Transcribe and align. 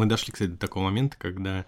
мы 0.00 0.06
дошли, 0.06 0.32
кстати, 0.32 0.48
до 0.48 0.56
такого 0.56 0.84
момента, 0.84 1.18
когда 1.18 1.66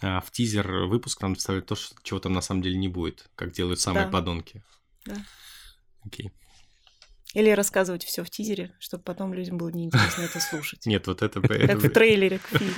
а, 0.00 0.22
в 0.22 0.30
тизер 0.30 0.86
выпуск 0.86 1.20
нам 1.20 1.34
вставляют 1.34 1.66
то, 1.66 1.74
что, 1.74 1.94
чего 2.02 2.18
там 2.18 2.32
на 2.32 2.40
самом 2.40 2.62
деле 2.62 2.78
не 2.78 2.88
будет, 2.88 3.28
как 3.36 3.52
делают 3.52 3.78
самые 3.78 4.06
Да. 4.06 4.10
подонки. 4.10 4.62
Да. 5.04 5.16
Окей. 6.02 6.32
Или 7.34 7.50
рассказывать 7.50 8.02
все 8.02 8.24
в 8.24 8.30
тизере, 8.30 8.74
чтобы 8.78 9.02
потом 9.02 9.34
людям 9.34 9.58
было 9.58 9.68
неинтересно 9.68 10.22
это 10.22 10.40
слушать. 10.40 10.86
Нет, 10.86 11.06
вот 11.06 11.20
это... 11.20 11.42
Как 11.42 11.78
в 11.78 11.90
трейлере 11.90 12.38
к 12.38 12.46
фильму. 12.46 12.74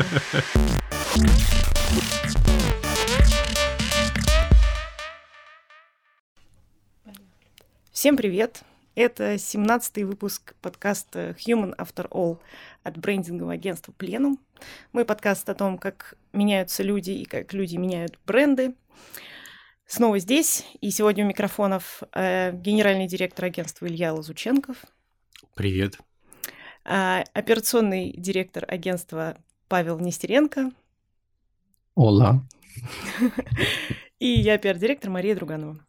Всем 7.92 8.16
привет! 8.16 8.64
Это 8.96 9.34
17-й 9.34 10.04
выпуск 10.04 10.54
подкаста 10.62 11.36
Human 11.46 11.76
After 11.76 12.08
All 12.08 12.38
от 12.82 12.96
брендингового 12.96 13.52
агентства 13.52 13.92
Plenum. 13.96 14.38
Мой 14.92 15.04
подкаст 15.04 15.48
о 15.48 15.54
том, 15.54 15.78
как 15.78 16.14
меняются 16.32 16.82
люди 16.82 17.10
и 17.10 17.24
как 17.24 17.52
люди 17.52 17.76
меняют 17.76 18.18
бренды. 18.26 18.74
Снова 19.86 20.18
здесь, 20.18 20.66
и 20.80 20.90
сегодня 20.90 21.24
у 21.24 21.28
микрофонов 21.28 22.02
э, 22.12 22.52
генеральный 22.52 23.06
директор 23.06 23.44
агентства 23.44 23.86
Илья 23.86 24.12
Лазученков, 24.12 24.84
Привет. 25.54 25.98
а, 26.84 27.22
операционный 27.34 28.12
директор 28.16 28.64
агентства 28.66 29.38
Павел 29.68 30.00
Нестеренко 30.00 30.72
Ола. 31.94 32.46
и 34.18 34.26
я 34.26 34.58
пиар-директор 34.58 35.08
Мария 35.10 35.34
Друганова. 35.34 35.85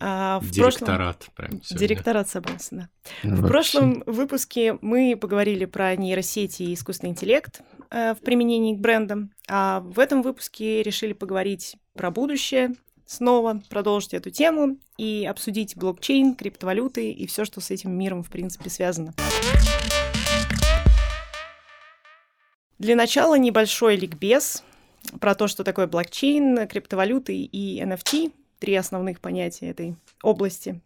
А, 0.00 0.38
в 0.40 0.54
прошлом- 0.54 0.70
Директорат. 0.70 1.26
Прям 1.34 1.62
сегодня. 1.62 1.78
Директорат 1.88 2.28
собрался, 2.28 2.68
да. 2.76 2.88
В 3.24 3.46
прошлом 3.48 4.04
выпуске 4.06 4.78
мы 4.80 5.16
поговорили 5.20 5.64
про 5.64 5.94
нейросети 5.96 6.62
и 6.62 6.74
искусственный 6.74 7.10
интеллект 7.10 7.62
э, 7.90 8.14
в 8.14 8.18
применении 8.18 8.76
к 8.76 8.78
брендам, 8.78 9.32
а 9.48 9.80
в 9.80 9.98
этом 9.98 10.22
выпуске 10.22 10.82
решили 10.84 11.14
поговорить 11.14 11.76
про 11.94 12.12
будущее, 12.12 12.74
снова 13.06 13.60
продолжить 13.70 14.14
эту 14.14 14.30
тему 14.30 14.76
и 14.98 15.26
обсудить 15.28 15.76
блокчейн, 15.76 16.36
криптовалюты 16.36 17.10
и 17.10 17.26
все, 17.26 17.44
что 17.44 17.60
с 17.60 17.70
этим 17.72 17.90
миром, 17.92 18.22
в 18.22 18.30
принципе, 18.30 18.70
связано. 18.70 19.14
Для 22.78 22.94
начала 22.94 23.36
небольшой 23.36 23.96
ликбез 23.96 24.62
про 25.20 25.34
то, 25.34 25.48
что 25.48 25.64
такое 25.64 25.86
блокчейн, 25.88 26.68
криптовалюты 26.68 27.34
и 27.36 27.82
NFT, 27.82 28.32
три 28.58 28.74
основных 28.74 29.20
понятия 29.20 29.70
этой 29.70 29.96
области. 30.22 30.80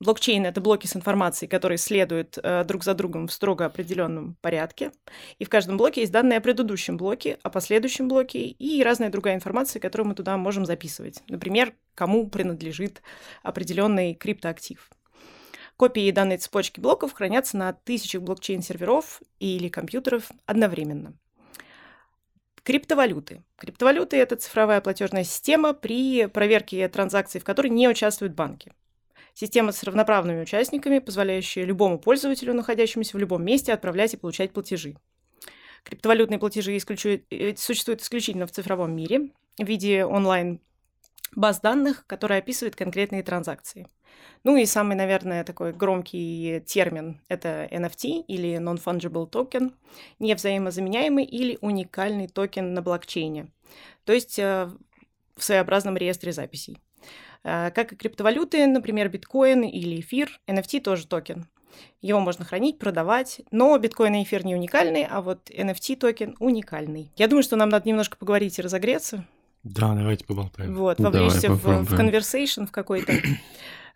Блокчейн— 0.00 0.46
это 0.46 0.62
блоки 0.62 0.86
с 0.86 0.96
информацией, 0.96 1.50
которые 1.50 1.76
следуют 1.76 2.38
э, 2.42 2.64
друг 2.64 2.84
за 2.84 2.94
другом 2.94 3.28
в 3.28 3.32
строго 3.32 3.66
определенном 3.66 4.34
порядке. 4.40 4.92
И 5.38 5.44
в 5.44 5.50
каждом 5.50 5.76
блоке 5.76 6.00
есть 6.00 6.12
данные 6.12 6.38
о 6.38 6.40
предыдущем 6.40 6.96
блоке, 6.96 7.38
о 7.42 7.50
последующем 7.50 8.08
блоке 8.08 8.46
и 8.46 8.82
разная 8.82 9.10
другая 9.10 9.34
информация, 9.34 9.78
которую 9.78 10.08
мы 10.08 10.14
туда 10.14 10.38
можем 10.38 10.64
записывать. 10.64 11.22
Например, 11.28 11.74
кому 11.94 12.30
принадлежит 12.30 13.02
определенный 13.42 14.14
криптоактив. 14.14 14.88
Копии 15.76 16.10
данной 16.10 16.38
цепочки 16.38 16.80
блоков 16.80 17.12
хранятся 17.12 17.58
на 17.58 17.74
тысячах 17.74 18.22
блокчейн-серверов 18.22 19.20
или 19.38 19.68
компьютеров 19.68 20.30
одновременно. 20.46 21.12
Криптовалюты. 22.62 23.42
Криптовалюты— 23.56 24.16
это 24.18 24.36
цифровая 24.36 24.80
платежная 24.80 25.24
система 25.24 25.72
при 25.72 26.26
проверке 26.26 26.88
транзакций, 26.88 27.40
в 27.40 27.44
которой 27.44 27.68
не 27.68 27.88
участвуют 27.88 28.34
банки. 28.34 28.72
Система 29.34 29.72
с 29.72 29.82
равноправными 29.82 30.42
участниками, 30.42 30.98
позволяющая 30.98 31.64
любому 31.64 31.98
пользователю, 31.98 32.52
находящемуся 32.52 33.16
в 33.16 33.20
любом 33.20 33.44
месте, 33.44 33.72
отправлять 33.72 34.12
и 34.14 34.16
получать 34.16 34.52
платежи. 34.52 34.96
Криптовалютные 35.84 36.38
платежи 36.38 36.76
исключу- 36.76 37.22
э, 37.30 37.56
существуют 37.56 38.02
исключительно 38.02 38.46
в 38.46 38.52
цифровом 38.52 38.94
мире 38.94 39.30
в 39.56 39.64
виде 39.64 40.04
онлайн 40.04 40.60
баз 41.34 41.60
данных, 41.60 42.06
которые 42.06 42.38
описывают 42.38 42.76
конкретные 42.76 43.22
транзакции. 43.22 43.88
Ну 44.42 44.56
и 44.56 44.64
самый, 44.64 44.96
наверное, 44.96 45.44
такой 45.44 45.72
громкий 45.72 46.60
термин— 46.66 47.20
это 47.28 47.68
NFT 47.70 48.24
или 48.26 48.56
Non-Fungible 48.58 49.30
Token, 49.30 49.72
невзаимозаменяемый 50.18 51.24
или 51.24 51.58
уникальный 51.60 52.26
токен 52.26 52.74
на 52.74 52.82
блокчейне, 52.82 53.48
то 54.04 54.12
есть 54.12 54.38
э, 54.38 54.70
в 55.36 55.44
своеобразном 55.44 55.96
реестре 55.96 56.32
записей. 56.32 56.78
Э, 57.44 57.70
Как 57.70 57.92
и 57.92 57.96
криптовалюты, 57.96 58.66
например, 58.66 59.08
биткоин 59.08 59.62
или 59.62 60.00
эфир, 60.00 60.40
NFT 60.46 60.80
тоже 60.80 61.06
токен. 61.06 61.46
Его 62.00 62.20
можно 62.20 62.44
хранить, 62.44 62.78
продавать, 62.78 63.42
но 63.50 63.76
биткоин 63.78 64.14
и 64.14 64.22
эфир 64.22 64.44
не 64.44 64.54
уникальны, 64.54 65.06
а 65.08 65.20
вот 65.20 65.50
NFT 65.50 65.96
токен 65.96 66.36
уникальный. 66.40 67.12
Я 67.16 67.28
думаю, 67.28 67.42
что 67.42 67.56
нам 67.56 67.68
надо 67.68 67.88
немножко 67.88 68.16
поговорить 68.16 68.58
и 68.58 68.62
разогреться, 68.62 69.26
Да, 69.62 69.94
давайте 69.94 70.24
поболтаем. 70.24 70.74
вот, 70.74 70.96
Давай 70.98 71.20
вовлечься 71.20 71.50
в, 71.52 71.62
в 71.62 71.94
conversation 71.94 72.66
в 72.66 72.70
какой-то. 72.70 73.12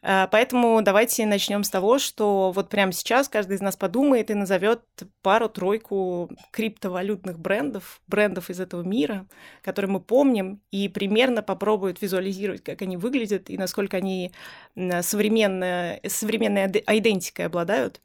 А, 0.06 0.26
Поэтому 0.26 0.82
давайте 0.82 1.25
начнем 1.25 1.64
с 1.64 1.70
того, 1.70 1.98
что 1.98 2.52
вот 2.54 2.69
прямо 2.69 2.92
сейчас 2.92 3.26
каждый 3.30 3.56
из 3.56 3.62
нас 3.62 3.74
подумает 3.74 4.30
и 4.30 4.34
назовет 4.34 4.82
пару-тройку 5.22 6.30
криптовалютных 6.50 7.38
брендов, 7.38 8.03
брендов 8.06 8.50
из 8.50 8.60
этого 8.60 8.82
мира, 8.82 9.26
которые 9.62 9.91
мы 9.91 10.00
помним, 10.00 10.60
и 10.70 10.91
примерно 10.91 11.42
попробует 11.42 12.03
визуализировать, 12.03 12.62
как 12.62 12.82
они 12.82 12.98
выглядят 12.98 13.48
и 13.48 13.56
насколько 13.56 13.97
они 13.97 14.30
современной 15.00 16.64
аде- 16.64 16.84
идентикой 16.86 17.47
обладают. 17.47 18.03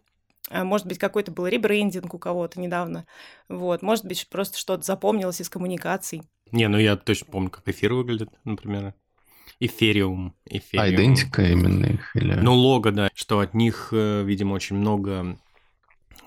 А, 0.49 0.63
Может 0.63 0.87
быть, 0.87 0.97
какой-то 0.97 1.31
был 1.31 1.47
ребрендинг 1.47 2.13
у 2.13 2.17
кого-то 2.19 2.59
недавно. 2.59 3.05
Вот. 3.49 3.81
Может 3.81 4.05
быть, 4.05 4.27
просто 4.29 4.57
что-то 4.57 4.83
запомнилось 4.83 5.41
из 5.41 5.49
коммуникаций. 5.49 6.23
Не, 6.51 6.67
ну 6.67 6.77
я 6.77 6.95
точно 6.95 7.27
помню, 7.31 7.49
как 7.49 7.67
эфир 7.67 7.93
выглядит, 7.93 8.29
например. 8.43 8.93
Эфириум. 9.59 10.35
Эфириум. 10.45 10.85
А 10.85 10.89
идентика 10.89 11.41
именно 11.43 11.85
их 11.85 12.15
или... 12.15 12.33
Ну, 12.33 12.53
лого, 12.53 12.91
да, 12.91 13.09
что 13.13 13.39
от 13.39 13.53
них, 13.53 13.89
э, 13.91 14.23
видимо, 14.23 14.53
очень 14.53 14.77
много 14.77 15.37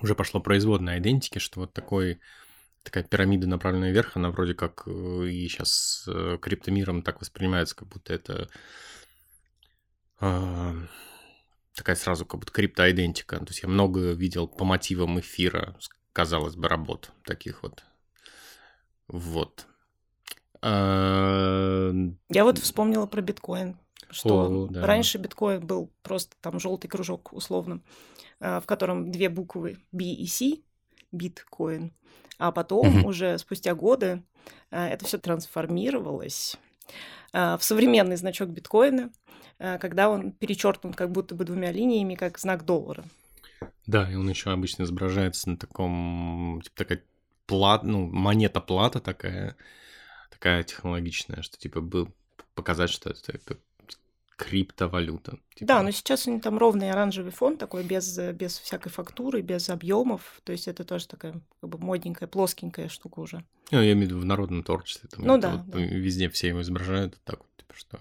уже 0.01 0.15
пошло 0.15 0.39
производной 0.39 0.99
идентики, 0.99 1.39
что 1.39 1.61
вот 1.61 1.73
такой 1.73 2.19
такая 2.83 3.03
пирамида, 3.03 3.47
направленная 3.47 3.91
вверх, 3.91 4.17
она 4.17 4.29
вроде 4.29 4.53
как 4.53 4.83
э, 4.85 4.91
и 5.29 5.47
сейчас 5.47 6.07
криптомиром 6.41 7.01
так 7.01 7.21
воспринимается, 7.21 7.75
как 7.75 7.87
будто 7.87 8.13
это 8.13 8.49
а, 10.25 10.73
такая 11.75 11.95
сразу 11.97 12.25
как 12.25 12.39
будто 12.39 12.53
криптоидентика. 12.53 13.39
То 13.39 13.47
есть 13.47 13.63
я 13.63 13.69
много 13.69 14.11
видел 14.11 14.47
по 14.47 14.63
мотивам 14.63 15.19
эфира, 15.19 15.75
казалось 16.13 16.55
бы, 16.55 16.69
работ 16.69 17.11
таких 17.25 17.63
вот. 17.63 17.83
Вот. 19.07 19.67
А, 20.63 21.91
Я 22.29 22.43
вот 22.45 22.57
вспомнила 22.57 23.05
про 23.05 23.21
биткоин, 23.21 23.77
что 24.09 24.49
О, 24.49 24.67
да. 24.67 24.87
раньше 24.87 25.17
биткоин 25.17 25.65
был 25.65 25.91
просто 26.01 26.35
там 26.41 26.59
желтый 26.59 26.89
кружок 26.89 27.33
условно, 27.33 27.81
а, 28.39 28.59
в 28.61 28.65
котором 28.65 29.11
две 29.11 29.29
буквы 29.29 29.77
B 29.91 30.05
и 30.05 30.27
C, 30.27 30.57
биткоин, 31.11 31.93
а 32.37 32.51
потом 32.51 32.87
Мгм. 32.87 33.05
уже 33.05 33.37
спустя 33.37 33.75
годы 33.75 34.23
а, 34.71 34.87
это 34.87 35.05
все 35.05 35.17
трансформировалось 35.17 36.57
в 37.33 37.59
современный 37.61 38.15
значок 38.15 38.49
биткоина, 38.49 39.09
когда 39.57 40.09
он 40.09 40.31
перечеркнут 40.33 40.95
как 40.95 41.11
будто 41.11 41.33
бы 41.35 41.45
двумя 41.45 41.71
линиями, 41.71 42.15
как 42.15 42.37
знак 42.37 42.63
доллара. 42.63 43.03
Да, 43.85 44.09
и 44.09 44.15
он 44.15 44.29
еще 44.29 44.51
обычно 44.51 44.83
изображается 44.83 45.49
на 45.49 45.57
таком, 45.57 46.61
типа 46.63 46.75
такая 46.77 47.03
плат, 47.45 47.83
ну, 47.83 48.07
монета-плата 48.07 48.99
такая, 48.99 49.57
такая 50.43 50.63
технологичная, 50.63 51.41
что 51.41 51.57
типа 51.57 51.79
был 51.79 52.09
показать, 52.53 52.89
что 52.89 53.09
это 53.09 53.37
как 53.45 53.59
криптовалюта. 54.35 55.37
Типа, 55.55 55.67
Да, 55.67 55.83
но 55.83 55.91
сейчас 55.91 56.27
у 56.27 56.31
них 56.31 56.41
там 56.41 56.57
ровный 56.57 56.91
оранжевый 56.91 57.31
фон 57.31 57.55
такой, 57.55 57.83
без, 57.85 58.17
без 58.33 58.59
всякой 58.59 58.89
фактуры, 58.89 59.41
без 59.41 59.69
объемов. 59.69 60.41
То 60.43 60.51
есть 60.51 60.67
это 60.67 60.83
тоже 60.83 61.07
такая 61.07 61.39
как 61.61 61.69
бы 61.69 61.77
модненькая, 61.77 62.27
плоскенькая 62.27 62.89
штука 62.89 63.21
уже. 63.21 63.45
Ну, 63.71 63.81
я 63.81 63.93
имею 63.93 64.07
в 64.07 64.09
виду 64.09 64.19
в 64.19 64.25
народном 64.25 64.63
творчестве. 64.63 65.07
Там 65.09 65.23
Ну 65.23 65.37
это 65.37 65.47
да, 65.47 65.55
вот 65.55 65.69
да. 65.69 65.79
Везде 65.79 66.27
все 66.29 66.49
его 66.49 66.61
изображают 66.61 67.17
так 67.23 67.39
вот, 67.39 67.47
типа, 67.52 67.52
что... 67.75 67.97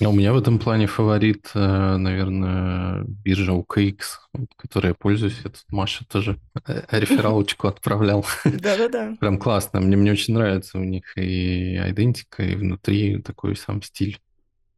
А 0.00 0.08
У 0.08 0.12
меня 0.12 0.32
в 0.32 0.36
этом 0.36 0.58
плане 0.58 0.86
фаворит, 0.86 1.50
э, 1.54 1.96
наверное, 1.96 3.04
биржа 3.06 3.52
OKX, 3.52 3.98
вот, 4.32 4.48
которой 4.56 4.88
я 4.88 4.94
пользуюсь. 4.94 5.36
Я 5.44 5.50
тут 5.50 5.64
Маша 5.68 6.04
тоже 6.06 6.38
э, 6.66 6.82
рефералочку 6.90 7.68
отправлял. 7.68 8.24
Да-да-да. 8.44 9.16
Прям 9.20 9.38
классно. 9.38 9.80
Мне, 9.80 9.96
мне 9.96 10.12
очень 10.12 10.34
нравится 10.34 10.78
у 10.78 10.84
них 10.84 11.16
и 11.16 11.76
идентика, 11.76 12.42
и 12.42 12.54
внутри 12.54 13.20
такой 13.22 13.56
сам 13.56 13.82
стиль 13.82 14.18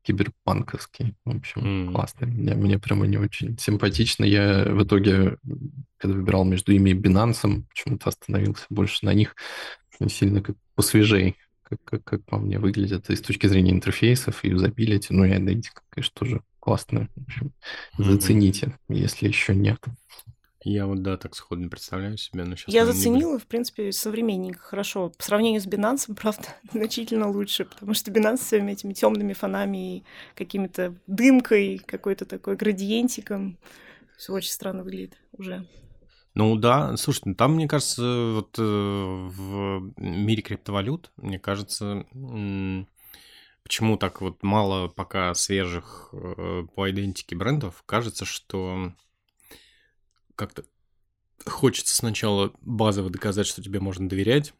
киберпанковский. 0.02 1.14
В 1.24 1.36
общем, 1.36 1.88
М. 1.88 1.92
классно. 1.92 2.26
Мне, 2.26 2.54
мне 2.54 2.78
прям 2.78 3.02
они 3.02 3.16
очень 3.18 3.58
симпатичны. 3.58 4.24
Я 4.24 4.64
в 4.64 4.84
итоге, 4.84 5.36
когда 5.98 6.16
выбирал 6.16 6.44
между 6.44 6.72
ими 6.72 6.90
и 6.90 6.94
Binance, 6.94 7.64
почему-то 7.68 8.10
остановился 8.10 8.66
больше 8.70 9.04
на 9.04 9.14
них. 9.14 9.34
Сильно 10.08 10.42
как 10.42 10.56
посвежей, 10.74 11.36
как, 11.68 11.78
как, 11.84 12.04
как 12.04 12.24
по 12.24 12.38
мне 12.38 12.58
выглядят. 12.58 13.10
И 13.10 13.16
с 13.16 13.20
точки 13.20 13.46
зрения 13.46 13.72
интерфейсов, 13.72 14.44
и 14.44 14.48
юзабилити, 14.48 15.12
ну 15.12 15.24
и 15.24 15.30
идентика, 15.30 15.82
конечно, 15.90 16.12
тоже 16.14 16.42
классная. 16.60 17.08
В 17.16 17.22
общем, 17.24 17.52
Мгм. 17.98 18.12
зацените, 18.12 18.78
если 18.88 19.28
еще 19.28 19.54
нет. 19.54 19.82
Я 20.62 20.86
вот, 20.86 21.02
да, 21.02 21.16
так 21.16 21.36
сходу 21.36 21.60
не 21.62 21.68
представляю 21.68 22.16
себе, 22.18 22.44
но 22.44 22.56
сейчас... 22.56 22.74
Я 22.74 22.86
заценила, 22.86 23.38
в 23.38 23.46
принципе, 23.46 23.92
современненько 23.92 24.58
хорошо. 24.58 25.10
По 25.10 25.22
сравнению 25.22 25.60
с 25.60 25.66
Binance, 25.66 26.12
правда, 26.20 26.48
значительно 26.72 27.28
лучше, 27.30 27.64
потому 27.64 27.94
что 27.94 28.10
Binance 28.10 28.38
с 28.38 28.46
всеми 28.46 28.72
этими 28.72 28.92
темными 28.92 29.32
фонами 29.32 29.98
и 29.98 30.04
какими-то 30.34 30.94
дымкой, 31.06 31.80
какой-то 31.86 32.24
такой 32.24 32.56
градиентиком, 32.56 33.58
все 34.16 34.32
очень 34.32 34.50
странно 34.50 34.82
выглядит 34.82 35.16
уже. 35.32 35.66
Ну 36.36 36.54
да, 36.54 36.98
слушай, 36.98 37.22
ну 37.24 37.34
там, 37.34 37.54
мне 37.54 37.66
кажется, 37.66 38.02
вот 38.34 38.58
э, 38.58 38.62
в 38.62 39.90
мире 39.96 40.42
криптовалют, 40.42 41.10
мне 41.16 41.38
кажется, 41.38 42.04
почему 43.62 43.96
так 43.96 44.20
вот 44.20 44.42
мало 44.42 44.88
пока 44.88 45.32
свежих 45.32 46.10
э, 46.12 46.66
по 46.74 46.90
идентике 46.90 47.36
брендов, 47.36 47.82
кажется, 47.86 48.26
что 48.26 48.92
как-то 50.34 50.64
хочется 51.46 51.94
сначала 51.94 52.52
базово 52.60 53.08
доказать, 53.08 53.46
что 53.46 53.62
тебе 53.62 53.80
можно 53.80 54.06
доверять, 54.06 54.52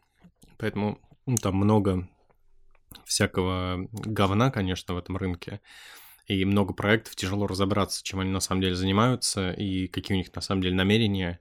поэтому 0.57 0.99
ну, 1.27 1.35
там 1.35 1.57
много 1.57 2.09
всякого 3.05 3.87
говна, 3.91 4.49
конечно, 4.49 4.95
в 4.95 4.97
этом 4.97 5.15
рынке, 5.15 5.61
и 6.27 6.43
много 6.45 6.73
проектов, 6.73 7.15
тяжело 7.15 7.47
разобраться, 7.47 8.03
чем 8.03 8.19
они 8.19 8.31
на 8.31 8.41
самом 8.41 8.61
деле 8.61 8.75
занимаются, 8.75 9.51
и 9.51 9.87
какие 9.87 10.15
у 10.15 10.19
них 10.19 10.33
на 10.35 10.41
самом 10.41 10.61
деле 10.61 10.75
намерения, 10.75 11.39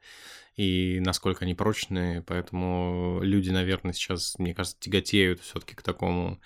и 0.57 1.01
насколько 1.01 1.45
они 1.45 1.55
прочные, 1.55 2.23
поэтому 2.23 3.21
люди, 3.23 3.51
наверное, 3.51 3.93
сейчас, 3.93 4.39
мне 4.39 4.55
кажется, 4.55 4.79
тяготеют 4.81 5.41
все-таки 5.41 5.75
к 5.75 5.83
такому 5.83 6.41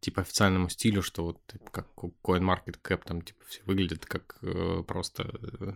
типа 0.00 0.22
официальному 0.22 0.68
стилю, 0.68 1.02
что 1.02 1.24
вот 1.24 1.38
типа, 1.46 1.70
как 1.70 1.88
CoinMarketCap 1.96 3.02
там 3.04 3.22
типа 3.22 3.44
все 3.46 3.60
выглядит 3.64 4.06
как 4.06 4.38
э, 4.42 4.82
просто 4.86 5.30
э, 5.60 5.72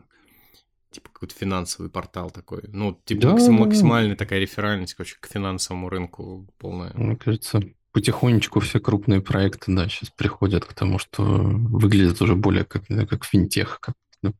типа 0.90 1.10
какой-то 1.12 1.34
финансовый 1.34 1.90
портал 1.90 2.30
такой. 2.30 2.62
Ну, 2.68 2.98
типа 3.04 3.22
да, 3.22 3.30
максим, 3.32 3.54
максимальная 3.54 4.16
такая 4.16 4.40
реферальность, 4.40 4.94
короче, 4.94 5.16
к 5.20 5.26
финансовому 5.26 5.88
рынку 5.88 6.48
полная. 6.58 6.92
Мне 6.94 7.16
кажется, 7.16 7.62
потихонечку 7.94 8.58
все 8.58 8.80
крупные 8.80 9.20
проекты, 9.20 9.72
да, 9.72 9.88
сейчас 9.88 10.10
приходят 10.10 10.64
к 10.64 10.74
тому, 10.74 10.98
что 10.98 11.22
выглядят 11.22 12.20
уже 12.20 12.34
более 12.34 12.64
как, 12.64 12.84
как 12.86 13.24
финтех, 13.24 13.78
как 13.80 13.94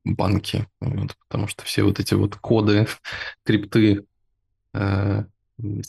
банки, 0.04 0.66
вот, 0.80 1.14
потому 1.28 1.46
что 1.46 1.64
все 1.64 1.84
вот 1.84 2.00
эти 2.00 2.14
вот 2.14 2.34
коды, 2.36 2.88
крипты 3.44 4.04
э, 4.72 5.24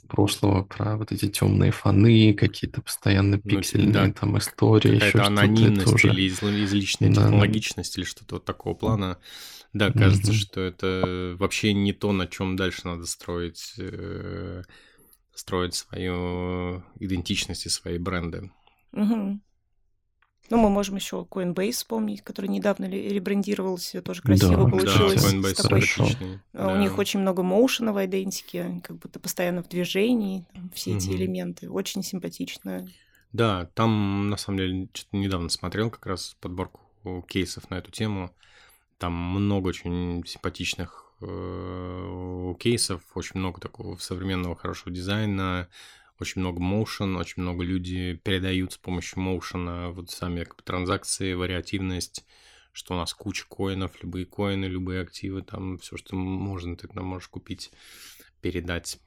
прошлого 0.08 0.64
про 0.64 0.96
вот 0.96 1.12
эти 1.12 1.28
темные 1.28 1.72
фоны, 1.72 2.36
какие-то 2.36 2.82
постоянно 2.82 3.38
ну, 3.44 3.50
пиксельные 3.50 3.88
ну, 3.88 3.94
да, 3.94 4.12
там 4.12 4.38
истории, 4.38 5.00
какая-то 5.00 5.18
еще 5.18 5.28
анонимность 5.28 5.94
уже... 5.94 6.10
или 6.10 6.22
из, 6.22 6.44
излишняя 6.44 7.12
да, 7.12 7.24
технологичность 7.24 7.96
да. 7.96 8.02
или 8.02 8.08
что-то 8.08 8.36
вот 8.36 8.46
такого 8.46 8.76
плана. 8.76 9.18
Да, 9.74 9.92
кажется, 9.92 10.32
mm-hmm. 10.32 10.36
что 10.36 10.62
это 10.62 11.36
вообще 11.38 11.74
не 11.74 11.92
то, 11.92 12.14
на 12.14 12.28
чем 12.28 12.56
дальше 12.56 12.82
надо 12.86 13.06
строить, 13.06 13.74
э, 13.78 14.64
строить 15.36 15.76
свою 15.76 16.84
идентичность 17.00 17.66
и 17.66 17.70
свои 17.70 17.98
бренды. 17.98 18.52
Mm-hmm. 18.94 19.40
Ну, 20.52 20.58
мы 20.58 20.70
можем 20.70 20.96
еще 20.96 21.26
Coinbase 21.30 21.72
вспомнить, 21.72 22.22
который 22.22 22.48
недавно 22.48 22.86
ребрендировался, 22.86 24.02
тоже 24.02 24.22
красиво 24.22 24.66
да, 24.66 24.70
получилось. 24.70 25.24
Да, 25.24 25.30
Coinbase 25.30 25.54
такой... 25.56 25.78
отличный. 25.80 26.40
Да. 26.54 26.74
У 26.74 26.78
них 26.78 26.98
очень 26.98 27.20
много 27.20 27.42
моушена 27.42 27.94
в 27.94 28.06
идентике, 28.06 28.82
как 28.84 28.98
будто 28.98 29.20
постоянно 29.20 29.64
в 29.64 29.68
движении, 29.68 30.46
там, 30.54 30.70
все 30.70 30.92
угу. 30.92 31.00
эти 31.00 31.10
элементы. 31.10 31.70
Очень 31.70 32.04
симпатично. 32.04 32.88
Да, 33.34 33.66
там, 33.74 34.30
на 34.30 34.38
самом 34.38 34.60
деле, 34.60 34.90
что-то 34.94 35.18
недавно 35.18 35.50
смотрел 35.50 35.90
как 35.90 36.06
раз 36.06 36.38
подборку 36.40 36.82
кейсов 37.28 37.70
на 37.70 37.76
эту 37.76 37.92
тему. 37.92 38.32
Там 39.00 39.14
много 39.14 39.70
очень 39.70 40.24
симпатичных 40.26 41.05
кейсов, 41.20 43.02
очень 43.16 43.40
много 43.40 43.62
такого 43.62 43.98
современного 43.98 44.56
хорошего 44.56 44.94
дизайна, 44.94 45.70
очень 46.20 46.42
много 46.42 46.62
motion, 46.62 47.18
очень 47.18 47.42
много 47.42 47.64
люди 47.64 48.20
передают 48.24 48.74
с 48.74 48.78
помощью 48.78 49.20
motion 49.20 49.92
вот 49.92 50.12
сами 50.12 50.44
как 50.44 50.58
бы, 50.58 50.64
транзакции, 50.64 51.34
вариативность, 51.34 52.26
что 52.72 52.94
у 52.94 52.98
нас 52.98 53.14
куча 53.14 53.46
коинов, 53.48 54.02
любые 54.04 54.26
коины, 54.26 54.66
любые 54.66 55.02
активы, 55.02 55.42
там 55.42 55.78
все, 55.78 55.98
что 55.98 56.16
можно, 56.16 56.76
ты 56.76 56.88
там 56.88 57.06
можешь 57.06 57.30
купить, 57.30 57.72
передать, 58.42 59.00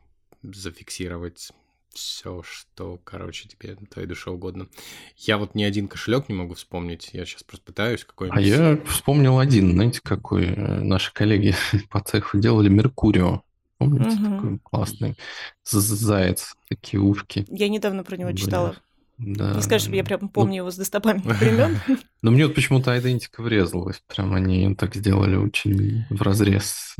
зафиксировать 0.42 1.52
все, 1.92 2.42
что, 2.42 3.00
короче, 3.04 3.48
тебе 3.48 3.76
твоей 3.90 4.08
душе 4.08 4.30
угодно. 4.30 4.68
Я 5.16 5.38
вот 5.38 5.54
ни 5.54 5.64
один 5.64 5.88
кошелек 5.88 6.28
не 6.28 6.34
могу 6.34 6.54
вспомнить. 6.54 7.10
Я 7.12 7.24
сейчас 7.24 7.42
просто 7.42 7.66
пытаюсь 7.66 8.04
какой-нибудь. 8.04 8.38
А 8.38 8.42
я 8.42 8.78
вспомнил 8.86 9.38
один, 9.38 9.72
знаете, 9.72 10.00
какой 10.02 10.46
э, 10.46 10.80
наши 10.80 11.12
коллеги 11.12 11.54
по 11.90 12.00
цеху 12.00 12.38
делали 12.38 12.68
Меркурио. 12.68 13.42
Помните, 13.78 14.16
угу. 14.16 14.34
такой 14.34 14.58
классный 14.62 15.16
заяц, 15.64 16.54
такие 16.68 17.00
ушки. 17.00 17.46
Я 17.48 17.68
недавно 17.68 18.02
про 18.02 18.16
него 18.16 18.32
читала. 18.32 18.76
Да. 19.18 19.54
Не 19.54 19.62
скажешь, 19.62 19.88
я 19.88 20.04
прям 20.04 20.28
помню 20.28 20.50
ну, 20.50 20.56
его 20.56 20.70
с 20.70 20.76
достопамятных 20.76 21.40
времен. 21.40 21.78
Но 22.22 22.30
мне 22.30 22.46
вот 22.46 22.54
почему-то 22.54 22.96
идентика 22.98 23.42
врезалась. 23.42 24.00
Прям 24.06 24.32
они 24.32 24.74
так 24.76 24.94
сделали 24.94 25.34
очень 25.34 26.04
в 26.08 26.22
разрез 26.22 26.94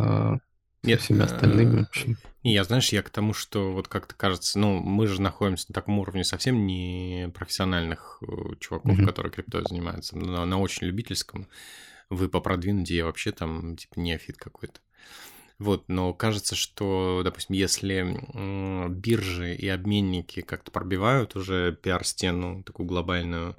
Нет, 0.83 1.01
всеми 1.01 1.23
остальными. 1.23 1.87
Не, 2.45 2.55
я, 2.55 2.65
знаешь, 2.65 2.91
я 2.91 3.03
к 3.03 3.11
тому, 3.11 3.35
что 3.35 3.73
вот 3.73 3.89
как-то 3.89 4.15
кажется, 4.15 4.59
ну, 4.59 4.79
мы 4.79 5.07
же 5.07 5.21
находимся 5.21 5.67
на 5.69 5.75
таком 5.75 5.99
уровне 5.99 6.25
совсем 6.25 6.67
не 6.67 7.31
профессиональных 7.35 8.23
э, 8.23 8.55
чуваков, 8.61 8.97
которые 9.05 9.33
криптой 9.33 9.65
занимаются, 9.69 10.17
на, 10.17 10.45
на 10.45 10.59
очень 10.59 10.87
любительском. 10.87 11.49
Вы 12.11 12.29
по 12.29 12.43
я 12.89 13.05
вообще 13.05 13.33
там, 13.33 13.77
типа, 13.77 13.99
неофит 13.99 14.39
какой-то. 14.39 14.81
Вот, 15.59 15.89
но 15.89 16.15
кажется, 16.15 16.55
что, 16.55 17.23
допустим, 17.25 17.57
если 17.57 18.89
биржи 18.89 19.57
и 19.57 19.69
обменники 19.69 20.41
как-то 20.41 20.71
пробивают 20.71 21.35
уже 21.35 21.77
пиар-стену 21.83 22.63
такую 22.63 22.87
глобальную, 22.87 23.57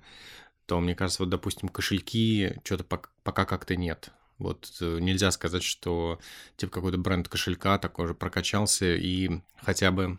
то, 0.66 0.80
мне 0.80 0.96
кажется, 0.96 1.24
вот, 1.24 1.30
допустим, 1.30 1.68
кошельки 1.68 2.54
что-то 2.64 2.86
пока 3.24 3.46
как-то 3.46 3.76
нет. 3.76 4.12
Вот 4.40 4.72
э, 4.82 5.00
нельзя 5.00 5.32
сказать, 5.32 5.64
что 5.64 6.20
типа 6.58 6.72
какой-то 6.72 6.98
бренд 6.98 7.28
кошелька 7.28 7.78
такой 7.78 8.08
же 8.08 8.16
прокачался 8.16 8.96
и 8.96 9.42
хотя 9.62 9.92
бы 9.92 10.18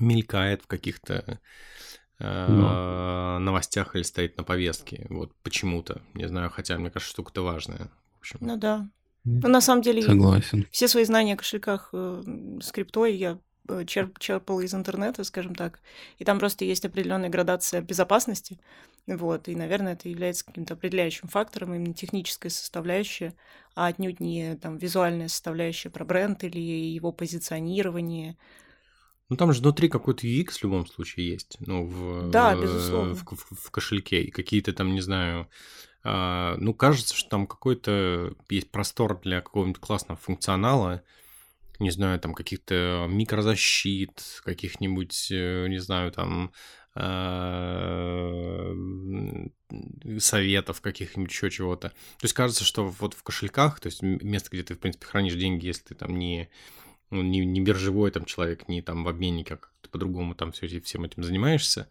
мелькает 0.00 0.62
в 0.62 0.66
каких-то 0.66 1.38
э, 2.18 2.46
Но. 2.48 3.38
новостях 3.38 3.94
или 3.94 4.02
стоит 4.02 4.36
на 4.38 4.44
повестке. 4.44 5.06
Вот 5.10 5.32
почему-то. 5.42 6.02
Не 6.14 6.28
знаю, 6.28 6.50
хотя 6.50 6.78
мне 6.78 6.90
кажется, 6.90 7.12
штука-то 7.12 7.42
важная. 7.42 7.90
В 8.16 8.20
общем. 8.20 8.38
Ну 8.40 8.56
да. 8.56 8.88
Ну, 9.24 9.48
на 9.48 9.60
самом 9.60 9.82
деле, 9.82 10.02
Согласен. 10.02 10.66
все 10.70 10.86
свои 10.86 11.04
знания 11.04 11.34
о 11.34 11.36
кошельках 11.36 11.90
э, 11.92 12.22
с 12.62 12.70
криптой 12.70 13.16
я 13.16 13.38
черп, 13.86 14.18
черпала 14.18 14.60
из 14.60 14.74
интернета, 14.74 15.24
скажем 15.24 15.54
так. 15.54 15.80
И 16.18 16.24
там 16.24 16.38
просто 16.38 16.64
есть 16.64 16.84
определенная 16.84 17.28
градация 17.28 17.80
безопасности. 17.80 18.58
Вот, 19.06 19.48
и, 19.48 19.54
наверное, 19.54 19.92
это 19.92 20.08
является 20.08 20.44
каким-то 20.44 20.74
определяющим 20.74 21.28
фактором, 21.28 21.74
именно 21.74 21.94
техническая 21.94 22.50
составляющая, 22.50 23.34
а 23.76 23.86
отнюдь 23.86 24.18
не 24.18 24.56
там 24.56 24.78
визуальная 24.78 25.28
составляющая 25.28 25.90
про 25.90 26.04
бренд 26.04 26.42
или 26.42 26.58
его 26.58 27.12
позиционирование. 27.12 28.36
Ну, 29.28 29.36
там 29.36 29.52
же 29.52 29.60
внутри 29.60 29.88
какой-то 29.88 30.26
UX 30.26 30.52
в 30.52 30.62
любом 30.64 30.86
случае 30.86 31.28
есть. 31.28 31.56
Ну, 31.60 31.86
в, 31.86 32.30
да, 32.30 32.54
безусловно. 32.54 33.14
В, 33.14 33.24
в, 33.24 33.66
в 33.66 33.70
кошельке. 33.70 34.22
И 34.22 34.30
какие-то 34.30 34.72
там, 34.72 34.92
не 34.92 35.00
знаю, 35.00 35.48
а, 36.02 36.56
ну, 36.58 36.72
кажется, 36.72 37.16
что 37.16 37.28
там 37.28 37.46
какой-то 37.46 38.34
есть 38.48 38.70
простор 38.70 39.20
для 39.20 39.40
какого-нибудь 39.40 39.80
классного 39.80 40.16
функционала, 40.16 41.02
не 41.80 41.90
знаю, 41.90 42.18
там 42.20 42.34
каких-то 42.34 43.06
микрозащит, 43.08 44.40
каких-нибудь, 44.44 45.28
э, 45.30 45.66
не 45.68 45.78
знаю, 45.78 46.12
там 46.12 46.52
а, 46.98 48.72
советов 50.18 50.80
каких-нибудь 50.80 51.30
еще 51.30 51.50
чего-то. 51.50 51.90
То 51.90 52.24
есть 52.24 52.34
кажется, 52.34 52.64
что 52.64 52.86
вот 52.86 53.12
в 53.12 53.22
кошельках, 53.22 53.80
то 53.80 53.88
есть 53.88 54.00
место, 54.02 54.48
где 54.50 54.62
ты, 54.62 54.74
в 54.74 54.78
принципе, 54.78 55.04
хранишь 55.04 55.34
деньги, 55.34 55.66
если 55.66 55.82
ты 55.82 55.94
там 55.94 56.18
не, 56.18 56.48
ну, 57.10 57.20
не, 57.20 57.44
не 57.44 57.60
биржевой 57.60 58.10
там 58.12 58.24
человек, 58.24 58.66
не 58.68 58.80
там 58.80 59.04
в 59.04 59.08
обменнике, 59.08 59.54
а 59.54 59.56
как-то 59.58 59.90
по-другому 59.90 60.34
там 60.34 60.52
все, 60.52 60.80
всем 60.80 61.04
этим 61.04 61.22
занимаешься, 61.22 61.88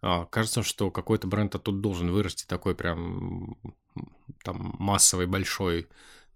а, 0.00 0.24
кажется, 0.24 0.62
что 0.62 0.90
какой-то 0.90 1.26
бренд 1.26 1.54
оттуда 1.54 1.78
должен 1.78 2.10
вырасти 2.10 2.46
такой 2.46 2.74
прям 2.74 3.58
там 4.44 4.76
массовый, 4.78 5.26
большой, 5.26 5.88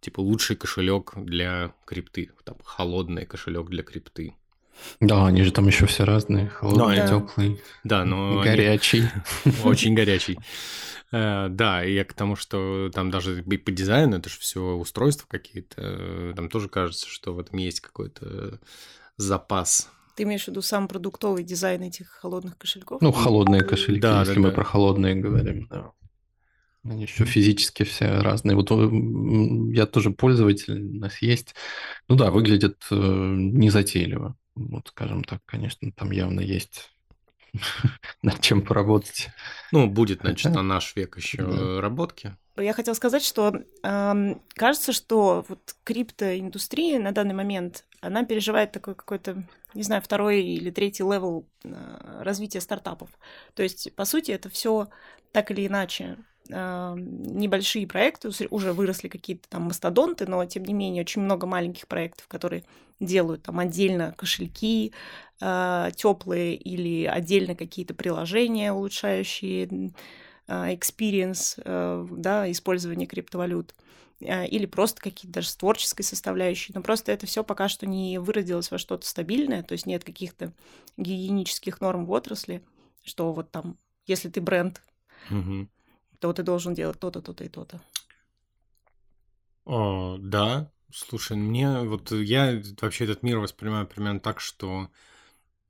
типа 0.03 0.21
лучший 0.21 0.57
кошелек 0.57 1.15
для 1.17 1.73
крипты, 1.87 2.31
там 2.45 2.57
холодный 2.63 3.25
кошелек 3.25 3.71
для 3.71 3.83
крипты. 3.83 4.35
Да, 5.01 5.27
они 5.27 5.43
же 5.43 5.53
там 5.53 5.67
еще 5.69 5.87
все 5.87 6.05
разные, 6.05 6.49
холодный, 6.49 6.97
да. 6.97 7.09
теплый, 7.09 7.61
да, 7.85 8.05
но 8.05 8.43
горячий, 8.43 9.05
очень 9.65 9.95
горячий. 9.95 10.39
Э, 11.13 11.49
да, 11.49 11.85
и 11.85 11.95
я 11.95 12.05
к 12.05 12.15
тому, 12.15 12.37
что 12.37 12.91
там 12.93 13.11
даже 13.11 13.43
по 13.43 13.71
дизайну, 13.71 14.17
это 14.17 14.29
же 14.29 14.39
все 14.39 14.61
устройства 14.61 15.27
какие-то, 15.29 15.77
э, 15.79 16.33
там 16.35 16.49
тоже 16.49 16.69
кажется, 16.69 17.07
что 17.09 17.33
в 17.33 17.39
этом 17.39 17.59
есть 17.59 17.81
какой-то 17.81 18.59
запас 19.17 19.89
ты 20.15 20.25
имеешь 20.25 20.45
в 20.45 20.49
виду 20.49 20.61
сам 20.63 20.89
продуктовый 20.89 21.43
дизайн 21.43 21.83
этих 21.85 22.09
холодных 22.09 22.59
кошельков? 22.59 23.01
Ну, 23.01 23.13
холодные 23.13 23.63
кошельки, 23.63 24.01
да, 24.01 24.21
если 24.21 24.35
да, 24.35 24.41
мы 24.41 24.49
да. 24.51 24.55
про 24.55 24.65
холодные 24.65 25.15
говорим, 25.15 25.67
да. 25.71 25.93
Они 26.85 27.03
еще 27.03 27.25
физически 27.25 27.85
все 27.85 28.21
разные. 28.21 28.57
Вот 28.57 28.71
я 29.75 29.87
тоже 29.87 30.11
пользователь, 30.11 30.83
у 30.83 31.01
нас 31.01 31.23
есть. 31.23 31.55
Ну 32.09 32.17
да, 32.17 32.31
выглядит 32.31 32.85
э, 32.91 32.95
незатейливо. 32.97 34.37
Вот, 34.55 34.89
скажем 34.89 35.23
так, 35.23 35.41
конечно, 35.47 35.93
там 35.93 36.11
явно 36.11 36.41
есть 36.41 36.91
над 38.23 38.41
чем 38.41 38.63
поработать. 38.63 39.29
Ну, 39.71 39.87
будет, 39.87 40.21
значит, 40.21 40.53
на 40.53 40.63
наш 40.63 40.97
век 40.97 41.17
еще 41.17 41.45
да. 41.45 41.81
работки. 41.81 42.37
Я 42.57 42.75
хотела 42.75 42.95
сказать, 42.95 43.25
что 43.25 43.63
э, 43.83 44.35
кажется, 44.55 44.93
что 44.93 45.45
вот 45.49 45.75
криптоиндустрия 45.85 46.99
на 46.99 47.13
данный 47.13 47.35
момент, 47.35 47.87
она 48.01 48.25
переживает 48.25 48.73
такой 48.73 48.95
какой-то, 48.95 49.45
не 49.73 49.83
знаю, 49.83 50.03
второй 50.03 50.43
или 50.43 50.71
третий 50.71 51.03
level 51.03 51.49
э, 51.65 52.23
развития 52.23 52.61
стартапов. 52.61 53.09
То 53.55 53.63
есть, 53.63 53.95
по 53.95 54.05
сути, 54.05 54.33
это 54.33 54.51
все 54.51 54.89
так 55.33 55.51
или 55.51 55.67
иначе 55.67 56.05
э, 56.05 56.23
небольшие 56.49 57.87
проекты, 57.87 58.31
уже 58.51 58.73
выросли 58.73 59.09
какие-то 59.09 59.49
там 59.49 59.63
мастодонты, 59.65 60.27
но 60.27 60.45
тем 60.45 60.65
не 60.65 60.75
менее 60.75 61.03
очень 61.03 61.23
много 61.23 61.47
маленьких 61.47 61.87
проектов, 61.87 62.27
которые 62.29 62.65
делают 63.01 63.43
там 63.43 63.59
отдельно 63.59 64.15
кошельки 64.17 64.93
э, 65.41 65.91
теплые 65.95 66.55
или 66.55 67.05
отдельно 67.05 67.55
какие-то 67.55 67.95
приложения, 67.95 68.73
улучшающие 68.73 69.93
э, 70.47 70.75
experience, 70.75 71.61
э, 71.65 72.07
да, 72.11 72.51
использования 72.51 73.07
криптовалют 73.07 73.75
или 74.21 74.67
просто 74.67 75.03
какие-то 75.03 75.41
даже 75.41 75.49
с 75.49 75.57
творческой 75.57 76.05
составляющей. 76.05 76.73
Но 76.73 76.81
просто 76.81 77.11
это 77.11 77.27
все 77.27 77.43
пока 77.43 77.69
что 77.69 77.89
не 77.89 78.19
выродилось 78.19 78.71
во 78.71 78.79
что-то 78.79 79.05
стабильное, 79.05 79.65
то 79.65 79.73
есть 79.73 79.85
нет 79.85 80.05
каких-то 80.05 80.53
гигиенических 80.97 81.81
норм 81.81 82.07
в 82.07 82.13
отрасли, 82.13 82.63
что 83.03 83.33
вот 83.33 83.51
там, 83.51 83.77
если 84.07 84.29
ты 84.29 84.41
бренд, 84.41 84.81
угу. 85.29 85.67
То 86.23 86.33
ты 86.33 86.45
должен 86.45 86.73
делать 86.73 87.01
то-то, 87.01 87.21
то-то 87.21 87.43
и 87.43 87.49
то-то. 87.49 87.81
О, 89.65 90.19
да, 90.21 90.71
слушай, 90.93 91.37
мне 91.37 91.81
вот 91.81 92.13
я 92.13 92.63
вообще 92.81 93.05
этот 93.05 93.25
мир 93.25 93.39
воспринимаю 93.39 93.89
примерно 93.89 94.21
так, 94.21 94.39
что 94.39 94.89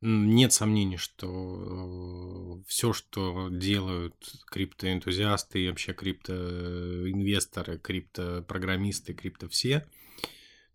нет 0.02 0.52
сомнений, 0.52 0.98
что 0.98 2.60
э, 2.60 2.62
все, 2.68 2.92
что 2.92 3.48
делают 3.48 4.14
криптоэнтузиасты 4.50 5.64
и 5.64 5.68
вообще 5.70 5.94
криптоинвесторы, 5.94 7.78
криптопрограммисты, 7.78 9.14
крипто 9.14 9.48
все, 9.48 9.86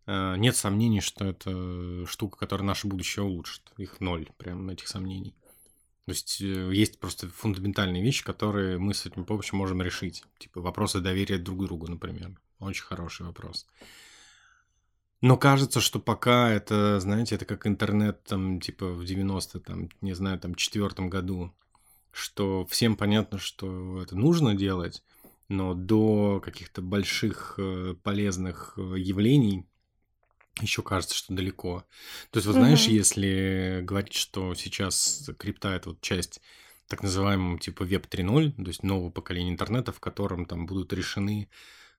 э, 0.08 0.36
нет 0.38 0.56
сомнений, 0.56 1.02
что 1.02 1.26
это 1.26 2.08
штука, 2.08 2.40
которая 2.40 2.66
наше 2.66 2.88
будущее 2.88 3.26
улучшит. 3.26 3.62
Их 3.78 4.00
ноль, 4.00 4.28
прям 4.38 4.68
этих 4.72 4.88
сомнений. 4.88 5.36
То 6.08 6.12
есть 6.14 6.40
э, 6.40 6.72
есть 6.74 7.02
просто 7.02 7.28
фундаментальные 7.28 8.02
вещи, 8.02 8.24
которые 8.24 8.78
мы 8.78 8.94
с 8.94 9.06
этим 9.06 9.26
помощью 9.26 9.58
можем 9.58 9.82
решить. 9.82 10.24
Типа 10.40 10.62
вопросы 10.62 11.02
доверия 11.02 11.38
друг 11.38 11.66
другу, 11.66 11.88
например. 11.88 12.32
Очень 12.60 12.86
хороший 12.86 13.26
вопрос. 13.26 13.68
Но 15.20 15.36
кажется, 15.36 15.82
что 15.82 16.00
пока 16.00 16.50
это, 16.50 17.02
знаете, 17.02 17.36
это 17.36 17.44
как 17.44 17.68
интернет 17.68 18.24
там 18.24 18.62
типа 18.62 18.94
в 18.94 19.04
90 19.04 19.60
там, 19.60 19.90
не 20.00 20.14
знаю, 20.14 20.40
там 20.40 20.56
четвертом 20.56 21.10
году, 21.10 21.54
что 22.12 22.66
всем 22.68 22.96
понятно, 22.96 23.38
что 23.38 24.02
это 24.02 24.16
нужно 24.16 24.56
делать, 24.56 25.04
но 25.50 25.74
до 25.74 26.40
каких-то 26.40 26.82
больших 26.82 27.56
э, 27.58 27.96
полезных 28.02 28.76
э, 28.78 28.94
явлений 28.98 29.68
еще 30.64 30.82
кажется, 30.82 31.16
что 31.16 31.34
далеко. 31.34 31.86
То 32.32 32.38
есть, 32.38 32.48
вот 32.48 32.54
знаешь, 32.54 32.88
mm-hmm. 32.88 32.92
если 32.92 33.82
говорить, 33.84 34.14
что 34.14 34.54
сейчас 34.56 35.30
крипта 35.38 35.70
это 35.70 35.90
вот 35.90 36.02
часть 36.02 36.42
так 36.88 37.04
называемого 37.04 37.60
типа 37.60 37.84
Web 37.84 38.08
3.0, 38.10 38.52
то 38.64 38.68
есть 38.68 38.84
нового 38.84 39.10
поколения 39.10 39.52
интернета, 39.52 39.92
в 39.92 40.00
котором 40.00 40.46
там 40.46 40.66
будут 40.66 40.94
решены, 40.94 41.50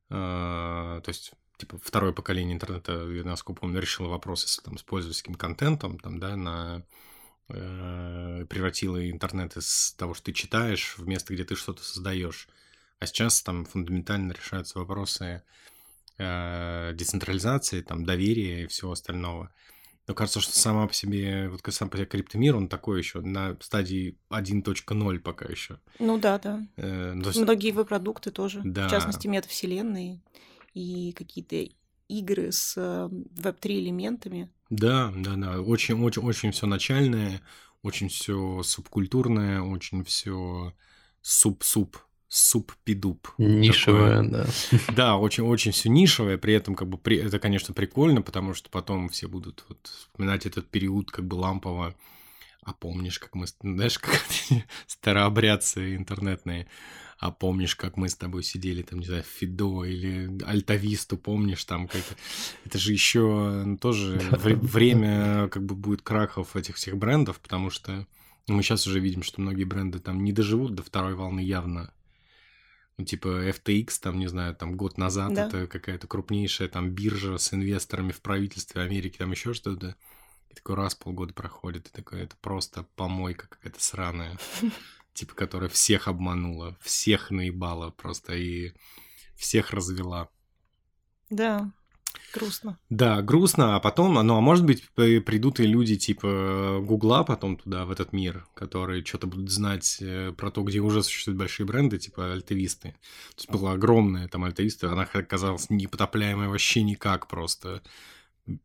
э, 0.09 0.13
то 0.13 1.09
есть 1.09 1.33
типа 1.59 1.79
второе 1.83 2.13
поколение 2.13 2.55
интернета, 2.55 2.93
я 3.11 3.25
насколько 3.25 3.61
помню, 3.61 3.81
решило 3.81 4.09
вопросы 4.09 4.49
с, 4.49 4.59
там, 4.59 4.79
с 4.79 4.83
пользовательским 4.83 5.35
контентом, 5.35 5.99
там, 5.99 6.19
да, 6.19 6.37
на 6.37 6.83
э, 7.49 8.47
превратило 8.49 9.11
интернет 9.11 9.57
из 9.57 9.93
того, 9.99 10.15
что 10.15 10.25
ты 10.25 10.33
читаешь, 10.33 10.97
в 10.97 11.07
место, 11.07 11.35
где 11.35 11.45
ты 11.45 11.55
что-то 11.55 11.83
создаешь. 11.83 12.49
А 12.99 13.07
сейчас 13.07 13.43
там 13.43 13.65
фундаментально 13.65 14.33
решаются 14.33 14.79
вопросы 14.79 15.25
э, 15.25 15.43
децентрализации, 16.19 17.81
там, 17.81 18.05
доверия 18.05 18.65
и 18.65 18.67
всего 18.67 18.93
остального. 18.93 19.53
Но 20.09 20.15
кажется, 20.15 20.41
что 20.41 20.59
сама 20.59 20.87
по 20.87 20.95
себе, 20.95 21.51
вот 21.51 21.61
сам 21.73 21.91
по 21.91 21.99
себе 21.99 22.07
криптомир, 22.07 22.57
он 22.57 22.69
такой 22.69 22.99
еще 22.99 23.21
на 23.21 23.57
стадии 23.61 24.17
1.0 24.31 25.19
пока 25.19 25.45
еще. 25.45 25.81
Ну 25.99 26.19
да, 26.19 26.39
да. 26.39 26.67
Э, 26.77 27.15
есть... 27.15 27.39
Многие 27.39 27.69
его 27.69 27.85
продукты 27.85 28.31
тоже, 28.31 28.63
да. 28.65 28.89
в 28.89 28.91
частности, 28.91 29.29
метавселенные 29.29 30.23
и 30.73 31.13
какие-то 31.13 31.57
игры 32.09 32.53
с 32.53 32.75
веб-3 32.77 33.81
элементами. 33.81 34.51
Да, 34.71 35.13
да, 35.15 35.35
да. 35.37 35.61
Очень, 35.61 36.03
очень, 36.03 36.23
очень 36.23 36.53
все 36.53 36.67
начальное, 36.67 37.43
очень 37.83 38.09
все 38.09 38.63
субкультурное, 38.63 39.61
очень 39.61 40.05
все 40.05 40.75
суп-суп 41.21 41.99
суп-пидуп. 42.29 43.29
Нишевое, 43.39 44.23
такое. 44.23 44.45
да. 44.45 44.93
Да, 44.95 45.17
очень-очень 45.17 45.73
все 45.73 45.89
нишевое, 45.89 46.39
при 46.39 46.55
этом 46.55 46.75
как 46.75 46.89
бы 46.89 46.99
при... 46.99 47.19
это, 47.19 47.39
конечно, 47.39 47.75
прикольно, 47.75 48.23
потому 48.23 48.55
что 48.55 48.71
потом 48.71 49.09
все 49.09 49.29
будут 49.29 49.65
вот 49.69 49.87
вспоминать 49.87 50.47
этот 50.47 50.69
период 50.69 51.11
как 51.11 51.27
бы 51.27 51.35
лампово. 51.35 51.95
А 52.63 52.75
помнишь, 52.75 53.19
как 53.19 53.35
мы, 53.35 53.47
знаешь, 53.63 53.99
как 53.99 54.23
старообрядцы 54.87 55.97
интернетные 55.97 56.69
а 57.19 57.33
помнишь, 57.33 57.75
как 57.75 57.97
мы 57.97 58.09
с 58.09 58.15
тобой 58.15 58.45
сидели 58.45 58.83
там, 58.83 59.01
не 59.01 59.07
знаю, 59.07 59.25
в 59.25 59.27
Фидо 59.27 59.85
или 59.85 60.41
Альтависту, 60.45 61.17
помнишь, 61.17 61.65
там 61.65 61.89
как 61.89 62.03
это 62.65 62.79
же 62.79 62.93
еще 62.93 63.65
ну, 63.67 63.77
тоже 63.77 64.21
время 64.33 65.49
как 65.49 65.65
бы 65.65 65.75
будет 65.75 66.03
крахов 66.03 66.55
этих 66.55 66.77
всех 66.77 66.97
брендов, 66.97 67.41
потому 67.41 67.71
что 67.71 68.07
мы 68.47 68.63
сейчас 68.63 68.87
уже 68.87 69.01
видим, 69.01 69.25
что 69.25 69.41
многие 69.41 69.65
бренды 69.65 69.99
там 69.99 70.23
не 70.23 70.33
доживут 70.33 70.75
до 70.77 70.83
второй 70.83 71.15
волны 71.15 71.41
явно. 71.41 71.93
Типа 73.05 73.29
FTX, 73.49 74.01
там, 74.01 74.19
не 74.19 74.27
знаю, 74.27 74.57
там 74.57 74.77
год 74.77 74.99
назад 74.99 75.33
да. 75.33 75.47
это 75.47 75.67
какая-то 75.67 76.07
крупнейшая 76.09 76.69
там 76.69 76.91
биржа 76.91 77.39
с 77.39 77.55
инвесторами 77.55 78.11
в 78.11 78.21
правительстве 78.21 78.83
Америки, 78.83 79.19
там 79.19 79.31
еще 79.31 79.55
что-то. 79.55 79.95
И 80.51 80.55
такой 80.55 80.75
раз 80.75 80.95
полгода 80.95 81.33
проходит, 81.33 81.87
и 81.89 81.93
такой, 81.93 82.23
это 82.23 82.35
просто 82.41 82.87
помойка 82.97 83.47
какая-то 83.47 83.81
сраная 83.83 84.37
типа, 85.19 85.35
которая 85.35 85.69
всех 85.69 86.07
обманула, 86.07 86.77
всех 86.81 87.31
наебала 87.31 87.91
просто 87.91 88.35
и 88.35 88.73
всех 89.37 89.73
развела. 89.73 90.29
Да, 91.29 91.73
грустно. 92.35 92.79
Да, 92.91 93.23
грустно, 93.23 93.77
а 93.77 93.81
потом, 93.81 94.15
ну, 94.15 94.37
а 94.37 94.41
может 94.41 94.65
быть, 94.65 94.89
придут 94.95 95.61
и 95.61 95.67
люди 95.67 95.97
типа 95.97 96.81
Гугла 96.83 97.25
потом 97.25 97.57
туда, 97.57 97.85
в 97.85 97.91
этот 97.91 98.13
мир, 98.13 98.47
которые 98.55 99.05
что-то 99.05 99.27
будут 99.27 99.51
знать 99.51 99.99
э, 100.01 100.33
про 100.37 100.51
то, 100.51 100.63
где 100.63 100.81
уже 100.81 101.03
существуют 101.03 101.39
большие 101.39 101.67
бренды, 101.67 101.99
типа 101.99 102.33
альтевисты. 102.33 102.91
То 103.31 103.37
есть 103.39 103.51
была 103.51 103.73
огромная 103.73 104.29
там 104.29 104.45
альтевиста, 104.45 104.93
она 104.93 105.03
оказалась 105.03 105.71
непотопляемая 105.71 106.49
вообще 106.49 106.83
никак 106.83 107.29
просто. 107.29 107.83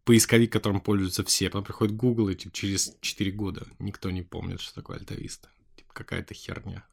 Поисковик, 0.06 0.52
которым 0.52 0.80
пользуются 0.80 1.26
все. 1.26 1.50
Потом 1.50 1.66
приходит 1.66 1.98
Google, 1.98 2.30
и 2.30 2.36
типа, 2.36 2.56
через 2.56 2.96
4 3.02 3.32
года 3.32 3.68
никто 3.80 4.12
не 4.12 4.22
помнит, 4.22 4.62
что 4.62 4.76
такое 4.76 4.98
альтависта 4.98 5.50
какая-то 5.94 6.34
херня. 6.34 6.84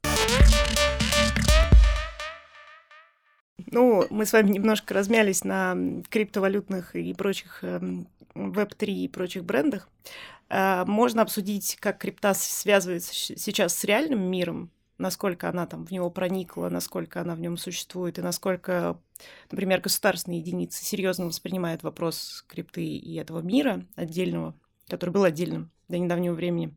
Ну, 3.71 4.07
мы 4.11 4.27
с 4.27 4.33
вами 4.33 4.51
немножко 4.51 4.95
размялись 4.95 5.45
на 5.45 5.77
криптовалютных 6.09 6.97
и 6.97 7.15
прочих 7.15 7.63
Web3 7.63 8.87
эм, 8.87 8.95
и 8.97 9.09
прочих 9.09 9.45
брендах. 9.45 9.89
Э, 10.49 10.85
можно 10.87 11.23
обсудить, 11.23 11.77
как 11.81 11.99
крипта 11.99 12.35
связывается 12.35 13.15
сейчас 13.15 13.77
с 13.77 13.85
реальным 13.85 14.31
миром, 14.31 14.71
насколько 14.99 15.49
она 15.49 15.67
там 15.67 15.87
в 15.87 15.91
него 15.91 16.11
проникла, 16.11 16.69
насколько 16.69 17.21
она 17.21 17.35
в 17.35 17.41
нем 17.41 17.57
существует, 17.57 18.19
и 18.19 18.23
насколько, 18.23 18.99
например, 19.51 19.81
государственные 19.81 20.41
единицы 20.41 20.85
серьезно 20.85 21.27
воспринимают 21.27 21.83
вопрос 21.83 22.45
крипты 22.49 22.85
и 22.85 23.15
этого 23.17 23.41
мира 23.41 23.87
отдельного, 23.97 24.55
который 24.89 25.11
был 25.11 25.25
отдельным 25.25 25.71
до 25.89 25.99
недавнего 25.99 26.35
времени. 26.35 26.75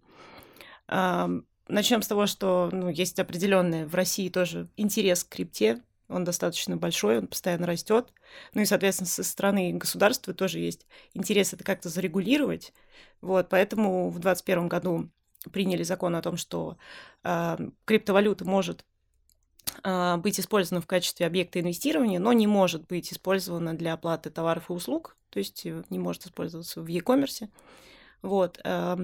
Начнем 1.68 2.02
с 2.02 2.08
того, 2.08 2.28
что 2.28 2.70
ну, 2.72 2.90
есть 2.90 3.20
определенный 3.20 3.86
в 3.86 3.96
России 3.96 4.30
тоже 4.30 4.68
интерес 4.76 5.24
к 5.24 5.30
крипте. 5.30 5.82
Он 6.10 6.24
достаточно 6.24 6.78
большой, 6.78 7.20
он 7.20 7.28
постоянно 7.28 7.66
растет. 7.66 8.14
Ну 8.54 8.62
и, 8.62 8.66
соответственно, 8.66 9.08
со 9.08 9.24
стороны 9.24 9.74
государства 9.74 10.34
тоже 10.34 10.60
есть 10.60 10.86
интерес 11.14 11.54
это 11.54 11.64
как-то 11.64 11.90
зарегулировать. 11.90 12.74
Вот, 13.22 13.50
поэтому 13.50 14.10
в 14.10 14.20
2021 14.20 14.68
году 14.68 15.10
приняли 15.52 15.84
закон 15.84 16.16
о 16.16 16.22
том, 16.22 16.38
что 16.38 16.78
э, 17.24 17.58
криптовалюта 17.86 18.46
может 18.46 18.86
э, 19.84 20.18
быть 20.18 20.40
использована 20.40 20.82
в 20.82 20.88
качестве 20.88 21.26
объекта 21.26 21.60
инвестирования, 21.60 22.20
но 22.20 22.34
не 22.34 22.48
может 22.48 22.88
быть 22.88 23.12
использована 23.12 23.74
для 23.74 23.94
оплаты 23.94 24.30
товаров 24.30 24.70
и 24.70 24.74
услуг, 24.74 25.16
то 25.30 25.40
есть 25.40 25.66
не 25.66 26.00
может 26.00 26.26
использоваться 26.26 26.82
в 26.82 26.88
e-commerce. 26.88 27.50
Вот. 28.22 28.60
Э, 28.64 28.98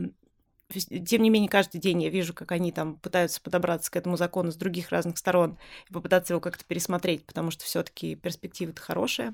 тем 0.70 1.24
не 1.24 1.30
менее, 1.30 1.50
каждый 1.50 1.80
день 1.80 2.04
я 2.04 2.10
вижу, 2.10 2.34
как 2.34 2.52
они 2.52 2.72
там 2.72 2.98
пытаются 2.98 3.42
подобраться 3.42 3.92
к 3.92 3.96
этому 3.96 4.18
закону 4.18 4.52
с 4.52 4.56
других 4.56 4.90
разных 4.90 5.18
сторон 5.18 5.58
и 5.90 5.94
попытаться 5.94 6.34
его 6.34 6.42
как-то 6.42 6.64
пересмотреть, 6.64 7.26
потому 7.26 7.50
что 7.52 7.66
все-таки 7.66 8.16
перспектива-то 8.16 8.82
хорошая. 8.82 9.34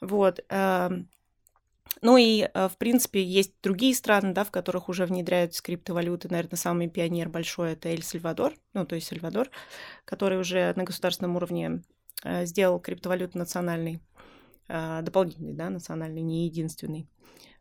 Вот. 0.00 0.44
Эм, 0.50 1.08
ну 2.02 2.16
и, 2.16 2.48
э, 2.52 2.68
в 2.68 2.76
принципе, 2.76 3.22
есть 3.22 3.52
другие 3.62 3.94
страны, 3.94 4.32
да, 4.32 4.44
в 4.44 4.50
которых 4.50 4.88
уже 4.88 5.06
внедряют 5.06 5.58
криптовалюты. 5.60 6.28
Наверное, 6.28 6.56
самый 6.56 6.88
пионер 6.88 7.28
большой— 7.28 7.72
это 7.72 7.88
Эль-Сальвадор, 7.88 8.54
ну, 8.74 8.86
то 8.86 8.94
есть 8.94 9.08
Сальвадор, 9.08 9.50
который 10.04 10.38
уже 10.38 10.72
на 10.76 10.84
государственном 10.84 11.36
уровне 11.36 11.82
э, 12.24 12.44
сделал 12.46 12.78
криптовалюту 12.78 13.38
национальной, 13.38 14.00
э, 14.68 15.00
дополнительный, 15.02 15.54
да, 15.54 15.70
национальный, 15.70 16.22
не 16.22 16.44
единственный. 16.46 17.08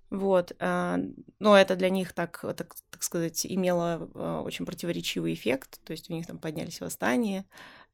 Вот. 0.10 0.56
Но 0.60 1.58
это 1.58 1.76
для 1.76 1.90
них, 1.90 2.14
так, 2.14 2.40
так, 2.40 2.76
так 2.90 3.04
сказать, 3.04 3.46
имело 3.46 4.42
очень 4.44 4.66
противоречивый 4.66 5.34
эффект. 5.34 5.80
То 5.84 5.92
есть 5.92 6.10
у 6.10 6.14
них 6.14 6.26
там 6.28 6.38
поднялись 6.38 6.80
восстания, 6.80 7.46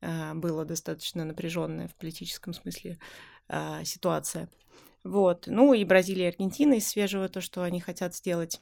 было 0.01 0.65
достаточно 0.65 1.25
напряженная 1.25 1.87
в 1.87 1.95
политическом 1.95 2.53
смысле 2.53 2.99
ситуация. 3.83 4.49
Вот. 5.03 5.47
Ну 5.47 5.73
и 5.73 5.83
Бразилия 5.85 6.25
и 6.25 6.29
Аргентина 6.29 6.75
из 6.75 6.87
свежего 6.87 7.27
то, 7.29 7.41
что 7.41 7.63
они 7.63 7.81
хотят 7.81 8.15
сделать 8.15 8.61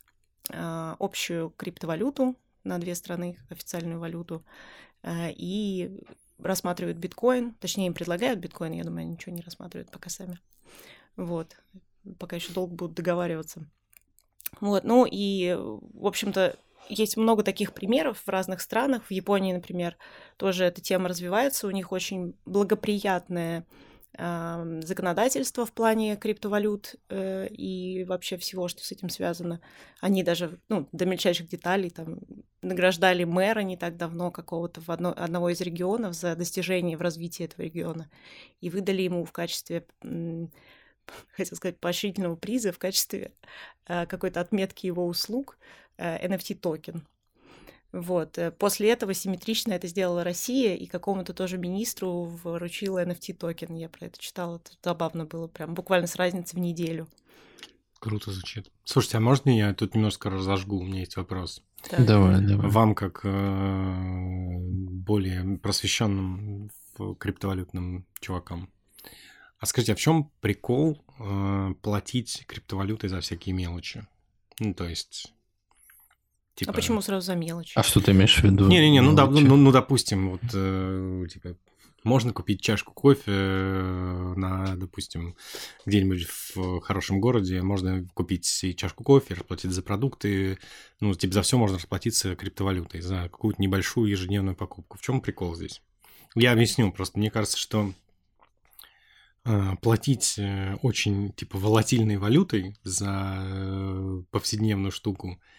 общую 0.50 1.52
криптовалюту 1.52 2.36
на 2.64 2.80
две 2.80 2.96
страны, 2.96 3.38
официальную 3.50 4.00
валюту, 4.00 4.44
и 5.08 6.04
рассматривают 6.40 6.98
биткоин, 6.98 7.54
точнее 7.56 7.88
им 7.88 7.94
предлагают 7.94 8.40
биткоин, 8.40 8.72
я 8.72 8.84
думаю, 8.84 9.02
они 9.02 9.12
ничего 9.12 9.36
не 9.36 9.42
рассматривают 9.42 9.92
пока 9.92 10.10
сами. 10.10 10.40
Вот. 11.16 11.56
Пока 12.18 12.36
еще 12.36 12.54
долго 12.54 12.74
будут 12.74 12.96
договариваться. 12.96 13.68
Вот. 14.60 14.84
Ну 14.84 15.08
и, 15.10 15.56
в 15.58 16.06
общем-то, 16.06 16.58
есть 16.90 17.16
много 17.18 17.44
таких 17.44 17.74
примеров 17.74 18.22
в 18.26 18.30
разных 18.30 18.62
странах. 18.62 19.06
В 19.06 19.12
Японии, 19.12 19.54
например, 19.54 19.98
тоже 20.38 20.66
эта 20.66 20.82
тема 20.82 21.10
развивается. 21.10 21.68
У 21.68 21.72
них 21.72 21.92
очень 21.92 22.36
благоприятная 22.46 23.66
законодательство 24.14 25.66
в 25.66 25.72
плане 25.72 26.18
криптовалют 26.18 26.96
э, 27.10 27.48
и 27.48 28.04
вообще 28.04 28.36
всего, 28.36 28.68
что 28.68 28.84
с 28.84 28.92
этим 28.92 29.10
связано. 29.10 29.62
Они 30.02 30.22
даже 30.22 30.60
ну, 30.68 30.88
до 30.92 31.06
мельчайших 31.06 31.48
деталей 31.48 31.90
там, 31.90 32.20
награждали 32.62 33.24
мэра 33.24 33.62
не 33.62 33.78
так 33.78 33.96
давно 33.96 34.30
какого-то 34.30 34.82
в 34.82 34.90
одно, 34.90 35.14
одного 35.16 35.50
из 35.50 35.62
регионов 35.62 36.14
за 36.14 36.36
достижение 36.36 36.98
в 36.98 37.02
развитии 37.02 37.46
этого 37.46 37.62
региона 37.62 38.10
и 38.60 38.70
выдали 38.70 39.02
ему 39.02 39.24
в 39.24 39.32
качестве 39.32 39.86
хотел 41.36 41.56
сказать, 41.58 41.80
поощрительного 41.80 42.36
приза 42.36 42.72
в 42.72 42.80
качестве 42.80 43.34
э, 43.88 44.06
какой-то 44.06 44.42
отметки 44.42 44.86
его 44.86 45.06
услуг 45.06 45.58
э, 45.98 46.28
NFT-токен. 46.28 47.04
Вот. 47.92 48.38
Э, 48.38 48.52
после 48.52 48.92
этого 48.92 49.14
симметрично 49.14 49.74
это 49.74 49.88
сделала 49.88 50.24
Россия, 50.24 50.76
и 50.76 50.86
какому-то 50.86 51.34
тоже 51.34 51.58
министру 51.58 52.24
вручила 52.44 53.04
NFT-токен. 53.06 53.76
Я 53.76 53.90
про 53.90 54.06
это 54.06 54.20
читала, 54.20 54.58
это 54.58 54.72
забавно 54.84 55.26
было, 55.26 55.48
прям 55.48 55.74
буквально 55.74 56.08
с 56.08 56.16
разницей 56.16 56.58
в 56.58 56.62
неделю. 56.62 57.08
Круто 58.00 58.32
звучит. 58.32 58.72
Слушайте, 58.84 59.18
а 59.18 59.22
можно 59.22 59.56
я 59.56 59.74
тут 59.76 59.94
немножко 59.94 60.30
разожгу? 60.32 60.80
У 60.80 60.84
меня 60.84 61.02
есть 61.02 61.18
вопрос. 61.18 61.64
Да. 61.92 62.04
Давай, 62.04 62.42
давай. 62.42 62.70
Вам, 62.70 62.96
как 62.96 63.22
э, 63.24 64.58
более 64.60 65.58
просвещенным 65.60 66.72
криптовалютным 67.20 68.06
чувакам, 68.20 68.72
а 69.62 69.66
скажите, 69.68 69.94
а 69.94 69.96
в 69.96 70.00
чем 70.00 70.32
прикол 70.42 71.00
э, 71.20 71.74
платить 71.84 72.44
криптовалютой 72.48 73.10
за 73.10 73.22
всякие 73.22 73.54
мелочи? 73.54 74.06
Ну, 74.60 74.74
то 74.74 74.86
есть 74.90 75.32
Типа... 76.56 76.72
А 76.72 76.74
почему 76.74 77.02
сразу 77.02 77.26
за 77.26 77.36
мелочь? 77.36 77.74
А 77.76 77.84
что 77.84 78.02
ты 78.02 78.12
имеешь 78.12 78.38
в 78.38 78.44
виду? 78.44 78.68
Не-не-не, 78.68 79.02
ну, 79.02 79.14
да, 79.16 79.26
ну, 79.28 79.56
ну, 79.56 79.72
допустим, 79.72 80.32
вот, 80.32 80.42
э, 80.54 81.26
типа, 81.32 81.56
можно 82.04 82.34
купить 82.34 82.62
чашку 82.62 82.94
кофе 82.94 83.32
на, 83.32 84.76
допустим, 84.76 85.36
где-нибудь 85.86 86.28
в 86.56 86.82
хорошем 86.82 87.22
городе, 87.22 87.62
можно 87.62 88.06
купить 88.16 88.64
и 88.64 88.76
чашку 88.76 89.04
кофе, 89.04 89.36
расплатить 89.36 89.72
за 89.72 89.84
продукты, 89.84 90.58
ну, 91.00 91.14
типа, 91.14 91.36
за 91.36 91.42
все 91.44 91.58
можно 91.58 91.78
расплатиться 91.78 92.36
криптовалютой, 92.36 93.02
за 93.02 93.24
какую-то 93.24 93.62
небольшую 93.62 94.10
ежедневную 94.10 94.56
покупку. 94.56 94.98
В 94.98 95.02
чем 95.02 95.22
прикол 95.22 95.56
здесь? 95.56 95.82
Я 96.34 96.52
объясню, 96.52 96.92
просто 96.92 97.20
мне 97.20 97.30
кажется, 97.30 97.58
что 97.58 97.94
платить 99.82 100.36
э, 100.38 100.76
очень, 100.82 101.34
типа, 101.34 101.58
волатильной 101.58 102.18
валютой 102.18 102.76
за 102.84 104.24
повседневную 104.32 104.92
штуку– 104.92 105.40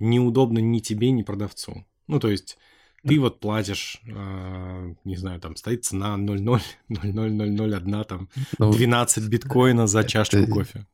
неудобно 0.00 0.58
ни 0.58 0.80
тебе, 0.80 1.12
ни 1.12 1.22
продавцу. 1.22 1.86
Ну, 2.08 2.18
то 2.18 2.28
есть 2.28 2.58
ты 3.06 3.20
вот 3.20 3.40
платишь, 3.40 4.00
э, 4.06 4.94
не 5.04 5.16
знаю, 5.16 5.40
там 5.40 5.56
стоит 5.56 5.84
цена 5.84 6.16
0,0, 6.18 6.60
0,0001, 6.90 8.04
там 8.08 8.28
ну, 8.58 8.72
12 8.72 9.28
биткоина 9.28 9.86
за 9.86 10.04
чашку 10.04 10.36
это... 10.36 10.50
кофе. 10.50 10.86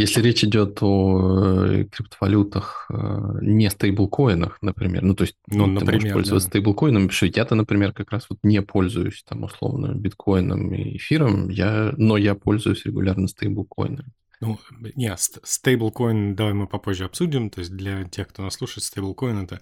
Если 0.00 0.22
речь 0.22 0.44
идет 0.44 0.78
о 0.82 1.66
э, 1.66 1.84
криптовалютах, 1.84 2.86
э, 2.90 3.38
не 3.42 3.70
стейблкоинах, 3.70 4.58
например, 4.62 5.02
ну, 5.02 5.14
то 5.14 5.24
есть 5.24 5.36
ну, 5.46 5.64
ты 5.64 5.70
например, 5.70 5.94
можешь 5.94 6.12
пользоваться 6.12 6.48
да. 6.48 6.50
стейблкоином, 6.50 7.02
потому 7.02 7.16
что 7.16 7.26
я-то, 7.26 7.54
например, 7.54 7.92
как 7.92 8.10
раз 8.10 8.26
вот 8.30 8.38
не 8.42 8.62
пользуюсь, 8.62 9.22
там, 9.28 9.44
условно, 9.44 9.94
биткоином 9.94 10.72
и 10.72 10.96
эфиром, 10.96 11.48
я, 11.48 11.92
но 11.96 12.16
я 12.16 12.34
пользуюсь 12.34 12.84
регулярно 12.84 13.28
стейблкоинами. 13.28 14.10
Ну, 14.40 14.58
не, 14.94 15.14
стейблкоин, 15.16 16.34
давай 16.34 16.54
мы 16.54 16.66
попозже 16.66 17.04
обсудим. 17.04 17.50
То 17.50 17.60
есть 17.60 17.72
для 17.72 18.04
тех, 18.04 18.28
кто 18.28 18.42
нас 18.42 18.54
слушает, 18.54 18.84
стейблкоин— 18.84 19.38
это 19.44 19.60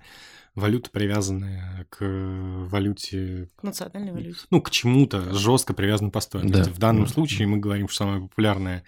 валюта, 0.55 0.90
привязанная 0.90 1.87
к 1.90 1.98
валюте... 2.01 3.48
К 3.57 3.64
национальной 3.64 4.12
валюте. 4.12 4.38
Ну, 4.51 4.62
к 4.62 4.70
чему-то 4.70 5.35
жестко 5.35 5.74
привязанной 5.74 6.12
по 6.12 6.20
стоимости. 6.20 6.68
Да. 6.68 6.72
В 6.72 6.79
данном 6.79 7.05
да. 7.05 7.11
случае 7.11 7.48
мы 7.48 7.59
говорим, 7.59 7.88
что 7.88 8.05
самая 8.05 8.20
популярная 8.20 8.85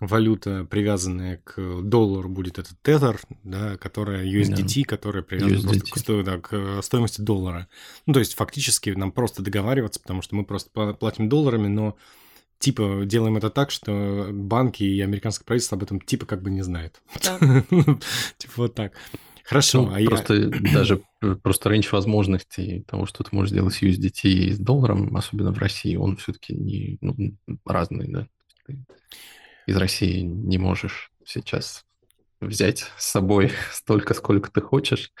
валюта, 0.00 0.66
привязанная 0.68 1.42
к 1.44 1.82
доллару, 1.82 2.28
будет 2.28 2.58
это 2.58 2.70
Tether, 2.82 3.20
да, 3.44 3.76
которая 3.76 4.24
USDT, 4.24 4.82
да. 4.82 4.88
которая 4.88 5.22
привязана 5.22 5.72
просто 5.72 5.92
к, 5.92 5.98
сто, 5.98 6.22
да, 6.22 6.38
к 6.38 6.82
стоимости 6.82 7.20
доллара. 7.20 7.68
Ну, 8.06 8.14
то 8.14 8.18
есть 8.18 8.34
фактически 8.34 8.90
нам 8.90 9.12
просто 9.12 9.42
договариваться, 9.42 10.00
потому 10.00 10.22
что 10.22 10.34
мы 10.34 10.44
просто 10.44 10.70
платим 10.94 11.28
долларами, 11.28 11.68
но 11.68 11.96
типа 12.58 13.02
делаем 13.04 13.36
это 13.36 13.50
так, 13.50 13.70
что 13.70 14.30
банки 14.32 14.82
и 14.82 15.00
американское 15.00 15.44
правительство 15.44 15.76
об 15.76 15.82
этом 15.82 16.00
типа 16.00 16.24
как 16.26 16.42
бы 16.42 16.50
не 16.50 16.62
знают. 16.62 17.00
Типа 18.38 18.52
вот 18.56 18.74
так. 18.74 18.92
Хорошо, 19.44 19.82
ну, 19.82 19.94
а 19.94 20.08
просто 20.08 20.34
я... 20.34 20.48
даже 20.72 21.02
просто 21.42 21.70
рейндж 21.70 21.88
возможностей 21.90 22.84
того, 22.86 23.06
что 23.06 23.24
ты 23.24 23.30
можешь 23.34 23.50
сделать 23.50 23.74
с 23.74 23.82
USDT 23.82 24.28
и 24.28 24.52
с 24.52 24.58
долларом, 24.58 25.16
особенно 25.16 25.52
в 25.52 25.58
России, 25.58 25.96
он 25.96 26.16
все-таки 26.18 26.54
не 26.54 26.98
ну, 27.00 27.36
разный, 27.64 28.06
да. 28.08 28.28
Из 29.70 29.76
России 29.76 30.22
не 30.22 30.58
можешь 30.58 31.12
сейчас 31.24 31.84
взять 32.40 32.86
с 32.98 33.06
собой 33.12 33.52
столько, 33.72 34.14
сколько 34.14 34.50
ты 34.50 34.60
хочешь, 34.60 35.12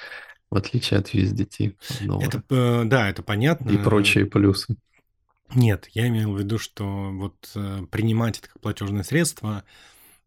в 0.50 0.56
отличие 0.56 0.98
от 0.98 1.14
USDT. 1.14 1.76
Это, 2.20 2.42
э, 2.50 2.82
да, 2.84 3.08
это 3.08 3.22
понятно. 3.22 3.70
И 3.70 3.78
прочие 3.78 4.26
плюсы. 4.26 4.74
Нет, 5.54 5.88
я 5.92 6.08
имел 6.08 6.32
в 6.32 6.38
виду, 6.40 6.58
что 6.58 7.12
вот 7.12 7.52
э, 7.54 7.82
принимать 7.92 8.40
это 8.40 8.48
как 8.48 8.60
платежное 8.60 9.04
средство, 9.04 9.62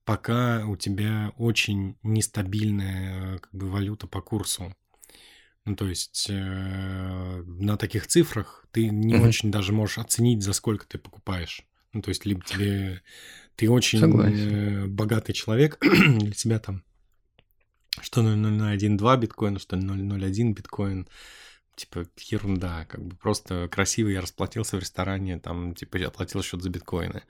пока 0.06 0.66
у 0.66 0.78
тебя 0.78 1.34
очень 1.38 1.98
нестабильная 2.02 3.40
как 3.40 3.54
бы 3.54 3.70
валюта 3.70 4.08
по 4.08 4.22
курсу. 4.22 4.74
Ну, 5.66 5.76
то 5.76 5.86
есть 5.90 6.28
э, 6.30 7.44
на 7.46 7.76
таких 7.76 8.08
цифрах 8.08 8.66
ты 8.72 8.88
не 8.88 9.16
mm-hmm. 9.16 9.28
очень 9.28 9.52
даже 9.52 9.74
можешь 9.74 9.98
оценить, 9.98 10.44
за 10.44 10.54
сколько 10.54 10.88
ты 10.88 10.98
покупаешь. 10.98 11.66
Ну, 11.92 12.02
то 12.02 12.10
есть 12.10 12.26
либо 12.26 12.42
тебе 12.44 13.02
ты 13.56 13.70
очень 13.70 14.00
э, 14.02 14.86
богатый 14.88 15.34
человек, 15.34 15.78
для 15.82 16.32
тебя 16.32 16.60
там 16.60 16.84
что 18.02 18.22
0,012 18.22 19.22
биткоина, 19.22 19.60
что 19.60 19.76
0,01 19.76 20.54
биткоин, 20.54 21.08
типа, 21.76 22.06
ерунда, 22.18 22.86
как 22.86 23.04
бы 23.04 23.16
просто 23.16 23.68
красиво 23.70 24.10
я 24.10 24.22
расплатился 24.22 24.78
в 24.78 24.80
ресторане, 24.80 25.40
там, 25.40 25.76
типа, 25.76 25.98
я 25.98 26.08
оплатил 26.08 26.42
счет 26.42 26.62
за 26.62 26.70
биткоины. 26.70 27.24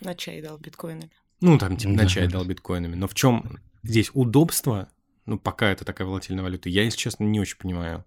На 0.00 0.14
чай 0.14 0.42
дал 0.42 0.58
биткоинами. 0.58 1.10
Ну, 1.40 1.58
там, 1.58 1.76
типа, 1.76 1.92
на 1.92 2.06
чай 2.06 2.28
дал 2.28 2.44
биткоинами. 2.44 2.96
Но 2.96 3.08
в 3.08 3.14
чем 3.14 3.58
здесь 3.82 4.10
удобство, 4.12 4.90
ну, 5.26 5.38
пока 5.38 5.70
это 5.70 5.84
такая 5.84 6.06
волатильная 6.06 6.44
валюта, 6.44 6.68
я, 6.68 6.84
если 6.84 6.98
честно, 6.98 7.24
не 7.24 7.40
очень 7.40 7.58
понимаю. 7.58 8.04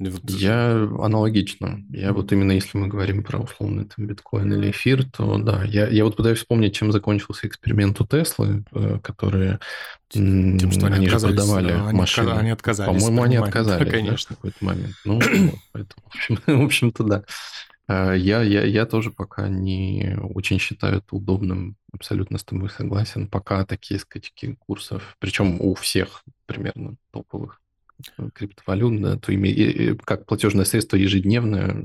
Вот... 0.00 0.28
Я 0.28 0.72
аналогично. 0.98 1.84
Я 1.90 2.12
вот 2.12 2.32
именно 2.32 2.52
если 2.52 2.76
мы 2.76 2.88
говорим 2.88 3.22
про 3.22 3.38
условный 3.38 3.84
там, 3.84 4.06
биткоин 4.06 4.52
или 4.52 4.70
эфир, 4.70 5.08
то 5.08 5.38
да, 5.38 5.62
я, 5.64 5.86
я 5.88 6.04
вот 6.04 6.16
пытаюсь 6.16 6.38
вспомнить, 6.38 6.74
чем 6.74 6.90
закончился 6.90 7.46
эксперимент 7.46 8.00
у 8.00 8.06
Теслы, 8.06 8.64
э, 8.72 8.98
которые 9.02 9.60
Тем, 10.08 10.70
что 10.72 10.86
они, 10.86 10.96
они 10.96 11.08
же 11.08 11.18
продавали 11.20 11.72
они 11.72 11.98
машины. 11.98 12.30
Они 12.30 12.50
отказались. 12.50 13.02
По-моему, 13.02 13.22
они 13.22 13.36
отказались 13.36 13.86
да, 13.86 13.90
конечно. 13.90 14.26
Да, 14.30 14.34
в 14.34 14.36
какой-то 14.38 14.64
момент. 14.64 14.94
Ну, 15.04 15.20
поэтому, 15.72 16.02
в, 16.02 16.06
общем, 16.06 16.38
в 16.46 16.64
общем-то, 16.64 17.04
да. 17.04 17.24
Я, 17.86 18.42
я, 18.42 18.64
я 18.64 18.86
тоже 18.86 19.10
пока 19.10 19.46
не 19.48 20.16
очень 20.18 20.58
считаю 20.58 20.98
это 20.98 21.14
удобным, 21.14 21.76
абсолютно 21.92 22.38
с 22.38 22.44
тобой 22.44 22.70
согласен. 22.70 23.28
Пока 23.28 23.64
такие 23.66 24.00
скачки 24.00 24.56
курсов, 24.58 25.16
причем 25.20 25.60
у 25.60 25.74
всех 25.74 26.24
примерно 26.46 26.96
топовых 27.12 27.60
криптовалют, 28.34 29.00
да, 29.00 29.16
то 29.16 29.32
ими, 29.32 29.96
как 30.04 30.26
платежное 30.26 30.64
средство 30.64 30.96
ежедневное, 30.96 31.84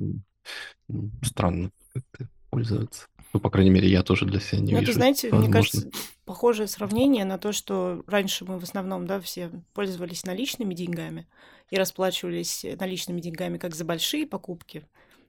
странно 1.24 1.72
как-то 1.94 2.28
пользоваться. 2.50 3.08
Ну, 3.34 3.40
по 3.40 3.50
крайней 3.50 3.70
мере, 3.70 3.88
я 3.88 4.02
тоже 4.02 4.26
для 4.26 4.40
себя 4.40 4.60
не 4.60 4.74
ну, 4.74 4.80
вижу. 4.80 4.92
Это, 4.92 5.00
знаете, 5.00 5.30
возможно. 5.30 5.48
мне 5.48 5.54
кажется, 5.54 5.90
похожее 6.26 6.68
сравнение 6.68 7.26
на 7.26 7.38
то, 7.38 7.52
что 7.52 8.04
раньше 8.08 8.46
мы 8.46 8.58
в 8.58 8.64
основном, 8.64 9.06
да, 9.06 9.20
все 9.22 9.52
пользовались 9.74 10.26
наличными 10.26 10.74
деньгами 10.74 11.28
и 11.70 11.78
расплачивались 11.78 12.66
наличными 12.80 13.22
деньгами 13.22 13.60
как 13.60 13.76
за 13.76 13.86
большие 13.86 14.26
покупки, 14.26 14.88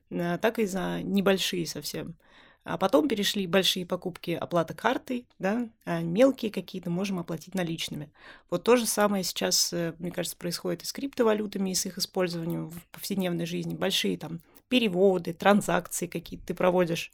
а, 0.09 0.39
так 0.39 0.57
и 0.57 0.65
за 0.65 1.01
небольшие 1.03 1.67
совсем. 1.67 2.15
А 2.63 2.77
потом 2.77 3.07
перешли 3.07 3.47
большие 3.47 3.87
покупки 3.87 4.31
оплата 4.31 4.75
картой, 4.75 5.25
да, 5.39 5.67
а 5.83 6.01
мелкие 6.01 6.51
какие-то 6.51 6.91
можем 6.91 7.17
оплатить 7.17 7.55
наличными. 7.55 8.11
Вот 8.51 8.63
то 8.63 8.75
же 8.75 8.85
самое 8.85 9.23
сейчас, 9.23 9.73
э, 9.73 9.95
мне 9.97 10.11
кажется, 10.11 10.37
происходит 10.37 10.83
и 10.83 10.85
с 10.85 10.93
криптовалютами, 10.93 11.71
и 11.71 11.75
с 11.75 11.87
их 11.87 11.97
использованием 11.97 12.69
в 12.69 12.85
повседневной 12.87 13.47
жизни. 13.47 13.73
Большие 13.73 14.17
там 14.17 14.41
переводы, 14.71 15.33
транзакции 15.33 16.07
какие-то 16.07 16.47
ты 16.47 16.53
проводишь 16.55 17.11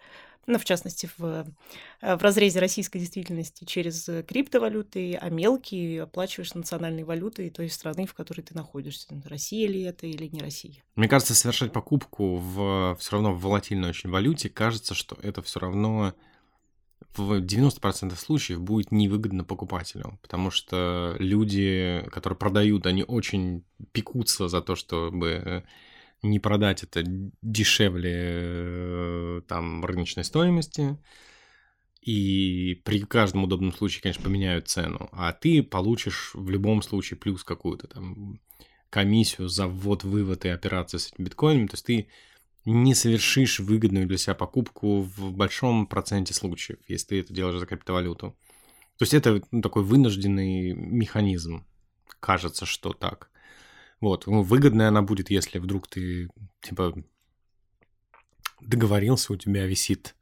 ну, 0.50 0.58
в 0.58 0.64
частности, 0.64 1.10
в, 1.18 1.46
э, 2.02 2.16
в 2.16 2.22
разрезе 2.22 2.62
российской 2.62 3.00
действительности 3.00 3.66
через 3.66 4.08
э, 4.08 4.24
криптовалюты, 4.24 5.16
а 5.16 5.30
мелкие 5.30 6.04
оплачиваешь 6.04 6.54
национальной 6.54 7.04
валютой 7.04 7.50
той 7.50 7.70
страны, 7.70 8.06
в 8.06 8.14
которой 8.14 8.44
ты 8.44 8.56
находишься. 8.56 9.10
Россия 9.26 9.68
ли 9.68 9.82
это 9.82 10.08
или 10.08 10.28
не 10.28 10.40
Россия? 10.40 10.86
Мне 10.96 11.10
кажется, 11.10 11.36
совершать 11.36 11.74
покупку 11.74 12.38
в 12.38 12.96
все 12.98 13.12
равно 13.12 13.34
в 13.34 13.42
волатильной 13.42 13.90
очень 13.90 14.10
валюте, 14.10 14.50
кажется, 14.50 14.96
что 14.96 15.18
это 15.22 15.42
все 15.42 15.60
равно 15.60 16.14
в 17.18 17.42
90% 17.42 18.16
случаев 18.16 18.62
будет 18.62 18.92
невыгодно 18.92 19.44
покупателю, 19.44 20.18
потому 20.22 20.50
что 20.50 21.16
люди, 21.20 22.06
которые 22.10 22.38
продают, 22.38 22.86
они 22.86 23.04
очень 23.04 23.66
пекутся 23.92 24.48
за 24.48 24.62
то, 24.62 24.76
чтобы 24.76 25.28
э, 25.28 25.62
не 26.24 26.40
продать 26.40 26.84
это 26.84 27.04
дешевле 27.42 28.14
э, 28.16 29.42
там 29.48 29.86
рыночной 29.86 30.24
стоимости, 30.24 30.98
и 32.02 32.82
при 32.86 33.02
каждом 33.02 33.44
удобном 33.44 33.74
случае, 33.74 34.02
конечно, 34.02 34.24
поменяют 34.24 34.70
цену, 34.70 35.10
а 35.12 35.34
ты 35.34 35.62
получишь 35.62 36.32
в 36.34 36.50
любом 36.50 36.82
случае 36.82 37.18
плюс 37.18 37.44
какую-то 37.44 37.88
там 37.88 38.40
комиссию 38.90 39.50
за 39.50 39.68
ввод-вывод 39.68 40.46
и 40.46 40.50
операции 40.50 40.98
с 40.98 41.12
этим 41.12 41.26
биткоином, 41.26 41.68
то 41.68 41.74
есть 41.74 41.86
ты 41.86 42.08
не 42.66 42.96
совершишь 42.96 43.60
выгодную 43.60 44.08
для 44.08 44.18
себя 44.18 44.36
покупку 44.36 45.02
в 45.02 45.34
большом 45.34 45.88
проценте 45.88 46.34
случаев, 46.34 46.80
если 46.88 47.08
ты 47.08 47.20
это 47.22 47.34
делаешь 47.34 47.60
за 47.60 47.66
криптовалюту. 47.66 48.38
То 48.98 49.04
есть 49.04 49.14
это 49.14 49.42
ну, 49.52 49.62
такой 49.62 49.84
вынужденный 49.84 50.74
механизм. 50.74 51.66
Кажется, 52.20 52.66
что 52.66 52.94
так. 52.94 53.30
Вот, 54.00 54.28
ну, 54.28 54.44
выгодная 54.44 54.90
она 54.90 55.02
будет, 55.02 55.30
если 55.30 55.60
вдруг 55.60 55.88
ты, 55.88 56.30
типа, 56.62 56.94
договорился, 58.62 59.34
у 59.34 59.38
тебя 59.38 59.66
висит 59.66 60.16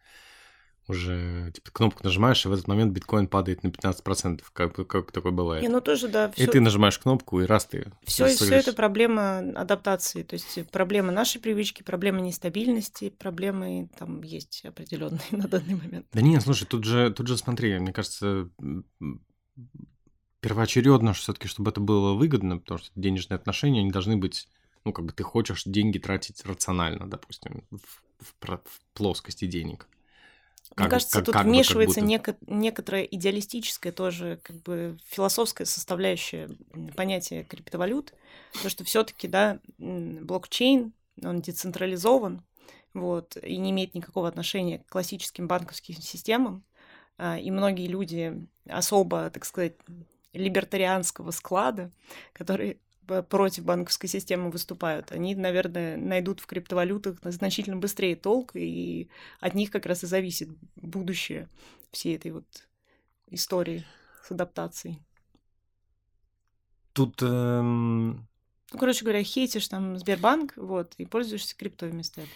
уже, 0.88 1.52
типа, 1.54 1.72
кнопку 1.72 2.04
нажимаешь, 2.04 2.46
и 2.46 2.48
в 2.48 2.54
этот 2.54 2.68
момент 2.68 2.94
биткоин 2.94 3.28
падает 3.28 3.64
на 3.64 3.70
15%, 3.70 4.42
как, 4.54 4.88
как 4.88 5.12
такое 5.12 5.32
бывает. 5.32 5.64
Не, 5.64 5.70
ну 5.70 5.82
тоже, 5.82 6.08
да. 6.08 6.32
Всё... 6.32 6.44
И 6.44 6.48
ты 6.48 6.62
нажимаешь 6.62 7.00
кнопку, 7.00 7.42
и 7.42 7.46
раз 7.46 7.66
ты... 7.66 7.92
Все, 8.04 8.28
все 8.28 8.56
это 8.56 8.74
проблема 8.74 9.40
адаптации, 9.40 10.24
то 10.24 10.36
есть 10.36 10.70
проблема 10.70 11.12
нашей 11.12 11.42
привычки, 11.42 11.82
проблема 11.82 12.22
нестабильности, 12.22 13.10
проблемы 13.10 13.90
там 13.98 14.22
есть 14.22 14.64
определенные 14.64 15.22
на 15.32 15.48
данный 15.48 15.76
момент. 15.76 16.06
Да 16.14 16.22
нет, 16.22 16.44
слушай, 16.44 16.66
тут 16.66 16.84
же, 16.84 17.12
тут 17.12 17.28
же 17.28 17.38
смотри, 17.38 17.80
мне 17.80 17.92
кажется, 17.92 18.50
первоочередно 20.46 21.14
все-таки, 21.14 21.48
чтобы 21.48 21.72
это 21.72 21.82
было 21.82 22.14
выгодно, 22.14 22.60
потому 22.60 22.78
что 22.78 22.92
денежные 22.96 23.36
отношения, 23.36 23.80
они 23.80 23.90
должны 23.90 24.16
быть, 24.16 24.48
ну, 24.84 24.94
как 24.94 25.06
бы 25.06 25.12
ты 25.12 25.24
хочешь 25.24 25.64
деньги 25.66 25.98
тратить 25.98 26.46
рационально, 26.46 27.10
допустим, 27.10 27.64
в, 27.72 28.04
в, 28.20 28.36
в 28.42 28.82
плоскости 28.94 29.46
денег. 29.48 29.88
Как, 30.76 30.80
Мне 30.82 30.90
кажется, 30.92 31.18
как, 31.18 31.26
тут 31.26 31.34
как 31.34 31.46
вмешивается 31.46 32.02
бы, 32.02 32.08
будто... 32.08 32.32
неко- 32.32 32.38
некоторая 32.46 33.04
идеалистическая 33.06 33.92
тоже 33.92 34.40
как 34.44 34.62
бы 34.62 35.00
философская 35.08 35.66
составляющая 35.66 36.48
понятия 36.96 37.44
криптовалют, 37.44 38.14
то 38.62 38.70
что 38.70 38.84
все-таки 38.84 39.28
да 39.28 39.60
блокчейн 39.80 40.94
он 41.24 41.42
децентрализован, 41.42 42.44
вот 42.94 43.36
и 43.42 43.58
не 43.58 43.72
имеет 43.72 43.96
никакого 43.96 44.28
отношения 44.28 44.78
к 44.78 44.90
классическим 44.90 45.48
банковским 45.48 45.96
системам, 45.96 46.64
а, 47.18 47.40
и 47.40 47.50
многие 47.50 47.88
люди 47.88 48.48
особо, 48.68 49.32
так 49.32 49.46
сказать, 49.46 49.74
либертарианского 50.36 51.32
склада, 51.32 51.92
которые 52.34 52.78
против 53.30 53.64
банковской 53.64 54.10
системы 54.10 54.50
выступают, 54.50 55.12
они, 55.12 55.36
наверное, 55.36 55.96
найдут 55.98 56.40
в 56.40 56.48
криптовалютах 56.48 57.20
значительно 57.24 57.78
быстрее 57.78 58.16
толк, 58.16 58.52
и 58.56 59.10
от 59.40 59.54
них 59.54 59.72
как 59.72 59.86
раз 59.86 60.04
и 60.04 60.08
зависит 60.08 60.50
будущее 60.76 61.48
всей 61.92 62.16
этой 62.16 62.32
вот 62.32 62.46
истории 63.28 63.86
с 64.24 64.32
адаптацией. 64.32 65.02
Тут... 66.94 67.22
Эм... 67.22 68.28
Ну, 68.72 68.80
короче 68.80 69.04
говоря, 69.04 69.24
хейтишь 69.24 69.68
там 69.68 69.98
Сбербанк, 70.00 70.54
вот, 70.56 70.96
и 70.98 71.06
пользуешься 71.06 71.56
криптой 71.56 71.92
вместо 71.92 72.22
этого. 72.22 72.34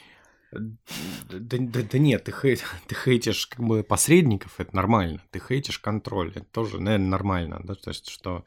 Да, 0.51 1.37
да, 1.39 1.81
да 1.83 1.97
нет, 1.97 2.23
ты, 2.23 2.31
хей, 2.31 2.57
ты 2.87 2.95
хейтишь 2.95 3.47
как 3.47 3.65
бы 3.65 3.83
посредников, 3.83 4.59
это 4.59 4.75
нормально. 4.75 5.21
Ты 5.31 5.39
хейтишь 5.39 5.79
контроль, 5.79 6.31
это 6.31 6.45
тоже, 6.45 6.79
наверное, 6.79 7.09
нормально. 7.09 7.61
Да? 7.63 7.75
То 7.75 7.89
есть, 7.89 8.09
что 8.09 8.45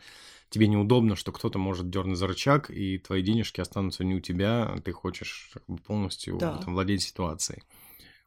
тебе 0.50 0.66
неудобно, 0.66 1.16
что 1.16 1.32
кто-то 1.32 1.58
может 1.58 1.90
дернуть 1.90 2.18
за 2.18 2.26
рычаг, 2.26 2.70
и 2.70 2.98
твои 2.98 3.22
денежки 3.22 3.60
останутся 3.60 4.04
не 4.04 4.14
у 4.14 4.20
тебя, 4.20 4.64
а 4.64 4.80
ты 4.80 4.92
хочешь 4.92 5.52
полностью 5.86 6.38
да. 6.38 6.58
там, 6.58 6.74
владеть 6.74 7.02
ситуацией. 7.02 7.62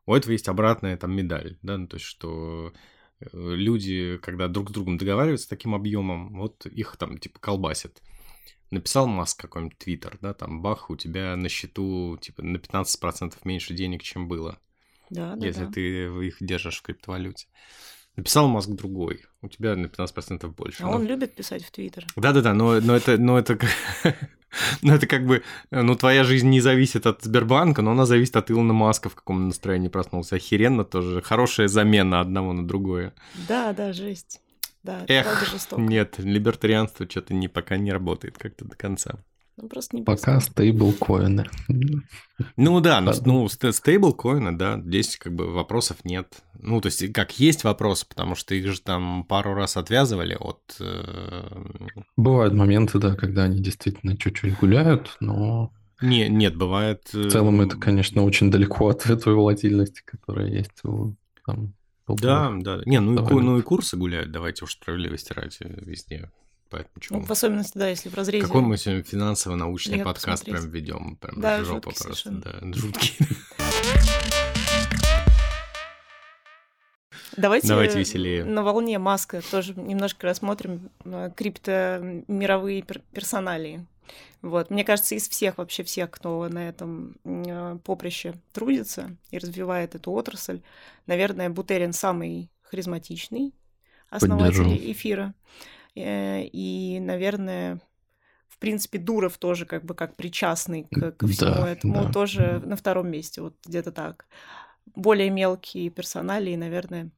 У 0.05 0.13
этого 0.13 0.31
есть 0.31 0.47
обратная 0.47 0.97
там 0.97 1.15
медаль, 1.15 1.57
да, 1.61 1.77
ну, 1.77 1.88
то 1.88 1.97
есть, 1.97 2.05
что 2.05 2.73
э, 3.19 3.27
люди, 3.31 4.17
когда 4.21 4.47
друг 4.47 4.69
с 4.69 4.73
другом 4.73 4.97
договариваются 4.97 5.49
таким 5.49 5.73
объемом, 5.75 6.38
вот 6.38 6.65
их 6.65 6.95
там 6.97 7.17
типа 7.17 7.39
колбасят 7.39 8.01
написал 8.71 9.08
Маск 9.08 9.39
какой-нибудь 9.39 9.78
твиттер, 9.78 10.17
да, 10.21 10.34
там 10.34 10.62
бах, 10.62 10.89
у 10.89 10.95
тебя 10.95 11.36
на 11.36 11.49
счету 11.49 12.17
типа 12.21 12.41
на 12.43 12.58
15% 12.58 13.34
меньше 13.43 13.73
денег, 13.73 14.04
чем 14.04 14.28
было. 14.28 14.60
Да, 15.10 15.36
да, 15.36 15.45
если 15.45 15.65
да. 15.65 15.71
ты 15.71 16.08
их 16.25 16.38
держишь 16.39 16.80
в 16.80 16.82
криптовалюте. 16.82 17.47
Написал 18.15 18.47
Маск 18.47 18.69
другой, 18.69 19.25
у 19.41 19.49
тебя 19.49 19.75
на 19.75 19.88
15% 19.88 20.47
больше. 20.47 20.84
А 20.84 20.88
но... 20.88 20.93
он 20.93 21.06
любит 21.06 21.36
писать 21.36 21.65
в 21.65 21.71
Твиттер. 21.71 22.08
Да-да-да, 22.15 22.54
но, 22.54 22.80
но 22.80 22.95
это, 22.95 23.17
но 23.17 23.38
это, 23.38 23.60
но 24.82 24.95
это 24.95 25.06
как 25.06 25.25
бы, 25.25 25.43
ну, 25.69 25.95
твоя 25.95 26.23
жизнь 26.23 26.47
не 26.47 26.62
зависит 26.62 27.06
от 27.08 27.23
Сбербанка, 27.23 27.82
но 27.82 27.91
она 27.91 28.06
зависит 28.06 28.38
от 28.38 28.49
Илона 28.49 28.71
Маска, 28.71 29.10
в 29.10 29.15
каком 29.15 29.47
настроении 29.47 29.89
проснулся. 29.89 30.38
Охеренно 30.38 30.86
тоже. 30.86 31.21
Хорошая 31.21 31.67
замена 31.67 32.21
одного 32.21 32.54
на 32.54 32.65
другое. 32.65 33.13
Да, 33.49 33.73
да, 33.73 33.91
жесть. 33.91 34.41
Да, 34.86 35.04
Эх, 35.08 35.50
жестоко. 35.52 35.82
Нет, 35.82 36.19
либертарианство 36.19 37.10
что-то 37.10 37.34
не, 37.34 37.48
пока 37.48 37.76
не 37.76 37.91
работает 37.91 38.38
как-то 38.38 38.65
до 38.65 38.76
конца. 38.76 39.15
Ну, 39.58 39.67
просто 39.67 39.95
не 39.95 40.04
Пока 40.04 40.39
стейблкоины. 40.39 41.45
Ну 42.56 42.82
да, 42.82 43.02
ну, 43.02 43.12
ну 43.26 43.48
стейблкоины, 43.48 44.56
да, 44.56 44.80
здесь 44.80 45.17
как 45.17 45.34
бы 45.34 45.52
вопросов 45.52 46.04
нет. 46.04 46.43
Ну, 46.60 46.82
то 46.82 46.88
есть, 46.88 47.12
как 47.13 47.39
есть 47.39 47.63
вопросы, 47.63 48.06
потому 48.08 48.36
что 48.36 48.54
их 48.54 48.67
же 48.67 48.80
там 48.80 49.24
пару 49.24 49.56
раз 49.56 49.76
отвязывали 49.76 50.38
от... 50.39 50.62
Э... 50.80 51.48
Бывают 52.15 52.54
моменты, 52.54 53.00
да, 53.00 53.15
когда 53.15 53.45
они 53.45 53.62
действительно 53.62 54.15
чуть-чуть 54.15 54.60
гуляют, 54.60 55.17
но... 55.19 55.71
Не, 56.00 56.30
нет, 56.30 56.56
бывает... 56.58 57.12
В 57.12 57.32
целом 57.32 57.62
это, 57.62 57.78
конечно, 57.78 58.24
очень 58.24 58.52
далеко 58.52 58.89
от 58.89 59.04
той 59.24 59.34
волатильности, 59.34 60.04
которая 60.06 60.48
есть 60.48 60.84
у 60.84 61.15
там, 61.45 61.74
да, 62.07 62.51
да. 62.55 62.81
Не, 62.85 62.99
ну, 62.99 63.13
и, 63.13 63.33
ну 63.41 63.57
и 63.57 63.61
курсы 63.61 63.97
гуляют, 63.97 64.31
давайте 64.31 64.65
уж 64.65 64.73
справедливости 64.73 65.33
ради 65.33 65.57
везде. 65.61 66.31
Поэтому 66.69 66.99
чего? 66.99 67.19
Ну, 67.19 67.25
в 67.25 67.31
особенности, 67.31 67.77
да, 67.77 67.87
если 67.87 68.09
в 68.09 68.15
разрезе. 68.15 68.45
Какой 68.45 68.61
мы 68.61 68.77
сегодня 68.77 69.03
финансово-научный 69.03 70.03
подкаст 70.03 70.45
прям 70.45 70.69
ведем. 70.69 71.17
Прям 71.17 71.39
да, 71.39 71.63
жопа 71.63 71.81
просто. 71.81 72.03
Совершенно. 72.03 72.41
Да, 72.41 72.59
жуткий. 72.73 73.17
Давайте, 77.37 77.67
Давайте 77.67 77.99
веселее. 77.99 78.45
на 78.45 78.63
волне 78.63 78.97
Маска 78.97 79.41
тоже 79.51 79.73
немножко 79.75 80.27
рассмотрим 80.27 80.89
э, 81.03 81.31
крипто-мировые 81.35 82.83
персоналии. 83.11 83.85
Вот. 84.41 84.69
Мне 84.69 84.83
кажется, 84.83 85.15
из 85.15 85.27
всех, 85.27 85.57
вообще 85.57 85.83
всех, 85.83 86.11
кто 86.11 86.47
на 86.49 86.69
этом 86.69 87.15
поприще 87.83 88.35
трудится 88.53 89.15
и 89.31 89.37
развивает 89.37 89.95
эту 89.95 90.11
отрасль, 90.11 90.61
наверное, 91.07 91.49
Бутерин 91.49 91.93
самый 91.93 92.51
харизматичный 92.61 93.53
основатель 94.09 94.63
Поддержу. 94.63 94.91
эфира. 94.91 95.33
Э, 95.95 96.43
и, 96.43 96.99
наверное, 96.99 97.79
в 98.47 98.57
принципе, 98.59 98.99
Дуров 98.99 99.37
тоже 99.37 99.65
как 99.65 99.83
бы 99.85 99.95
как 99.95 100.15
причастный 100.15 100.83
к, 100.83 101.11
ко 101.11 101.27
всему 101.27 101.65
Да, 101.65 101.69
этому, 101.69 102.05
да. 102.05 102.11
тоже 102.11 102.61
на 102.65 102.75
втором 102.75 103.09
месте, 103.09 103.41
вот 103.41 103.55
где-то 103.65 103.91
так. 103.91 104.27
Более 104.95 105.29
мелкие 105.29 105.89
персонали, 105.89 106.55
наверное, 106.55 107.09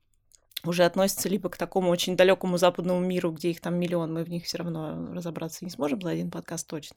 уже 0.64 0.84
относятся 0.86 1.30
либо 1.30 1.50
к 1.50 1.58
такому 1.58 1.90
очень 1.90 2.16
далекому 2.16 2.58
западному 2.58 3.00
миру, 3.00 3.32
где 3.32 3.52
их 3.52 3.62
там 3.62 3.76
миллион, 3.80 4.14
мы 4.14 4.24
в 4.24 4.30
них 4.30 4.46
все 4.46 4.58
равно 4.58 5.14
разобраться 5.14 5.64
не 5.66 5.72
сможем 5.72 6.02
за 6.02 6.10
один 6.10 6.32
подкаст 6.32 6.68
точно. 6.68 6.96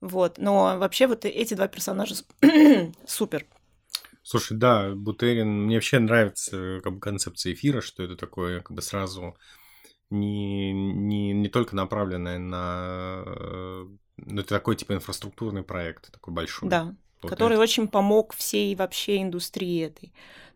Вот, 0.00 0.38
но 0.38 0.78
вообще 0.78 1.06
вот 1.06 1.24
эти 1.24 1.54
два 1.54 1.68
персонажа 1.68 2.14
супер. 3.06 3.46
Слушай, 4.22 4.56
да, 4.56 4.90
Бутерин, 4.94 5.64
мне 5.64 5.76
вообще 5.76 5.98
нравится 5.98 6.80
как 6.82 6.94
бы 6.94 7.00
концепция 7.00 7.52
эфира, 7.52 7.80
что 7.80 8.02
это 8.02 8.16
такое 8.16 8.60
как 8.60 8.72
бы 8.74 8.80
сразу 8.82 9.36
не, 10.10 10.72
не, 10.72 11.32
не 11.32 11.48
только 11.48 11.76
направленное 11.76 12.38
на... 12.38 13.22
э, 13.26 13.84
Ну, 14.16 14.40
это 14.40 14.48
такой 14.48 14.76
типа 14.76 14.94
инфраструктурный 14.94 15.62
проект, 15.62 16.12
такой 16.12 16.32
большой. 16.32 16.70
Да, 16.70 16.94
Вот 17.22 17.28
который 17.30 17.54
это. 17.54 17.62
очень 17.62 17.88
помог 17.88 18.34
всей 18.34 18.74
вообще 18.76 19.20
индустрии 19.22 19.82
этой. 19.84 20.12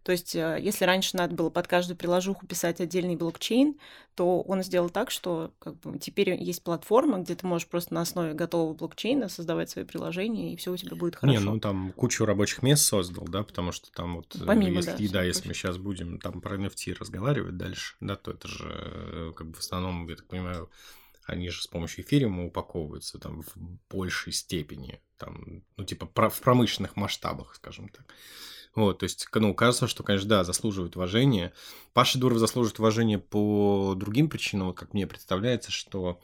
То 0.08 0.12
есть, 0.12 0.34
э, 0.34 0.58
если 0.58 0.86
раньше 0.86 1.18
надо 1.18 1.34
было 1.34 1.50
под 1.50 1.68
каждую 1.68 1.94
приложуху 1.94 2.46
писать 2.46 2.80
отдельный 2.80 3.14
блокчейн, 3.14 3.78
то 4.14 4.40
он 4.40 4.62
сделал 4.62 4.88
так, 4.88 5.10
что 5.10 5.52
как 5.58 5.78
бы, 5.80 5.98
теперь 5.98 6.30
есть 6.30 6.64
платформа, 6.64 7.18
где 7.18 7.34
ты 7.34 7.46
можешь 7.46 7.68
просто 7.68 7.92
на 7.92 8.00
основе 8.00 8.32
готового 8.32 8.72
блокчейна 8.72 9.28
создавать 9.28 9.68
свои 9.68 9.84
приложения, 9.84 10.54
и 10.54 10.56
все 10.56 10.72
у 10.72 10.78
тебя 10.78 10.96
будет 10.96 11.16
хорошо. 11.16 11.38
Не, 11.38 11.44
ну 11.44 11.60
там 11.60 11.92
кучу 11.92 12.24
рабочих 12.24 12.62
мест 12.62 12.84
создал, 12.84 13.26
да, 13.28 13.42
потому 13.42 13.70
что 13.70 13.92
там 13.92 14.16
вот, 14.16 14.34
э, 14.34 14.46
Помимо, 14.46 14.76
если, 14.76 14.92
да, 14.92 14.96
да, 14.96 14.96
всего 14.96 15.22
если 15.24 15.48
мы 15.48 15.52
сейчас 15.52 15.76
будем 15.76 16.18
там 16.20 16.40
про 16.40 16.56
NFT 16.56 16.96
разговаривать 16.98 17.58
дальше, 17.58 17.94
да, 18.00 18.16
то 18.16 18.30
это 18.30 18.48
же 18.48 18.64
э, 18.66 19.32
как 19.36 19.48
бы 19.48 19.56
в 19.56 19.60
основном, 19.60 20.08
я 20.08 20.16
так 20.16 20.26
понимаю, 20.26 20.70
они 21.26 21.50
же 21.50 21.60
с 21.60 21.66
помощью 21.66 22.02
эфириума 22.02 22.46
упаковываются 22.46 23.18
там 23.18 23.42
в 23.42 23.54
большей 23.90 24.32
степени, 24.32 25.02
там, 25.18 25.64
ну, 25.76 25.84
типа 25.84 26.06
в 26.30 26.40
промышленных 26.40 26.96
масштабах, 26.96 27.54
скажем 27.56 27.90
так. 27.90 28.06
Вот, 28.78 29.00
то 29.00 29.04
есть, 29.04 29.26
ну, 29.34 29.54
кажется, 29.54 29.88
что, 29.88 30.04
конечно, 30.04 30.28
да, 30.28 30.44
заслуживает 30.44 30.94
уважения. 30.94 31.52
Паша 31.94 32.16
Дуров 32.16 32.38
заслуживает 32.38 32.78
уважения 32.78 33.18
по 33.18 33.94
другим 33.96 34.28
причинам, 34.28 34.68
вот 34.68 34.78
как 34.78 34.94
мне 34.94 35.04
представляется, 35.04 35.72
что 35.72 36.20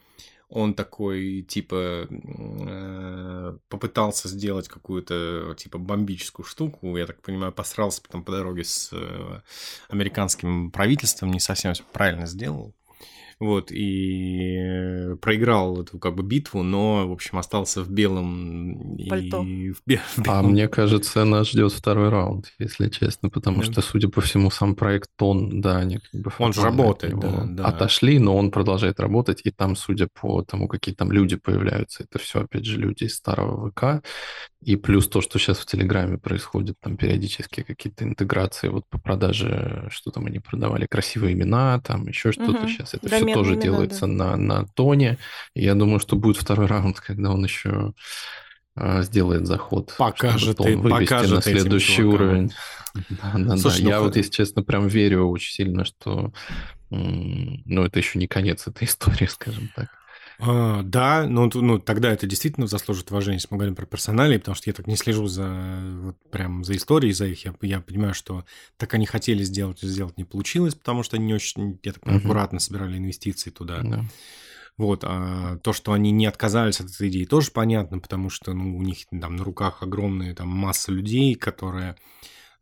он 0.47 0.73
такой, 0.73 1.41
типа, 1.41 2.07
э, 2.09 3.57
попытался 3.67 4.29
сделать 4.29 4.69
какую-то, 4.69 5.53
типа, 5.57 5.79
бомбическую 5.79 6.45
штуку, 6.45 6.95
я 6.95 7.05
так 7.05 7.21
понимаю, 7.21 7.51
посрался 7.51 8.01
потом 8.01 8.23
по 8.23 8.31
дороге 8.31 8.63
с 8.63 8.89
э, 8.93 9.41
американским 9.89 10.71
правительством, 10.71 11.31
не 11.31 11.41
совсем 11.41 11.73
правильно 11.91 12.25
сделал. 12.25 12.73
Вот, 13.37 13.69
и 13.69 14.57
э, 14.57 15.15
проиграл 15.17 15.81
эту 15.81 15.99
как 15.99 16.15
бы 16.15 16.23
битву, 16.23 16.63
но, 16.63 17.05
в 17.05 17.11
общем, 17.11 17.37
остался 17.37 17.83
в 17.83 17.89
белом... 17.89 18.95
и- 18.95 19.09
Пальто. 19.09 19.41
в 19.41 19.81
бе- 19.85 19.97
в 19.97 20.19
А 20.19 20.21
белом 20.21 20.51
мне 20.51 20.69
кажется, 20.69 21.25
нас 21.25 21.49
ждет 21.49 21.73
второй 21.73 22.07
раунд, 22.09 22.53
если 22.59 22.87
честно, 22.87 23.29
потому 23.29 23.57
Да. 23.57 23.63
что, 23.63 23.81
судя 23.81 24.07
по 24.07 24.21
всему, 24.21 24.49
сам 24.51 24.73
проект 24.73 25.09
Тон, 25.17 25.59
да, 25.59 25.77
они 25.79 25.97
как 25.99 26.21
бы 26.21 26.31
Он 26.39 26.53
же 26.53 26.61
работает, 26.61 27.19
да, 27.19 27.43
да. 27.45 27.65
отошли, 27.65 28.19
но 28.19 28.37
он 28.37 28.51
продолжает 28.51 29.01
работать, 29.01 29.41
и 29.43 29.51
там, 29.51 29.75
судя 29.75 30.07
по 30.13 30.41
тому, 30.43 30.69
какие 30.69 30.95
там 30.95 31.11
люди 31.11 31.35
появляются, 31.35 32.03
это 32.03 32.19
все, 32.19 32.39
опять 32.41 32.63
же, 32.65 32.77
люди 32.79 33.03
из 33.03 33.15
старого 33.15 33.69
ВК, 33.69 34.01
и 34.65 34.75
плюс 34.77 35.07
то, 35.07 35.21
что 35.21 35.37
сейчас 35.37 35.59
в 35.59 35.65
Телеграме 35.67 36.17
происходит, 36.17 36.75
там 36.81 36.97
периодически 36.97 37.61
какие-то 37.61 38.03
интеграции 38.03 38.67
вот 38.69 38.83
по 38.89 38.99
продаже, 38.99 39.87
что 39.91 40.09
там 40.11 40.25
они 40.25 40.39
продавали, 40.39 40.87
красивые 40.87 41.33
имена, 41.33 41.79
там 41.81 42.07
еще 42.07 42.31
что-то, 42.31 42.51
Мгм. 42.53 42.67
сейчас 42.67 42.95
это 42.95 43.07
все 43.07 43.19
Доменные 43.19 43.35
тоже 43.35 43.51
имена, 43.51 43.61
делается 43.63 44.07
да. 44.07 44.13
на, 44.13 44.37
на 44.37 44.65
Тоне, 44.73 45.17
и 45.53 45.63
я 45.63 45.75
думаю, 45.75 45.99
что 45.99 46.15
будет 46.15 46.37
второй 46.37 46.65
раунд, 46.67 46.99
когда 46.99 47.31
он 47.31 47.43
еще 47.43 47.93
а, 48.75 49.03
сделает 49.03 49.45
заход, 49.45 49.93
Покажет 49.97 50.55
чтобы 50.59 50.89
и- 50.89 51.05
покажет 51.05 51.31
на 51.31 51.41
следующий 51.41 52.03
уровень. 52.03 52.51
Да, 53.09 53.33
да, 53.35 53.43
да. 53.49 53.57
Слушай, 53.57 53.83
ну, 53.83 53.89
Я 53.89 53.97
х- 53.97 54.01
вот, 54.03 54.15
если 54.15 54.31
честно, 54.31 54.63
прям 54.63 54.87
верю 54.87 55.27
очень 55.27 55.53
сильно, 55.53 55.85
что 55.85 56.31
ну, 56.89 57.83
это 57.83 57.99
еще 57.99 58.19
не 58.19 58.27
конец 58.27 58.67
этой 58.67 58.83
истории, 58.87 59.25
скажем 59.27 59.69
так. 59.75 59.87
А, 60.39 60.81
да, 60.83 61.25
ну, 61.27 61.49
т- 61.49 61.59
ну 61.61 61.79
тогда 61.79 62.11
это 62.11 62.27
действительно 62.27 62.67
заслужит 62.67 63.09
уважения, 63.11 63.37
если 63.37 63.47
мы 63.51 63.57
говорим 63.57 63.75
про 63.75 63.85
персоналей, 63.85 64.39
потому 64.39 64.55
что 64.55 64.69
я 64.69 64.73
так 64.73 64.87
не 64.87 64.95
слежу 64.95 65.27
за 65.27 65.79
вот 66.01 66.17
прям 66.29 66.63
за 66.63 66.75
историей, 66.75 67.13
за 67.13 67.27
их. 67.27 67.45
Я, 67.45 67.55
я 67.61 67.79
понимаю, 67.79 68.13
что 68.13 68.45
так 68.77 68.93
они 68.93 69.05
хотели 69.05 69.43
сделать, 69.43 69.79
но 69.81 69.87
сделать 69.87 70.17
не 70.17 70.25
получилось, 70.25 70.75
потому 70.75 71.03
что 71.03 71.15
они 71.17 71.27
не 71.27 71.33
очень, 71.33 71.79
я 71.83 71.93
так 71.93 72.03
понимаю, 72.03 72.23
аккуратно 72.23 72.59
собирали 72.59 72.97
инвестиции 72.97 73.49
туда. 73.49 73.81
Да. 73.81 74.05
Вот, 74.77 75.05
а 75.05 75.57
то, 75.59 75.71
что 75.71 75.93
они 75.93 76.11
не 76.11 76.25
отказались 76.25 76.81
от 76.81 76.87
этой 76.87 77.07
идеи, 77.07 77.23
тоже 77.23 77.51
понятно, 77.51 77.99
потому 77.99 78.29
что 78.29 78.53
ну, 78.53 78.77
у 78.77 78.81
них 78.81 79.05
там 79.09 79.37
на 79.37 79.43
руках 79.45 79.81
огромная 79.81 80.35
там 80.35 80.49
масса 80.49 80.91
людей, 80.91 81.35
которая, 81.35 81.95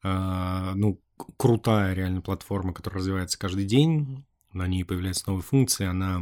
а, 0.03 0.73
ну, 0.75 1.01
крутая 1.37 1.95
реально 1.95 2.21
платформа, 2.21 2.71
которая 2.71 2.99
развивается 2.99 3.39
каждый 3.39 3.65
день, 3.65 4.25
на 4.51 4.67
ней 4.67 4.83
появляются 4.83 5.23
новые 5.25 5.41
функции, 5.41 5.87
она 5.87 6.21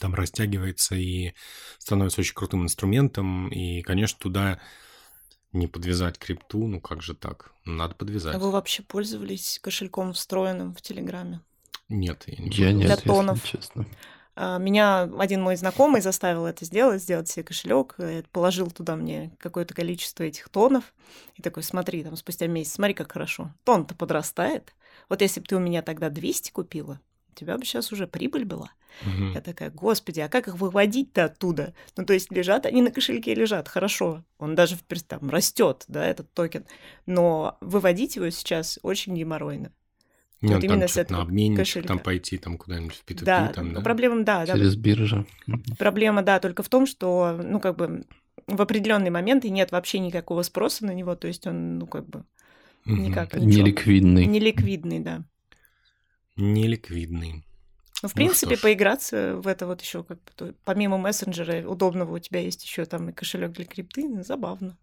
там 0.00 0.14
растягивается 0.14 0.94
и 0.94 1.32
становится 1.78 2.20
очень 2.20 2.34
крутым 2.34 2.64
инструментом, 2.64 3.48
и, 3.48 3.82
конечно, 3.82 4.18
туда 4.18 4.60
не 5.52 5.66
подвязать 5.66 6.18
крипту, 6.18 6.66
ну 6.66 6.80
как 6.80 7.02
же 7.02 7.14
так? 7.14 7.52
Надо 7.64 7.94
подвязать. 7.94 8.34
А 8.34 8.38
вы 8.38 8.50
вообще 8.50 8.82
пользовались 8.82 9.58
кошельком 9.62 10.12
встроенным 10.12 10.74
в 10.74 10.82
Телеграме? 10.82 11.40
Нет, 11.88 12.24
я 12.26 12.42
не 12.42 12.50
Я 12.50 12.72
нет, 12.72 12.86
Для 12.86 12.94
если 12.94 13.08
тонов. 13.08 13.44
честно. 13.44 13.86
А, 14.34 14.58
Меня 14.58 15.02
один 15.18 15.40
мой 15.42 15.56
знакомый 15.56 16.00
заставил 16.02 16.44
это 16.46 16.64
сделать, 16.64 17.02
сделать 17.02 17.28
себе 17.28 17.44
кошелек, 17.44 17.96
положил 18.32 18.70
туда 18.70 18.96
мне 18.96 19.34
какое-то 19.38 19.72
количество 19.72 20.24
этих 20.24 20.48
тонов 20.50 20.92
и 21.36 21.42
такой, 21.42 21.62
смотри, 21.62 22.02
там 22.04 22.16
спустя 22.16 22.46
месяц, 22.46 22.74
смотри, 22.74 22.92
как 22.94 23.12
хорошо. 23.12 23.54
Тон-то 23.64 23.94
подрастает. 23.94 24.74
Вот 25.08 25.22
если 25.22 25.40
бы 25.40 25.46
ты 25.46 25.56
у 25.56 25.60
меня 25.60 25.80
тогда 25.82 26.10
200 26.10 26.50
купила, 26.50 27.00
у 27.30 27.34
тебя 27.34 27.56
бы 27.56 27.64
сейчас 27.64 27.92
уже 27.92 28.06
прибыль 28.06 28.44
была. 28.44 28.70
Мгм. 29.02 29.34
Я 29.34 29.40
такая, 29.40 29.70
господи, 29.70 30.20
а 30.20 30.28
как 30.28 30.48
их 30.48 30.54
выводить-то 30.54 31.24
оттуда? 31.24 31.74
Ну, 31.96 32.04
то 32.04 32.12
есть 32.14 32.32
лежат, 32.32 32.66
они 32.66 32.82
на 32.82 32.90
кошельке 32.90 33.34
лежат, 33.34 33.68
хорошо. 33.68 34.24
Он 34.38 34.54
даже 34.54 34.76
там 35.08 35.28
растет, 35.30 35.84
да, 35.88 36.06
этот 36.06 36.32
токен. 36.32 36.64
Но 37.04 37.58
выводить 37.60 38.16
его 38.16 38.30
сейчас 38.30 38.78
очень 38.82 39.14
геморройно. 39.14 39.72
Не, 40.42 40.54
Вот 40.54 40.64
именно 40.64 40.80
там 40.80 40.88
с 40.88 40.96
этого 40.96 41.18
на 41.18 41.22
обменничек, 41.24 41.66
кошелька. 41.66 41.88
там 41.88 41.98
пойти, 41.98 42.38
там 42.38 42.58
куда-нибудь 42.58 42.94
в 42.94 43.04
P2P, 43.04 43.24
да, 43.24 43.48
там, 43.48 43.72
да? 43.72 43.80
проблема, 43.80 44.22
да, 44.22 44.46
да, 44.46 44.52
Через 44.52 44.76
биржу. 44.76 45.26
Мгм. 45.46 45.62
Проблема, 45.78 46.22
да, 46.22 46.38
только 46.40 46.62
в 46.62 46.68
том, 46.68 46.86
что, 46.86 47.38
ну, 47.42 47.58
как 47.58 47.76
бы 47.76 48.04
в 48.46 48.60
определенный 48.60 49.10
момент 49.10 49.44
и 49.44 49.50
нет 49.50 49.72
вообще 49.72 49.98
никакого 49.98 50.42
спроса 50.42 50.84
на 50.84 50.92
него, 50.92 51.16
то 51.16 51.26
есть 51.26 51.46
он, 51.46 51.78
ну, 51.78 51.86
как 51.86 52.06
бы 52.06 52.24
никак 52.84 53.34
ничего. 53.34 53.66
Неликвидный. 53.66 54.26
Неликвидный, 54.26 55.00
да. 55.00 55.24
Неликвидный. 56.36 57.44
Ну, 58.02 58.08
в 58.08 58.12
Ну 58.12 58.14
принципе, 58.14 58.56
поиграться 58.58 59.36
в 59.36 59.46
это 59.46 59.66
вот 59.66 59.80
еще 59.80 60.04
как 60.04 60.18
бы, 60.38 60.54
помимо 60.64 60.98
мессенджера 60.98 61.66
удобного 61.66 62.16
у 62.16 62.18
тебя 62.18 62.40
есть 62.40 62.64
еще 62.64 62.84
там 62.84 63.08
и 63.08 63.12
кошелек 63.12 63.52
для 63.52 63.64
крипты, 63.64 64.08
ну, 64.08 64.22
забавно. 64.22 64.76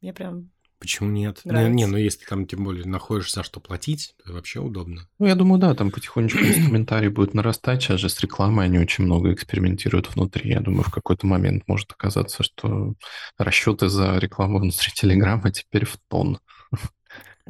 Мне 0.00 0.12
прям 0.12 0.50
Почему 0.80 1.10
нет? 1.10 1.42
Не, 1.44 1.52
Нравится. 1.52 1.74
не, 1.74 1.86
ну 1.86 1.98
если 1.98 2.24
там 2.24 2.46
тем 2.46 2.64
более 2.64 2.86
находишь 2.86 3.32
за 3.34 3.42
что 3.42 3.60
платить, 3.60 4.14
то 4.24 4.32
вообще 4.32 4.60
удобно. 4.60 5.06
Ну, 5.18 5.26
я 5.26 5.34
думаю, 5.34 5.60
да, 5.60 5.74
там 5.74 5.90
потихонечку 5.90 6.38
инструментарий 6.38 7.08
будет 7.08 7.34
нарастать. 7.34 7.82
Сейчас 7.82 8.00
же 8.00 8.08
с 8.08 8.18
рекламой 8.20 8.64
они 8.64 8.78
очень 8.78 9.04
много 9.04 9.30
экспериментируют 9.34 10.14
внутри. 10.14 10.50
Я 10.50 10.60
думаю, 10.60 10.84
в 10.84 10.90
какой-то 10.90 11.26
момент 11.26 11.64
может 11.66 11.92
оказаться, 11.92 12.42
что 12.42 12.94
расчеты 13.36 13.90
за 13.90 14.16
рекламу 14.16 14.58
внутри 14.58 14.90
Телеграма 14.94 15.50
теперь 15.50 15.84
в 15.84 15.98
тон 16.08 16.38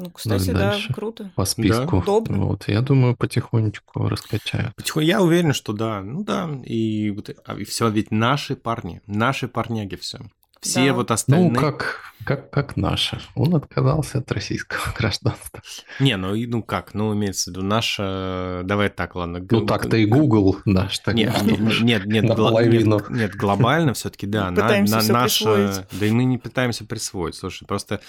Ну, 0.03 0.11
кстати, 0.11 0.51
да, 0.51 0.77
круто. 0.95 1.31
по 1.35 1.45
списку. 1.45 1.99
удобно. 1.99 2.39
Вот, 2.47 2.69
я 2.69 2.81
думаю, 2.81 3.17
потихонечку 3.17 4.09
раскачают. 4.09 4.75
Потихоньку 4.77 5.07
я 5.07 5.21
уверен, 5.23 5.53
что 5.53 5.73
да. 5.73 6.01
Ну 6.03 6.25
да. 6.25 6.49
И, 6.65 7.11
вот, 7.11 7.31
а, 7.45 7.57
все 7.65 7.89
ведь 7.91 8.11
наши 8.11 8.57
парни, 8.57 9.01
наши 9.07 9.49
парняги 9.49 9.97
все. 9.97 10.19
Все 10.61 10.89
Да. 10.89 10.93
вот 10.95 11.11
остальные. 11.11 11.53
Ну, 11.53 11.59
как, 11.59 12.01
как, 12.25 12.51
как 12.51 12.77
наши. 12.77 13.19
Он 13.35 13.55
отказался 13.55 14.19
от 14.19 14.31
российского 14.31 14.81
гражданства. 14.99 15.63
Не, 16.01 16.19
ну, 16.19 16.35
и- 16.35 16.47
ну 16.47 16.63
как, 16.63 16.93
ну 16.93 17.15
имеется 17.15 17.51
в 17.51 17.55
виду 17.55 17.63
наша... 17.67 18.61
Давай 18.65 18.91
так, 18.91 19.15
ладно. 19.15 19.41
Ну, 19.51 19.65
так-то 19.65 19.97
и 19.97 20.05
Google 20.05 20.59
наш. 20.67 20.99
так 20.99 21.15
Нет, 21.15 21.35
что 21.35 21.45
нет, 21.47 21.61
нет, 21.61 21.81
нет, 22.07 22.07
нет, 22.07 23.11
нет, 23.11 23.35
глобально 23.37 23.95
все-таки, 23.95 24.27
да. 24.27 24.51
Мы 24.51 24.51
на- 24.57 24.63
пытаемся 24.63 24.97
на- 24.97 25.13
наша-. 25.23 25.87
Да 25.93 26.05
и 26.07 26.11
мы 26.11 26.25
не 26.25 26.37
пытаемся 26.37 26.85
присвоить. 26.85 27.37
Слушай, 27.37 27.67
просто, 27.67 28.01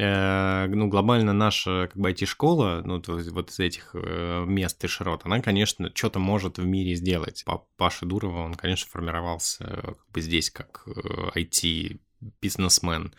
ну, 0.00 0.86
глобально 0.88 1.32
наша 1.32 1.88
как 1.92 2.00
бы 2.00 2.10
IT-школа, 2.10 2.82
ну, 2.84 3.00
то 3.00 3.18
есть 3.18 3.30
вот 3.32 3.50
из 3.50 3.58
этих 3.58 3.90
э, 3.94 4.44
мест 4.46 4.82
и 4.84 4.86
широт, 4.86 5.22
она, 5.24 5.40
конечно, 5.40 5.90
что-то 5.92 6.20
может 6.20 6.58
в 6.58 6.64
мире 6.64 6.94
сделать. 6.94 7.42
Па- 7.44 7.64
Паша 7.76 8.06
Дурова, 8.06 8.44
он, 8.44 8.54
конечно, 8.54 8.88
формировался 8.88 9.64
э, 9.64 9.82
как 9.94 10.10
бы 10.12 10.20
здесь 10.20 10.50
как 10.50 10.84
э, 10.86 11.40
IT-бизнесмен. 11.40 13.12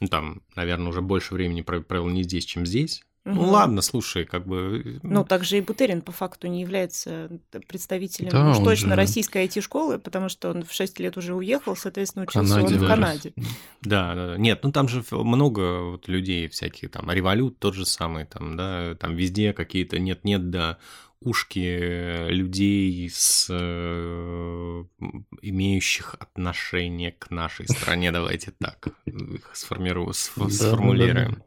Ну, 0.00 0.06
там, 0.06 0.42
наверное, 0.54 0.88
уже 0.88 1.00
больше 1.00 1.34
времени 1.34 1.62
пров- 1.62 1.82
провел 1.82 2.08
не 2.08 2.22
здесь, 2.22 2.44
чем 2.44 2.66
здесь. 2.66 3.02
Ну 3.24 3.42
ладно, 3.50 3.82
слушай, 3.82 4.24
как 4.24 4.46
бы... 4.46 4.98
Ну, 5.04 5.24
также 5.24 5.58
и 5.58 5.60
Бутерин 5.60 6.02
по 6.02 6.10
факту 6.10 6.48
не 6.48 6.60
является 6.60 7.30
представителем 7.68 8.30
Да, 8.30 8.50
уж 8.50 8.58
точно 8.58 8.90
же- 8.90 8.94
российской 8.96 9.46
IT-школы, 9.46 9.98
потому 10.00 10.28
что 10.28 10.50
он 10.50 10.64
в 10.64 10.72
6 10.72 10.98
лет 10.98 11.16
уже 11.16 11.32
уехал, 11.34 11.76
соответственно, 11.76 12.24
учился 12.24 12.54
Канаде 12.54 12.74
он 12.76 12.84
в. 12.84 12.88
Канаде. 12.88 13.32
Да, 13.82 14.14
да, 14.16 14.26
да. 14.28 14.36
Нет, 14.38 14.60
ну 14.64 14.72
там 14.72 14.88
же 14.88 15.04
много 15.12 15.82
вот 15.90 16.08
людей 16.08 16.48
всяких, 16.48 16.90
там, 16.90 17.10
Револют 17.12 17.58
тот 17.60 17.74
же 17.74 17.86
самый, 17.86 18.24
там, 18.26 18.56
да, 18.56 18.96
там 18.96 19.14
везде 19.14 19.52
какие-то 19.52 20.00
нет-нет, 20.00 20.50
да, 20.50 20.78
ушки 21.20 22.28
людей 22.28 23.08
с 23.08 23.46
э, 23.50 24.84
имеющих 25.42 26.16
отношение 26.18 27.12
к 27.12 27.30
нашей 27.30 27.68
стране, 27.68 28.10
давайте 28.10 28.52
так 28.58 28.88
их 29.06 29.50
сформирую, 29.54 30.08
сф- 30.10 30.32
Да, 30.36 30.42
да, 30.44 30.48
да, 30.48 30.54
сформулируем. 30.70 31.42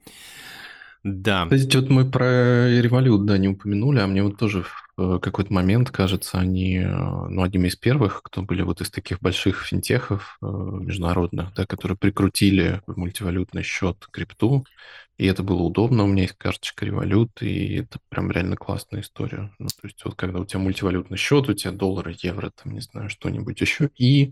Да, 1.07 1.45
Кстати, 1.45 1.77
вот 1.77 1.89
мы 1.91 2.09
про 2.09 2.67
револют, 2.81 3.27
да, 3.27 3.37
не 3.37 3.47
упомянули, 3.47 3.99
а 3.99 4.07
мне 4.07 4.23
вот 4.23 4.39
тоже 4.39 4.63
в 4.63 4.87
э, 4.97 5.19
какой-то 5.21 5.53
момент, 5.53 5.91
кажется, 5.91 6.39
они, 6.39 6.77
э, 6.79 6.87
ну, 6.89 7.43
одними 7.43 7.67
из 7.67 7.75
первых, 7.75 8.23
кто 8.23 8.41
были 8.41 8.63
вот 8.63 8.81
из 8.81 8.89
таких 8.89 9.19
больших 9.19 9.65
финтехов 9.65 10.35
э, 10.41 10.47
международных, 10.47 11.53
да, 11.53 11.67
которые 11.67 11.95
прикрутили 11.95 12.81
в 12.87 12.97
мультивалютный 12.97 13.61
счет 13.61 14.07
крипту, 14.09 14.65
и 15.19 15.27
это 15.27 15.43
было 15.43 15.61
удобно, 15.61 16.05
у 16.05 16.07
меня 16.07 16.23
есть 16.23 16.37
карточка 16.39 16.85
револют, 16.85 17.39
и 17.43 17.75
это 17.75 17.99
прям 18.09 18.31
реально 18.31 18.55
классная 18.55 19.01
история. 19.01 19.51
Ну, 19.59 19.67
то 19.67 19.87
есть 19.87 20.03
вот 20.05 20.15
когда 20.15 20.39
у 20.39 20.45
тебя 20.45 20.59
мультивалютный 20.59 21.19
счет, 21.19 21.47
у 21.47 21.53
тебя 21.53 21.71
доллары, 21.71 22.15
евро, 22.19 22.49
там, 22.49 22.73
не 22.73 22.81
знаю, 22.81 23.11
что-нибудь 23.11 23.61
еще, 23.61 23.91
и 23.95 24.31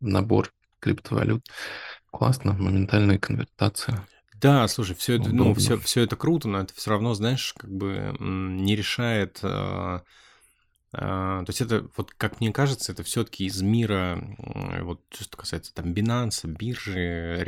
набор 0.00 0.52
криптовалют. 0.80 1.44
Классно, 2.10 2.54
моментальная 2.54 3.18
конвертация. 3.18 4.06
Да, 4.40 4.68
слушай, 4.68 4.94
все 4.94 5.14
это, 5.14 5.30
ну, 5.30 5.54
все, 5.54 5.78
все 5.78 6.02
это 6.02 6.16
круто, 6.16 6.48
но 6.48 6.60
это 6.60 6.74
все 6.74 6.90
равно, 6.90 7.14
знаешь, 7.14 7.54
как 7.56 7.70
бы 7.70 8.14
не 8.20 8.76
решает. 8.76 9.38
э, 9.42 10.00
э, 10.92 10.98
то 10.98 11.44
есть 11.46 11.60
это, 11.60 11.88
вот 11.96 12.12
как 12.12 12.40
мне 12.40 12.52
кажется, 12.52 12.92
это 12.92 13.02
все-таки 13.02 13.46
из 13.46 13.62
мира, 13.62 14.18
м, 14.38 14.84
вот 14.84 15.00
что 15.18 15.36
касается 15.36 15.74
там 15.74 15.92
Binance, 15.92 16.46
биржи, 16.46 17.42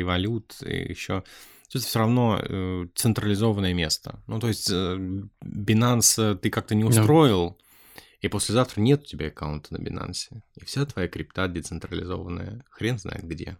и 0.66 0.88
еще 0.90 1.24
это 1.74 1.86
все 1.86 1.98
равно 1.98 2.40
э, 2.42 2.86
централизованное 2.94 3.74
место. 3.74 4.22
Ну, 4.26 4.40
то 4.40 4.48
есть 4.48 4.70
э, 4.70 4.96
Binance 5.44 6.36
ты 6.36 6.50
как-то 6.50 6.74
не 6.74 6.84
устроил, 6.84 7.58
и 8.20 8.28
послезавтра 8.28 8.80
нет 8.80 9.02
у 9.02 9.04
тебя 9.04 9.28
аккаунта 9.28 9.74
на 9.74 9.78
Binance. 9.78 10.40
И 10.56 10.64
вся 10.64 10.86
твоя 10.86 11.08
крипта 11.08 11.46
децентрализованная, 11.48 12.64
хрен 12.70 12.98
знает 12.98 13.24
где. 13.24 13.58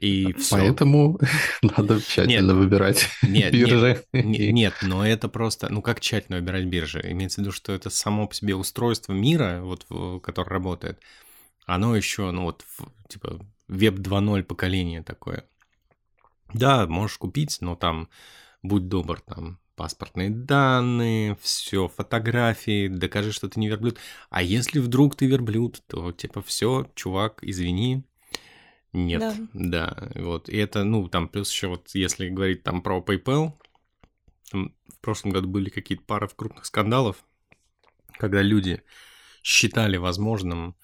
И 0.00 0.32
все. 0.32 0.56
Поэтому 0.56 1.20
надо 1.62 2.00
тщательно 2.00 2.54
выбирать 2.54 3.06
Нет, 3.22 3.52
нет, 3.52 3.52
биржи. 3.52 4.04
Не- 4.14 4.52
Нет, 4.52 4.74
но 4.82 5.06
это 5.06 5.28
просто, 5.28 5.68
ну 5.70 5.82
как 5.82 6.00
тщательно 6.00 6.38
выбирать 6.38 6.64
биржи? 6.64 7.02
Имеется 7.04 7.40
в 7.40 7.44
виду, 7.44 7.52
что 7.52 7.72
это 7.72 7.90
само 7.90 8.26
по 8.26 8.34
себе 8.34 8.54
устройство 8.54 9.12
мира, 9.12 9.60
вот, 9.62 9.86
которое 10.22 10.48
работает, 10.48 11.00
оно 11.66 11.94
еще, 11.94 12.30
ну 12.30 12.44
вот, 12.44 12.64
типа, 13.08 13.44
веб 13.68 13.98
2.0 13.98 14.42
поколение 14.44 15.02
такое. 15.02 15.44
Да, 16.54 16.86
можешь 16.86 17.18
купить, 17.18 17.58
но 17.60 17.76
там, 17.76 18.08
будь 18.62 18.88
добр, 18.88 19.20
там, 19.20 19.58
паспортные 19.76 20.30
данные, 20.30 21.36
все, 21.40 21.88
фотографии, 21.88 22.88
докажи, 22.88 23.32
что 23.32 23.48
ты 23.48 23.60
не 23.60 23.68
верблюд. 23.68 23.98
А 24.30 24.42
если 24.42 24.78
вдруг 24.78 25.14
ты 25.14 25.26
верблюд, 25.26 25.82
то, 25.86 26.10
типа, 26.12 26.42
все, 26.42 26.90
чувак, 26.94 27.38
извини, 27.42 28.04
нет, 28.92 29.20
Да. 29.20 29.94
да, 29.94 30.10
вот, 30.14 30.48
и 30.48 30.56
это, 30.56 30.84
ну, 30.84 31.08
там, 31.08 31.28
плюс 31.28 31.50
еще 31.50 31.68
вот, 31.68 31.90
если 31.94 32.28
говорить 32.28 32.62
там 32.62 32.82
про 32.82 33.00
PayPal, 33.00 33.52
там 34.50 34.74
в 34.88 34.98
прошлом 35.00 35.32
году 35.32 35.48
были 35.48 35.70
какие-то 35.70 36.04
пары 36.04 36.28
крупных 36.28 36.64
скандалов, 36.66 37.24
когда 38.18 38.42
люди 38.42 38.82
считали 39.42 39.96
возможным 39.96 40.76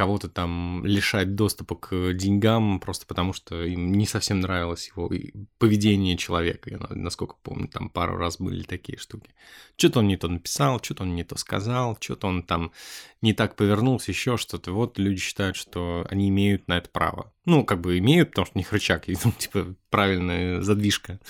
кого-то 0.00 0.30
там 0.30 0.82
лишать 0.86 1.34
доступа 1.34 1.74
к 1.76 2.14
деньгам 2.14 2.80
просто 2.80 3.04
потому, 3.04 3.34
что 3.34 3.62
им 3.62 3.92
не 3.92 4.06
совсем 4.06 4.40
нравилось 4.40 4.88
его 4.88 5.10
поведение 5.58 6.16
человека. 6.16 6.70
Я, 6.70 6.78
на- 6.78 6.94
насколько 6.94 7.36
помню, 7.42 7.68
там 7.68 7.90
пару 7.90 8.16
раз 8.16 8.38
были 8.38 8.62
такие 8.62 8.96
штуки. 8.96 9.34
Что-то 9.76 9.98
он 9.98 10.08
не 10.08 10.16
то 10.16 10.28
написал, 10.28 10.82
что-то 10.82 11.02
он 11.02 11.14
не 11.14 11.22
то 11.22 11.36
сказал, 11.36 11.98
что-то 12.00 12.28
он 12.28 12.44
там 12.44 12.72
не 13.20 13.34
так 13.34 13.56
повернулся, 13.56 14.10
еще 14.10 14.38
что-то. 14.38 14.72
Вот 14.72 14.98
люди 14.98 15.20
считают, 15.20 15.56
что 15.56 16.06
они 16.08 16.30
имеют 16.30 16.66
на 16.66 16.78
это 16.78 16.88
право. 16.88 17.34
Ну, 17.44 17.62
как 17.66 17.82
бы 17.82 17.98
имеют, 17.98 18.30
потому 18.30 18.46
что 18.46 18.56
них 18.58 18.72
рычаг, 18.72 19.06
и, 19.06 19.18
ну, 19.22 19.32
типа, 19.38 19.74
правильная 19.90 20.62
задвижка. 20.62 21.20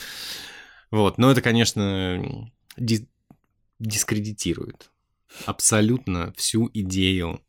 Вот, 0.92 1.18
но 1.18 1.32
это, 1.32 1.42
конечно, 1.42 2.48
дис- 2.78 3.08
дискредитирует 3.80 4.92
абсолютно 5.44 6.32
всю 6.36 6.70
идею 6.72 7.40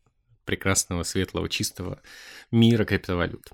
прекрасного, 0.44 1.02
светлого, 1.02 1.48
чистого 1.48 2.00
мира 2.50 2.84
криптовалют. 2.84 3.48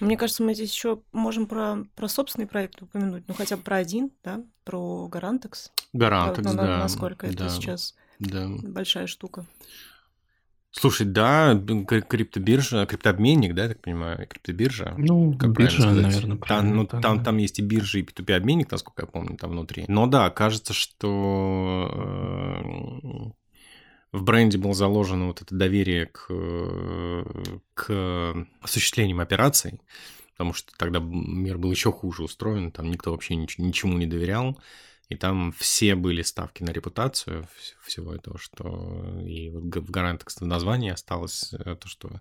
Мне 0.00 0.16
кажется, 0.16 0.42
мы 0.42 0.54
здесь 0.54 0.72
еще 0.72 1.02
можем 1.12 1.46
про, 1.46 1.84
про 1.94 2.08
собственный 2.08 2.46
проект 2.46 2.80
упомянуть, 2.80 3.24
ну 3.28 3.34
хотя 3.34 3.56
бы 3.58 3.62
про 3.62 3.76
один, 3.76 4.10
да, 4.24 4.42
про 4.64 5.08
Гарантекс. 5.08 5.72
Гарантекс, 5.92 6.46
на- 6.46 6.54
да. 6.54 6.78
Насколько 6.78 7.26
это 7.26 7.36
да, 7.36 7.48
сейчас 7.50 7.94
Да. 8.18 8.48
большая 8.62 9.06
штука. 9.06 9.44
Слушай, 10.72 11.04
да, 11.04 11.60
криптобиржа, 12.08 12.86
криптообменник, 12.86 13.54
да, 13.56 13.64
я 13.64 13.68
так 13.70 13.80
понимаю, 13.82 14.24
криптобиржа. 14.28 14.94
Ну, 14.96 15.36
Как 15.36 15.50
биржа, 15.50 15.82
правильно 15.82 16.02
сказать? 16.10 16.14
наверное, 16.14 16.36
Там, 16.38 16.38
правильно, 16.48 16.74
ну, 16.74 16.86
да, 16.86 17.00
там, 17.00 17.18
да. 17.18 17.24
там 17.24 17.36
есть 17.38 17.58
и 17.58 17.62
биржа, 17.62 17.98
и 17.98 18.02
P2P 18.04 18.32
обменник, 18.36 18.70
насколько 18.70 19.02
я 19.02 19.06
помню, 19.08 19.36
там 19.36 19.50
внутри. 19.50 19.84
Но 19.88 20.06
да, 20.06 20.30
кажется, 20.30 20.72
что 20.72 21.90
э, 22.62 23.30
в 24.12 24.22
бренде 24.22 24.58
было 24.58 24.74
заложено 24.74 25.26
вот 25.28 25.42
это 25.42 25.54
доверие 25.54 26.06
к, 26.06 26.26
к 27.74 28.46
осуществлениям 28.60 29.20
операций, 29.20 29.80
потому 30.32 30.52
что 30.52 30.72
тогда 30.76 31.00
мир 31.00 31.58
был 31.58 31.70
еще 31.70 31.92
хуже 31.92 32.22
устроен, 32.24 32.72
там 32.72 32.90
никто 32.90 33.12
вообще 33.12 33.34
нич- 33.34 33.56
ничему 33.58 33.96
не 33.98 34.06
доверял, 34.06 34.58
и 35.08 35.16
там 35.16 35.52
все 35.52 35.94
были 35.94 36.22
ставки 36.22 36.62
на 36.62 36.70
репутацию 36.70 37.42
вс- 37.42 37.74
всего 37.86 38.14
этого, 38.14 38.38
что 38.38 39.20
и 39.24 39.50
вот 39.50 39.64
в 39.76 39.90
Гарантекс 39.90 40.36
в 40.40 40.46
названии 40.46 40.90
осталось 40.90 41.52
э, 41.52 41.76
то, 41.76 41.88
что 41.88 42.20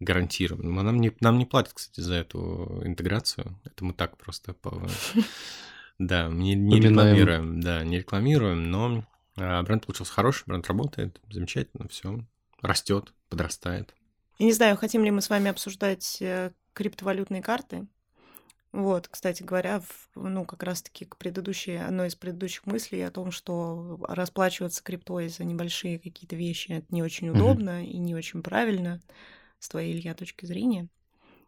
гарантируем. 0.00 0.74
Но 0.74 0.82
Нам 0.82 1.00
не, 1.00 1.12
нам 1.20 1.38
не 1.38 1.46
платят, 1.46 1.74
кстати, 1.74 2.00
за 2.00 2.14
эту 2.14 2.82
интеграцию. 2.84 3.58
Это 3.64 3.84
мы 3.84 3.92
так 3.94 4.16
просто... 4.16 4.52
по- 4.54 4.88
Да, 5.98 6.28
не, 6.28 6.54
не 6.56 6.80
рекламируем. 6.88 7.60
Да, 7.60 7.84
не 7.84 7.98
рекламируем, 7.98 8.70
но 8.70 9.04
бренд 9.36 9.86
получился 9.86 10.12
хороший, 10.12 10.44
бренд 10.46 10.66
работает, 10.68 11.20
замечательно, 11.30 11.88
все 11.88 12.20
растет, 12.60 13.12
подрастает. 13.28 13.94
Я 14.38 14.46
не 14.46 14.52
знаю, 14.52 14.76
хотим 14.76 15.04
ли 15.04 15.10
мы 15.10 15.20
с 15.20 15.30
вами 15.30 15.50
обсуждать 15.50 16.18
э, 16.20 16.52
криптовалютные 16.72 17.42
карты. 17.42 17.86
Вот, 18.72 19.06
кстати 19.06 19.44
говоря, 19.44 19.80
в- 19.80 20.08
ну, 20.16 20.44
как 20.44 20.64
раз-таки 20.64 21.04
к 21.04 21.16
предыдущей, 21.16 21.76
одной 21.76 22.08
из 22.08 22.16
предыдущих 22.16 22.66
мыслей 22.66 23.02
о 23.02 23.12
том, 23.12 23.30
что 23.30 24.00
расплачиваться 24.08 24.82
криптой 24.82 25.28
за 25.28 25.44
небольшие 25.44 26.00
какие-то 26.00 26.34
вещи 26.34 26.72
это 26.72 26.86
не 26.90 27.02
очень 27.02 27.30
удобно 27.30 27.86
и 27.86 27.96
не 27.98 28.16
очень 28.16 28.42
правильно 28.42 29.00
с 29.60 29.68
твоей, 29.68 29.94
Илья, 29.94 30.14
точки 30.14 30.44
зрения. 30.44 30.88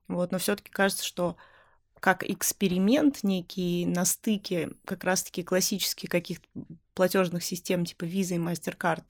Вот, 0.07 0.31
но 0.31 0.39
все-таки 0.39 0.71
кажется, 0.71 1.05
что 1.05 1.37
как 1.99 2.23
эксперимент 2.23 3.25
некий 3.25 3.87
на 3.87 4.05
стыке 4.05 4.71
как 4.85 5.03
раз-таки 5.03 5.43
классических 5.43 6.09
каких-то 6.09 6.47
платежных 6.97 7.45
систем 7.45 7.85
типа 7.85 8.05
Visa 8.05 8.35
и 8.35 8.39
MasterCard 8.39 9.05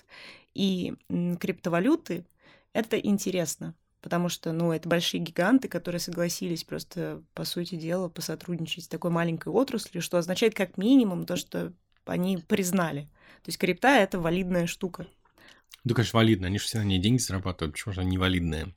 и 0.53 0.95
криптовалюты, 1.41 2.27
это 2.73 2.99
интересно, 2.99 3.75
потому 4.03 4.29
что, 4.29 4.53
ну, 4.53 4.73
это 4.73 4.89
большие 4.89 5.23
гиганты, 5.23 5.69
которые 5.69 6.01
согласились 6.01 6.65
просто, 6.65 7.23
по 7.33 7.45
сути 7.45 7.77
дела, 7.77 8.09
посотрудничать 8.09 8.85
с 8.85 8.89
такой 8.89 9.11
маленькой 9.11 9.49
отраслью, 9.49 10.03
что 10.03 10.19
означает 10.19 10.55
как 10.55 10.77
минимум 10.77 11.25
то, 11.25 11.37
что 11.37 11.73
они 12.05 12.39
признали. 12.39 13.03
То 13.43 13.49
есть 13.49 13.59
крипта— 13.59 13.97
это 13.99 14.19
валидная 14.19 14.67
штука. 14.67 15.07
Да, 15.85 15.95
конечно, 15.95 16.19
валидно. 16.19 16.49
Они 16.49 16.59
же 16.59 16.65
все 16.65 16.79
на 16.79 16.85
ней 16.85 16.99
деньги 16.99 17.19
зарабатывают. 17.19 17.75
Почему 17.75 17.95
же 17.95 18.01
они 18.01 18.19
валидные? 18.19 18.75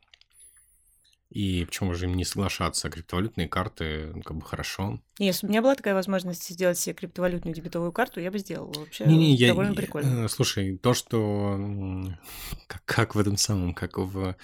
И 1.29 1.63
почему 1.65 1.93
же 1.93 2.05
им 2.05 2.15
не 2.15 2.25
соглашаться? 2.25 2.89
Криптовалютные 2.89 3.47
карты, 3.47 4.11
ну, 4.15 4.21
как 4.23 4.37
бы 4.37 4.43
хорошо. 4.43 4.99
Если 5.19 5.45
бы 5.45 5.49
у 5.49 5.51
меня 5.51 5.61
была 5.61 5.75
такая 5.75 5.93
возможность 5.93 6.49
сделать 6.49 6.79
себе 6.79 6.95
криптовалютную 6.95 7.53
дебетовую 7.53 7.91
карту, 7.91 8.19
я 8.19 8.31
бы 8.31 8.39
сделала. 8.39 8.73
Вообще 8.73 9.05
Не-не, 9.05 9.35
я... 9.35 9.49
довольно 9.49 9.71
я- 9.71 9.75
прикольно. 9.75 10.25
э, 10.25 10.27
Слушай, 10.27 10.77
то, 10.77 10.95
что... 10.95 11.57
Как, 12.67 12.83
как 12.85 13.15
в 13.15 13.19
этом 13.19 13.37
самом, 13.37 13.73
как 13.75 13.97
в 13.99 14.35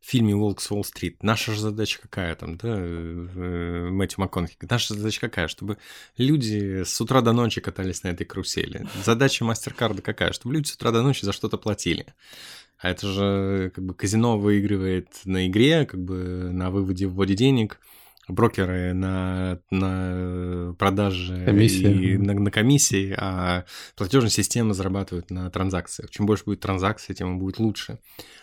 фильме 0.00 0.34
«Волк 0.34 0.60
с 0.60 0.70
Уолл-стрит». 0.70 1.22
Наша 1.22 1.52
же 1.52 1.60
задача 1.60 2.00
какая 2.00 2.34
там, 2.34 2.56
да, 2.58 2.68
э, 2.78 3.88
Мэтью 3.90 4.20
МакКонахи? 4.20 4.56
Наша 4.62 4.94
задача 4.94 5.20
какая? 5.20 5.48
Чтобы 5.48 5.78
люди 6.18 6.82
с 6.84 7.00
утра 7.00 7.20
до 7.22 7.32
ночи 7.32 7.60
катались 7.60 8.02
на 8.02 8.08
этой 8.08 8.24
карусели. 8.24 8.86
Задача 9.04 9.44
мастер-карда 9.44 10.02
какая? 10.02 10.32
Чтобы 10.32 10.54
люди 10.54 10.68
с 10.68 10.74
утра 10.74 10.90
до 10.90 11.02
ночи 11.02 11.24
за 11.24 11.32
что-то 11.32 11.56
платили. 11.58 12.14
А 12.78 12.90
это 12.90 13.06
же 13.06 13.72
как 13.74 13.84
бы 13.84 13.94
казино 13.94 14.38
выигрывает 14.38 15.08
на 15.24 15.46
игре, 15.46 15.86
как 15.86 16.02
бы 16.02 16.50
на 16.52 16.70
выводе, 16.70 17.06
вводе 17.06 17.34
денег, 17.34 17.80
брокеры 18.28 18.92
на, 18.92 19.60
на 19.70 20.74
продаже 20.78 21.44
Комиссии. 21.44 22.12
и 22.12 22.16
на, 22.18 22.34
на 22.34 22.50
комиссии, 22.50 23.14
а 23.16 23.64
платежная 23.96 24.30
система 24.30 24.74
зарабатывает 24.74 25.30
на 25.30 25.50
транзакциях. 25.50 26.10
Чем 26.10 26.26
больше 26.26 26.44
будет 26.44 26.60
транзакций, 26.60 27.14
тем 27.14 27.38
будет 27.38 27.58
лучше. 27.58 27.98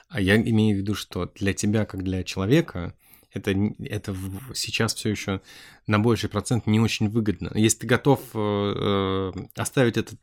А 0.10 0.22
я 0.22 0.36
имею 0.38 0.78
в 0.78 0.80
виду, 0.80 0.96
что 0.96 1.32
для 1.36 1.54
тебя, 1.54 1.86
как 1.86 2.04
для 2.04 2.24
человека, 2.24 2.96
это, 3.34 3.52
это 3.80 4.16
сейчас 4.54 4.94
все 4.94 5.10
еще 5.10 5.42
на 5.88 6.00
больший 6.00 6.30
процент 6.30 6.68
не 6.68 6.80
очень 6.80 7.10
выгодно. 7.10 7.52
Если 7.56 7.80
ты 7.80 7.88
готов 7.88 8.22
э, 8.34 8.38
э, 8.38 9.32
оставить 9.56 9.98
этот 9.98 10.20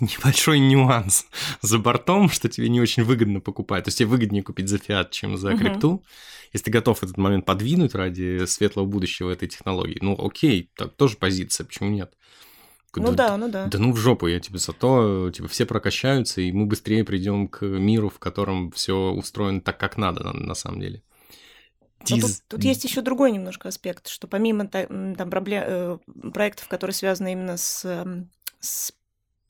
небольшой 0.00 0.58
нюанс 0.58 1.26
за 1.60 1.78
бортом, 1.78 2.28
что 2.28 2.48
тебе 2.48 2.68
не 2.68 2.80
очень 2.80 3.04
выгодно 3.04 3.40
покупать. 3.40 3.84
То 3.84 3.88
есть 3.88 3.98
тебе 3.98 4.08
выгоднее 4.08 4.42
купить 4.42 4.68
за 4.68 4.78
фиат, 4.78 5.10
чем 5.10 5.36
за 5.36 5.56
крипту. 5.56 6.02
Uh-huh. 6.04 6.50
Если 6.52 6.64
ты 6.64 6.70
готов 6.70 7.02
этот 7.02 7.16
момент 7.16 7.46
подвинуть 7.46 7.94
ради 7.94 8.44
светлого 8.46 8.86
будущего 8.86 9.30
этой 9.30 9.48
технологии, 9.48 9.98
ну 10.00 10.16
окей, 10.18 10.70
так 10.76 10.94
тоже 10.96 11.16
позиция, 11.16 11.64
почему 11.64 11.90
нет? 11.90 12.12
Ну 12.96 13.12
да, 13.12 13.36
ну 13.36 13.48
да. 13.48 13.66
Да 13.66 13.78
ну 13.78 13.92
в 13.92 13.96
жопу, 13.96 14.26
я 14.26 14.40
тебе 14.40 14.58
зато, 14.58 15.30
типа, 15.30 15.46
все 15.46 15.64
прокачаются, 15.64 16.40
и 16.40 16.50
мы 16.50 16.66
быстрее 16.66 17.04
придем 17.04 17.46
к 17.46 17.64
миру, 17.64 18.08
в 18.08 18.18
котором 18.18 18.72
все 18.72 19.12
устроено 19.12 19.60
так, 19.60 19.78
как 19.78 19.96
надо 19.96 20.24
на, 20.24 20.32
на 20.32 20.54
самом 20.54 20.80
деле. 20.80 21.02
Диз... 22.04 22.24
Тут, 22.24 22.48
тут 22.48 22.64
есть 22.64 22.82
еще 22.84 23.02
другой 23.02 23.30
немножко 23.30 23.68
аспект, 23.68 24.08
что 24.08 24.26
помимо 24.26 24.66
там, 24.66 25.14
проблем, 25.30 25.62
э, 25.66 25.98
проектов, 26.32 26.66
которые 26.66 26.94
связаны 26.94 27.32
именно 27.32 27.56
с, 27.56 27.84
с 28.58 28.92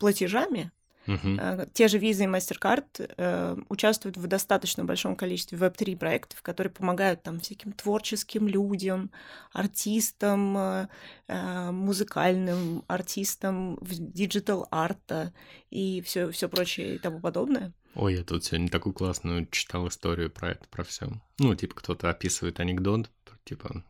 платежами, 0.01 0.73
Uh-huh. 1.07 1.69
Те 1.73 1.89
же 1.89 1.99
Visa 1.99 2.25
и 2.25 2.27
MasterCard 2.27 3.15
э, 3.17 3.57
участвуют 3.69 4.17
в 4.17 4.27
достаточно 4.27 4.85
большом 4.85 5.17
количестве 5.17 5.59
Web3 5.59 5.97
проектов, 5.97 6.43
которые 6.43 6.73
помогают 6.73 7.23
там 7.23 7.41
всяким 7.41 7.73
творческим 7.73 8.47
людям, 8.47 9.11
артистам, 9.53 10.57
э, 10.59 10.89
э 11.29 11.71
музыкальным 11.71 12.85
артистам, 12.87 13.79
digital 13.81 14.69
арта 14.71 15.33
и 15.71 16.03
все, 16.03 16.31
все 16.31 16.49
прочее 16.49 16.97
и 16.97 16.99
тому 16.99 17.21
подобное. 17.21 17.73
Ой, 17.95 18.15
я 18.15 18.23
тут 18.23 18.45
сегодня 18.45 18.69
такую 18.69 18.93
классную 18.93 19.47
читал 19.51 19.89
историю 19.89 20.31
про 20.31 20.51
это, 20.51 20.69
про 20.69 20.85
все. 20.85 21.11
Ну, 21.39 21.55
типа, 21.55 21.75
кто-то 21.75 22.11
описывает 22.11 22.61
анекдот, 22.61 23.11
типа, 23.45 23.83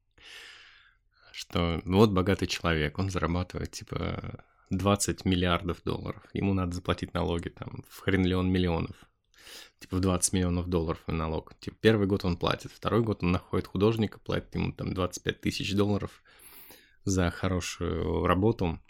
что 1.32 1.80
вот 1.84 2.10
богатый 2.10 2.46
человек, 2.46 2.98
он 2.98 3.10
зарабатывает, 3.10 3.70
типа, 3.70 4.44
20 4.70 5.24
миллиардов 5.24 5.82
долларов. 5.84 6.22
Ему 6.32 6.54
надо 6.54 6.74
заплатить 6.74 7.14
налоги 7.14 7.48
там 7.48 7.84
в 7.88 8.00
хренлион 8.00 8.50
миллионов. 8.50 8.96
Типа 9.78 9.96
в 9.96 10.00
20 10.00 10.32
миллионов 10.32 10.68
долларов 10.68 11.02
налог. 11.06 11.54
Типа 11.60 11.76
первый 11.80 12.06
год 12.06 12.24
он 12.24 12.36
платит, 12.36 12.72
второй 12.72 13.02
год 13.02 13.22
он 13.22 13.32
находит 13.32 13.66
художника, 13.66 14.18
платит 14.18 14.54
ему 14.54 14.72
там 14.72 14.94
25 14.94 15.40
тысяч 15.40 15.74
долларов 15.74 16.22
за 17.04 17.30
хорошую 17.30 18.26
работу. 18.26 18.80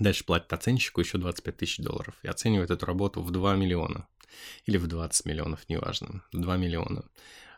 Дальше 0.00 0.24
платит 0.24 0.52
оценщику 0.52 1.00
еще 1.00 1.18
25 1.18 1.56
тысяч 1.56 1.78
долларов 1.78 2.16
и 2.22 2.28
оценивает 2.28 2.70
эту 2.70 2.84
работу 2.86 3.22
в 3.22 3.30
2 3.30 3.54
миллиона. 3.54 4.08
Или 4.66 4.76
в 4.76 4.88
20 4.88 5.26
миллионов, 5.26 5.68
неважно. 5.68 6.22
2 6.32 6.56
миллиона. 6.56 7.04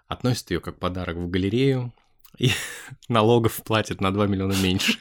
Относит 0.06 0.50
ее 0.50 0.60
как 0.60 0.78
подарок 0.78 1.16
в 1.16 1.30
галерею, 1.30 1.92
и 2.38 2.50
налогов 3.08 3.62
платит 3.64 4.00
на 4.00 4.12
2 4.12 4.26
миллиона 4.26 4.54
меньше. 4.62 4.98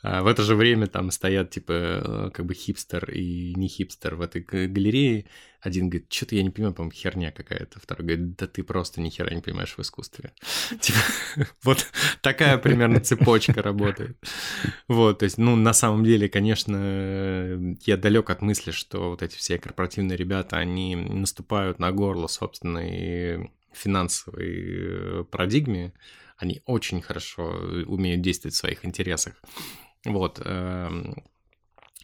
А 0.00 0.22
в 0.22 0.28
это 0.28 0.42
же 0.42 0.54
время 0.54 0.86
там 0.86 1.10
стоят, 1.10 1.50
типа, 1.50 1.72
э, 1.72 2.30
как 2.32 2.46
бы 2.46 2.54
хипстер 2.54 3.10
и 3.10 3.52
не 3.56 3.66
хипстер 3.66 4.14
в 4.14 4.20
этой 4.20 4.42
галерее. 4.42 5.26
Один 5.60 5.88
говорит, 5.88 6.12
что-то 6.12 6.36
я 6.36 6.44
не 6.44 6.50
понимаю, 6.50 6.72
по-моему, 6.72 6.92
херня 6.92 7.32
какая-то. 7.32 7.80
Второй 7.80 8.06
говорит, 8.06 8.36
да 8.36 8.46
ты 8.46 8.62
просто 8.62 9.00
ни 9.00 9.08
хера 9.08 9.34
не 9.34 9.40
понимаешь 9.40 9.74
в 9.76 9.80
искусстве. 9.80 10.32
Типа, 10.80 11.00
вот 11.64 11.84
такая 12.20 12.58
примерно 12.58 13.00
цепочка 13.00 13.60
работает. 13.60 14.16
Вот, 14.86 15.18
то 15.18 15.24
есть, 15.24 15.36
ну, 15.36 15.56
на 15.56 15.72
самом 15.72 16.04
деле, 16.04 16.28
конечно, 16.28 17.76
я 17.84 17.96
далек 17.96 18.30
от 18.30 18.40
мысли, 18.40 18.70
что 18.70 19.10
вот 19.10 19.22
эти 19.22 19.34
все 19.34 19.58
корпоративные 19.58 20.16
ребята, 20.16 20.58
они 20.58 20.94
наступают 20.94 21.80
на 21.80 21.90
горло 21.90 22.28
собственной 22.28 23.50
финансовой 23.72 25.20
э, 25.20 25.24
парадигме, 25.24 25.92
они 26.36 26.62
очень 26.66 27.02
хорошо 27.02 27.48
умеют 27.86 28.20
действовать 28.20 28.54
в 28.54 28.58
своих 28.58 28.84
интересах. 28.84 29.34
Вот. 30.08 30.40
Эм, 30.44 31.22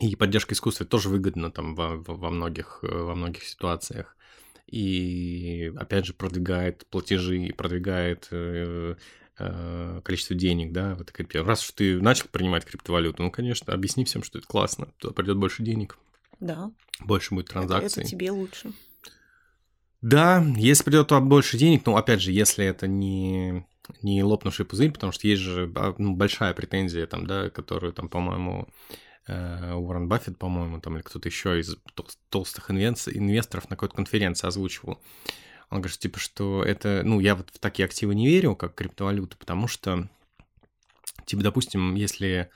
и 0.01 0.17
поддержка 0.17 0.55
искусства 0.55 0.87
тоже 0.87 1.09
выгодна 1.09 1.51
там 1.51 1.75
во, 1.75 1.97
во, 1.97 2.31
многих, 2.31 2.81
э, 2.83 2.87
во 2.87 3.15
многих 3.15 3.45
ситуациях. 3.45 4.17
И, 4.67 5.73
опять 5.77 6.07
же, 6.07 6.15
продвигает 6.15 6.87
платежи, 6.87 7.53
продвигает 7.57 8.29
э, 8.31 8.97
э, 9.39 10.01
количество 10.05 10.35
денег, 10.35 10.73
да, 10.73 10.95
в 10.95 11.03
этой 11.03 11.13
крипте. 11.13 11.43
Раз 11.43 11.63
уж 11.65 11.73
ты 11.73 12.01
начал 12.01 12.27
принимать 12.31 12.65
криптовалюту, 12.65 13.23
ну, 13.23 13.31
конечно, 13.31 13.73
объясни 13.73 14.05
всем, 14.05 14.23
что 14.23 14.39
это 14.39 14.47
классно, 14.47 14.89
туда 14.99 15.15
придет 15.15 15.37
больше 15.37 15.63
денег. 15.63 15.99
Да. 16.41 16.73
Больше 17.01 17.35
будет 17.35 17.49
транзакций. 17.49 17.87
Это, 17.87 18.01
это 18.01 18.11
тебе 18.11 18.31
лучше. 18.31 18.73
Да, 20.01 20.45
если 20.57 20.85
придет 20.85 21.11
больше 21.23 21.57
денег, 21.57 21.87
ну, 21.87 21.97
опять 21.97 22.21
же, 22.21 22.33
если 22.33 22.65
это 22.65 22.87
не 22.87 23.65
не 24.03 24.23
лопнувший 24.23 24.65
пузырь, 24.65 24.93
потому 24.93 25.13
что 25.13 25.27
есть 25.29 25.43
же 25.43 25.71
а, 25.77 25.95
ну, 25.99 26.15
большая 26.15 26.55
претензия, 26.55 27.07
там, 27.07 27.27
да, 27.27 27.51
которую, 27.51 27.93
там, 27.93 28.09
по-моему, 28.09 28.69
э, 29.27 29.73
Уоррен 29.75 30.09
Баффет, 30.09 30.39
по-моему, 30.39 30.81
там, 30.81 30.97
или 30.97 31.03
кто-то 31.03 31.29
еще 31.29 31.61
из 31.61 31.77
толстых 32.31 32.71
инвесторов 32.71 33.71
на 33.71 33.77
какой-то 33.77 33.97
конференции 33.97 34.47
озвучивал. 34.47 35.03
Он 35.71 35.81
говорит, 35.81 35.99
типа, 35.99 36.19
что 36.19 36.63
это, 36.63 37.03
ну, 37.05 37.21
я 37.21 37.35
вот 37.35 37.51
в 37.51 37.59
такие 37.59 37.85
активы 37.87 38.15
не 38.15 38.29
верю, 38.29 38.55
как 38.55 38.75
криптовалюты, 38.75 39.37
потому 39.37 39.67
что, 39.67 40.09
типа, 41.27 41.43
допустим, 41.43 41.95
если 41.95 42.51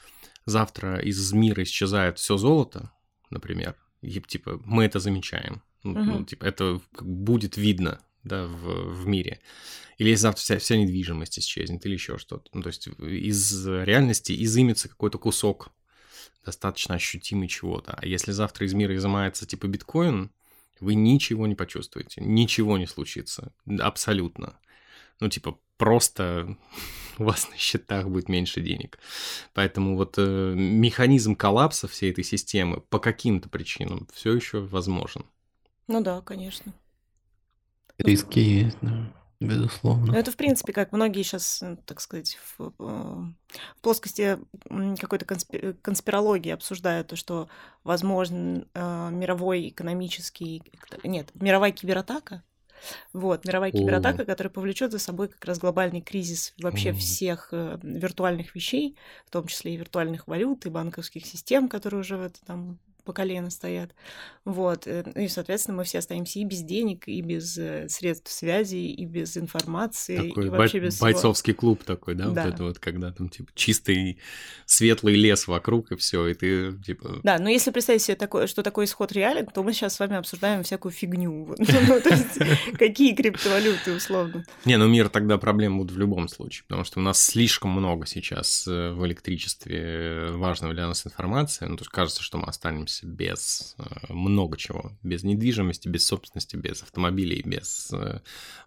завтра 0.46 1.00
из 1.00 1.32
мира 1.32 1.62
исчезает 1.62 2.18
все 2.18 2.36
золото, 2.36 2.92
например, 3.30 3.76
и, 4.00 4.20
типа, 4.20 4.60
мы 4.64 4.84
это 4.84 5.00
замечаем, 5.00 5.62
uh-huh. 5.84 6.02
ну, 6.02 6.24
типа, 6.24 6.44
это 6.44 6.80
будет 7.00 7.56
видно, 7.56 8.00
да, 8.28 8.46
в, 8.46 9.02
в 9.02 9.06
мире. 9.06 9.40
Или 9.98 10.10
если 10.10 10.22
завтра 10.22 10.40
вся, 10.42 10.58
вся 10.58 10.76
недвижимость 10.76 11.38
исчезнет, 11.40 11.84
или 11.84 11.94
еще 11.94 12.18
что-то. 12.18 12.48
Ну, 12.52 12.62
то 12.62 12.68
есть 12.68 12.86
из 12.86 13.66
реальности 13.66 14.32
изымется 14.44 14.88
какой-то 14.88 15.18
кусок 15.18 15.70
достаточно 16.44 16.94
ощутимый 16.94 17.48
чего-то. 17.48 17.94
А 18.00 18.06
если 18.06 18.32
завтра 18.32 18.66
из 18.66 18.74
мира 18.74 18.94
изымается 18.96 19.46
типа 19.46 19.66
биткоин, 19.66 20.30
вы 20.80 20.94
ничего 20.94 21.46
не 21.46 21.54
почувствуете, 21.54 22.20
ничего 22.20 22.78
не 22.78 22.86
случится, 22.86 23.52
абсолютно. 23.80 24.56
Ну, 25.20 25.28
типа, 25.28 25.58
просто 25.76 26.56
у 27.18 27.24
вас 27.24 27.50
на 27.50 27.56
счетах 27.56 28.08
будет 28.08 28.28
меньше 28.28 28.60
денег. 28.60 28.98
Поэтому 29.52 29.96
вот 29.96 30.14
э, 30.18 30.54
механизм 30.54 31.34
коллапса 31.34 31.88
всей 31.88 32.12
этой 32.12 32.24
системы 32.24 32.80
по 32.80 32.98
каким-то 32.98 33.48
причинам 33.48 34.06
все 34.12 34.34
еще 34.34 34.60
возможен. 34.60 35.24
Ну 35.88 36.00
да, 36.02 36.20
конечно. 36.20 36.72
Риски 37.98 38.38
есть, 38.38 38.78
да. 38.80 39.12
Безусловно. 39.40 40.06
Ну, 40.06 40.14
это, 40.14 40.32
в 40.32 40.36
принципе, 40.36 40.72
как 40.72 40.90
многие 40.90 41.22
сейчас, 41.22 41.62
так 41.86 42.00
сказать, 42.00 42.36
в, 42.58 42.60
э, 42.60 42.72
в 42.80 43.80
плоскости 43.80 44.36
какой-то 44.98 45.26
конспирологии 45.80 46.50
обсуждают 46.50 47.06
то, 47.06 47.14
что 47.14 47.48
возможен 47.84 48.66
э, 48.74 49.10
мировой 49.12 49.68
экономический... 49.68 50.62
Нет, 51.04 51.30
мировая 51.34 51.70
кибератака, 51.70 52.42
вот, 53.12 53.44
мировая 53.44 53.70
кибератака, 53.70 54.24
которая 54.24 54.52
повлечет 54.52 54.92
за 54.92 54.98
собой 54.98 55.28
как 55.28 55.44
раз 55.44 55.58
глобальный 55.58 56.00
кризис 56.00 56.54
вообще 56.60 56.92
всех 56.92 57.50
э, 57.52 57.78
виртуальных 57.82 58.54
вещей, 58.54 58.96
в 59.26 59.30
том 59.30 59.46
числе 59.46 59.74
и 59.74 59.76
виртуальных 59.76 60.26
валют, 60.26 60.66
и 60.66 60.70
банковских 60.70 61.26
систем, 61.26 61.68
которые 61.68 62.00
уже 62.00 62.16
в 62.16 62.22
это 62.22 62.44
там 62.44 62.78
по 63.08 63.14
колено 63.14 63.48
стоят. 63.48 63.94
Вот. 64.44 64.86
Э, 64.86 65.02
ну 65.14 65.22
и, 65.22 65.28
соответственно, 65.28 65.78
мы 65.78 65.84
все 65.84 66.00
остаемся 66.00 66.38
и 66.40 66.44
без 66.44 66.60
денег, 66.60 67.08
и 67.08 67.22
без 67.22 67.56
э, 67.56 67.88
средств 67.88 68.30
связи, 68.30 68.76
и 68.76 69.06
без 69.06 69.38
информации, 69.38 70.28
такой 70.28 70.46
и 70.46 70.48
вообще 70.50 70.80
без 70.80 71.00
бойцовский 71.00 71.54
всего. 71.54 71.60
клуб 71.60 71.84
такой, 71.84 72.14
да? 72.14 72.28
да? 72.28 72.44
Вот 72.44 72.54
это 72.54 72.62
вот, 72.64 72.78
когда 72.78 73.10
там, 73.10 73.30
типа, 73.30 73.50
чистый 73.54 74.18
светлый 74.66 75.14
лес 75.14 75.48
вокруг, 75.48 75.90
и 75.92 75.96
все, 75.96 76.26
и 76.26 76.34
ты, 76.34 76.72
типа... 76.82 77.20
Да, 77.22 77.38
но 77.38 77.48
если 77.48 77.70
представить 77.70 78.02
себе, 78.02 78.14
такое, 78.14 78.46
что 78.46 78.62
такой 78.62 78.84
исход 78.84 79.10
реален, 79.12 79.46
то 79.46 79.62
мы 79.62 79.72
сейчас 79.72 79.94
с 79.94 80.00
вами 80.00 80.16
обсуждаем 80.16 80.62
всякую 80.62 80.92
фигню. 80.92 81.54
Ну, 81.88 82.00
какие 82.76 83.14
криптовалюты, 83.14 83.94
условно. 83.94 84.44
Не, 84.64 84.76
ну 84.76 84.88
мир 84.88 85.08
тогда 85.08 85.38
проблем 85.38 85.78
будут 85.78 85.92
в 85.92 85.98
любом 85.98 86.28
случае, 86.28 86.64
потому 86.66 86.84
что 86.84 86.98
у 86.98 87.02
нас 87.02 87.22
слишком 87.22 87.70
много 87.70 88.06
сейчас 88.06 88.66
э, 88.66 88.90
в 88.90 89.06
электричестве 89.06 90.32
важного 90.32 90.74
для 90.74 90.86
нас 90.86 91.06
информации, 91.06 91.66
ну, 91.66 91.76
то 91.76 91.82
есть 91.82 91.90
кажется, 91.90 92.22
что 92.22 92.38
мы 92.38 92.44
останемся 92.44 92.97
останемся 92.98 93.06
без 93.06 93.74
э, 93.78 94.12
много 94.12 94.56
чего, 94.56 94.92
без 95.02 95.22
недвижимости, 95.24 95.88
без 95.88 96.06
собственности, 96.06 96.56
без 96.56 96.82
автомобилей, 96.82 97.42
без 97.44 97.90
э, 97.92 98.20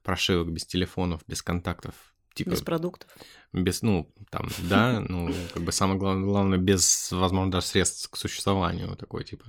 прошивок, 0.03 0.51
без 0.51 0.65
телефонов, 0.65 1.21
без 1.27 1.41
контактов. 1.41 1.93
Типа, 2.33 2.51
без 2.51 2.61
продуктов. 2.61 3.09
Без, 3.51 3.81
ну, 3.81 4.09
там, 4.29 4.47
да, 4.69 5.03
ну, 5.07 5.33
как 5.53 5.63
бы 5.63 5.71
самое 5.71 5.99
главное, 5.99 6.25
главное, 6.25 6.57
без, 6.57 7.11
возможно, 7.11 7.51
даже 7.51 7.65
средств 7.67 8.09
к 8.09 8.17
существованию 8.17 8.95
такой, 8.95 9.23
типа. 9.23 9.45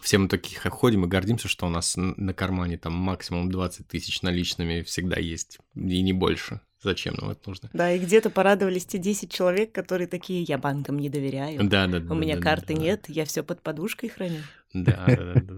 Все 0.00 0.18
мы 0.18 0.28
такие 0.28 0.58
ходим 0.58 1.04
и 1.04 1.08
гордимся, 1.08 1.48
что 1.48 1.66
у 1.66 1.70
нас 1.70 1.94
на 1.96 2.34
кармане 2.34 2.78
там 2.78 2.94
максимум 2.94 3.50
20 3.50 3.88
тысяч 3.88 4.22
наличными 4.22 4.82
всегда 4.82 5.18
есть, 5.18 5.58
и 5.74 6.02
не 6.02 6.12
больше. 6.12 6.60
Зачем 6.84 7.14
нам 7.14 7.30
это 7.30 7.48
нужно? 7.48 7.70
Да, 7.72 7.90
и 7.90 7.98
где-то 7.98 8.28
порадовались 8.28 8.84
те 8.84 8.98
10 8.98 9.32
человек, 9.32 9.72
которые 9.72 10.06
такие, 10.06 10.42
я 10.42 10.58
банкам 10.58 10.98
не 10.98 11.08
доверяю. 11.08 11.66
Да, 11.66 11.86
да, 11.86 11.98
да. 11.98 12.12
У 12.12 12.14
меня 12.14 12.36
да, 12.36 12.42
карты 12.42 12.74
да, 12.74 12.80
нет, 12.80 13.06
я 13.08 13.24
все 13.24 13.42
под 13.42 13.62
подушкой 13.62 14.10
храню. 14.10 14.40
Да, 14.74 15.04
да, 15.06 15.16
да, 15.16 15.34
да. 15.34 15.54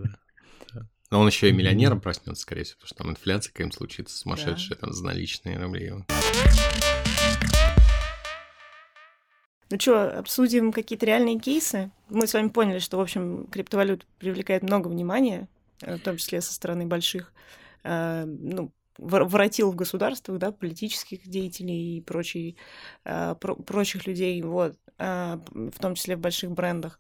да. 0.73 0.81
Но 1.11 1.21
он 1.21 1.27
еще 1.27 1.49
и 1.49 1.53
миллионером 1.53 2.01
проснется, 2.01 2.43
скорее 2.43 2.63
всего, 2.63 2.77
потому 2.77 2.87
что 2.87 2.97
там 2.97 3.11
инфляция 3.11 3.51
какая-нибудь 3.51 3.77
случится, 3.77 4.17
сумасшедшая, 4.17 4.79
там, 4.79 4.93
за 4.93 5.05
наличные 5.05 5.59
рубли. 5.59 5.93
Ну 9.69 9.81
что, 9.81 10.19
обсудим 10.21 10.73
какие-то 10.73 11.07
реальные 11.07 11.41
кейсы? 11.41 11.91
Мы 12.09 12.29
с 12.29 12.35
вами 12.35 12.51
поняли, 12.51 12.79
что, 12.79 12.99
в 12.99 13.01
общем, 13.01 13.49
криптовалют 13.49 14.07
привлекает 14.21 14.63
много 14.63 14.87
внимания, 14.87 15.49
э, 15.83 15.97
в 15.97 16.01
том 16.01 16.19
числе 16.19 16.41
со 16.41 16.55
стороны 16.55 16.87
больших, 16.87 17.33
э, 17.83 18.25
ну, 18.27 18.71
воротил 18.99 19.73
в 19.73 19.77
государствах, 19.77 20.39
да, 20.39 20.53
политических 20.53 21.27
деятелей 21.29 21.99
и 21.99 22.01
прочей, 22.01 22.57
э, 23.05 23.35
про 23.41 23.55
прочих 23.55 24.07
людей, 24.07 24.41
вот, 24.43 24.77
в 24.99 25.79
том 25.79 25.95
числе 25.95 26.17
в 26.17 26.21
больших 26.21 26.53
брендах. 26.53 26.99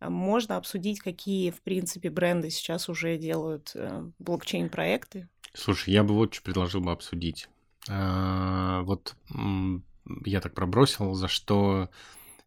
Можно 0.00 0.56
обсудить, 0.56 1.00
какие, 1.00 1.50
в 1.50 1.60
принципе, 1.62 2.08
бренды 2.08 2.50
сейчас 2.50 2.88
уже 2.88 3.16
делают 3.18 3.74
блокчейн-проекты? 4.18 5.28
Слушай, 5.52 5.94
я 5.94 6.04
бы 6.04 6.14
вот 6.14 6.34
что 6.34 6.44
предложил 6.44 6.80
бы 6.80 6.92
обсудить. 6.92 7.48
Вот 7.88 9.16
я 10.24 10.40
так 10.40 10.54
пробросил, 10.54 11.14
за 11.14 11.26
что 11.26 11.90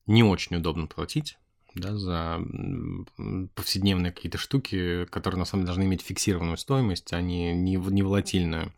не 0.08 0.24
очень 0.24 0.56
удобно 0.56 0.88
платить, 0.88 1.38
да, 1.76 1.96
за 1.96 2.40
повседневные 3.54 4.12
какие-то 4.12 4.38
штуки, 4.38 5.06
которые 5.06 5.40
на 5.40 5.46
самом 5.46 5.64
деле 5.64 5.68
должны 5.68 5.84
иметь 5.84 6.02
фиксированную 6.02 6.58
стоимость, 6.58 7.14
а 7.14 7.22
не, 7.22 7.54
не, 7.54 7.76
не 7.76 8.04
волатильную. 8.04 8.74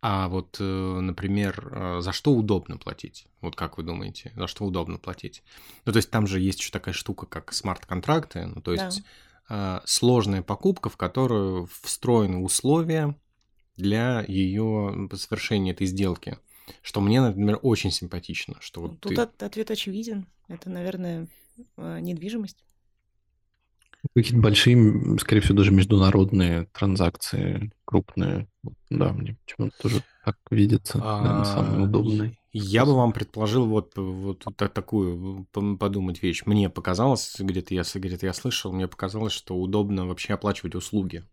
А 0.00 0.28
вот, 0.28 0.58
э, 0.60 0.64
например, 0.64 1.72
э, 1.72 2.00
за 2.00 2.12
что 2.12 2.32
удобно 2.32 2.76
платить? 2.76 3.26
Вот 3.40 3.56
как 3.56 3.78
вы 3.78 3.82
думаете, 3.82 4.32
за 4.36 4.46
что 4.46 4.64
удобно 4.64 4.96
платить? 4.98 5.42
Ну, 5.84 5.92
то 5.92 5.96
есть 5.96 6.10
там 6.10 6.28
же 6.28 6.38
есть 6.38 6.60
еще 6.60 6.70
такая 6.70 6.94
штука, 6.94 7.26
как 7.26 7.52
смарт-контракты, 7.52 8.46
ну, 8.46 8.60
то 8.60 8.72
есть 8.72 9.02
да. 9.48 9.82
сложная 9.86 10.42
покупка, 10.42 10.88
в 10.88 10.96
которую 10.96 11.68
встроены 11.82 12.38
условия 12.38 13.16
для 13.76 14.24
ее 14.28 15.08
совершения 15.14 15.72
этой 15.72 15.86
сделки. 15.86 16.38
Что 16.82 17.00
мне, 17.00 17.20
например, 17.20 17.58
очень 17.62 17.90
симпатично. 17.90 18.56
Что 18.60 18.82
вот 18.82 19.00
Тут 19.00 19.14
ты... 19.14 19.44
ответ 19.44 19.70
очевиден. 19.70 20.26
Это, 20.48 20.68
наверное, 20.70 21.24
э, 21.24 21.26
недвижимость. 21.76 22.64
Какие-то 24.14 24.40
большие, 24.40 25.18
скорее 25.18 25.40
всего, 25.40 25.58
даже 25.58 25.72
международные 25.72 26.68
транзакции, 26.72 27.72
крупные. 27.84 28.46
Да, 28.90 29.12
мне 29.12 29.36
почему-то 29.44 29.76
тоже 29.82 30.04
так 30.24 30.36
видится, 30.50 30.98
наверное, 30.98 31.44
самый 31.44 31.80
а, 31.80 31.82
удобный. 31.84 32.38
Я 32.52 32.86
бы 32.86 32.94
вам 32.94 33.12
предложил 33.12 33.66
вот, 33.66 33.92
вот 33.96 34.44
так, 34.56 34.72
такую 34.72 35.46
подумать 35.52 36.22
вещь. 36.22 36.42
Мне 36.46 36.70
показалось, 36.70 37.36
где-то 37.38 37.74
я, 37.74 37.82
где 37.94 38.18
я 38.22 38.32
слышал, 38.32 38.72
мне 38.72 38.86
показалось, 38.86 39.32
что 39.32 39.56
удобно 39.56 40.06
вообще 40.06 40.34
оплачивать 40.34 40.76
услуги. 40.76 41.24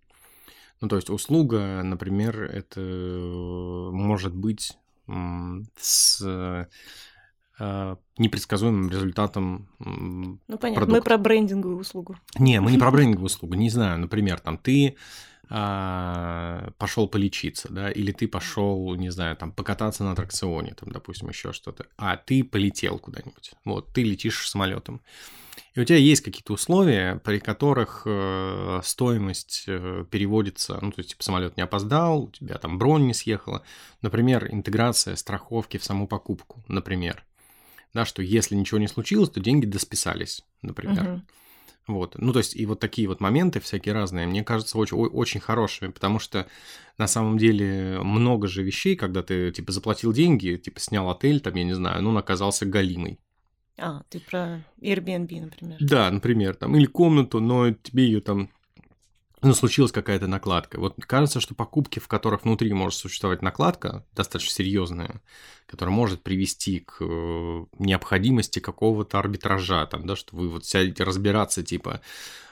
Ну, 0.81 0.87
то 0.87 0.95
есть 0.95 1.09
услуга, 1.09 1.81
например, 1.83 2.41
это 2.43 2.81
может 3.91 4.35
быть 4.35 4.77
с 5.07 6.21
э, 6.21 6.65
непредсказуемым 7.57 8.89
результатом. 8.89 9.69
Ну, 9.79 10.39
понятно, 10.57 10.85
продукта. 10.85 10.91
мы 10.91 11.01
про 11.01 11.17
брендинговую 11.17 11.79
услугу. 11.79 12.17
Не, 12.37 12.59
мы 12.59 12.71
не 12.71 12.77
про 12.77 12.91
брендинговую 12.91 13.27
услугу. 13.27 13.55
Не 13.55 13.69
знаю, 13.69 13.99
например, 13.99 14.39
там 14.39 14.57
ты 14.57 14.95
а, 15.49 16.71
пошел 16.77 17.07
полечиться, 17.07 17.71
да, 17.71 17.91
или 17.91 18.11
ты 18.11 18.27
пошел, 18.27 18.95
не 18.95 19.09
знаю, 19.11 19.35
там 19.37 19.51
покататься 19.51 20.03
на 20.03 20.11
аттракционе, 20.11 20.73
там, 20.73 20.91
допустим, 20.91 21.29
еще 21.29 21.53
что-то, 21.53 21.85
а 21.97 22.17
ты 22.17 22.43
полетел 22.43 22.97
куда-нибудь. 22.97 23.53
Вот, 23.63 23.93
ты 23.93 24.03
летишь 24.03 24.49
самолетом. 24.49 25.01
И 25.75 25.79
у 25.79 25.85
тебя 25.85 25.97
есть 25.97 26.21
какие-то 26.21 26.53
условия, 26.53 27.17
при 27.23 27.39
которых 27.39 28.03
э, 28.05 28.79
стоимость 28.83 29.65
э, 29.67 30.05
переводится, 30.09 30.79
ну, 30.81 30.91
то 30.91 30.99
есть, 30.99 31.11
типа, 31.11 31.23
самолет 31.23 31.57
не 31.57 31.63
опоздал, 31.63 32.23
у 32.23 32.31
тебя 32.31 32.57
там 32.57 32.77
бронь 32.77 33.05
не 33.05 33.13
съехала. 33.13 33.61
Например, 34.01 34.47
интеграция 34.51 35.15
страховки 35.15 35.77
в 35.77 35.83
саму 35.83 36.07
покупку, 36.07 36.63
например. 36.67 37.23
Да, 37.95 38.03
что 38.03 38.21
если 38.21 38.55
ничего 38.55 38.77
не 38.77 38.89
случилось, 38.89 39.29
то 39.29 39.39
деньги 39.39 39.65
досписались, 39.65 40.43
например. 40.61 41.09
Угу. 41.09 41.21
Вот. 41.87 42.15
Ну, 42.17 42.33
то 42.33 42.39
есть, 42.39 42.53
и 42.53 42.65
вот 42.65 42.81
такие 42.81 43.07
вот 43.07 43.21
моменты 43.21 43.61
всякие 43.61 43.93
разные, 43.93 44.27
мне 44.27 44.43
кажется, 44.43 44.77
очень, 44.77 44.97
очень 44.97 45.39
хорошими, 45.39 45.91
потому 45.91 46.19
что 46.19 46.45
на 46.97 47.07
самом 47.07 47.37
деле 47.37 48.01
много 48.03 48.47
же 48.47 48.63
вещей, 48.63 48.97
когда 48.97 49.23
ты, 49.23 49.49
типа, 49.53 49.71
заплатил 49.71 50.11
деньги, 50.11 50.57
типа, 50.57 50.77
снял 50.81 51.09
отель, 51.09 51.39
там, 51.39 51.55
я 51.55 51.63
не 51.63 51.73
знаю, 51.73 52.03
ну, 52.03 52.09
он 52.09 52.17
оказался 52.17 52.65
галимый. 52.65 53.17
А, 53.77 54.01
ты 54.09 54.19
про 54.19 54.61
Airbnb, 54.81 55.39
например. 55.39 55.77
Да, 55.79 56.11
например, 56.11 56.55
там, 56.55 56.75
или 56.75 56.87
комнату, 56.87 57.39
но 57.39 57.71
тебе 57.71 58.07
ее 58.07 58.19
там 58.19 58.49
ну, 59.45 59.53
случилась 59.53 59.91
какая-то 59.91 60.27
накладка. 60.27 60.79
Вот 60.79 60.95
кажется, 60.99 61.39
что 61.39 61.55
покупки, 61.55 61.99
в 61.99 62.07
которых 62.07 62.43
внутри 62.43 62.73
может 62.73 62.99
существовать 62.99 63.41
накладка, 63.41 64.05
достаточно 64.15 64.53
серьезная, 64.53 65.21
которая 65.67 65.95
может 65.95 66.23
привести 66.23 66.79
к 66.81 66.97
э, 67.01 67.65
необходимости 67.79 68.59
какого-то 68.59 69.19
арбитража, 69.19 69.85
там, 69.85 70.05
да, 70.05 70.15
что 70.15 70.35
вы 70.35 70.49
вот 70.49 70.65
сядете 70.65 71.03
разбираться, 71.03 71.63
типа, 71.63 72.01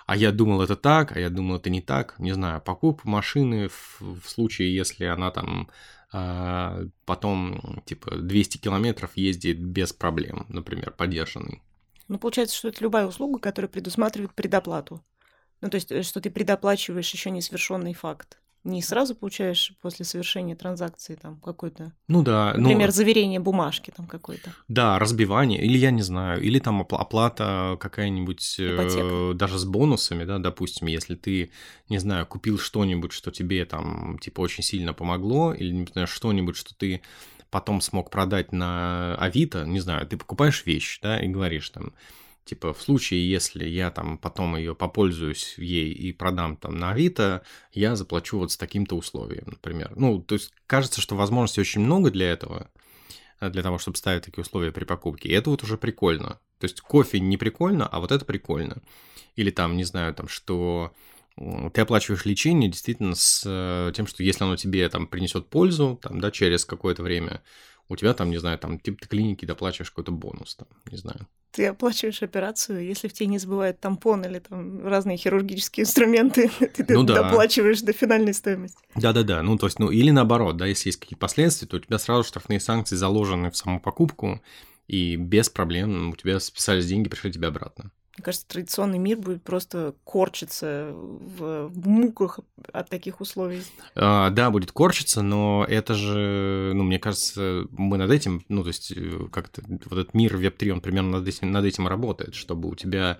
а 0.05 0.15
я 0.15 0.31
думал 0.31 0.61
это 0.61 0.75
так, 0.75 1.15
а 1.15 1.19
я 1.19 1.29
думал 1.29 1.57
это 1.57 1.69
не 1.69 1.81
так, 1.81 2.15
не 2.19 2.33
знаю, 2.33 2.61
покупка 2.61 3.07
машины 3.07 3.69
в, 3.69 4.01
в 4.21 4.29
случае, 4.29 4.75
если 4.75 5.05
она 5.05 5.31
там 5.31 5.69
а, 6.11 6.85
потом, 7.05 7.81
типа, 7.85 8.15
200 8.15 8.59
километров 8.59 9.17
ездит 9.17 9.59
без 9.59 9.93
проблем, 9.93 10.45
например, 10.47 10.91
поддержанный. 10.91 11.63
Ну, 12.07 12.19
получается, 12.19 12.55
что 12.55 12.67
это 12.67 12.83
любая 12.83 13.07
услуга, 13.07 13.39
которая 13.39 13.69
предусматривает 13.69 14.33
предоплату. 14.33 15.03
Ну, 15.63 15.69
то 15.69 15.75
есть, 15.75 15.91
э, 15.91 16.03
что 16.03 16.19
ты 16.21 16.29
предоплачиваешь 16.29 17.09
еще 17.11 17.31
несовершенный 17.31 17.93
факт 17.93 18.37
не 18.63 18.81
сразу 18.81 19.13
получаешь 19.13 19.73
после 19.81 20.05
совершения 20.05 20.55
транзакции 20.55 21.15
там 21.15 21.37
какой-то, 21.41 21.91
ну 22.07 22.23
да, 22.23 22.53
ну 22.55 22.63
например, 22.63 22.87
ну, 22.87 22.93
заверение 22.93 23.39
бумажки 23.39 23.91
там 23.95 24.07
какой-то. 24.07 24.53
Да, 24.69 24.99
разбивание, 24.99 25.61
или 25.61 25.77
я 25.77 25.91
не 25.91 26.01
знаю, 26.01 26.41
или 26.41 26.59
там 26.59 26.81
оплата 26.81 27.77
какая-нибудь, 27.79 28.55
э, 28.59 29.33
даже 29.35 29.59
с 29.59 29.65
бонусами, 29.65 30.23
да, 30.23 30.39
допустим, 30.39 30.87
если 30.87 31.15
ты, 31.15 31.51
не 31.89 31.97
знаю, 31.97 32.25
купил 32.25 32.57
что-нибудь, 32.57 33.11
что 33.11 33.31
тебе 33.31 33.65
там 33.65 34.17
типа 34.19 34.39
очень 34.39 34.63
сильно 34.63 34.93
помогло, 34.93 35.53
или, 35.53 35.71
не 35.71 35.85
знаю, 35.85 36.07
что-нибудь, 36.07 36.55
что 36.55 36.73
ты 36.73 37.01
потом 37.49 37.81
смог 37.81 38.09
продать 38.09 38.51
на 38.53 39.15
Авито, 39.15 39.65
не 39.65 39.81
знаю, 39.81 40.07
ты 40.07 40.15
покупаешь 40.15 40.65
вещь, 40.65 40.99
да, 41.01 41.19
и 41.19 41.27
говоришь 41.27 41.69
там, 41.69 41.93
Типа, 42.45 42.73
в 42.73 42.81
случае, 42.81 43.29
если 43.29 43.65
я 43.65 43.89
там 43.89 44.17
потом 44.17 44.57
ее 44.57 44.75
попользуюсь 44.75 45.55
ей 45.57 45.91
и 45.91 46.11
продам 46.11 46.57
там 46.57 46.77
на 46.77 46.91
Авито, 46.91 47.43
я 47.71 47.95
заплачу 47.95 48.37
вот 48.37 48.51
с 48.51 48.57
таким-то 48.57 48.95
условием, 48.95 49.45
например. 49.47 49.93
Ну, 49.95 50.21
то 50.21 50.35
есть 50.35 50.51
кажется, 50.67 50.99
что 50.99 51.15
возможностей 51.15 51.61
очень 51.61 51.81
много 51.81 52.11
для 52.11 52.29
этого, 52.31 52.69
э, 53.39 53.49
для 53.49 53.63
того, 53.63 53.77
чтобы 53.77 53.97
ставить 53.97 54.23
такие 54.23 54.41
условия 54.41 54.73
при 54.73 54.83
покупке. 54.83 55.29
И 55.29 55.33
это 55.33 55.49
вот 55.49 55.63
уже 55.63 55.77
прикольно. 55.77 56.39
То 56.59 56.65
есть 56.65 56.81
кофе 56.81 57.19
не 57.19 57.37
прикольно, 57.37 57.87
а 57.87 57.99
вот 58.01 58.11
это 58.11 58.25
прикольно. 58.25 58.81
Или 59.35 59.49
там, 59.49 59.77
не 59.77 59.85
знаю, 59.85 60.13
там, 60.13 60.27
что 60.27 60.93
ты 61.35 61.81
оплачиваешь 61.81 62.25
лечение 62.25 62.69
действительно 62.69 63.15
с 63.15 63.43
э, 63.45 63.91
тем, 63.95 64.05
что 64.05 64.21
если 64.21 64.43
оно 64.43 64.55
тебе 64.55 64.87
там 64.89 65.07
принесет 65.07 65.49
пользу, 65.49 65.99
там, 66.01 66.19
да, 66.19 66.29
через 66.29 66.63
какое-то 66.63 67.01
время, 67.01 67.41
у 67.89 67.95
тебя 67.95 68.13
там, 68.13 68.29
не 68.29 68.37
знаю, 68.37 68.57
там, 68.57 68.79
типа 68.79 68.97
ты 69.01 69.07
клиники 69.07 69.45
доплачиваешь 69.45 69.91
какой-то 69.91 70.11
бонус, 70.11 70.55
там, 70.55 70.67
не 70.91 70.97
знаю. 70.97 71.27
Ты 71.51 71.67
оплачиваешь 71.67 72.23
операцию, 72.23 72.83
если 72.83 73.07
в 73.07 73.13
тебе 73.13 73.27
не 73.27 73.37
забывают 73.37 73.79
тампон 73.79 74.25
или 74.25 74.39
там 74.39 74.85
разные 74.87 75.17
хирургические 75.17 75.83
инструменты, 75.83 76.49
ты 76.59 76.93
ну, 76.93 77.03
да. 77.03 77.23
доплачиваешь 77.23 77.81
до 77.81 77.93
финальной 77.93 78.33
стоимости. 78.33 78.79
Да-да-да, 78.95 79.43
ну 79.43 79.57
то 79.57 79.67
есть, 79.67 79.79
ну 79.79 79.91
или 79.91 80.09
наоборот, 80.09 80.57
да, 80.57 80.65
если 80.65 80.89
есть 80.89 80.99
какие-то 80.99 81.19
последствия, 81.19 81.67
то 81.67 81.77
у 81.77 81.79
тебя 81.79 81.99
сразу 81.99 82.23
штрафные 82.23 82.59
санкции 82.59 82.95
заложены 82.95 83.51
в 83.51 83.57
саму 83.57 83.79
покупку, 83.79 84.41
и 84.87 85.15
без 85.15 85.49
проблем 85.49 86.09
у 86.09 86.15
тебя 86.15 86.39
списались 86.39 86.87
деньги, 86.87 87.09
пришли 87.09 87.31
тебе 87.31 87.47
обратно. 87.47 87.91
Мне 88.15 88.25
кажется, 88.25 88.47
традиционный 88.47 88.99
мир 88.99 89.17
будет 89.17 89.41
просто 89.41 89.95
корчиться 90.03 90.91
в, 90.93 91.71
муках 91.73 92.39
от 92.71 92.87
таких 92.87 93.21
условий. 93.21 93.63
А, 93.95 94.29
да, 94.29 94.51
будет 94.51 94.71
корчиться, 94.71 95.23
но 95.23 95.65
это 95.67 95.95
же, 95.95 96.73
ну, 96.75 96.83
мне 96.83 96.99
кажется, 96.99 97.65
мы 97.71 97.97
над 97.97 98.11
этим, 98.11 98.45
ну, 98.49 98.61
то 98.61 98.67
есть 98.67 98.91
э, 98.95 99.27
как-то 99.31 99.63
вот 99.67 99.93
этот 99.93 100.13
мир 100.13 100.35
Web3, 100.35 100.69
он 100.69 100.81
примерно 100.81 101.19
над 101.19 101.27
этим, 101.27 101.51
над 101.51 101.65
этим 101.65 101.87
работает, 101.87 102.35
чтобы 102.35 102.69
у 102.69 102.75
тебя 102.75 103.19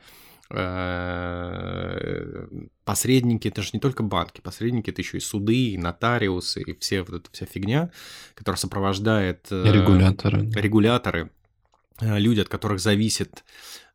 э, 0.51 2.47
посредники, 2.85 3.47
это 3.47 3.63
же 3.63 3.71
не 3.73 3.79
только 3.79 4.03
банки, 4.03 4.41
посредники 4.41 4.91
это 4.91 5.01
еще 5.01 5.17
и 5.17 5.21
суды, 5.21 5.71
и 5.71 5.77
нотариусы, 5.77 6.61
и 6.61 6.77
все 6.77 7.01
вот 7.01 7.15
эта 7.15 7.31
вся 7.31 7.47
фигня, 7.47 7.89
которая 8.35 8.59
сопровождает... 8.59 9.47
Э, 9.49 9.71
регуляторы. 9.71 10.51
Регуляторы, 10.51 11.31
люди, 11.99 12.41
от 12.41 12.49
которых 12.49 12.79
зависит 12.79 13.43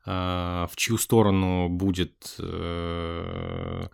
а, 0.05 0.67
в 0.71 0.75
чью 0.75 0.97
сторону 0.97 1.69
будет 1.69 2.35
э, 2.39 3.87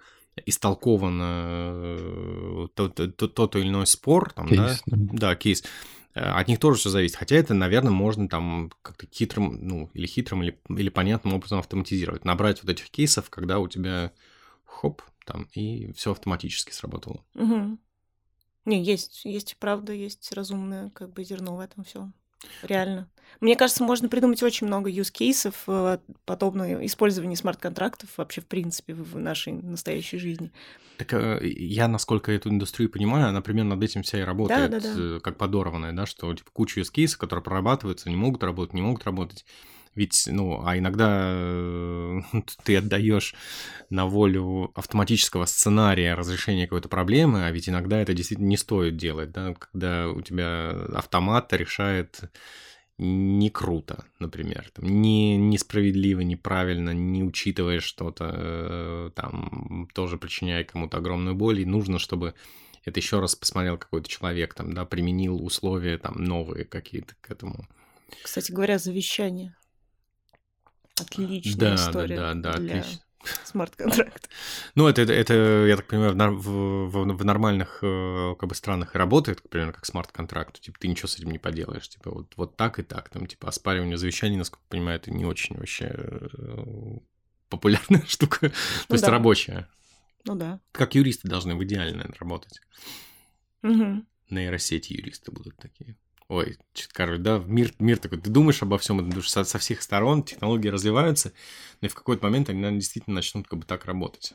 истолкован 0.46 1.20
э, 1.22 2.68
тот, 2.74 3.18
тот, 3.18 3.34
тот 3.34 3.56
или 3.56 3.68
иной 3.68 3.88
спор, 3.88 4.32
там, 4.34 4.48
кейс, 4.48 4.84
да? 4.86 4.98
да, 4.98 5.36
кейс. 5.36 5.64
Э, 6.14 6.22
от 6.22 6.48
них 6.48 6.60
тоже 6.60 6.80
все 6.80 6.90
зависит. 6.90 7.18
Хотя 7.18 7.36
это, 7.36 7.54
наверное, 7.54 7.92
можно 7.92 8.30
там 8.30 8.72
как-то 8.82 9.08
хитрым, 9.12 9.60
ну, 9.68 9.90
или 9.94 10.08
хитрым, 10.08 10.44
или, 10.44 10.58
или 10.70 10.90
понятным 10.90 11.34
образом 11.34 11.60
автоматизировать. 11.60 12.24
Набрать 12.24 12.64
вот 12.64 12.72
этих 12.72 12.90
кейсов, 12.92 13.30
когда 13.30 13.60
у 13.60 13.68
тебя 13.68 14.12
хоп, 14.64 15.02
там, 15.26 15.50
и 15.54 15.92
все 15.94 16.12
автоматически 16.12 16.72
сработало. 16.72 17.26
Угу. 17.34 17.78
Не, 18.66 18.84
есть, 18.84 19.26
есть 19.26 19.58
правда, 19.60 19.92
есть 19.92 20.32
разумное 20.32 20.92
как 20.92 21.12
бы 21.14 21.24
зерно 21.24 21.58
в 21.58 21.60
этом 21.60 21.84
все. 21.84 22.10
Реально. 22.64 23.08
Мне 23.42 23.56
кажется, 23.56 23.84
можно 23.84 24.08
придумать 24.08 24.42
очень 24.44 24.68
много 24.68 24.90
use 24.90 25.12
кейсов 25.12 25.64
э, 25.68 25.98
подобного 26.26 26.86
использования 26.86 27.36
смарт-контрактов 27.36 28.10
вообще 28.18 28.42
в 28.42 28.46
принципе 28.46 28.94
в 28.94 29.18
нашей 29.18 29.54
настоящей 29.54 30.18
жизни. 30.18 30.52
Так 30.98 31.14
э, 31.14 31.40
я, 31.44 31.88
насколько 31.88 32.32
эту 32.32 32.50
индустрию 32.50 32.90
понимаю, 32.90 33.28
она 33.28 33.42
примерно 33.42 33.76
над 33.76 33.84
этим 33.84 34.04
вся 34.04 34.20
и 34.20 34.24
работает, 34.24 34.72
Да, 34.72 34.80
да, 34.80 34.94
да. 34.96 35.20
как 35.20 35.38
подорванная, 35.38 35.92
да, 35.92 36.06
что 36.06 36.34
типа 36.34 36.50
куча 36.54 36.80
use 36.80 36.92
кейсов, 36.92 37.20
которые 37.20 37.44
прорабатываются, 37.44 38.10
не 38.10 38.16
могут 38.16 38.44
работать, 38.44 38.74
не 38.74 38.82
могут 38.82 39.04
работать. 39.04 39.46
Ведь, 39.96 40.28
ну, 40.30 40.62
а 40.66 40.78
иногда 40.78 41.32
э, 41.34 42.22
ты 42.64 42.78
отдаешь 42.78 43.34
на 43.90 44.06
волю 44.06 44.72
автоматического 44.76 45.46
сценария 45.46 46.16
разрешения 46.16 46.68
какой-то 46.68 46.90
проблемы, 46.90 47.46
а 47.46 47.52
ведь 47.52 47.70
иногда 47.70 48.02
это 48.02 48.14
действительно 48.14 48.48
не 48.48 48.58
стоит 48.58 48.98
делать, 48.98 49.32
да, 49.32 49.54
когда 49.54 50.10
у 50.10 50.22
тебя 50.22 50.72
автомат 50.94 51.52
решает 51.54 52.30
не 52.98 53.50
круто, 53.50 54.06
например, 54.20 54.70
там, 54.74 55.02
не 55.02 55.36
несправедливо, 55.36 56.22
неправильно, 56.22 56.92
не 56.92 57.24
учитывая 57.24 57.82
что-то, 57.82 58.32
э, 58.34 59.12
там, 59.16 59.90
тоже 59.94 60.18
причиняя 60.18 60.64
кому-то 60.64 60.98
огромную 60.98 61.36
боль, 61.36 61.60
и 61.60 61.66
нужно, 61.66 62.00
чтобы 62.00 62.36
это 62.86 63.00
еще 63.00 63.20
раз 63.20 63.36
посмотрел 63.36 63.78
какой-то 63.78 64.08
человек, 64.08 64.54
там, 64.54 64.74
да, 64.74 64.86
применил 64.86 65.44
условия 65.44 65.98
там 65.98 66.24
новые 66.24 66.66
какие-то 66.66 67.16
к 67.20 67.32
этому. 67.32 67.68
Кстати 68.24 68.52
говоря, 68.52 68.78
завещание. 68.78 69.56
Отличная 71.00 71.56
Да, 71.56 71.76
да, 71.76 71.76
история 71.76 72.16
да, 72.16 72.34
да, 72.36 72.54
для 72.58 72.80
отлично. 72.80 73.02
смарт-контракта. 73.44 74.30
Ну, 74.76 74.88
это, 74.88 75.02
это, 75.02 75.14
это, 75.14 75.34
я 75.68 75.76
так 75.76 75.88
понимаю, 75.88 76.14
в, 76.38 76.90
в- 76.90 77.16
в- 77.18 77.26
нормальных 77.26 77.80
э, 77.82 78.36
как 78.40 78.48
бы 78.50 78.56
странах 78.56 78.96
и 78.96 78.98
работает, 78.98 79.44
например, 79.44 79.74
как 79.74 79.86
смарт-контракт. 79.86 80.62
Типа, 80.62 80.80
ты 80.80 80.88
ничего 80.88 81.08
с 81.08 81.18
этим 81.18 81.32
не 81.32 81.40
поделаешь. 81.40 81.90
Типа, 81.90 82.12
вот, 82.12 82.34
вот 82.38 82.56
так 82.56 82.80
и 82.80 82.84
так. 82.84 83.10
Там, 83.10 83.28
типа, 83.28 83.50
оспаривание 83.50 83.98
завещаний, 83.98 84.38
насколько 84.38 84.64
я 84.66 84.70
понимаю, 84.70 84.98
это 85.00 85.12
не 85.12 85.26
очень 85.26 85.58
вообще 85.58 85.86
э, 85.94 86.98
популярная 87.50 88.04
штука. 88.08 88.50
То 88.50 88.56
Ну 88.90 88.96
есть 88.96 89.06
да. 89.06 89.12
рабочая. 89.12 89.68
Ну 90.26 90.36
да. 90.36 90.60
Как 90.72 90.96
юристы 90.96 91.28
должны 91.28 91.56
в 91.56 91.64
идеале, 91.66 91.92
наверное, 91.92 92.18
работать. 92.20 92.62
Мгм. 93.62 94.08
Нейросети 94.30 94.94
юристы 94.94 95.32
будут 95.32 95.58
такие. 95.58 95.98
Ой, 96.28 96.58
короче, 96.92 97.22
да, 97.22 97.38
мир, 97.46 97.72
мир 97.78 98.00
такой, 98.00 98.20
ты 98.20 98.32
думаешь 98.32 98.62
обо 98.64 98.78
всем 98.80 98.98
этом, 98.98 99.10
потому 99.10 99.24
что 99.24 99.44
со, 99.44 99.44
со 99.44 99.60
всех 99.60 99.82
сторон 99.84 100.24
технологии 100.24 100.70
развиваются, 100.70 101.34
но 101.82 101.88
и 101.88 101.90
в 101.90 101.94
какой-то 101.94 102.24
момент 102.24 102.50
они, 102.50 102.60
наверное, 102.60 102.80
действительно 102.80 103.16
начнут 103.16 103.48
как 103.48 103.60
бы 103.60 103.66
так 103.66 103.86
работать. 103.86 104.34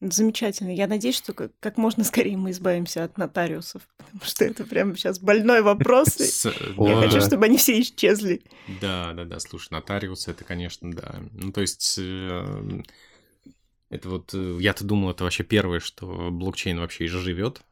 Замечательно. 0.00 0.70
Я 0.70 0.86
надеюсь, 0.86 1.16
что 1.16 1.32
как, 1.32 1.50
как 1.58 1.76
можно 1.76 2.04
скорее 2.04 2.36
мы 2.36 2.52
избавимся 2.52 3.02
от 3.02 3.18
нотариусов, 3.18 3.82
потому 3.96 4.20
что 4.22 4.44
это 4.44 4.64
прям 4.64 4.96
сейчас 4.96 5.18
больной 5.18 5.62
вопрос. 5.62 6.44
Я 6.44 7.00
хочу, 7.00 7.20
чтобы 7.20 7.46
они 7.46 7.58
все 7.58 7.80
исчезли. 7.80 8.42
Да, 8.80 9.12
да, 9.12 9.24
да, 9.24 9.40
слушай, 9.40 9.72
нотариус 9.72 10.28
это, 10.28 10.44
конечно, 10.44 10.92
да. 10.92 11.16
Ну, 11.32 11.50
то 11.50 11.62
есть, 11.62 11.96
э, 11.98 12.82
это 13.90 14.08
вот, 14.08 14.32
э, 14.34 14.58
я-то 14.60 14.84
думал, 14.84 15.10
это 15.10 15.24
вообще 15.24 15.42
первое, 15.42 15.80
что 15.80 16.30
блокчейн 16.30 16.78
вообще 16.78 17.06
и 17.06 17.08
живет, 17.08 17.62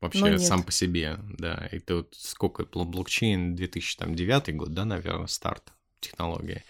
вообще 0.00 0.22
нет. 0.22 0.42
сам 0.42 0.62
по 0.62 0.72
себе, 0.72 1.18
да. 1.38 1.68
Это 1.70 1.96
вот 1.96 2.14
сколько, 2.16 2.64
бл- 2.64 2.84
блокчейн 2.84 3.54
2009 3.54 4.56
год, 4.56 4.72
да, 4.72 4.84
наверное, 4.84 5.26
старт 5.26 5.72
технологии. 6.00 6.62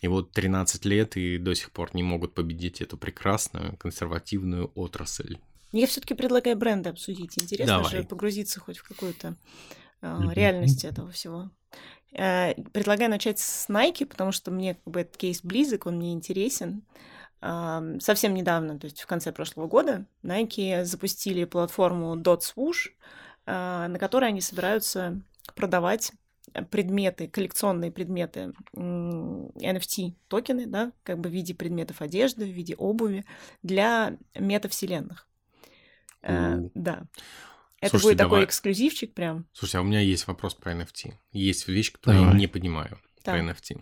И 0.00 0.08
вот 0.08 0.32
13 0.32 0.84
лет 0.84 1.16
и 1.16 1.38
до 1.38 1.54
сих 1.54 1.72
пор 1.72 1.90
не 1.94 2.02
могут 2.02 2.34
победить 2.34 2.80
эту 2.80 2.96
прекрасную 2.96 3.76
консервативную 3.76 4.70
отрасль. 4.74 5.38
Я 5.72 5.86
все-таки 5.86 6.14
предлагаю 6.14 6.56
бренды 6.56 6.88
обсудить. 6.88 7.40
Интересно 7.42 7.78
Давай. 7.78 7.90
же 7.90 8.02
погрузиться 8.04 8.60
хоть 8.60 8.78
в 8.78 8.84
какую-то 8.84 9.36
э, 10.00 10.20
реальность 10.32 10.84
этого 10.84 11.10
всего. 11.10 11.50
Э, 12.12 12.54
предлагаю 12.72 13.10
начать 13.10 13.38
с 13.38 13.68
Nike, 13.68 14.06
потому 14.06 14.32
что 14.32 14.50
мне 14.50 14.74
как 14.74 14.86
бы 14.86 15.00
этот 15.00 15.16
кейс 15.16 15.42
близок, 15.42 15.86
он 15.86 15.96
мне 15.96 16.12
интересен. 16.12 16.82
Ам, 16.82 16.82
Совсем 17.40 18.34
недавно, 18.34 18.78
то 18.78 18.86
есть 18.86 19.00
в 19.00 19.06
конце 19.06 19.32
прошлого 19.32 19.66
года, 19.68 20.06
Nike 20.22 20.84
запустили 20.84 21.44
платформу 21.44 22.16
Dot 22.16 22.40
Swoosh, 22.40 22.90
э, 23.46 23.86
на 23.88 23.96
которой 23.98 24.28
они 24.30 24.40
собираются 24.40 25.20
продавать 25.54 26.12
предметы, 26.70 27.28
коллекционные 27.28 27.92
предметы, 27.92 28.52
м, 28.74 29.48
NFT 29.50 30.14
токены, 30.28 30.66
да, 30.66 30.92
как 31.02 31.18
бы 31.20 31.28
в 31.28 31.32
виде 31.32 31.54
предметов 31.54 32.00
одежды, 32.02 32.44
в 32.44 32.48
виде 32.54 32.74
обуви 32.74 33.24
для 33.62 34.16
метавселенных. 34.34 35.26
У. 36.22 36.70
Да. 36.74 37.02
Это 37.80 37.90
Слушайте, 37.90 38.08
будет 38.08 38.18
такой 38.18 38.30
давай. 38.30 38.44
эксклюзивчик 38.46 39.14
прям. 39.14 39.46
Слушайте, 39.52 39.78
а 39.78 39.80
у 39.82 39.84
меня 39.84 40.00
есть 40.00 40.26
вопрос 40.26 40.54
про 40.54 40.72
NFT. 40.72 41.12
Есть 41.30 41.68
вещь, 41.68 41.92
которую 41.92 42.20
я 42.22 42.26
Давай. 42.26 42.40
не 42.40 42.48
понимаю 42.48 42.98
про 43.22 43.34
Так. 43.34 43.40
NFT. 43.40 43.80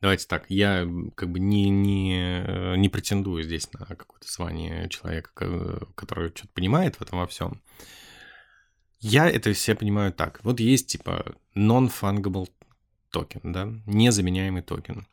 Давайте 0.00 0.26
так, 0.26 0.44
я 0.50 0.86
как 1.14 1.30
бы 1.30 1.40
не, 1.40 1.70
не, 1.70 2.76
не 2.76 2.88
претендую 2.88 3.42
здесь 3.42 3.72
на 3.72 3.86
какое-то 3.86 4.30
звание 4.30 4.88
человека, 4.88 5.30
ко- 5.32 5.86
который 5.94 6.28
что-то 6.34 6.52
понимает 6.52 6.96
в 6.96 7.02
этом 7.02 7.18
во 7.18 7.26
всем. 7.26 7.62
Я 9.00 9.28
это 9.28 9.52
все 9.52 9.74
понимаю 9.74 10.12
так. 10.12 10.40
Вот 10.42 10.60
есть 10.60 10.88
типа 10.88 11.34
non-fungible 11.54 12.48
токен, 13.10 13.40
да, 13.52 13.72
незаменяемый 13.86 14.62
токен. 14.62 15.06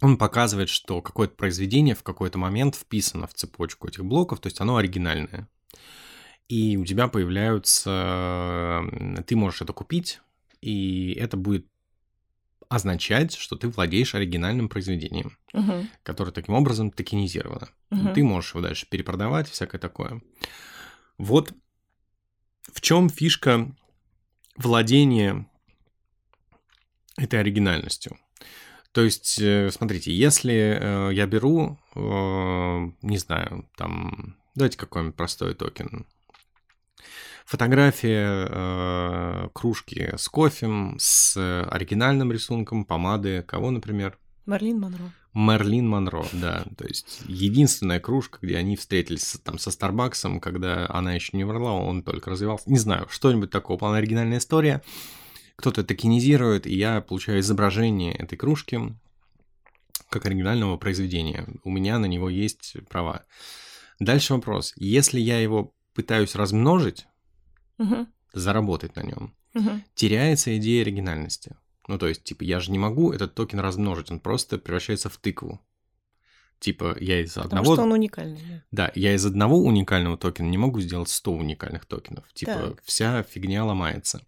Он 0.00 0.16
показывает, 0.16 0.68
что 0.68 1.02
какое-то 1.02 1.34
произведение 1.34 1.94
в 1.94 2.02
какой-то 2.02 2.38
момент 2.38 2.76
вписано 2.76 3.26
в 3.26 3.34
цепочку 3.34 3.88
этих 3.88 4.04
блоков, 4.04 4.40
то 4.40 4.46
есть 4.46 4.60
оно 4.60 4.76
оригинальное. 4.76 5.48
И 6.48 6.76
у 6.76 6.84
тебя 6.84 7.06
появляются... 7.08 8.82
Ты 9.26 9.36
можешь 9.36 9.62
это 9.62 9.72
купить, 9.72 10.20
и 10.60 11.12
это 11.18 11.36
будет 11.36 11.66
означать, 12.70 13.34
что 13.34 13.56
ты 13.56 13.68
владеешь 13.68 14.14
оригинальным 14.14 14.68
произведением, 14.68 15.36
Мгм, 15.52 15.90
которое 16.04 16.30
таким 16.30 16.54
образом 16.54 16.90
токенизировано. 16.92 17.68
мгм. 17.90 18.14
Ты 18.14 18.22
можешь 18.22 18.52
его 18.54 18.62
дальше 18.62 18.86
перепродавать, 18.88 19.50
всякое 19.50 19.78
такое. 19.78 20.22
Вот 21.18 21.52
в 22.72 22.80
чем 22.80 23.10
фишка 23.10 23.74
владения 24.56 25.50
этой 27.16 27.40
оригинальностью. 27.40 28.16
То 28.92 29.02
есть, 29.02 29.38
э, 29.40 29.70
смотрите, 29.72 30.12
если 30.12 30.78
э, 30.80 31.14
я 31.14 31.26
беру, 31.26 31.78
э, 31.94 32.00
не 33.02 33.18
знаю, 33.18 33.68
там, 33.76 34.36
давайте 34.54 34.78
какой-нибудь 34.78 35.16
простой 35.16 35.54
токен. 35.54 36.06
Фотография 37.50 38.46
э, 38.48 39.48
кружки 39.52 40.10
с 40.16 40.28
кофем, 40.28 40.94
с 41.00 41.36
оригинальным 41.68 42.30
рисунком, 42.30 42.84
помады, 42.84 43.42
кого, 43.42 43.72
например? 43.72 44.16
Марлин 44.46 44.78
Монро. 44.78 45.12
Мерлин 45.34 45.88
Монро, 45.88 46.24
да. 46.32 46.64
То 46.78 46.86
есть 46.86 47.22
единственная 47.26 47.98
кружка, 47.98 48.38
где 48.40 48.56
они 48.56 48.76
встретились 48.76 49.36
там 49.42 49.58
со 49.58 49.72
Старбаксом, 49.72 50.38
когда 50.38 50.88
она 50.90 51.14
еще 51.14 51.36
не 51.36 51.42
умерла, 51.42 51.72
он 51.72 52.04
только 52.04 52.30
развивался. 52.30 52.70
Не 52.70 52.78
знаю, 52.78 53.08
что-нибудь 53.10 53.50
такого. 53.50 53.78
План 53.78 53.96
оригинальная 53.96 54.38
история. 54.38 54.80
Кто-то 55.56 55.82
токенизирует, 55.82 56.68
и 56.68 56.76
я 56.76 57.00
получаю 57.00 57.40
изображение 57.40 58.14
этой 58.14 58.36
кружки 58.36 58.78
как 60.08 60.24
оригинального 60.24 60.76
произведения. 60.76 61.48
У 61.64 61.70
меня 61.70 61.98
на 61.98 62.06
него 62.06 62.30
есть 62.30 62.76
права. 62.88 63.24
Дальше 63.98 64.34
вопрос. 64.34 64.72
Если 64.76 65.18
я 65.18 65.40
его 65.40 65.74
пытаюсь 65.94 66.36
размножить, 66.36 67.08
Мгм, 67.80 68.08
заработать 68.34 68.94
на 68.96 69.00
нем, 69.02 69.34
мгм. 69.54 69.82
теряется 69.94 70.56
идея 70.58 70.82
оригинальности. 70.82 71.56
Ну, 71.88 71.98
то 71.98 72.06
есть, 72.06 72.22
типа, 72.24 72.44
я 72.44 72.60
же 72.60 72.70
не 72.70 72.78
могу 72.78 73.10
этот 73.10 73.34
токен 73.34 73.58
размножить, 73.58 74.10
он 74.10 74.20
просто 74.20 74.58
превращается 74.58 75.08
в 75.08 75.16
тыкву. 75.16 75.60
Типа, 76.60 76.94
я 77.00 77.20
из 77.22 77.32
Потому 77.32 77.46
одного... 77.46 77.74
что 77.74 77.82
он 77.84 77.92
уникальный. 77.92 78.40
да. 78.70 78.86
Да, 78.86 78.92
я 78.94 79.14
из 79.14 79.24
одного 79.24 79.56
уникального 79.58 80.18
токена 80.18 80.46
не 80.46 80.58
могу 80.58 80.80
сделать 80.82 81.08
100 81.08 81.32
уникальных 81.32 81.86
токенов. 81.86 82.30
Типа, 82.34 82.52
Так. 82.52 82.82
вся 82.84 83.22
фигня 83.22 83.64
ломается. 83.64 84.20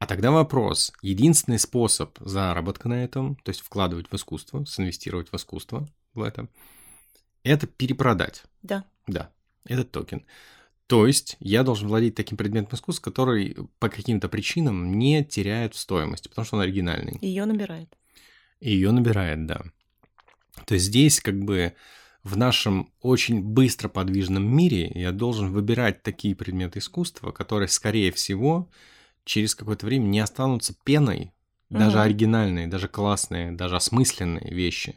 А 0.00 0.06
тогда 0.06 0.32
вопрос. 0.32 0.92
Единственный 1.00 1.60
способ 1.60 2.18
заработка 2.20 2.88
на 2.88 3.04
этом, 3.04 3.36
то 3.36 3.50
есть 3.50 3.60
вкладывать 3.60 4.10
в 4.10 4.14
искусство, 4.16 4.64
инвестировать 4.78 5.30
в 5.30 5.36
искусство 5.36 5.88
в 6.12 6.22
это, 6.22 6.48
это 7.44 7.66
перепродать. 7.68 8.42
Да. 8.62 8.84
Да, 9.06 9.30
этот 9.64 9.92
токен. 9.92 10.26
То 10.88 11.06
есть 11.06 11.36
я 11.38 11.64
должен 11.64 11.86
владеть 11.86 12.14
таким 12.14 12.38
предметом 12.38 12.74
искусства, 12.74 13.10
который 13.10 13.56
по 13.78 13.90
каким-то 13.90 14.28
причинам 14.30 14.98
не 14.98 15.22
теряет 15.22 15.74
в 15.74 15.78
стоимости, 15.78 16.28
потому 16.28 16.46
что 16.46 16.56
он 16.56 16.62
оригинальный. 16.62 17.18
Ее 17.20 17.44
набирает. 17.44 17.94
Ее 18.58 18.90
набирает, 18.90 19.46
да. 19.46 19.60
То 20.66 20.74
есть 20.74 20.86
здесь 20.86 21.20
как 21.20 21.38
бы 21.44 21.74
в 22.24 22.38
нашем 22.38 22.90
очень 23.02 23.42
быстро 23.42 23.88
подвижном 23.88 24.44
мире 24.44 24.90
я 24.94 25.12
должен 25.12 25.52
выбирать 25.52 26.02
такие 26.02 26.34
предметы 26.34 26.78
искусства, 26.78 27.32
которые, 27.32 27.68
скорее 27.68 28.10
всего, 28.10 28.70
через 29.24 29.54
какое-то 29.54 29.84
время 29.84 30.04
не 30.04 30.20
останутся 30.20 30.74
пеной, 30.84 31.32
даже 31.68 31.98
Мгм. 31.98 32.06
оригинальные, 32.06 32.66
даже 32.66 32.88
классные, 32.88 33.52
даже 33.52 33.76
осмысленные 33.76 34.50
вещи, 34.54 34.96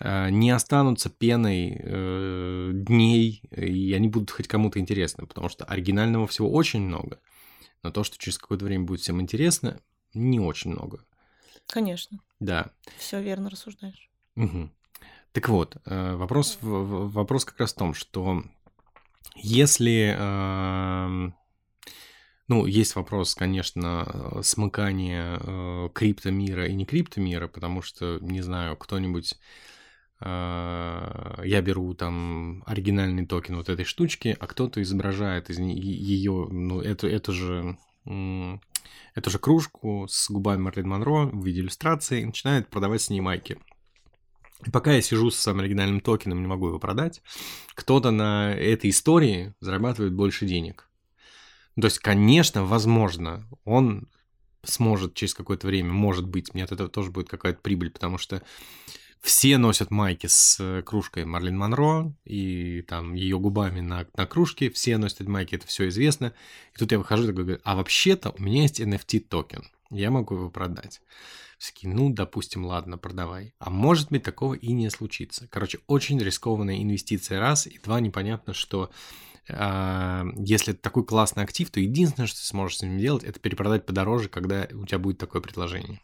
не 0.00 0.50
останутся 0.50 1.10
пеной 1.10 1.76
э, 1.78 2.70
дней, 2.72 3.42
и 3.50 3.92
они 3.92 4.08
будут 4.08 4.30
хоть 4.30 4.48
кому-то 4.48 4.78
интересны, 4.78 5.26
потому 5.26 5.48
что 5.48 5.64
оригинального 5.64 6.26
всего 6.26 6.50
очень 6.52 6.82
много, 6.82 7.18
но 7.82 7.90
то, 7.90 8.04
что 8.04 8.16
через 8.18 8.38
какое-то 8.38 8.64
время 8.64 8.84
будет 8.84 9.00
всем 9.00 9.20
интересно, 9.20 9.80
не 10.14 10.40
очень 10.40 10.70
много. 10.70 11.04
Конечно, 11.66 12.18
Да. 12.40 12.70
все 12.96 13.20
верно 13.20 13.50
рассуждаешь. 13.50 14.08
Мгм. 14.36 14.72
Так 15.32 15.48
вот, 15.48 15.76
э, 15.84 16.14
вопрос, 16.16 16.58
в- 16.60 17.10
вопрос 17.10 17.44
как 17.44 17.58
раз 17.60 17.72
в 17.72 17.76
том, 17.76 17.94
что 17.94 18.42
если... 19.36 20.14
эм, 20.18 21.34
Ну, 22.48 22.64
есть 22.64 22.96
вопрос, 22.96 23.34
конечно, 23.34 24.06
э, 24.38 24.42
смыкания 24.42 25.38
э, 25.38 25.88
криптомира 25.92 26.66
и 26.66 26.74
не 26.74 26.86
криптомира, 26.86 27.46
потому 27.46 27.82
что, 27.82 28.18
не 28.22 28.40
знаю, 28.40 28.76
кто-нибудь... 28.76 29.34
э, 30.20 31.42
Я 31.44 31.62
беру 31.62 31.94
там 31.94 32.62
оригинальный 32.66 33.26
токен 33.26 33.56
вот 33.56 33.68
этой 33.68 33.84
штучки, 33.84 34.36
а 34.38 34.46
кто-то 34.46 34.82
изображает 34.82 35.50
из 35.50 35.58
ее, 35.58 36.48
ну, 36.50 36.80
эту, 36.80 37.06
эту 37.08 37.32
же 37.32 37.78
эту 39.14 39.30
же 39.30 39.38
кружку 39.38 40.06
с 40.08 40.30
губами 40.30 40.62
Марлин 40.62 40.88
Монро 40.88 41.26
в 41.26 41.44
виде 41.44 41.60
иллюстрации 41.60 42.22
и 42.22 42.26
начинает 42.26 42.68
продавать 42.68 43.02
с 43.02 43.10
ней 43.10 43.20
майки. 43.20 43.58
И 44.66 44.70
пока 44.70 44.92
я 44.92 45.02
сижу 45.02 45.30
с 45.30 45.36
самым 45.36 45.60
оригинальным 45.60 46.00
токеном, 46.00 46.40
не 46.40 46.46
могу 46.46 46.68
его 46.68 46.78
продать, 46.78 47.22
кто-то 47.74 48.10
на 48.10 48.54
этой 48.54 48.90
истории 48.90 49.54
зарабатывает 49.60 50.14
больше 50.14 50.46
денег. 50.46 50.88
То 51.80 51.86
есть, 51.86 52.00
конечно, 52.00 52.64
возможно, 52.64 53.48
он 53.64 54.08
сможет 54.64 55.14
через 55.14 55.34
какое-то 55.34 55.68
время, 55.68 55.92
может 55.92 56.26
быть, 56.26 56.54
мне 56.54 56.64
от 56.64 56.72
этого 56.72 56.88
тоже 56.88 57.12
будет 57.12 57.28
какая-то 57.28 57.60
прибыль, 57.60 57.90
потому 57.90 58.18
что 58.18 58.42
все 59.22 59.58
носят 59.58 59.90
майки 59.90 60.26
с 60.26 60.58
э, 60.60 60.82
кружкой 60.82 61.24
Марлин 61.24 61.58
Монро 61.58 62.12
и 62.24 62.82
там 62.82 63.14
ее 63.14 63.38
губами 63.38 63.80
на, 63.80 64.06
на 64.16 64.26
кружке, 64.26 64.70
все 64.70 64.98
носят 64.98 65.26
майки, 65.26 65.54
это 65.54 65.66
все 65.66 65.88
известно. 65.88 66.32
И 66.74 66.78
тут 66.78 66.92
я 66.92 66.98
выхожу 66.98 67.24
и 67.24 67.26
такой 67.28 67.44
говорю, 67.44 67.60
а 67.64 67.76
вообще-то 67.76 68.34
у 68.38 68.42
меня 68.42 68.62
есть 68.62 68.80
NFT 68.80 69.20
токен, 69.20 69.64
я 69.90 70.10
могу 70.10 70.34
его 70.34 70.50
продать. 70.50 71.00
Все 71.58 71.72
такие, 71.72 71.92
ну, 71.92 72.10
допустим, 72.10 72.64
ладно, 72.64 72.98
продавай. 72.98 73.52
А 73.58 73.68
может 73.68 74.10
быть, 74.10 74.22
такого 74.22 74.54
и 74.54 74.72
не 74.72 74.90
случится. 74.90 75.48
Короче, 75.48 75.80
очень 75.88 76.20
рискованная 76.20 76.80
инвестиция, 76.80 77.40
раз, 77.40 77.66
и 77.66 77.80
два, 77.80 77.98
непонятно, 77.98 78.54
что 78.54 78.90
а, 79.50 80.24
если 80.36 80.72
это 80.74 80.82
такой 80.82 81.04
классный 81.04 81.42
актив, 81.42 81.68
то 81.70 81.80
единственное, 81.80 82.26
что 82.26 82.38
ты 82.38 82.46
сможешь 82.46 82.78
с 82.78 82.82
ним 82.82 82.98
делать, 82.98 83.24
это 83.24 83.40
перепродать 83.40 83.86
подороже, 83.86 84.28
когда 84.28 84.68
у 84.72 84.86
тебя 84.86 84.98
будет 84.98 85.18
такое 85.18 85.42
предложение. 85.42 86.00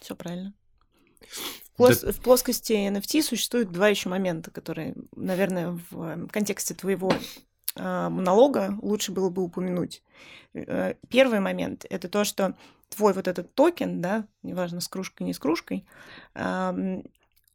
Все 0.00 0.14
правильно. 0.14 0.54
В, 1.80 1.90
плос- 1.90 2.12
в 2.12 2.20
плоскости 2.20 2.72
NFT 2.72 3.22
существует 3.22 3.72
два 3.72 3.88
еще 3.88 4.08
момента, 4.08 4.50
которые, 4.50 4.94
наверное, 5.16 5.78
в 5.90 6.02
э, 6.02 6.26
контексте 6.30 6.74
твоего 6.74 7.12
э, 7.76 8.08
монолога 8.08 8.78
лучше 8.82 9.12
было 9.12 9.30
бы 9.30 9.42
упомянуть. 9.42 10.02
Э, 10.54 10.94
Первый 11.08 11.40
момент 11.40 11.86
это 11.88 12.08
то, 12.08 12.24
что 12.24 12.54
твой 12.88 13.12
вот 13.12 13.28
этот 13.28 13.54
токен, 13.54 14.00
да, 14.00 14.26
неважно, 14.42 14.80
с 14.80 14.88
кружкой, 14.88 15.26
не 15.26 15.32
с 15.32 15.38
кружкой, 15.38 15.86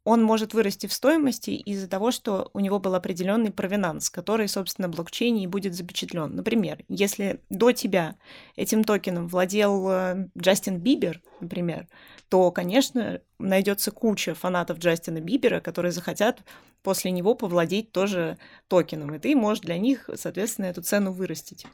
он 0.06 0.22
может 0.22 0.54
вырасти 0.54 0.86
в 0.86 0.92
стоимости 0.92 1.50
из-за 1.50 1.88
того, 1.88 2.12
что 2.12 2.48
у 2.54 2.60
него 2.60 2.78
был 2.78 2.94
определенный 2.94 3.50
provenance, 3.50 4.08
который, 4.08 4.46
собственно, 4.46 4.86
в 4.86 4.92
блокчейне 4.92 5.42
и 5.42 5.48
будет 5.48 5.74
запечатлен. 5.74 6.36
Например, 6.36 6.78
если 6.88 7.40
до 7.50 7.72
тебя 7.72 8.14
этим 8.54 8.84
токеном 8.84 9.26
владел 9.26 9.90
э, 9.90 10.28
Джастин 10.38 10.78
Бибер, 10.78 11.20
например, 11.40 11.88
то, 12.28 12.50
конечно, 12.50 13.20
найдется 13.38 13.90
куча 13.90 14.34
фанатов 14.34 14.78
Джастина 14.78 15.20
Бибера, 15.20 15.60
которые 15.60 15.92
захотят 15.92 16.42
после 16.82 17.10
него 17.10 17.34
повладеть 17.34 17.92
тоже 17.92 18.38
токеном, 18.68 19.14
и 19.14 19.18
ты 19.18 19.34
можешь 19.34 19.62
для 19.62 19.78
них, 19.78 20.08
соответственно, 20.14 20.66
эту 20.66 20.82
цену 20.82 21.12
вырастить. 21.12 21.66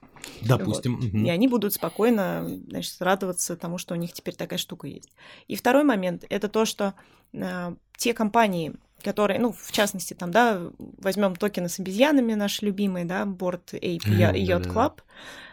Допустим. 0.43 0.97
Вот. 0.97 1.05
мгм. 1.05 1.25
И 1.25 1.31
они 1.31 1.49
будут 1.49 1.75
спокойно 1.75 2.49
значит, 2.69 2.97
радоваться 3.01 3.57
тому, 3.57 3.79
что 3.79 3.95
у 3.95 3.97
них 3.97 4.13
теперь 4.13 4.35
такая 4.35 4.59
штука 4.59 4.87
есть. 4.87 5.11
И 5.49 5.57
второй 5.57 5.85
момент 5.85 6.25
это 6.29 6.49
то, 6.49 6.65
что 6.65 6.95
э, 7.33 7.75
те 7.97 8.15
компании, 8.15 8.75
которые, 9.03 9.41
ну, 9.41 9.53
в 9.53 9.73
частности, 9.73 10.15
там, 10.15 10.31
да, 10.31 10.63
возьмем 10.79 11.37
токены 11.37 11.69
с 11.69 11.79
обезьянами, 11.79 12.35
наши 12.35 12.65
любимые, 12.65 13.05
да, 13.05 13.25
Board 13.25 13.73
Ape 13.73 14.39
и 14.39 14.47
Yacht. 14.47 14.67
Club, 14.67 15.01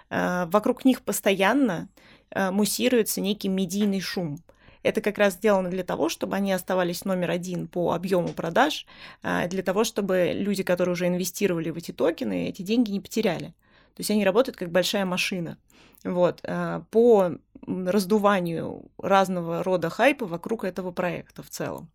э, 0.10 0.46
вокруг 0.52 0.86
них 0.86 1.02
постоянно 1.02 1.90
э, 2.32 2.52
муссируется 2.52 3.22
некий 3.22 3.50
медийный 3.50 4.02
шум. 4.02 4.40
Это 4.84 5.02
как 5.02 5.18
раз 5.18 5.34
сделано 5.34 5.70
для 5.70 5.84
того, 5.84 6.10
чтобы 6.10 6.36
они 6.36 6.52
оставались 6.52 7.06
номер 7.06 7.32
один 7.32 7.68
по 7.68 7.94
объему 7.94 8.30
продаж, 8.30 8.86
а, 9.22 9.48
для 9.48 9.64
того, 9.64 9.84
чтобы 9.84 10.32
люди, 10.34 10.64
которые 10.64 10.94
уже 10.94 11.08
инвестировали 11.08 11.70
в 11.70 11.78
эти 11.78 11.92
токены, 11.92 12.50
эти 12.50 12.62
деньги 12.62 12.92
не 12.92 13.00
потеряли. 13.02 13.48
То 13.96 14.02
есть 14.02 14.12
они 14.12 14.24
работают 14.24 14.58
как 14.58 14.72
большая 14.72 15.06
машина. 15.06 15.58
Вот, 16.04 16.40
а, 16.44 16.84
по 16.92 17.32
раздуванию 17.68 18.86
разного 18.98 19.64
рода 19.64 19.90
хайпа 19.90 20.26
вокруг 20.26 20.64
этого 20.64 20.92
проекта 20.92 21.44
в 21.44 21.50
целом. 21.50 21.90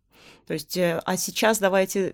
То 0.47 0.53
есть, 0.53 0.77
э, 0.77 1.01
а 1.05 1.17
сейчас 1.17 1.59
давайте, 1.59 2.13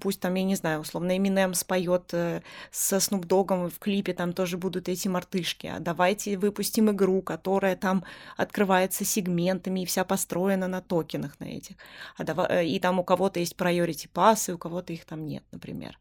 пусть 0.00 0.20
там, 0.20 0.34
я 0.34 0.44
не 0.44 0.54
знаю, 0.54 0.80
условно, 0.80 1.16
Eminem 1.16 1.54
споет 1.54 2.12
э, 2.12 2.42
со 2.70 2.96
Snoop 2.96 3.26
Dogg'ом 3.26 3.70
в 3.70 3.78
клипе, 3.78 4.12
там 4.12 4.32
тоже 4.32 4.58
будут 4.58 4.88
эти 4.88 5.08
мартышки, 5.08 5.66
а 5.66 5.78
давайте 5.80 6.36
выпустим 6.36 6.90
игру, 6.90 7.22
которая 7.22 7.76
там 7.76 8.04
открывается 8.36 9.04
сегментами 9.04 9.80
и 9.80 9.86
вся 9.86 10.04
построена 10.04 10.68
на 10.68 10.80
токенах 10.82 11.40
на 11.40 11.44
этих. 11.44 11.76
А 12.16 12.24
дава- 12.24 12.48
э, 12.50 12.66
и 12.66 12.78
там 12.80 12.98
у 12.98 13.04
кого-то 13.04 13.40
есть 13.40 13.56
priority 13.56 14.08
пассы, 14.12 14.54
у 14.54 14.58
кого-то 14.58 14.92
их 14.92 15.04
там 15.04 15.26
нет, 15.26 15.42
например. 15.50 15.98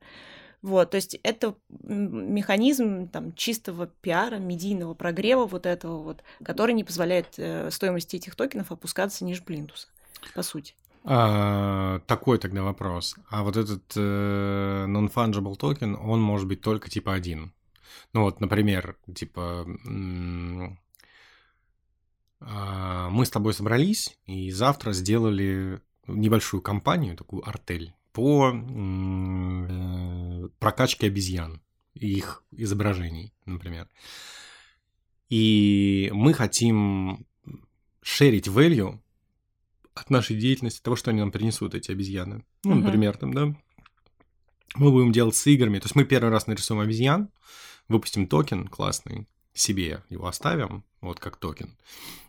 Вот, 0.61 0.91
то 0.91 0.95
есть 0.95 1.17
это 1.23 1.55
механизм 1.69 3.07
там 3.07 3.33
чистого 3.33 3.87
пиара, 3.87 4.37
медийного 4.37 4.93
прогрева 4.93 5.45
вот 5.45 5.65
этого 5.65 5.99
вот, 6.03 6.21
который 6.43 6.73
не 6.73 6.83
позволяет 6.83 7.27
э, 7.37 7.71
стоимости 7.71 8.17
этих 8.17 8.35
токенов 8.35 8.73
опускаться 8.73 9.23
ниже 9.23 9.41
плинтуса, 9.41 9.87
по 10.35 10.43
сути. 10.43 10.75
А, 11.03 11.99
такой 12.07 12.37
тогда 12.37 12.63
вопрос. 12.63 13.15
А 13.29 13.43
вот 13.43 13.57
этот 13.57 13.83
э, 13.95 14.85
non-fungible 14.87 15.55
токен, 15.55 15.95
он 15.95 16.21
может 16.21 16.47
быть 16.47 16.61
только 16.61 16.89
типа 16.89 17.13
один. 17.13 17.53
Ну 18.13 18.23
вот, 18.23 18.41
например, 18.41 18.97
типа 19.13 19.65
а, 22.41 23.09
мы 23.09 23.25
с 23.25 23.29
тобой 23.29 23.53
собрались 23.53 24.17
и 24.25 24.51
завтра 24.51 24.93
сделали 24.93 25.81
небольшую 26.07 26.61
кампанию, 26.61 27.15
такую 27.15 27.47
артель, 27.47 27.93
по 28.13 28.51
э, 28.51 30.49
прокачке 30.59 31.07
обезьян 31.07 31.61
их 31.93 32.43
изображений, 32.51 33.33
например. 33.45 33.87
И 35.29 36.09
мы 36.13 36.33
хотим 36.33 37.25
шерить 38.01 38.47
value 38.47 38.99
от 40.01 40.09
нашей 40.09 40.35
деятельности, 40.37 40.81
того, 40.81 40.95
что 40.95 41.11
они 41.11 41.19
нам 41.19 41.31
принесут, 41.31 41.75
эти 41.75 41.91
обезьяны. 41.91 42.43
Ну, 42.63 42.75
Мгм. 42.75 42.83
например, 42.83 43.17
там, 43.17 43.33
да. 43.33 43.55
Мы 44.75 44.91
будем 44.91 45.11
делать 45.11 45.35
с 45.35 45.47
играми. 45.47 45.79
То 45.79 45.85
есть 45.85 45.95
мы 45.95 46.05
первый 46.05 46.29
раз 46.29 46.47
нарисуем 46.47 46.81
обезьян, 46.81 47.29
выпустим 47.87 48.27
токен 48.27 48.67
классный, 48.67 49.27
себе 49.53 50.03
его 50.09 50.27
оставим, 50.27 50.83
вот 51.01 51.19
как 51.19 51.37
токен. 51.37 51.75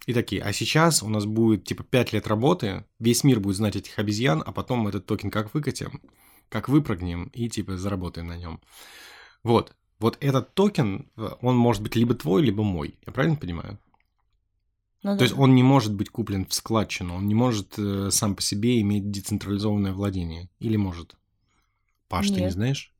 И 0.07 0.15
такие, 0.15 0.43
а 0.43 0.53
сейчас 0.53 1.03
у 1.03 1.09
нас 1.09 1.27
будет 1.27 1.65
типа 1.65 1.85
5 1.85 2.13
лет 2.15 2.27
работы, 2.27 2.85
весь 2.99 3.25
мир 3.25 3.41
будет 3.41 3.57
знать 3.57 3.77
этих 3.77 3.99
обезьян, 3.99 4.43
а 4.45 4.53
потом 4.53 4.81
мы 4.81 4.89
этот 4.91 5.07
токен 5.07 5.31
как 5.31 5.53
выкатим, 5.55 6.01
как 6.49 6.69
выпрыгнем 6.69 7.25
и 7.35 7.49
типа 7.49 7.77
заработаем 7.77 8.27
на 8.29 8.37
нем. 8.39 8.61
Вот. 9.45 9.75
Вот 9.99 10.17
этот 10.21 10.55
токен, 10.55 11.11
он 11.43 11.57
может 11.57 11.83
быть 11.83 11.95
либо 11.95 12.15
твой, 12.15 12.43
либо 12.43 12.63
мой. 12.63 12.99
Я 13.07 13.13
правильно 13.13 13.37
понимаю? 13.37 13.79
Ну 15.03 15.13
То 15.13 15.19
да. 15.19 15.25
есть 15.25 15.37
он 15.39 15.55
не 15.55 15.63
может 15.63 15.95
быть 15.95 16.11
куплен 16.11 16.45
в 16.47 16.53
складчину, 16.53 17.15
он 17.15 17.27
не 17.27 17.35
может 17.35 17.75
э, 17.79 18.11
сам 18.11 18.37
по 18.37 18.43
себе 18.43 18.81
иметь 18.81 19.11
децентрализованное 19.11 19.93
владение. 19.93 20.49
Или 20.59 20.77
может? 20.77 21.17
Паш, 22.09 22.27
ты 22.29 22.35
не 22.35 22.41
Нет. 22.43 22.53
знаешь? 22.53 22.93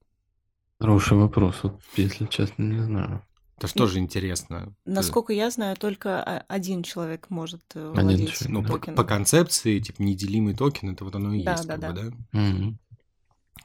Хороший 0.79 1.19
вопрос, 1.19 1.57
вот, 1.63 1.79
если 1.97 2.25
честно, 2.27 2.63
не 2.63 2.83
знаю. 2.83 3.23
Это 3.59 3.67
что 3.67 3.87
же 3.87 3.99
интересно. 3.99 4.75
Ты- 4.85 4.91
Насколько 4.93 5.35
я 5.35 5.51
знаю, 5.51 5.77
только 5.77 6.23
о- 6.23 6.45
один 6.49 6.83
человек 6.83 7.29
может 7.29 7.61
э, 7.75 7.93
Один 7.95 8.03
владеть 8.03 8.31
человек, 8.33 8.69
Ну, 8.71 8.79
по, 8.79 8.93
по 8.93 9.05
концепции, 9.05 9.79
типа, 9.81 10.01
неделимый 10.01 10.55
токен, 10.55 10.91
это 10.91 11.05
вот 11.05 11.15
оно 11.15 11.35
и 11.35 11.43
Да, 11.43 11.53
есть, 11.53 11.67
да, 11.67 11.77
как 11.77 11.95
бы, 11.95 12.01
да. 12.01 12.11
да? 12.33 12.41
Мгм. 12.41 12.79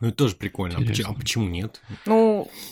Ну, 0.01 0.07
это 0.09 0.17
тоже 0.17 0.35
прикольно. 0.35 0.77
А 0.77 0.81
почему, 0.81 1.11
а 1.11 1.13
почему 1.13 1.47
нет? 1.47 1.81
Ну, 2.05 2.24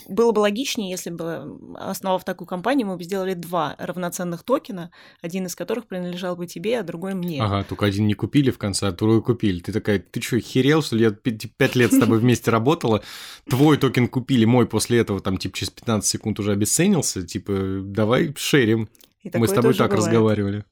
было 0.08 0.32
бы 0.32 0.40
логичнее, 0.40 0.90
если 0.90 1.10
бы, 1.10 1.60
основав 1.76 2.24
такую 2.24 2.48
компанию, 2.48 2.88
мы 2.88 2.98
бы 2.98 3.04
сделали 3.04 3.34
два 3.34 3.76
равноценных 3.78 4.44
токена, 4.44 4.92
один 5.22 5.46
из 5.46 5.56
которых 5.56 5.88
принадлежал 5.88 6.36
бы 6.36 6.48
тебе, 6.48 6.80
а 6.80 6.84
другой 6.84 7.14
мне. 7.14 7.42
Ага, 7.42 7.64
только 7.64 7.86
один 7.86 8.08
не 8.08 8.14
купили 8.14 8.52
в 8.52 8.58
конце, 8.58 8.88
а 8.88 8.92
другой 8.92 9.22
купили. 9.22 9.60
Ты 9.60 9.72
такая, 9.72 10.00
ты 10.00 10.22
что, 10.22 10.40
херел, 10.40 10.82
что 10.82 10.96
ли? 10.96 11.04
Я 11.04 11.12
пять 11.12 11.76
лет 11.76 11.94
с 11.94 12.00
тобой 12.00 12.20
вместе 12.20 12.52
работала, 12.52 13.04
твой 13.50 13.78
токен 13.78 14.08
купили, 14.08 14.46
мой 14.46 14.68
после 14.68 15.00
этого 15.00 15.20
там 15.20 15.38
типа 15.38 15.58
через 15.58 15.70
15 15.72 16.10
секунд 16.10 16.40
уже 16.40 16.52
обесценился, 16.52 17.26
типа 17.26 17.82
давай 17.84 18.34
шерим. 18.38 18.90
Мы 19.34 19.48
с 19.48 19.52
тобой 19.52 19.74
так 19.74 19.92
бывает. 19.92 20.06
разговаривали. 20.06 20.66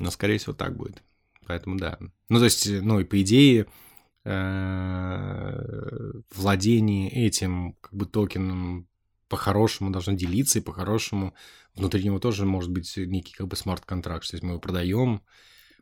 Но, 0.00 0.10
скорее 0.10 0.38
всего, 0.38 0.52
так 0.52 0.76
будет. 0.76 1.02
Поэтому 1.46 1.78
да. 1.78 1.98
Ну, 2.28 2.38
то 2.38 2.44
есть, 2.44 2.68
ну 2.68 2.98
и 2.98 3.04
по 3.04 3.20
идее, 3.22 3.62
Э, 3.62 3.81
владение 6.34 7.10
этим 7.10 7.74
как 7.80 7.92
бы 7.94 8.06
токеном 8.06 8.86
по-хорошему 9.28 9.90
должно 9.90 10.12
делиться, 10.12 10.58
и 10.58 10.62
по-хорошему 10.62 11.34
внутри 11.74 12.04
него 12.04 12.18
тоже 12.18 12.44
может 12.44 12.70
быть 12.70 12.96
некий 12.96 13.34
как 13.34 13.48
бы 13.48 13.56
смарт-контракт, 13.56 14.28
то 14.28 14.34
есть 14.34 14.44
мы 14.44 14.50
его 14.50 14.60
продаем, 14.60 15.22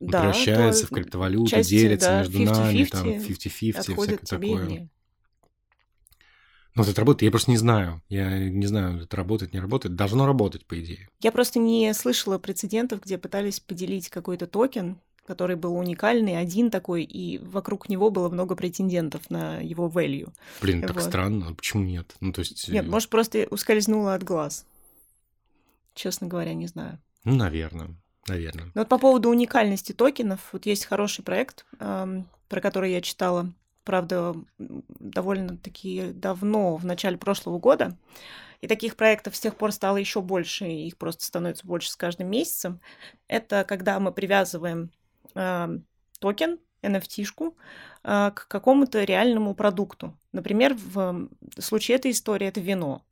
он 0.01 0.09
да, 0.09 0.20
превращается 0.20 0.86
в 0.86 0.91
криптовалюту, 0.91 1.51
части, 1.51 1.70
делится 1.70 2.09
да, 2.09 2.18
между 2.20 2.38
50 2.38 2.57
-50 2.57 2.57
нами, 2.57 2.84
там 2.84 3.09
50-50, 3.09 3.82
всякое 3.82 4.16
такое. 4.18 4.88
Ну, 6.76 6.82
вот 6.84 6.88
это 6.88 7.01
работает, 7.01 7.22
я 7.22 7.30
просто 7.32 7.51
не 7.51 7.57
знаю. 7.57 8.01
Я 8.09 8.49
не 8.49 8.66
знаю, 8.66 9.03
это 9.03 9.16
работает, 9.16 9.53
не 9.53 9.59
работает. 9.59 9.97
Должно 9.97 10.24
работать, 10.24 10.64
по 10.66 10.80
идее. 10.80 11.09
Я 11.20 11.32
просто 11.32 11.59
не 11.59 11.93
слышала 11.95 12.38
прецедентов, 12.38 13.03
где 13.03 13.18
пытались 13.18 13.59
поделить 13.59 14.09
какой-то 14.09 14.47
токен 14.47 15.01
который 15.31 15.55
был 15.55 15.76
уникальный, 15.76 16.37
один 16.37 16.72
такой, 16.72 17.05
и 17.05 17.39
вокруг 17.39 17.89
него 17.89 18.11
было 18.11 18.28
много 18.28 18.57
претендентов 18.57 19.31
на 19.31 19.61
его 19.61 19.89
value. 19.89 20.33
Блин, 20.61 20.83
так 20.83 20.97
вот. 20.97 21.05
странно, 21.05 21.47
а 21.51 21.55
почему 21.55 21.85
нет? 21.85 22.16
Ну, 22.18 22.33
то 22.33 22.41
есть... 22.41 22.68
Нет, 22.68 22.89
может, 22.89 23.11
просто 23.11 23.47
ускользнуло 23.49 24.14
от 24.14 24.24
глаз. 24.24 24.66
Честно 25.95 26.26
говоря, 26.26 26.53
не 26.55 26.66
знаю. 26.66 26.99
Ну, 27.22 27.37
наверное, 27.37 27.95
наверное. 28.26 28.72
Но 28.74 28.81
вот 28.81 28.89
по 28.89 28.99
поводу 28.99 29.28
уникальности 29.28 29.93
токенов, 29.93 30.41
вот 30.51 30.66
есть 30.66 30.85
хороший 30.85 31.22
проект, 31.22 31.64
про 31.78 32.61
который 32.61 32.91
я 32.91 33.01
читала, 33.01 33.53
правда, 33.85 34.35
довольно-таки 34.59 36.11
давно, 36.12 36.76
в 36.76 36.85
начале 36.85 37.18
прошлого 37.18 37.61
года. 37.61 37.97
И 38.62 38.66
таких 38.66 38.97
проектов 38.97 39.37
с 39.37 39.41
тех 39.41 39.55
пор 39.55 39.70
стало 39.70 39.97
еще 39.97 40.20
больше, 40.22 40.66
и 40.66 40.89
их 40.89 40.97
просто 40.97 41.24
становится 41.24 41.64
больше 41.66 41.89
с 41.89 41.97
каждым 41.97 42.28
месяцем. 42.31 42.81
Это 43.28 43.64
когда 43.64 44.01
мы 44.01 44.11
привязываем 44.11 44.91
токен, 45.35 46.59
NFT-шку 46.83 47.57
а, 48.03 48.31
к 48.31 48.49
какому-то 48.49 49.05
реальному 49.05 49.55
продукту. 49.55 50.16
Например, 50.33 50.74
в 50.74 51.28
случае 51.59 51.97
этой 51.97 52.12
истории 52.12 52.47
это 52.47 52.61
вино. 52.61 53.03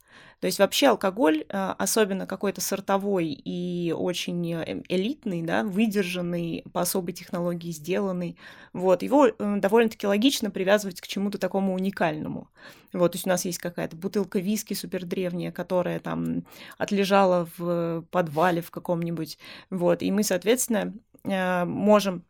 То 0.41 0.47
есть 0.47 0.61
вообще 0.61 0.89
алкоголь, 0.89 1.45
а, 1.49 1.75
особенно 1.79 2.27
какой-то 2.27 2.61
сортовой 2.61 3.27
и 3.27 3.93
очень 3.93 4.53
э, 4.53 4.83
элитный, 4.89 5.43
да, 5.43 5.65
выдержанный, 5.65 6.65
по 6.73 6.81
особой 6.81 7.13
технологии 7.13 7.73
сделанный, 7.73 8.37
вот, 8.73 9.03
его 9.03 9.27
э, 9.27 9.33
довольно-таки 9.59 10.07
логично 10.07 10.51
привязывать 10.51 11.01
к 11.01 11.09
чему-то 11.09 11.39
такому 11.39 11.75
уникальному. 11.75 12.49
Вот, 12.93 13.13
то 13.13 13.17
есть 13.17 13.27
у 13.27 13.31
нас 13.31 13.45
есть 13.45 13.59
какая-то 13.59 13.97
бутылка 13.97 14.39
виски 14.39 14.75
супер 14.75 15.05
древняя, 15.05 15.51
которая 15.51 15.99
там 15.99 16.45
отлежала 16.79 17.49
в 17.59 18.05
подвале 18.11 18.63
в 18.63 18.71
каком-нибудь, 18.71 19.39
вот, 19.71 20.03
и 20.03 20.11
мы, 20.13 20.23
соответственно, 20.23 20.95
Э, 21.08 21.08
можем 21.67 22.25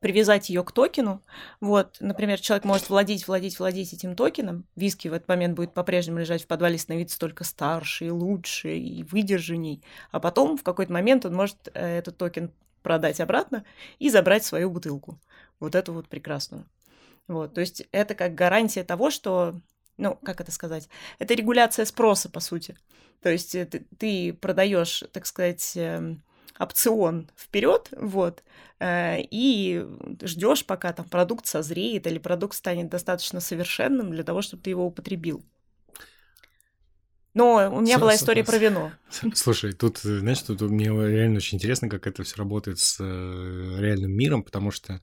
привязать 0.00 0.48
ее 0.48 0.64
к 0.64 0.72
токену. 0.72 1.22
Вот, 1.60 1.98
например, 2.00 2.40
человек 2.40 2.64
может 2.64 2.88
владеть, 2.88 3.28
владеть, 3.28 3.58
владеть 3.58 3.92
этим 3.92 4.16
токеном. 4.16 4.66
Виски 4.74 5.08
в 5.08 5.12
этот 5.12 5.28
момент 5.28 5.54
будет 5.54 5.74
по-прежнему 5.74 6.18
лежать 6.18 6.42
в 6.42 6.46
подвале, 6.46 6.78
становиться 6.78 7.18
только 7.18 7.44
старше 7.44 8.06
и 8.06 8.10
лучше 8.10 8.76
и 8.76 9.04
выдержанней. 9.04 9.82
А 10.10 10.18
потом 10.18 10.56
в 10.56 10.62
какой-то 10.62 10.92
момент 10.92 11.26
он 11.26 11.34
может 11.34 11.68
э, 11.74 11.98
этот 11.98 12.16
токен 12.16 12.50
продать 12.82 13.20
обратно 13.20 13.64
и 13.98 14.08
забрать 14.08 14.42
свою 14.42 14.70
бутылку. 14.70 15.20
Вот 15.60 15.74
эту 15.74 15.92
вот 15.92 16.08
прекрасную. 16.08 16.64
Вот, 17.28 17.54
то 17.54 17.60
есть 17.60 17.86
это 17.92 18.14
как 18.14 18.34
гарантия 18.34 18.82
того, 18.82 19.10
что, 19.10 19.60
ну, 19.98 20.18
как 20.24 20.40
это 20.40 20.50
сказать, 20.50 20.88
это 21.18 21.34
регуляция 21.34 21.84
спроса, 21.84 22.30
по 22.30 22.40
сути. 22.40 22.74
То 23.22 23.28
есть 23.28 23.54
э, 23.54 23.66
ты, 23.66 23.86
ты 23.98 24.32
продаешь, 24.32 25.04
так 25.12 25.26
сказать, 25.26 25.72
эм, 25.76 26.22
опцион 26.60 27.28
вперед, 27.36 27.88
вот, 27.96 28.44
э, 28.78 29.22
и 29.30 29.84
ждешь, 30.22 30.64
пока 30.66 30.92
там 30.92 31.08
продукт 31.08 31.46
созреет 31.46 32.06
или 32.06 32.18
продукт 32.18 32.54
станет 32.54 32.88
достаточно 32.90 33.40
совершенным 33.40 34.10
для 34.10 34.22
того, 34.22 34.42
чтобы 34.42 34.62
ты 34.62 34.70
его 34.70 34.86
употребил. 34.86 35.42
Но 37.32 37.70
у 37.72 37.80
меня 37.80 37.98
была 37.98 38.14
история 38.14 38.44
про 38.44 38.58
вино. 38.58 38.92
Слушай, 39.34 39.72
тут, 39.72 39.98
знаешь, 39.98 40.42
тут 40.42 40.60
мне 40.62 40.86
реально 40.86 41.36
очень 41.36 41.56
интересно, 41.56 41.88
как 41.88 42.06
это 42.06 42.24
все 42.24 42.36
работает 42.36 42.78
с 42.78 42.96
э, 43.00 43.76
реальным 43.78 44.10
миром, 44.12 44.42
потому 44.42 44.72
что, 44.72 45.00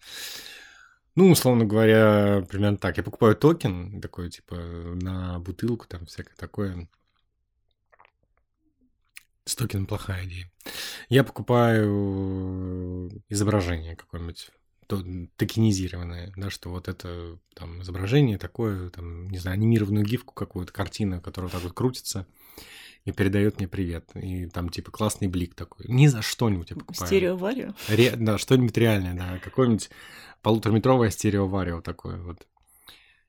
ну, 1.16 1.32
условно 1.32 1.66
говоря, 1.66 2.46
примерно 2.50 2.78
так. 2.78 2.98
Я 2.98 3.04
покупаю 3.04 3.36
токен 3.36 4.02
такой, 4.02 4.30
типа, 4.30 4.56
на 4.56 5.40
бутылку, 5.40 5.88
там, 5.88 6.06
всякое 6.06 6.36
такое. 6.36 6.90
С 9.48 9.56
токеном 9.56 9.86
плохая 9.86 10.26
идея. 10.26 10.52
Я 11.08 11.24
покупаю 11.24 13.10
изображение 13.30 13.96
какое-нибудь 13.96 14.50
токенизированное, 15.38 16.34
да, 16.36 16.50
что 16.50 16.70
вот 16.70 16.90
это 16.90 17.40
там 17.56 17.82
изображение 17.82 18.38
такое, 18.38 18.90
там, 18.90 19.30
не 19.30 19.38
знаю, 19.38 19.56
анимированную 19.56 20.06
гифку 20.06 20.34
какую-то, 20.34 20.74
картину, 20.74 21.22
которая 21.22 21.50
вот 21.50 21.54
так 21.54 21.64
вот 21.64 21.74
крутится 21.74 22.28
и 23.06 23.14
передает 23.14 23.58
мне 23.58 23.70
привет. 23.70 24.10
И 24.16 24.48
там 24.48 24.68
типа 24.68 24.92
классный 24.92 25.30
блик 25.30 25.56
такой. 25.56 25.86
Ни 25.88 26.08
за 26.08 26.22
что-нибудь 26.22 26.72
я 26.72 26.76
покупаю. 26.76 27.08
Стереоварио? 27.08 27.74
Ре... 27.88 28.18
Да, 28.18 28.38
что-нибудь 28.38 28.76
реальное, 28.76 29.14
да. 29.14 29.40
Какое-нибудь 29.40 29.90
полутораметровое 30.42 31.10
стереоварио 31.10 31.80
такое 31.80 32.18
вот. 32.18 32.46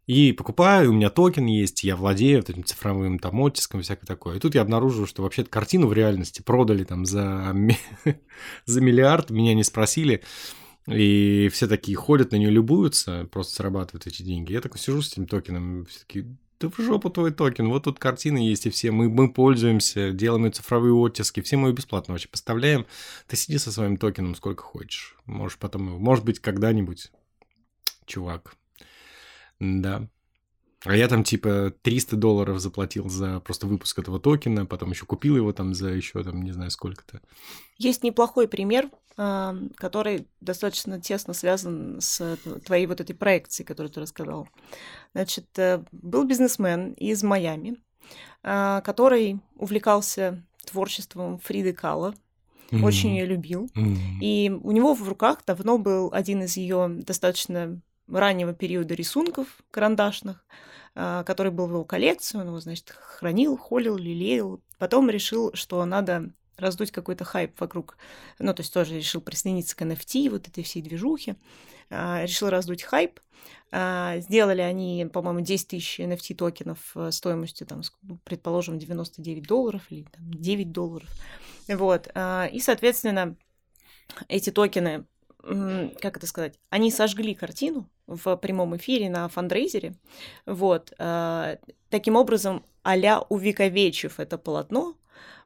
И 0.08 0.32
покупаю, 0.32 0.88
у 0.88 0.94
меня 0.94 1.10
токен 1.10 1.44
есть, 1.44 1.84
я 1.84 1.94
владею 1.94 2.38
этим 2.40 2.64
цифровым 2.64 3.18
там 3.18 3.38
оттиском, 3.42 3.82
всякое 3.82 4.06
такое. 4.06 4.36
И 4.36 4.40
тут 4.40 4.54
я 4.54 4.62
обнаружил, 4.62 5.06
что 5.06 5.22
вообще-то 5.22 5.50
картину 5.50 5.86
в 5.86 5.92
реальности 5.92 6.40
продали 6.40 6.84
там 6.84 7.04
за, 7.04 7.54
за 8.64 8.80
миллиард, 8.80 9.28
меня 9.28 9.52
не 9.52 9.64
спросили. 9.64 10.22
И 10.86 11.50
все 11.52 11.66
такие 11.68 11.94
ходят 11.94 12.32
на 12.32 12.36
нее, 12.36 12.48
любуются, 12.48 13.28
просто 13.30 13.56
зарабатывают 13.56 14.06
эти 14.06 14.22
деньги. 14.22 14.54
Я 14.54 14.62
такой 14.62 14.80
сижу 14.80 15.02
с 15.02 15.12
этим 15.12 15.26
токеном, 15.26 15.84
все 15.84 15.98
такие, 16.00 16.38
да 16.58 16.70
в 16.70 16.80
жопу 16.80 17.10
твой 17.10 17.30
токен, 17.30 17.68
вот 17.68 17.84
тут 17.84 17.98
картины 17.98 18.38
есть, 18.38 18.64
и 18.64 18.70
все, 18.70 18.90
мы, 18.90 19.10
мы 19.10 19.30
пользуемся, 19.30 20.12
делаем 20.12 20.50
цифровые 20.50 20.94
оттиски, 20.94 21.42
все 21.42 21.58
мы 21.58 21.68
ее 21.68 21.74
бесплатно 21.74 22.14
вообще 22.14 22.28
поставляем. 22.28 22.86
Ты 23.26 23.36
сиди 23.36 23.58
со 23.58 23.70
своим 23.70 23.98
токеном 23.98 24.36
сколько 24.36 24.62
хочешь. 24.62 25.16
Можешь 25.26 25.58
потом, 25.58 25.82
может 25.82 26.24
быть, 26.24 26.38
когда-нибудь, 26.38 27.12
чувак, 28.06 28.54
да. 29.60 30.08
А 30.84 30.94
я 30.94 31.08
там 31.08 31.24
типа 31.24 31.74
300 31.82 32.16
долларов 32.16 32.60
заплатил 32.60 33.08
за 33.08 33.40
просто 33.40 33.66
выпуск 33.66 33.98
этого 33.98 34.20
токена, 34.20 34.64
потом 34.64 34.90
еще 34.90 35.06
купил 35.06 35.36
его 35.36 35.52
там 35.52 35.74
за 35.74 35.88
еще 35.88 36.22
там 36.22 36.42
не 36.42 36.52
знаю 36.52 36.70
сколько-то. 36.70 37.20
Есть 37.78 38.04
неплохой 38.04 38.46
пример, 38.46 38.88
а, 39.16 39.56
который 39.76 40.28
достаточно 40.40 41.00
тесно 41.00 41.34
связан 41.34 42.00
с 42.00 42.38
твоей 42.64 42.86
вот 42.86 43.00
этой 43.00 43.14
проекцией, 43.14 43.66
которую 43.66 43.90
ты 43.90 44.00
рассказал. 44.00 44.48
Значит, 45.14 45.46
э, 45.58 45.82
был 45.90 46.24
бизнесмен 46.24 46.92
из 46.92 47.24
Майами, 47.24 47.76
а, 48.44 48.80
который 48.82 49.40
увлекался 49.56 50.44
творчеством 50.64 51.40
Фриды 51.40 51.72
Кала, 51.72 52.14
mm-hmm. 52.70 52.84
очень 52.84 53.16
ее 53.16 53.26
любил. 53.26 53.68
Mm-hmm. 53.74 54.20
И 54.20 54.50
у 54.62 54.70
него 54.70 54.94
в 54.94 55.08
руках 55.08 55.40
давно 55.44 55.78
был 55.78 56.10
один 56.12 56.44
из 56.44 56.56
ее 56.56 56.88
достаточно 56.88 57.80
раннего 58.10 58.52
периода 58.52 58.94
рисунков 58.94 59.46
карандашных, 59.70 60.44
а, 60.94 61.24
который 61.24 61.52
был 61.52 61.66
в 61.66 61.70
его 61.70 61.84
коллекции, 61.84 62.38
он 62.38 62.48
его, 62.48 62.60
значит, 62.60 62.90
хранил, 62.90 63.56
холил, 63.56 63.96
лелеял. 63.96 64.60
Потом 64.78 65.10
решил, 65.10 65.52
что 65.54 65.84
надо 65.84 66.32
раздуть 66.56 66.90
какой-то 66.90 67.24
хайп 67.24 67.60
вокруг, 67.60 67.96
ну, 68.38 68.52
то 68.52 68.62
есть 68.62 68.72
тоже 68.72 68.96
решил 68.96 69.20
присоединиться 69.20 69.76
к 69.76 69.82
NFT, 69.82 70.28
вот 70.30 70.48
этой 70.48 70.64
всей 70.64 70.82
движухе, 70.82 71.36
а, 71.90 72.22
решил 72.24 72.48
раздуть 72.48 72.82
хайп. 72.82 73.20
А, 73.70 74.18
сделали 74.18 74.62
они, 74.62 75.08
по-моему, 75.12 75.40
10 75.40 75.68
тысяч 75.68 76.00
NFT 76.00 76.34
токенов 76.34 76.78
э, 76.96 77.10
стоимостью, 77.12 77.66
там, 77.66 77.82
предположим, 78.24 78.78
99 78.78 79.46
долларов 79.46 79.82
или 79.90 80.04
там, 80.04 80.32
9 80.32 80.72
долларов. 80.72 81.08
Вот. 81.68 82.08
И, 82.08 82.60
соответственно, 82.60 83.36
эти 84.26 84.50
токены 84.50 85.04
как 85.42 86.16
это 86.16 86.26
сказать, 86.26 86.58
они 86.70 86.90
сожгли 86.90 87.34
картину 87.34 87.88
в 88.06 88.36
прямом 88.36 88.76
эфире 88.76 89.08
на 89.08 89.28
фандрейзере, 89.28 89.94
вот, 90.46 90.92
э, 90.98 91.56
таким 91.90 92.16
образом, 92.16 92.64
а-ля 92.82 93.20
увековечив 93.28 94.18
это 94.18 94.38
полотно, 94.38 94.96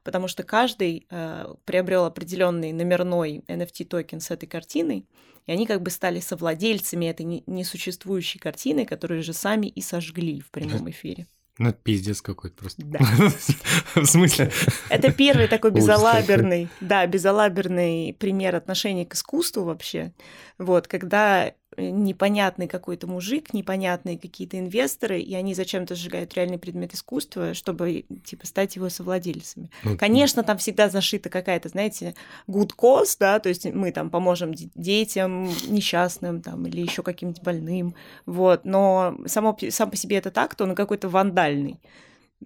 потому 0.03 0.27
что 0.27 0.43
каждый 0.43 1.07
э, 1.09 1.53
приобрел 1.65 2.05
определенный 2.05 2.71
номерной 2.71 3.43
NFT 3.47 3.85
токен 3.85 4.19
с 4.19 4.31
этой 4.31 4.47
картиной, 4.47 5.05
и 5.45 5.51
они 5.51 5.65
как 5.65 5.81
бы 5.81 5.89
стали 5.89 6.19
совладельцами 6.19 7.05
этой 7.05 7.43
несуществующей 7.45 8.39
картины, 8.39 8.85
которую 8.85 9.23
же 9.23 9.33
сами 9.33 9.67
и 9.67 9.81
сожгли 9.81 10.39
в 10.39 10.51
прямом 10.51 10.89
эфире. 10.89 11.27
Ну, 11.59 11.69
это 11.69 11.77
пиздец 11.83 12.21
какой-то 12.21 12.55
просто. 12.55 12.83
Да. 12.83 12.99
В 13.95 14.05
смысле? 14.05 14.51
Это 14.89 15.11
первый 15.11 15.47
такой 15.47 15.71
безалаберный, 15.71 16.67
да, 16.81 17.05
безалаберный 17.05 18.15
пример 18.17 18.55
отношения 18.55 19.05
к 19.05 19.13
искусству 19.13 19.63
вообще. 19.63 20.13
Вот, 20.57 20.87
когда 20.87 21.53
непонятный 21.77 22.67
какой-то 22.67 23.07
мужик, 23.07 23.53
непонятные 23.53 24.17
какие-то 24.17 24.59
инвесторы, 24.59 25.19
и 25.19 25.33
они 25.35 25.53
зачем-то 25.53 25.95
сжигают 25.95 26.33
реальный 26.33 26.57
предмет 26.57 26.93
искусства, 26.93 27.53
чтобы, 27.53 28.05
типа, 28.25 28.45
стать 28.47 28.75
его 28.75 28.89
совладельцами. 28.89 29.69
Ну, 29.83 29.97
Конечно, 29.97 30.43
там 30.43 30.57
всегда 30.57 30.89
зашита 30.89 31.29
какая-то, 31.29 31.69
знаете, 31.69 32.15
good 32.47 32.71
cause, 32.77 33.15
да, 33.19 33.39
то 33.39 33.49
есть 33.49 33.65
мы 33.65 33.91
там 33.91 34.09
поможем 34.09 34.53
де- 34.53 34.69
детям 34.75 35.49
несчастным 35.67 36.41
там 36.41 36.65
или 36.67 36.81
еще 36.81 37.03
каким-нибудь 37.03 37.43
больным, 37.43 37.95
вот, 38.25 38.65
но 38.65 39.17
само, 39.25 39.57
сам 39.69 39.89
по 39.91 39.97
себе 39.97 40.17
это 40.17 40.31
так, 40.31 40.55
то 40.55 40.63
он 40.63 40.75
какой-то 40.75 41.09
вандальный. 41.09 41.79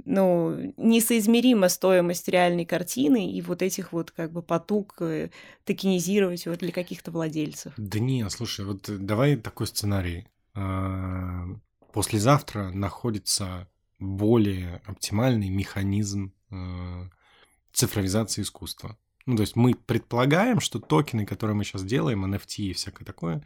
Ну, 0.06 0.74
несоизмерима 0.78 1.70
стоимость 1.70 2.28
реальной 2.28 2.66
картины 2.66 3.32
и 3.32 3.42
вот 3.42 3.62
этих 3.62 3.94
вот 3.94 4.12
как 4.12 4.32
бы 4.32 4.42
потуг 4.42 4.96
э, 5.02 5.30
токенизировать 5.66 6.46
его 6.46 6.56
для 6.56 6.72
каких-то 6.72 7.12
владельцев. 7.12 7.74
Да 7.78 8.00
не, 8.00 8.30
слушай, 8.30 8.66
вот 8.66 8.86
давай 8.88 9.36
такой 9.36 9.68
сценарий. 9.68 10.28
А, 10.54 11.46
Послезавтра 11.94 12.70
находится 12.70 13.68
более 14.00 14.82
оптимальный 14.86 15.50
механизм 15.50 16.34
э, 16.52 17.10
цифровизации 17.74 18.42
искусства. 18.42 18.98
Ну, 19.26 19.36
то 19.36 19.42
есть 19.42 19.56
мы 19.56 19.76
предполагаем, 19.76 20.60
что 20.60 20.80
токены, 20.80 21.26
которые 21.26 21.56
мы 21.56 21.64
сейчас 21.64 21.84
делаем, 21.84 22.26
NFT 22.26 22.58
и 22.58 22.74
всякое 22.74 23.06
такое, 23.06 23.44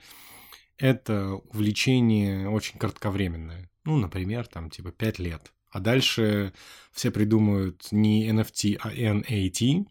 это 0.78 1.36
увлечение 1.36 2.50
очень 2.50 2.78
кратковременное. 2.78 3.70
Ну, 3.84 3.98
например, 3.98 4.48
там 4.48 4.70
типа 4.70 4.92
5 4.92 5.20
лет. 5.20 5.54
А 5.72 5.80
дальше 5.80 6.54
все 6.92 7.12
придумают 7.12 7.88
не 7.92 8.30
NFT, 8.30 8.78
а 8.82 8.94
NAT, 8.94 9.88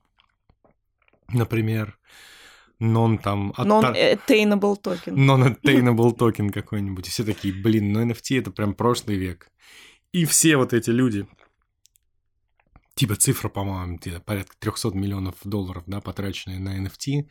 например, 1.28 1.98
non 2.80 3.18
там... 3.18 3.52
Non-attainable 3.56 4.76
токен. 4.76 5.16
non-attainable 5.16 6.14
токен 6.14 6.50
какой-нибудь. 6.50 7.06
И 7.06 7.10
все 7.10 7.24
такие, 7.24 7.54
блин, 7.54 7.92
ну 7.92 8.04
NFT 8.04 8.40
это 8.40 8.50
прям 8.50 8.74
прошлый 8.74 9.16
век. 9.16 9.50
И 10.12 10.24
все 10.26 10.56
вот 10.56 10.72
эти 10.72 10.90
люди, 10.90 11.26
типа 12.94 13.16
цифра, 13.16 13.48
по-моему, 13.48 13.96
где-то 13.96 14.20
порядка 14.20 14.56
300 14.58 14.90
миллионов 14.90 15.36
долларов, 15.44 15.84
да, 15.86 16.00
потраченные 16.00 16.58
на 16.58 16.78
NFT, 16.78 17.28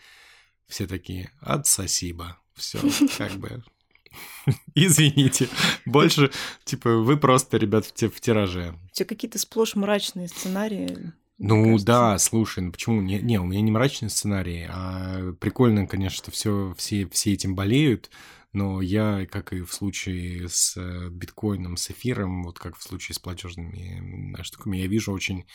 все 0.68 0.88
такие, 0.88 1.32
отсосиба. 1.42 2.40
Все, 2.56 2.80
как 3.18 3.34
бы... 3.34 3.64
Извините, 4.76 5.50
больше, 5.86 6.32
типа, 6.64 6.98
вы 6.98 7.18
просто, 7.18 7.58
ребят, 7.58 7.86
в, 7.86 7.92
в 7.92 8.22
тираже. 8.22 8.76
У 8.92 8.96
тебя 8.96 9.06
какие-то 9.06 9.40
сплошь 9.40 9.76
мрачные 9.76 10.28
сценарии. 10.28 11.14
Ну 11.38 11.64
кажется. 11.64 11.86
да, 11.86 12.20
слушай, 12.20 12.60
ну 12.62 12.72
почему? 12.72 13.02
Не, 13.02 13.20
не, 13.20 13.40
у 13.40 13.46
меня 13.46 13.62
не 13.62 13.72
мрачный 13.72 14.10
сценарий, 14.10 14.66
а 14.70 15.32
прикольно, 15.40 15.88
конечно, 15.88 16.18
что 16.18 16.32
все, 16.32 16.76
все, 16.78 17.08
все 17.08 17.32
этим 17.32 17.56
болеют, 17.56 18.10
но 18.52 18.82
я, 18.82 19.26
как 19.26 19.54
и 19.54 19.62
в 19.62 19.74
случае 19.74 20.50
с 20.50 20.76
э, 20.76 21.10
биткоином, 21.10 21.78
с 21.78 21.92
эфиром, 21.92 22.44
вот 22.44 22.60
как 22.60 22.76
в 22.76 22.84
случае 22.84 23.16
с 23.16 23.20
платежными 23.20 24.36
штуками, 24.42 24.78
я 24.78 24.88
вижу 24.88 25.14
очень, 25.14 25.46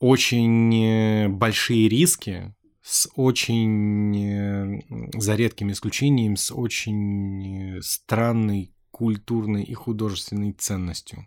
очень 0.00 0.74
э, 0.74 1.28
большие 1.28 1.88
риски 1.88 2.54
с 2.84 3.08
очень, 3.16 4.14
э, 4.14 4.82
за 5.14 5.34
редким 5.36 5.72
исключением, 5.72 6.36
с 6.36 6.52
очень 6.54 7.78
э, 7.78 7.80
странной 7.80 8.74
культурной 8.90 9.62
и 9.62 9.72
художественной 9.72 10.52
ценностью. 10.52 11.26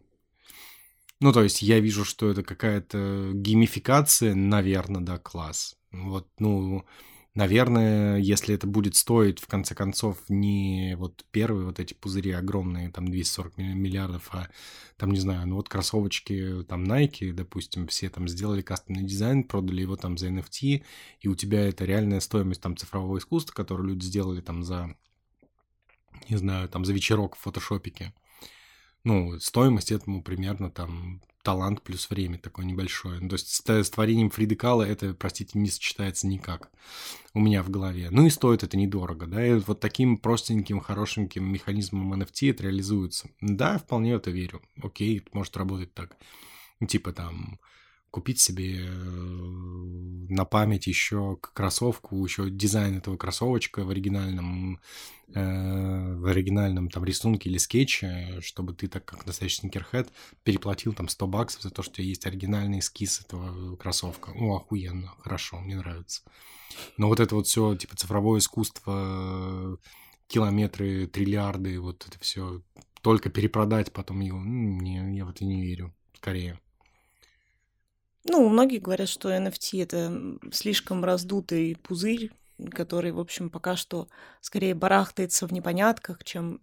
Ну, 1.20 1.34
то 1.34 1.42
есть 1.42 1.64
я 1.64 1.80
вижу, 1.80 2.06
что 2.06 2.30
это 2.30 2.44
какая-то 2.44 3.32
геймификация, 3.34 4.36
наверное, 4.36 5.02
да, 5.02 5.18
класс. 5.18 5.76
Вот, 5.92 6.28
ну, 6.38 6.86
наверное, 7.38 8.18
если 8.18 8.56
это 8.56 8.66
будет 8.66 8.96
стоить, 8.96 9.40
в 9.40 9.46
конце 9.46 9.76
концов, 9.76 10.18
не 10.28 10.96
вот 10.98 11.24
первые 11.30 11.68
вот 11.68 11.80
эти 11.80 11.94
пузыри 11.94 12.32
огромные, 12.32 12.90
там 12.90 13.08
240 13.08 13.58
ми- 13.58 13.76
миллиардов, 13.76 14.28
а 14.32 14.50
там, 14.98 15.12
не 15.12 15.20
знаю, 15.20 15.48
ну 15.48 15.56
вот 15.56 15.70
кроссовочки, 15.70 16.64
там 16.68 16.84
Nike, 16.84 17.32
допустим, 17.32 17.86
все 17.88 18.10
там 18.10 18.28
сделали 18.28 18.64
кастомный 18.64 19.04
дизайн, 19.04 19.44
продали 19.44 19.82
его 19.82 19.96
там 19.96 20.18
за 20.18 20.30
NFT, 20.30 20.84
и 21.20 21.28
у 21.28 21.36
тебя 21.36 21.68
это 21.70 21.86
реальная 21.86 22.22
стоимость 22.22 22.62
там 22.62 22.76
цифрового 22.76 23.20
искусства, 23.20 23.54
которую 23.54 23.90
люди 23.90 24.06
сделали 24.06 24.42
там 24.42 24.64
за, 24.64 24.96
не 26.30 26.38
знаю, 26.38 26.68
там 26.70 26.86
за 26.86 26.94
вечерок 26.94 27.36
в 27.36 27.40
фотошопике. 27.40 28.16
Ну, 29.04 29.40
стоимость 29.40 29.92
этому 29.92 30.24
примерно 30.24 30.72
там 30.72 31.22
талант 31.48 31.82
плюс 31.82 32.10
время 32.10 32.38
такое 32.38 32.66
небольшое. 32.66 33.22
Ну, 33.22 33.30
то 33.30 33.36
есть 33.36 33.48
с, 33.48 33.90
творением 33.90 34.30
Фриды 34.30 34.58
Кала 34.58 34.84
это, 34.84 35.14
простите, 35.14 35.58
не 35.58 35.70
сочетается 35.70 36.28
никак 36.28 36.70
у 37.34 37.40
меня 37.40 37.64
в 37.64 37.70
голове. 37.70 38.10
Ну 38.12 38.26
и 38.26 38.30
стоит 38.30 38.64
это 38.64 38.76
недорого, 38.76 39.28
да, 39.28 39.48
и 39.48 39.54
вот 39.54 39.80
таким 39.80 40.18
простеньким, 40.18 40.82
хорошеньким 40.82 41.50
механизмом 41.50 42.14
NFT 42.22 42.52
это 42.52 42.64
реализуется. 42.64 43.30
Да, 43.40 43.78
вполне 43.78 44.12
это 44.12 44.30
верю. 44.30 44.62
Окей, 44.84 45.24
может 45.32 45.56
работать 45.56 45.94
так. 45.94 46.18
Типа 46.86 47.14
там 47.14 47.62
купить 48.12 48.40
себе 48.40 48.80
э, 48.80 48.88
на 48.88 50.46
память 50.46 50.88
еще 50.88 51.38
кроссовку, 51.42 52.24
еще 52.24 52.50
дизайн 52.50 52.98
этого 52.98 53.18
кроссовочка 53.18 53.84
в 53.84 53.90
оригинальном, 53.90 54.80
э, 55.34 56.16
в 56.16 56.26
оригинальном 56.26 56.90
там 56.90 57.04
рисунке 57.04 57.50
или 57.50 57.58
скетче, 57.58 58.40
чтобы 58.42 58.74
ты 58.74 58.88
так 58.88 59.06
как 59.06 59.26
настоящий 59.26 59.62
сникерхед 59.62 60.12
переплатил 60.44 60.94
там 60.94 61.08
100 61.08 61.28
баксов 61.28 61.62
за 61.64 61.70
то, 61.70 61.84
что 61.84 62.02
есть 62.02 62.26
оригинальный 62.26 62.80
эскиз 62.80 63.22
этого 63.22 63.76
кроссовка. 63.76 64.32
О, 64.36 64.58
охуенно, 64.58 65.14
хорошо, 65.20 65.60
мне 65.60 65.76
нравится. 65.76 66.22
Но 66.98 67.08
вот 67.08 67.20
это 67.20 67.36
вот 67.36 67.48
все 67.48 67.76
типа 67.76 67.96
цифровое 67.96 68.40
искусство, 68.40 69.78
километры, 70.28 71.08
триллиарды, 71.08 71.80
вот 71.80 72.06
это 72.08 72.20
все 72.20 72.62
только 73.02 73.30
перепродать 73.30 73.92
потом 73.94 74.20
его, 74.20 74.40
не, 74.40 75.16
я 75.16 75.26
в 75.26 75.30
это 75.30 75.46
не 75.46 75.62
верю, 75.62 75.94
скорее. 76.14 76.60
Ну, 78.26 78.48
многие 78.50 78.80
говорят, 78.80 79.10
что 79.10 79.34
NFT 79.34 79.84
это 79.84 80.52
слишком 80.52 81.04
раздутый 81.04 81.78
пузырь, 81.82 82.32
который, 82.72 83.12
в 83.12 83.20
общем, 83.20 83.50
пока 83.50 83.76
что 83.76 84.08
скорее 84.42 84.74
барахтается 84.74 85.48
в 85.48 85.54
непонятках, 85.54 86.24
чем 86.24 86.60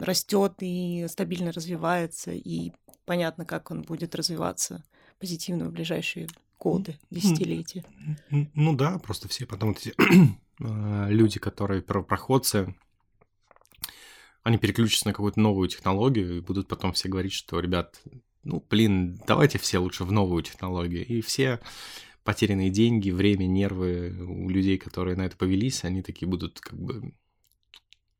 растет 0.00 0.54
и 0.60 1.06
стабильно 1.08 1.52
развивается, 1.52 2.32
и 2.32 2.72
понятно, 3.04 3.44
как 3.44 3.70
он 3.70 3.82
будет 3.82 4.14
развиваться 4.14 4.84
позитивно 5.18 5.66
в 5.66 5.72
ближайшие 5.72 6.28
годы, 6.58 6.98
десятилетия. 7.10 7.84
Ну 8.30 8.74
да, 8.74 8.98
просто 8.98 9.28
все 9.28 9.46
потом 9.46 9.72
эти 9.72 9.94
э, 9.98 11.10
люди, 11.10 11.40
которые 11.40 11.82
первопроходцы, 11.82 12.74
они 14.42 14.58
переключатся 14.58 15.08
на 15.08 15.12
какую-то 15.12 15.40
новую 15.40 15.68
технологию 15.68 16.36
и 16.36 16.40
будут 16.40 16.68
потом 16.68 16.92
все 16.92 17.08
говорить, 17.08 17.32
что, 17.32 17.60
ребят, 17.60 18.00
ну, 18.42 18.64
блин, 18.68 19.20
давайте 19.26 19.58
все 19.58 19.78
лучше 19.78 20.04
в 20.04 20.12
новую 20.12 20.42
технологию. 20.42 21.06
И 21.06 21.20
все 21.20 21.60
потерянные 22.24 22.70
деньги, 22.70 23.10
время, 23.10 23.46
нервы 23.46 24.14
у 24.26 24.48
людей, 24.48 24.78
которые 24.78 25.16
на 25.16 25.22
это 25.22 25.36
повелись, 25.36 25.84
они 25.84 26.02
такие 26.02 26.28
будут 26.28 26.60
как 26.60 26.78
бы... 26.78 27.12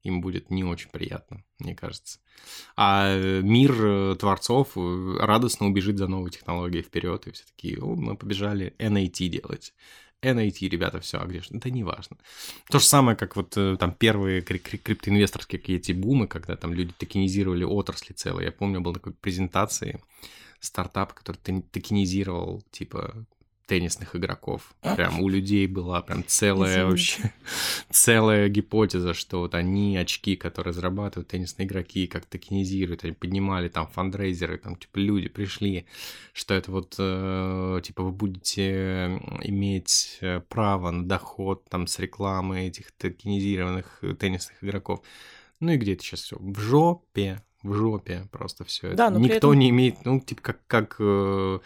Им 0.03 0.23
будет 0.23 0.51
не 0.51 0.65
очень 0.65 0.89
приятно, 0.89 1.45
мне 1.59 1.75
кажется. 1.75 2.21
А 2.75 3.15
э, 3.15 3.43
мир 3.43 3.75
э, 3.79 4.17
творцов 4.19 4.71
э, 4.75 5.17
радостно 5.21 5.67
убежит 5.67 5.99
за 5.99 6.07
новой 6.07 6.31
технологией 6.31 6.83
вперед, 6.83 7.27
и 7.27 7.33
все 7.33 7.45
такие, 7.45 7.79
о, 7.83 7.95
мы 7.97 8.17
побежали 8.17 8.75
NAT 8.79 9.29
делать. 9.29 9.75
NAT, 10.23 10.69
ребята, 10.69 11.01
все, 11.01 11.19
а 11.19 11.27
где 11.27 11.41
же? 11.41 11.49
Да 11.51 11.71
неважно. 11.71 12.17
То 12.69 12.79
же 12.79 12.85
самое, 12.85 13.17
как 13.17 13.37
вот 13.37 13.57
э, 13.57 13.77
там 13.79 13.93
первые 13.93 14.43
кри- 14.43 14.59
кри- 14.59 14.79
криптоинвесторские 14.79 15.59
какие-то 15.59 15.95
бумы, 15.95 16.27
когда 16.27 16.57
там 16.57 16.75
люди 16.75 16.93
токенизировали 16.99 17.65
отрасли 17.65 18.13
целые. 18.13 18.47
Я 18.47 18.53
помню, 18.53 18.81
был 18.81 18.93
такой 18.93 19.13
презентации 19.13 20.01
стартап, 20.61 21.15
который 21.15 21.63
токенизировал, 21.73 22.63
типа, 22.71 23.27
теннисных 23.71 24.17
игроков. 24.17 24.75
Прям 24.97 25.21
у 25.21 25.29
людей 25.29 25.69
была 25.69 26.03
прям 26.03 26.25
целая 26.27 26.81
Извините. 26.89 26.91
вообще 27.23 27.33
целая 27.91 28.49
гипотеза, 28.49 29.15
что 29.15 29.39
вот 29.39 29.55
они 29.55 29.97
очки, 29.97 30.35
которые 30.35 30.73
зарабатывают 30.75 31.29
теннисные 31.29 31.69
игроки, 31.69 32.09
как 32.09 32.27
токенизируют, 32.27 33.05
они 33.05 33.13
поднимали 33.13 33.69
там 33.69 33.87
фандрейзеры, 33.87 34.59
там 34.59 34.75
типа 34.75 34.99
люди 34.99 35.29
пришли, 35.29 35.87
что 36.33 36.55
это 36.55 36.73
вот 36.73 36.97
э, 36.99 37.81
типа 37.85 38.03
вы 38.03 38.11
будете 38.11 39.21
иметь 39.45 40.19
э, 40.21 40.41
право 40.49 40.91
на 40.91 41.05
доход 41.07 41.65
там 41.69 41.87
с 41.87 41.97
рекламы 42.01 42.67
этих 42.67 42.91
токенизированных 42.91 43.99
э, 44.03 44.15
теннисных 44.15 44.65
игроков. 44.65 45.01
Ну 45.61 45.71
и 45.71 45.77
где 45.77 45.93
это 45.93 46.03
сейчас 46.03 46.23
все? 46.23 46.37
В 46.41 46.59
жопе, 46.59 47.41
в 47.63 47.73
жопе 47.73 48.27
просто 48.33 48.65
все 48.65 48.89
это. 48.89 48.97
Да, 48.97 49.11
Никто 49.11 49.37
этом- 49.37 49.59
не 49.61 49.71
имеет, 49.71 50.05
ну 50.05 50.19
типа 50.19 50.43
как 50.43 50.67
как 50.67 50.97
э, 50.99 51.61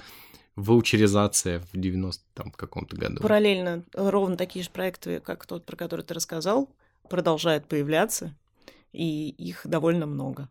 ваучеризация 0.56 1.60
в 1.72 1.76
90 1.76 2.22
там 2.34 2.50
каком-то 2.50 2.96
году. 2.96 3.20
Параллельно 3.20 3.82
ровно 3.94 4.36
такие 4.36 4.64
же 4.64 4.70
проекты, 4.70 5.20
как 5.20 5.46
тот, 5.46 5.64
про 5.64 5.76
который 5.76 6.02
ты 6.02 6.14
рассказал, 6.14 6.68
продолжают 7.08 7.66
появляться, 7.66 8.34
и 8.92 9.30
их 9.30 9.62
довольно 9.64 10.06
много. 10.06 10.48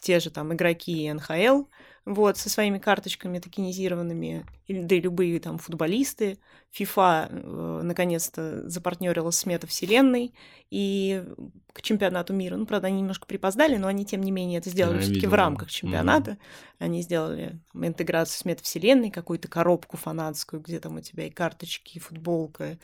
Те 0.00 0.20
же 0.20 0.30
там 0.30 0.52
игроки 0.52 1.12
НХЛ, 1.12 1.64
вот, 2.04 2.38
со 2.38 2.48
своими 2.48 2.78
карточками 2.78 3.38
токенизированными, 3.38 4.46
или, 4.66 4.82
да 4.82 4.94
и 4.94 5.00
любые 5.00 5.38
там 5.40 5.58
футболисты. 5.58 6.38
FIFA 6.78 7.28
э, 7.30 7.80
наконец-то 7.82 8.68
запартнерилась 8.68 9.36
с 9.36 9.44
метавселенной, 9.44 10.32
и 10.70 11.24
к 11.72 11.82
чемпионату 11.82 12.32
мира, 12.32 12.56
ну, 12.56 12.64
правда, 12.64 12.88
они 12.88 13.00
немножко 13.00 13.26
припоздали, 13.26 13.76
но 13.76 13.88
они, 13.88 14.06
тем 14.06 14.22
не 14.22 14.30
менее, 14.30 14.58
это 14.58 14.70
сделали 14.70 15.00
все-таки 15.00 15.26
в 15.26 15.34
рамках 15.34 15.70
чемпионата. 15.70 16.32
Mm-hmm. 16.32 16.36
Они 16.78 17.02
сделали 17.02 17.60
там, 17.72 17.86
интеграцию 17.86 18.38
с 18.38 18.44
метавселенной, 18.44 19.10
какую-то 19.10 19.48
коробку 19.48 19.96
фанатскую, 19.96 20.62
где 20.62 20.80
там 20.80 20.96
у 20.96 21.00
тебя 21.00 21.26
и 21.26 21.30
карточки, 21.30 21.98
и 21.98 22.00
футболка, 22.00 22.78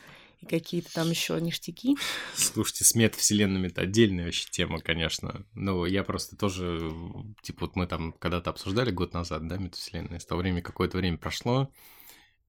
и 0.45 0.49
какие-то 0.49 0.93
там 0.93 1.09
еще 1.09 1.39
ништяки. 1.41 1.97
Слушайте, 2.35 2.85
с 2.85 2.95
метавселенными 2.95 3.67
это 3.67 3.81
отдельная 3.81 4.25
вообще 4.25 4.47
тема, 4.49 4.79
конечно. 4.79 5.45
Но 5.53 5.85
я 5.85 6.03
просто 6.03 6.35
тоже, 6.35 6.91
типа, 7.41 7.65
вот 7.65 7.75
мы 7.75 7.87
там 7.87 8.13
когда-то 8.13 8.51
обсуждали 8.51 8.91
год 8.91 9.13
назад, 9.13 9.47
да, 9.47 9.57
метавселенные. 9.57 10.19
С 10.19 10.25
того 10.25 10.41
времени 10.41 10.61
какое-то 10.61 10.97
время 10.97 11.17
прошло, 11.17 11.71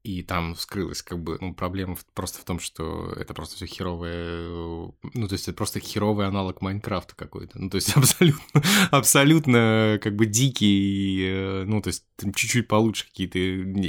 и 0.02 0.22
там 0.22 0.54
вскрылась 0.54 1.02
как 1.02 1.20
бы, 1.20 1.36
ну, 1.40 1.52
проблема 1.52 1.96
просто 2.14 2.40
в 2.40 2.44
том, 2.44 2.60
что 2.60 3.12
это 3.16 3.34
просто 3.34 3.56
все 3.56 3.66
херовое, 3.66 4.48
ну, 4.48 5.28
то 5.28 5.32
есть 5.32 5.48
это 5.48 5.56
просто 5.56 5.80
херовый 5.80 6.28
аналог 6.28 6.60
Майнкрафта 6.60 7.16
какой-то, 7.16 7.60
ну, 7.60 7.68
то 7.68 7.74
есть 7.74 7.88
абсолютно, 7.96 8.62
абсолютно 8.92 9.98
как 10.00 10.14
бы 10.14 10.26
дикий, 10.26 11.26
э, 11.26 11.64
ну, 11.64 11.82
то 11.82 11.88
есть 11.88 12.04
чуть-чуть 12.36 12.68
получше 12.68 13.06
какие-то 13.06 13.38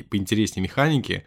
поинтереснее 0.09 0.63
механики, 0.63 1.23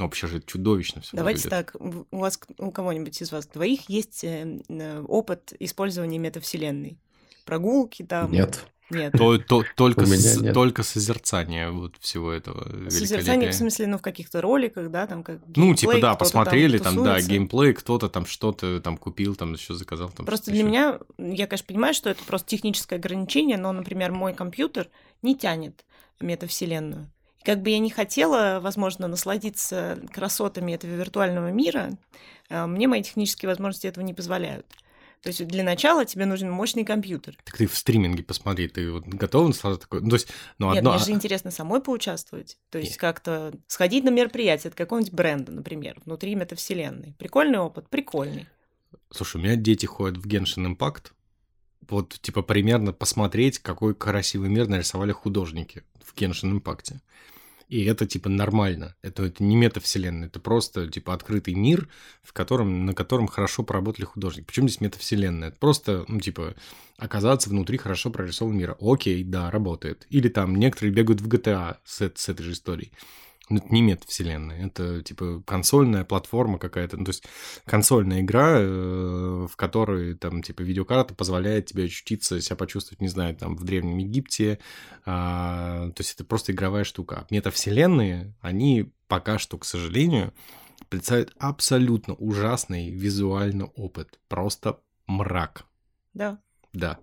ну, 0.00 0.06
вообще 0.06 0.26
же 0.28 0.40
чудовищно 0.40 1.02
все 1.02 1.14
Давайте 1.14 1.42
выглядит. 1.42 1.72
так, 1.72 1.76
у 2.10 2.18
вас, 2.18 2.40
у 2.56 2.70
кого-нибудь 2.70 3.20
из 3.20 3.30
вас 3.30 3.46
двоих 3.46 3.90
есть 3.90 4.24
э, 4.24 4.58
э, 4.66 5.04
опыт 5.06 5.52
использования 5.58 6.18
метавселенной? 6.18 6.98
Прогулки 7.44 8.02
там? 8.02 8.32
Нет. 8.32 8.64
Нет. 8.88 9.12
То, 9.12 9.36
то, 9.36 9.62
только, 9.76 10.06
с, 10.06 10.40
нет. 10.40 10.54
только 10.54 10.82
созерцание 10.82 11.70
вот 11.70 11.96
всего 12.00 12.32
этого. 12.32 12.88
Созерцание 12.88 13.50
в 13.50 13.54
смысле, 13.54 13.88
ну, 13.88 13.98
в 13.98 14.02
каких-то 14.02 14.40
роликах, 14.40 14.90
да, 14.90 15.06
там 15.06 15.22
как 15.22 15.40
Ну, 15.54 15.74
типа, 15.74 16.00
да, 16.00 16.14
посмотрели, 16.14 16.78
там, 16.78 16.94
там, 16.94 17.04
да, 17.04 17.20
геймплей, 17.20 17.74
кто-то 17.74 18.08
там 18.08 18.24
что-то 18.24 18.80
там 18.80 18.96
купил, 18.96 19.36
там 19.36 19.52
еще 19.52 19.74
заказал. 19.74 20.08
Там 20.08 20.24
просто 20.24 20.50
для 20.50 20.60
еще. 20.60 20.68
меня, 20.68 20.98
я, 21.18 21.46
конечно, 21.46 21.66
понимаю, 21.66 21.92
что 21.92 22.08
это 22.08 22.24
просто 22.24 22.48
техническое 22.48 22.96
ограничение, 22.96 23.58
но, 23.58 23.70
например, 23.70 24.12
мой 24.12 24.32
компьютер 24.32 24.88
не 25.20 25.36
тянет 25.36 25.84
метавселенную. 26.20 27.10
И 27.40 27.44
как 27.44 27.62
бы 27.62 27.70
я 27.70 27.78
не 27.78 27.90
хотела, 27.90 28.60
возможно, 28.60 29.08
насладиться 29.08 29.98
красотами 30.12 30.72
этого 30.72 30.92
виртуального 30.92 31.50
мира, 31.50 31.90
а, 32.48 32.66
мне 32.66 32.86
мои 32.86 33.02
технические 33.02 33.48
возможности 33.48 33.86
этого 33.86 34.04
не 34.04 34.14
позволяют. 34.14 34.66
То 35.22 35.28
есть 35.28 35.46
для 35.46 35.62
начала 35.62 36.06
тебе 36.06 36.24
нужен 36.24 36.50
мощный 36.50 36.84
компьютер. 36.84 37.36
Так 37.44 37.58
ты 37.58 37.66
в 37.66 37.76
стриминге 37.76 38.22
посмотри, 38.22 38.68
ты 38.68 38.90
вот 38.90 39.04
готов 39.04 39.48
наслаждаться 39.48 39.86
такой? 39.86 40.00
Ну, 40.00 40.08
то 40.08 40.16
есть, 40.16 40.28
ну, 40.58 40.68
Нет, 40.70 40.78
одно... 40.78 40.94
мне 40.94 41.04
же 41.04 41.10
интересно 41.10 41.50
самой 41.50 41.82
поучаствовать. 41.82 42.58
То 42.70 42.78
есть 42.78 42.92
Нет. 42.92 43.00
как-то 43.00 43.52
сходить 43.66 44.04
на 44.04 44.08
мероприятие 44.08 44.70
от 44.70 44.74
какого-нибудь 44.74 45.12
бренда, 45.12 45.52
например, 45.52 46.00
внутри 46.06 46.34
метавселенной. 46.34 47.14
Прикольный 47.18 47.58
опыт? 47.58 47.88
Прикольный. 47.90 48.46
Слушай, 49.10 49.36
у 49.36 49.44
меня 49.44 49.56
дети 49.56 49.84
ходят 49.84 50.16
в 50.16 50.26
Genshin 50.26 50.74
Impact, 50.74 51.12
вот, 51.88 52.18
типа, 52.20 52.42
примерно 52.42 52.92
посмотреть, 52.92 53.58
какой 53.58 53.94
красивый 53.94 54.48
мир 54.48 54.68
нарисовали 54.68 55.12
художники 55.12 55.82
в 56.02 56.14
Genshin 56.14 56.60
Impact. 56.60 56.96
И 57.68 57.84
это, 57.84 58.04
типа, 58.04 58.28
нормально. 58.28 58.96
Это, 59.00 59.24
это 59.24 59.44
не 59.44 59.54
метавселенная, 59.54 60.26
это 60.26 60.40
просто, 60.40 60.88
типа, 60.88 61.14
открытый 61.14 61.54
мир, 61.54 61.88
в 62.22 62.32
котором, 62.32 62.84
на 62.84 62.94
котором 62.94 63.28
хорошо 63.28 63.62
поработали 63.62 64.04
художники. 64.04 64.44
Почему 64.46 64.66
здесь 64.66 64.80
метавселенная? 64.80 65.48
Это 65.48 65.56
просто, 65.56 66.04
ну, 66.08 66.18
типа, 66.18 66.56
оказаться 66.98 67.48
внутри 67.48 67.78
хорошо 67.78 68.10
прорисованного 68.10 68.58
мира. 68.58 68.76
Окей, 68.80 69.22
да, 69.22 69.52
работает. 69.52 70.04
Или 70.10 70.28
там 70.28 70.56
некоторые 70.56 70.92
бегают 70.92 71.20
в 71.20 71.28
GTA 71.28 71.76
с, 71.84 72.00
с 72.12 72.28
этой 72.28 72.42
же 72.42 72.52
историей. 72.52 72.90
Ну, 73.50 73.58
это 73.58 73.74
не 73.74 73.82
метавселенная, 73.82 74.66
это 74.66 75.02
типа 75.02 75.42
консольная 75.44 76.04
платформа 76.04 76.58
какая-то, 76.58 76.96
ну, 76.96 77.04
то 77.04 77.10
есть 77.10 77.24
консольная 77.66 78.20
игра, 78.20 78.60
э, 78.60 79.46
в 79.50 79.56
которой 79.56 80.14
там 80.14 80.42
типа 80.42 80.62
видеокарта 80.62 81.14
позволяет 81.14 81.66
тебе 81.66 81.84
ощутиться, 81.84 82.40
себя 82.40 82.54
почувствовать, 82.54 83.00
не 83.00 83.08
знаю, 83.08 83.34
там 83.34 83.56
в 83.56 83.64
Древнем 83.64 83.98
Египте, 83.98 84.60
а, 85.04 85.90
то 85.90 86.00
есть 86.00 86.14
это 86.14 86.24
просто 86.24 86.52
игровая 86.52 86.84
штука. 86.84 87.26
Метавселенные, 87.30 88.34
они 88.40 88.92
пока 89.08 89.38
что, 89.38 89.58
к 89.58 89.64
сожалению, 89.64 90.32
представляют 90.88 91.34
абсолютно 91.38 92.14
ужасный 92.14 92.90
визуальный 92.90 93.66
опыт, 93.74 94.20
просто 94.28 94.80
мрак. 95.08 95.64
Да. 96.14 96.40
Да. 96.72 97.00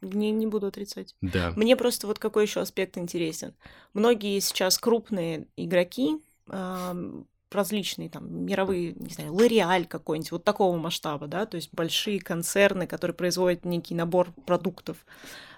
Не, 0.00 0.30
не 0.30 0.46
буду 0.46 0.66
отрицать. 0.66 1.14
Да. 1.20 1.52
Мне 1.56 1.76
просто 1.76 2.06
вот 2.06 2.18
какой 2.18 2.44
еще 2.44 2.60
аспект 2.60 2.96
интересен. 2.96 3.54
Многие 3.92 4.40
сейчас 4.40 4.78
крупные 4.78 5.46
игроки, 5.56 6.18
различные 7.52 8.08
там 8.08 8.44
мировые, 8.44 8.94
не 8.94 9.10
знаю, 9.10 9.34
Лореаль 9.34 9.86
какой-нибудь, 9.86 10.32
вот 10.32 10.44
такого 10.44 10.76
масштаба, 10.76 11.26
да, 11.26 11.46
то 11.46 11.56
есть 11.56 11.70
большие 11.72 12.20
концерны, 12.20 12.86
которые 12.86 13.14
производят 13.14 13.64
некий 13.64 13.94
набор 13.94 14.32
продуктов 14.46 15.04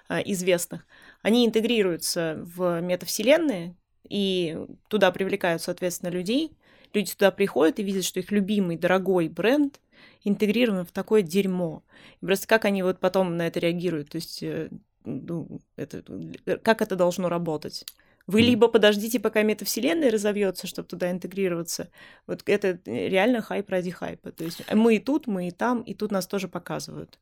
э, 0.09 0.21
известных, 0.25 0.85
они 1.21 1.45
интегрируются 1.45 2.39
в 2.41 2.81
метавселенные, 2.81 3.75
и 4.09 4.57
туда 4.87 5.11
привлекают, 5.11 5.61
соответственно, 5.61 6.09
людей. 6.09 6.51
Люди 6.93 7.13
туда 7.13 7.31
приходят 7.31 7.79
и 7.79 7.83
видят, 7.83 8.03
что 8.03 8.19
их 8.19 8.31
любимый, 8.31 8.77
дорогой 8.77 9.29
бренд 9.29 9.79
интегрированы 10.23 10.85
в 10.85 10.91
такое 10.91 11.21
дерьмо. 11.21 11.83
И 12.21 12.25
просто 12.25 12.47
как 12.47 12.65
они 12.65 12.83
вот 12.83 12.99
потом 12.99 13.37
на 13.37 13.47
это 13.47 13.59
реагируют, 13.59 14.09
то 14.09 14.17
есть 14.17 14.41
э, 14.43 14.69
ну, 15.05 15.61
это, 15.75 16.03
э, 16.45 16.57
как 16.57 16.81
это 16.81 16.95
должно 16.95 17.29
работать? 17.29 17.85
Вы 18.25 18.41
либо 18.41 18.69
подождите, 18.69 19.19
пока 19.19 19.43
метавселенная 19.43 20.09
разовьется, 20.09 20.65
чтобы 20.65 20.87
туда 20.87 21.11
интегрироваться. 21.11 21.89
Вот 22.25 22.41
это 22.45 22.79
реально 22.85 23.41
хайп 23.41 23.69
ради 23.69 23.91
хайпа. 23.91 24.31
То 24.31 24.45
есть 24.45 24.63
мы 24.73 24.95
и 24.95 24.99
тут, 24.99 25.27
мы 25.27 25.49
и 25.49 25.51
там, 25.51 25.81
и 25.81 25.93
тут 25.93 26.11
нас 26.11 26.25
тоже 26.25 26.47
показывают. 26.47 27.19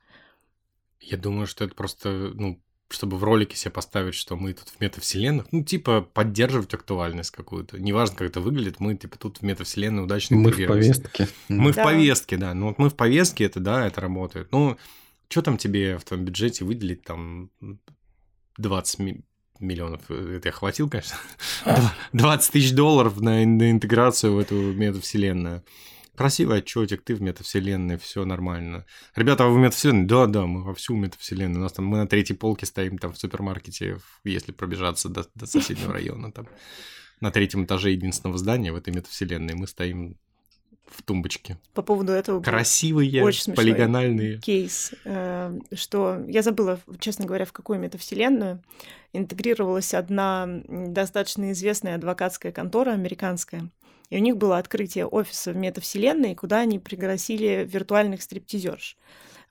Я 1.00 1.18
думаю, 1.18 1.48
что 1.48 1.66
это 1.66 1.74
просто 1.74 2.10
ну, 2.36 2.62
чтобы 2.94 3.18
в 3.18 3.24
ролике 3.24 3.56
себе 3.58 3.72
поставить, 3.72 4.16
что 4.16 4.36
мы 4.36 4.54
тут 4.54 4.70
в 4.70 4.80
метавселенных, 4.80 5.48
ну, 5.52 5.64
типа, 5.64 6.02
поддерживать 6.02 6.74
актуальность 6.74 7.32
какую-то. 7.32 7.80
Неважно, 7.80 8.16
как 8.16 8.30
это 8.30 8.42
выглядит, 8.42 8.80
мы, 8.80 8.96
типа, 8.96 9.18
тут 9.18 9.40
в 9.40 9.42
метавселенной 9.42 10.04
удачно 10.04 10.38
Мы 10.38 10.52
в 10.52 10.68
повестке. 10.68 11.28
Мы 11.48 11.74
да. 11.74 11.82
в 11.82 11.86
повестке, 11.86 12.38
да. 12.38 12.54
Ну, 12.54 12.68
вот 12.68 12.78
мы 12.78 12.90
в 12.90 12.96
повестке, 12.96 13.46
это, 13.46 13.60
да, 13.60 13.88
это 13.88 14.02
работает. 14.02 14.52
Ну, 14.52 14.78
что 15.30 15.42
там 15.42 15.58
тебе 15.58 15.98
в 15.98 16.04
твоем 16.04 16.26
бюджете 16.26 16.66
выделить, 16.66 17.04
там, 17.04 17.50
20 18.58 19.24
миллионов, 19.60 20.10
это 20.10 20.50
я 20.50 20.52
хватил, 20.52 20.90
конечно, 20.90 21.16
20 22.14 22.52
тысяч 22.52 22.74
долларов 22.74 23.20
на, 23.22 23.46
на 23.46 23.72
интеграцию 23.72 24.34
в 24.34 24.40
эту 24.40 24.56
метавселенную. 24.56 25.64
Красивый 26.16 26.58
отчетик, 26.58 27.02
ты 27.04 27.16
в 27.16 27.22
метавселенной, 27.22 27.98
все 27.98 28.26
нормально. 28.26 28.86
Ребята, 29.16 29.46
а 29.46 29.48
вы 29.48 29.56
в 29.56 29.60
метавселенной? 29.60 30.06
Да, 30.06 30.28
да, 30.28 30.46
мы 30.46 30.64
во 30.64 30.74
всю 30.74 30.96
метавселенную. 30.96 31.60
У 31.60 31.64
нас 31.64 31.74
там 31.74 31.86
мы 31.86 31.98
на 31.98 32.08
третьей 32.08 32.36
полке 32.36 32.66
стоим 32.66 32.98
там 32.98 33.14
в 33.14 33.18
супермаркете, 33.18 33.98
если 34.24 34.52
пробежаться 34.52 35.10
до, 35.10 35.26
до 35.36 35.46
соседнего 35.46 35.94
района. 35.94 36.32
Там 36.32 36.48
на 37.22 37.32
третьем 37.32 37.66
этаже 37.66 37.92
единственного 37.92 38.38
здания 38.38 38.72
в 38.72 38.76
этой 38.76 38.94
метавселенной 38.94 39.54
мы 39.54 39.68
стоим 39.68 40.18
в 40.92 41.02
тумбочке. 41.04 41.58
По 41.74 41.82
поводу 41.82 42.12
этого 42.12 42.42
красивые, 42.42 43.24
очень 43.24 43.54
полигональные 43.54 44.40
кейс, 44.40 44.94
э, 45.06 45.58
что 45.74 46.24
я 46.28 46.42
забыла, 46.42 46.80
честно 47.00 47.26
говоря, 47.26 47.46
в 47.46 47.54
какую 47.54 47.80
метавселенную 47.80 48.62
интегрировалась 49.14 49.94
одна 49.94 50.48
достаточно 50.68 51.52
известная 51.52 51.96
адвокатская 51.96 52.52
контора 52.52 52.92
американская 52.92 53.70
и 54.12 54.18
у 54.18 54.20
них 54.20 54.38
было 54.38 54.60
открытие 54.60 55.08
офиса 55.08 55.54
в 55.54 55.56
метавселенной, 55.56 56.36
куда 56.36 56.60
они 56.60 56.78
пригласили 56.78 57.68
виртуальных 57.68 58.22
стриптизерш. 58.22 58.98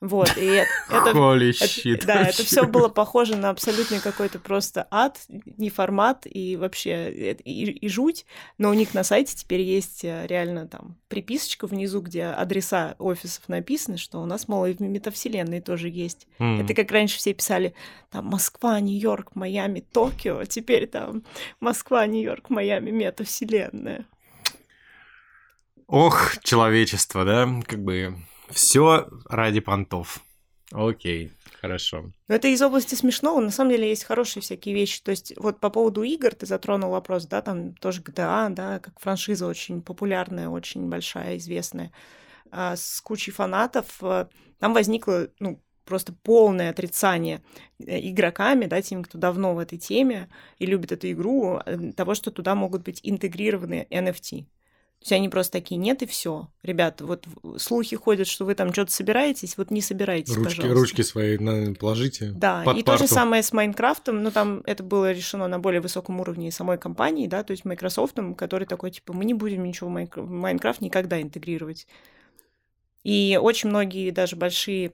Вот, 0.01 0.35
и 0.35 0.45
это, 0.89 1.11
Holy 1.11 1.51
shit, 1.51 1.95
это, 1.95 2.07
да, 2.07 2.21
это 2.23 2.43
все 2.43 2.65
было 2.65 2.89
похоже 2.89 3.35
на 3.37 3.51
абсолютный 3.51 3.99
какой-то 3.99 4.39
просто 4.39 4.87
ад, 4.89 5.19
не 5.29 5.69
формат 5.69 6.25
и 6.25 6.55
вообще 6.55 7.11
и, 7.11 7.63
и 7.71 7.87
жуть. 7.87 8.25
Но 8.57 8.71
у 8.71 8.73
них 8.73 8.95
на 8.95 9.03
сайте 9.03 9.35
теперь 9.35 9.61
есть 9.61 10.03
э, 10.03 10.25
реально 10.25 10.67
там 10.67 10.95
приписочка 11.07 11.67
внизу, 11.67 12.01
где 12.01 12.25
адреса 12.25 12.95
офисов 12.97 13.47
написаны, 13.47 13.97
что 13.97 14.19
у 14.21 14.25
нас, 14.25 14.47
мол, 14.47 14.65
и 14.65 14.73
в 14.73 14.79
метавселенной 14.79 15.61
тоже 15.61 15.89
есть. 15.89 16.27
Mm. 16.39 16.63
Это 16.63 16.73
как 16.73 16.91
раньше 16.91 17.17
все 17.17 17.33
писали 17.35 17.75
там 18.09 18.25
Москва, 18.25 18.79
Нью-Йорк, 18.79 19.35
Майами, 19.35 19.81
Токио, 19.81 20.45
теперь 20.45 20.87
там 20.87 21.23
Москва, 21.59 22.07
Нью-Йорк, 22.07 22.49
Майами, 22.49 22.89
метавселенная. 22.89 24.05
Ох, 25.91 26.37
человечество, 26.41 27.25
да? 27.25 27.49
Как 27.67 27.83
бы 27.83 28.15
все 28.49 29.09
ради 29.25 29.59
понтов. 29.59 30.23
Окей, 30.71 31.33
хорошо. 31.59 32.13
Но 32.29 32.35
это 32.35 32.47
из 32.47 32.61
области 32.61 32.95
смешного. 32.95 33.41
На 33.41 33.51
самом 33.51 33.71
деле 33.71 33.89
есть 33.89 34.05
хорошие 34.05 34.41
всякие 34.41 34.73
вещи. 34.73 35.03
То 35.03 35.11
есть 35.11 35.33
вот 35.35 35.59
по 35.59 35.69
поводу 35.69 36.03
игр 36.03 36.33
ты 36.33 36.45
затронул 36.45 36.91
вопрос, 36.91 37.25
да, 37.25 37.41
там 37.41 37.75
тоже 37.75 37.99
GTA, 38.01 38.49
да, 38.51 38.79
как 38.79 39.01
франшиза 39.01 39.45
очень 39.45 39.81
популярная, 39.81 40.47
очень 40.47 40.87
большая, 40.87 41.35
известная, 41.35 41.91
а, 42.51 42.77
с 42.77 43.01
кучей 43.01 43.31
фанатов. 43.31 43.99
Там 44.59 44.73
возникло, 44.73 45.27
ну, 45.39 45.61
просто 45.83 46.13
полное 46.13 46.69
отрицание 46.69 47.41
э, 47.85 47.99
игроками, 47.99 48.65
да, 48.65 48.81
теми, 48.81 49.01
кто 49.01 49.17
давно 49.17 49.55
в 49.55 49.59
этой 49.59 49.77
теме 49.77 50.29
и 50.57 50.65
любит 50.65 50.93
эту 50.93 51.11
игру, 51.11 51.59
э, 51.65 51.91
того, 51.91 52.13
что 52.15 52.31
туда 52.31 52.55
могут 52.55 52.83
быть 52.83 53.01
интегрированы 53.03 53.87
NFT. 53.89 54.45
То 55.01 55.05
есть 55.05 55.11
они 55.13 55.29
просто 55.29 55.53
такие, 55.53 55.77
нет, 55.77 56.03
и 56.03 56.05
все. 56.05 56.47
Ребята, 56.61 57.07
вот 57.07 57.25
слухи 57.57 57.95
ходят, 57.95 58.27
что 58.27 58.45
вы 58.45 58.53
там 58.53 58.71
что-то 58.71 58.91
собираетесь, 58.91 59.57
вот 59.57 59.71
не 59.71 59.81
собирайтесь, 59.81 60.35
ручки, 60.35 60.57
пожалуйста. 60.57 60.79
Ручки 60.79 61.01
свои 61.01 61.39
на, 61.39 61.73
положите 61.73 62.31
Да, 62.35 62.61
под 62.63 62.77
и 62.77 62.83
парту. 62.83 62.99
то 62.99 63.07
же 63.07 63.11
самое 63.11 63.41
с 63.41 63.51
Майнкрафтом, 63.51 64.21
но 64.21 64.29
там 64.29 64.61
это 64.63 64.83
было 64.83 65.11
решено 65.11 65.47
на 65.47 65.57
более 65.57 65.81
высоком 65.81 66.19
уровне 66.19 66.51
самой 66.51 66.77
компании, 66.77 67.25
да, 67.25 67.43
то 67.43 67.49
есть 67.49 67.65
Microsoft, 67.65 68.15
который 68.37 68.67
такой, 68.67 68.91
типа, 68.91 69.13
мы 69.13 69.25
не 69.25 69.33
будем 69.33 69.63
ничего 69.63 69.89
в 69.89 70.29
Майнкрафт 70.29 70.81
никогда 70.81 71.19
интегрировать. 71.19 71.87
И 73.03 73.39
очень 73.41 73.69
многие 73.69 74.11
даже 74.11 74.35
большие 74.35 74.93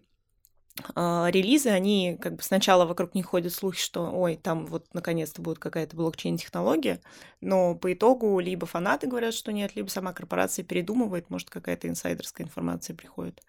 релизы, 0.95 1.69
они 1.69 2.17
как 2.21 2.35
бы 2.35 2.43
сначала 2.43 2.85
вокруг 2.85 3.15
них 3.15 3.25
ходят 3.25 3.53
слухи, 3.53 3.79
что 3.79 4.11
ой, 4.11 4.35
там 4.35 4.65
вот 4.67 4.85
наконец-то 4.93 5.41
будет 5.41 5.59
какая-то 5.59 5.95
блокчейн-технология, 5.95 7.01
но 7.41 7.75
по 7.75 7.91
итогу 7.93 8.39
либо 8.39 8.65
фанаты 8.65 9.07
говорят, 9.07 9.33
что 9.33 9.51
нет, 9.51 9.75
либо 9.75 9.87
сама 9.89 10.13
корпорация 10.13 10.63
передумывает, 10.63 11.29
может, 11.29 11.49
какая-то 11.49 11.87
инсайдерская 11.87 12.45
информация 12.45 12.95
приходит. 12.95 13.41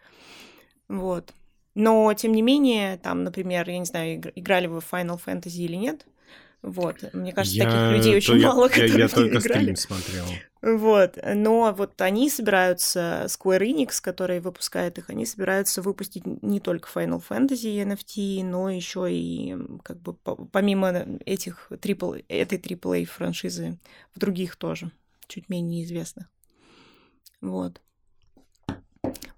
Вот. 0.89 1.33
Но, 1.75 2.13
тем 2.15 2.33
не 2.33 2.43
менее, 2.43 2.97
там, 2.97 3.23
например, 3.23 3.69
я 3.69 3.79
не 3.79 3.85
знаю, 3.85 4.21
играли 4.35 4.67
вы 4.67 4.81
в 4.81 4.93
Final 4.93 5.21
Fantasy 5.25 5.59
или 5.59 5.77
нет, 5.77 6.07
вот. 6.63 6.97
Мне 7.13 7.33
кажется, 7.33 7.57
я, 7.57 7.65
таких 7.65 7.97
людей 7.97 8.17
очень 8.17 8.39
я, 8.39 8.49
мало, 8.49 8.69
которые 8.69 8.93
я, 8.93 8.99
я 8.99 9.09
в 9.09 9.13
только 9.15 9.39
играли. 9.39 9.75
смотрел. 9.75 10.25
Вот. 10.61 11.19
Но 11.23 11.73
вот 11.73 12.01
они 12.01 12.29
собираются, 12.29 13.27
Square 13.27 13.61
Enix, 13.61 14.01
который 14.03 14.41
выпускает 14.41 14.99
их, 14.99 15.09
они 15.09 15.25
собираются 15.25 15.83
выпустить 15.83 16.25
не 16.43 16.59
только 16.59 16.89
Final 16.93 17.23
Fantasy 17.27 17.81
NFT, 17.85 18.45
но 18.45 18.71
еще 18.71 19.07
и 19.11 19.57
как 19.85 20.01
бы 20.01 20.15
помимо 20.15 21.07
этих 21.25 21.71
triple, 21.71 22.25
этой 22.29 22.59
AAA 22.59 23.05
франшизы 23.05 23.79
в 24.15 24.19
других 24.19 24.57
тоже, 24.57 24.91
чуть 25.29 25.49
менее 25.49 25.85
известных. 25.85 26.27
Вот. 27.41 27.81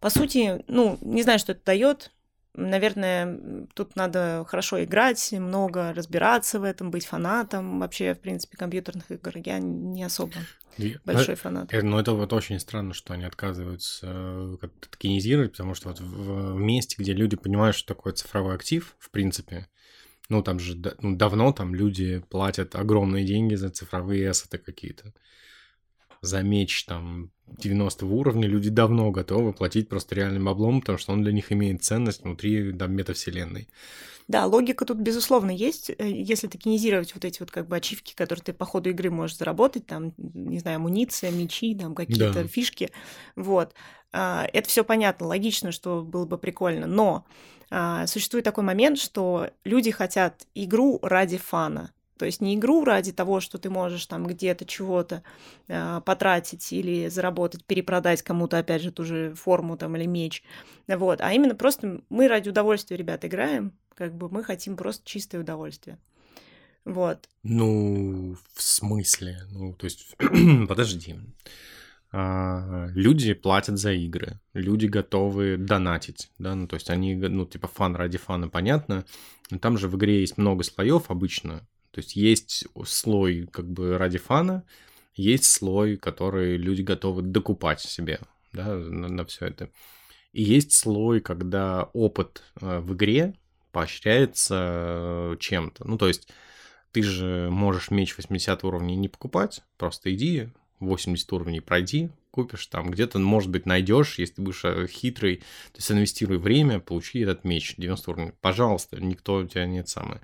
По 0.00 0.08
сути, 0.08 0.64
ну, 0.68 0.96
не 1.02 1.22
знаю, 1.22 1.38
что 1.38 1.52
это 1.52 1.62
дает, 1.66 2.12
Наверное, 2.54 3.66
тут 3.74 3.94
надо 3.94 4.44
хорошо 4.48 4.82
играть, 4.82 5.32
много 5.32 5.92
разбираться 5.92 6.58
в 6.58 6.64
этом, 6.64 6.90
быть 6.90 7.06
фанатом. 7.06 7.80
Вообще, 7.80 8.14
в 8.14 8.20
принципе, 8.20 8.56
компьютерных 8.56 9.10
игр 9.10 9.32
я 9.44 9.58
не 9.58 10.02
особо 10.02 10.34
и, 10.76 10.96
большой 11.04 11.36
фанат. 11.36 11.72
Э, 11.72 11.82
ну, 11.82 11.98
это 11.98 12.12
вот 12.12 12.32
очень 12.32 12.58
странно, 12.58 12.92
что 12.92 13.14
они 13.14 13.24
отказываются 13.24 14.06
э, 14.10 14.56
как-то 14.60 14.90
токенизировать, 14.90 15.52
потому 15.52 15.74
что 15.74 15.88
вот 15.88 16.00
в, 16.00 16.54
в 16.54 16.58
месте, 16.58 16.96
где 16.98 17.12
люди 17.12 17.36
понимают, 17.36 17.76
что 17.76 17.94
такое 17.94 18.12
цифровой 18.12 18.54
актив, 18.54 18.96
в 18.98 19.10
принципе, 19.10 19.68
ну, 20.28 20.42
там 20.42 20.58
же 20.58 20.76
ну, 21.00 21.16
давно 21.16 21.52
там 21.52 21.74
люди 21.74 22.20
платят 22.30 22.74
огромные 22.74 23.24
деньги 23.24 23.54
за 23.54 23.70
цифровые 23.70 24.30
ассеты 24.30 24.58
какие-то 24.58 25.12
за 26.22 26.42
меч 26.42 26.84
там 26.84 27.30
90 27.46 28.06
уровня 28.06 28.46
люди 28.46 28.70
давно 28.70 29.10
готовы 29.10 29.52
платить 29.52 29.88
просто 29.88 30.14
реальным 30.14 30.44
баблом, 30.44 30.80
потому 30.80 30.98
что 30.98 31.12
он 31.12 31.22
для 31.22 31.32
них 31.32 31.52
имеет 31.52 31.82
ценность 31.82 32.22
внутри 32.22 32.72
там, 32.72 32.92
метавселенной. 32.92 33.68
Да, 34.28 34.46
логика 34.46 34.84
тут, 34.84 34.98
безусловно, 34.98 35.50
есть. 35.50 35.90
Э, 35.90 36.08
если 36.08 36.46
токенизировать 36.46 37.14
вот 37.14 37.24
эти 37.24 37.40
вот 37.40 37.50
как 37.50 37.66
бы 37.66 37.76
ачивки, 37.76 38.14
которые 38.14 38.44
ты 38.44 38.52
по 38.52 38.64
ходу 38.64 38.90
игры 38.90 39.10
можешь 39.10 39.36
заработать, 39.36 39.86
там, 39.86 40.14
не 40.18 40.60
знаю, 40.60 40.76
амуниция, 40.76 41.32
мечи, 41.32 41.74
там 41.74 41.96
какие-то 41.96 42.42
да. 42.42 42.46
фишки, 42.46 42.90
вот. 43.34 43.74
А, 44.12 44.46
это 44.52 44.68
все 44.68 44.84
понятно, 44.84 45.26
логично, 45.26 45.72
что 45.72 46.02
было 46.02 46.26
бы 46.26 46.38
прикольно, 46.38 46.86
но 46.86 47.24
а, 47.70 48.06
существует 48.06 48.44
такой 48.44 48.62
момент, 48.62 48.98
что 48.98 49.50
люди 49.64 49.90
хотят 49.90 50.46
игру 50.54 51.00
ради 51.02 51.36
фана. 51.36 51.92
То 52.20 52.26
есть 52.26 52.42
не 52.42 52.54
игру 52.54 52.84
ради 52.84 53.12
того, 53.12 53.40
что 53.40 53.56
ты 53.56 53.70
можешь 53.70 54.04
там 54.04 54.26
где-то 54.26 54.66
чего-то 54.66 55.22
э, 55.68 56.02
потратить 56.04 56.70
или 56.70 57.08
заработать, 57.08 57.64
перепродать 57.64 58.20
кому-то, 58.20 58.58
опять 58.58 58.82
же, 58.82 58.92
ту 58.92 59.06
же 59.06 59.32
форму 59.34 59.78
там 59.78 59.96
или 59.96 60.04
меч. 60.04 60.42
Вот. 60.86 61.22
А 61.22 61.32
именно 61.32 61.54
просто 61.54 62.02
мы 62.10 62.28
ради 62.28 62.50
удовольствия, 62.50 62.98
ребят, 62.98 63.24
играем. 63.24 63.72
Как 63.94 64.14
бы 64.14 64.28
мы 64.28 64.44
хотим 64.44 64.76
просто 64.76 65.02
чистое 65.06 65.40
удовольствие. 65.40 65.96
Вот. 66.84 67.26
Ну, 67.42 68.36
в 68.52 68.62
смысле? 68.62 69.38
Ну, 69.50 69.72
то 69.72 69.86
есть, 69.86 70.14
подожди. 70.68 71.16
А, 72.12 72.88
люди 72.94 73.32
платят 73.32 73.78
за 73.78 73.92
игры, 73.92 74.42
люди 74.52 74.84
готовы 74.84 75.56
донатить, 75.56 76.30
да, 76.38 76.54
ну, 76.54 76.66
то 76.66 76.74
есть 76.74 76.90
они, 76.90 77.14
ну, 77.14 77.46
типа, 77.46 77.68
фан 77.68 77.96
ради 77.96 78.18
фана, 78.18 78.48
понятно, 78.48 79.06
но 79.50 79.58
там 79.58 79.78
же 79.78 79.88
в 79.88 79.96
игре 79.96 80.20
есть 80.20 80.36
много 80.36 80.64
слоев 80.64 81.08
обычно, 81.08 81.66
то 81.92 82.00
есть 82.00 82.16
есть 82.16 82.66
слой 82.86 83.48
как 83.50 83.68
бы 83.68 83.98
ради 83.98 84.18
фана, 84.18 84.64
есть 85.14 85.44
слой, 85.44 85.96
который 85.96 86.56
люди 86.56 86.82
готовы 86.82 87.22
докупать 87.22 87.80
себе 87.80 88.20
да, 88.52 88.74
на, 88.76 89.08
на 89.08 89.24
все 89.24 89.46
это. 89.46 89.70
И 90.32 90.42
есть 90.42 90.72
слой, 90.72 91.20
когда 91.20 91.90
опыт 91.92 92.42
э, 92.60 92.78
в 92.78 92.94
игре 92.94 93.34
поощряется 93.72 94.54
э, 94.58 95.36
чем-то. 95.38 95.86
Ну, 95.86 95.98
то 95.98 96.08
есть 96.08 96.28
ты 96.92 97.02
же 97.02 97.48
можешь 97.50 97.90
меч 97.90 98.16
80 98.16 98.64
уровней 98.64 98.96
не 98.96 99.08
покупать, 99.08 99.62
просто 99.76 100.12
иди 100.14 100.48
80 100.80 101.32
уровней 101.32 101.60
пройди, 101.60 102.10
купишь 102.30 102.66
там, 102.66 102.90
где-то, 102.90 103.18
может 103.18 103.50
быть, 103.50 103.66
найдешь, 103.66 104.18
если 104.18 104.34
ты 104.34 104.42
будешь 104.42 104.64
э, 104.64 104.86
хитрый, 104.86 105.36
то 105.36 105.76
есть 105.76 105.90
инвестируй 105.90 106.38
время, 106.38 106.80
получи 106.80 107.20
этот 107.20 107.44
меч 107.44 107.74
90 107.76 108.10
уровней. 108.10 108.32
Пожалуйста, 108.40 109.00
никто 109.00 109.36
у 109.36 109.46
тебя 109.46 109.66
нет 109.66 109.88
самое. 109.88 110.20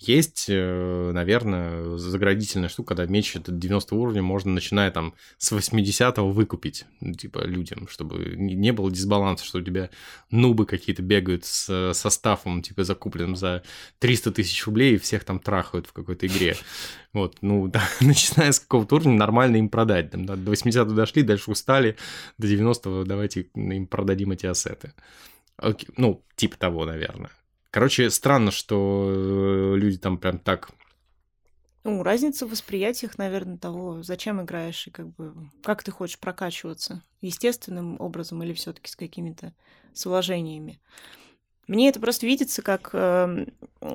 Есть, 0.00 0.46
э, 0.48 1.10
наверное, 1.12 1.96
заградительная 1.96 2.68
штука, 2.68 2.94
когда 2.94 3.06
меч 3.06 3.34
этот 3.34 3.58
90 3.58 3.96
уровня 3.96 4.22
можно, 4.22 4.52
начиная 4.52 4.92
там 4.92 5.14
с 5.38 5.50
80-го, 5.50 6.30
выкупить, 6.30 6.86
ну, 7.00 7.14
типа, 7.14 7.44
людям, 7.44 7.88
чтобы 7.88 8.34
не 8.36 8.72
было 8.72 8.92
дисбаланса, 8.92 9.44
что 9.44 9.58
у 9.58 9.62
тебя 9.62 9.90
нубы 10.30 10.66
какие-то 10.66 11.02
бегают 11.02 11.44
с 11.44 11.92
составом, 11.94 12.62
типа, 12.62 12.84
закупленным 12.84 13.34
за 13.34 13.64
300 13.98 14.30
тысяч 14.30 14.64
рублей 14.66 14.94
и 14.94 14.98
всех 14.98 15.24
там 15.24 15.40
трахают 15.40 15.88
в 15.88 15.92
какой-то 15.92 16.26
игре. 16.26 16.56
Вот, 17.14 17.38
ну, 17.40 17.66
да, 17.68 17.82
начиная 18.00 18.52
с 18.52 18.60
какого-то 18.60 18.96
уровня 18.96 19.14
нормально 19.14 19.56
им 19.56 19.70
продать. 19.70 20.10
Там, 20.10 20.26
да, 20.26 20.36
до 20.36 20.50
80 20.50 20.94
дошли, 20.94 21.22
дальше 21.22 21.50
устали, 21.50 21.96
до 22.36 22.46
90 22.46 23.04
давайте 23.06 23.48
им 23.54 23.86
продадим 23.86 24.30
эти 24.32 24.44
ассеты. 24.44 24.92
Ну, 25.96 26.22
типа 26.36 26.58
того, 26.58 26.84
наверное. 26.84 27.30
Короче, 27.78 28.10
странно, 28.10 28.50
что 28.50 29.06
э, 29.08 29.76
люди 29.76 29.98
там 29.98 30.18
прям 30.18 30.40
так... 30.40 30.70
Ну, 31.84 32.02
разница 32.02 32.44
в 32.44 32.50
восприятиях, 32.50 33.18
наверное, 33.18 33.56
того, 33.56 34.02
зачем 34.02 34.42
играешь 34.42 34.88
и 34.88 34.90
как 34.90 35.14
бы 35.14 35.32
как 35.62 35.84
ты 35.84 35.92
хочешь 35.92 36.18
прокачиваться. 36.18 37.04
Естественным 37.20 37.94
образом 38.00 38.42
или 38.42 38.52
все 38.52 38.72
таки 38.72 38.90
с 38.90 38.96
какими-то 38.96 39.54
с. 39.92 40.80
Мне 41.68 41.88
это 41.88 42.00
просто 42.00 42.26
видится 42.26 42.62
как 42.62 42.90
э, 42.94 43.46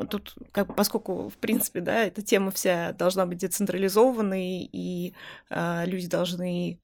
тут, 0.09 0.33
как 0.53 0.73
поскольку 0.77 1.27
в 1.27 1.35
принципе, 1.35 1.81
да, 1.81 2.05
эта 2.05 2.21
тема 2.21 2.51
вся 2.51 2.93
должна 2.93 3.25
быть 3.25 3.39
децентрализованной 3.39 4.69
и 4.71 5.13
э, 5.49 5.85
люди 5.87 6.07
должны 6.07 6.79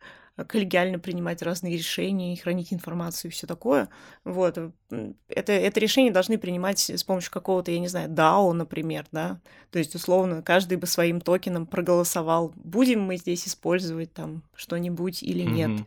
коллегиально 0.47 0.99
принимать 0.99 1.41
разные 1.41 1.77
решения, 1.77 2.37
хранить 2.37 2.73
информацию 2.73 3.29
и 3.29 3.33
все 3.33 3.47
такое. 3.47 3.89
Вот. 4.23 4.57
Это, 5.27 5.51
это 5.51 5.79
решение 5.79 6.11
должны 6.11 6.37
принимать 6.37 6.89
с 6.89 7.03
помощью 7.03 7.31
какого-то, 7.31 7.71
я 7.71 7.79
не 7.79 7.87
знаю, 7.87 8.09
DAO, 8.09 8.51
например, 8.53 9.05
да. 9.11 9.39
То 9.71 9.79
есть, 9.79 9.95
условно, 9.95 10.41
каждый 10.41 10.77
бы 10.77 10.87
своим 10.87 11.21
токеном 11.21 11.65
проголосовал, 11.65 12.53
будем 12.55 13.01
мы 13.01 13.17
здесь 13.17 13.47
использовать 13.47 14.13
там 14.13 14.43
что-нибудь 14.55 15.23
или 15.23 15.43
нет. 15.43 15.71
Mm-hmm. 15.71 15.85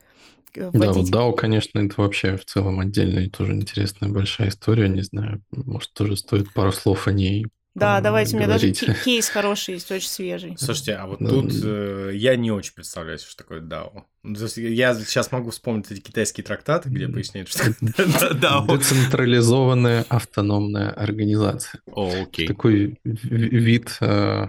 Да, 0.54 0.92
вот 0.92 1.08
DAO, 1.08 1.34
конечно, 1.34 1.78
это 1.78 1.94
вообще 2.00 2.36
в 2.36 2.44
целом 2.44 2.80
отдельная 2.80 3.24
и 3.24 3.30
тоже 3.30 3.54
интересная 3.54 4.10
большая 4.10 4.48
история. 4.48 4.88
Не 4.88 5.00
знаю, 5.00 5.42
может, 5.50 5.94
тоже 5.94 6.16
стоит 6.16 6.52
пару 6.52 6.72
слов 6.72 7.06
о 7.08 7.12
ней 7.12 7.46
да, 7.74 8.00
давайте, 8.02 8.36
говорить. 8.36 8.82
у 8.82 8.86
меня 8.86 8.92
даже 8.92 9.02
кейс 9.02 9.28
хороший 9.28 9.74
есть, 9.74 9.90
очень 9.90 10.08
свежий. 10.08 10.56
Слушайте, 10.58 10.94
а 10.94 11.06
вот 11.06 11.20
да. 11.20 11.28
тут 11.30 11.52
э, 11.64 12.10
я 12.12 12.36
не 12.36 12.50
очень 12.50 12.74
представляю, 12.74 13.18
что 13.18 13.34
такое 13.34 13.62
DAO. 13.62 14.04
Ну, 14.22 14.36
я 14.56 14.94
сейчас 14.94 15.32
могу 15.32 15.50
вспомнить 15.50 15.90
эти 15.90 16.00
китайские 16.00 16.44
трактаты, 16.44 16.90
где 16.90 17.08
поясняют, 17.08 17.48
что 17.48 17.70
DAO. 17.70 18.66
Децентрализованная 18.78 20.04
автономная 20.10 20.90
организация. 20.90 21.80
О, 21.86 22.12
окей. 22.22 22.46
Такой 22.46 23.00
вид, 23.04 23.96
э, 24.00 24.48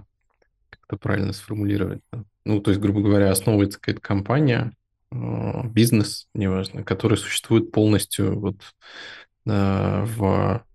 как 0.70 0.80
это 0.90 0.98
правильно 0.98 1.32
сформулировать? 1.32 2.02
Ну, 2.44 2.60
то 2.60 2.72
есть, 2.72 2.82
грубо 2.82 3.00
говоря, 3.00 3.32
основывается 3.32 3.80
какая-то 3.80 4.02
компания, 4.02 4.74
э, 5.14 5.68
бизнес, 5.68 6.28
неважно, 6.34 6.84
который 6.84 7.18
существует 7.18 7.72
полностью 7.72 8.38
вот 8.38 8.58
э, 9.46 10.06
в 10.06 10.66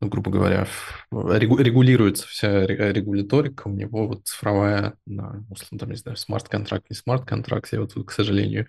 ну, 0.00 0.08
грубо 0.08 0.30
говоря, 0.30 0.66
регулируется 1.10 2.26
вся 2.26 2.66
регуляторика, 2.66 3.68
у 3.68 3.72
него 3.72 4.06
вот 4.08 4.26
цифровая, 4.26 4.94
на, 5.06 5.44
условно, 5.50 5.78
там, 5.78 5.90
не 5.90 5.96
знаю, 5.96 6.16
смарт-контракт, 6.16 6.86
не 6.88 6.96
смарт-контракт, 6.96 7.72
я 7.72 7.80
вот 7.80 7.92
к 7.92 8.10
сожалению, 8.10 8.66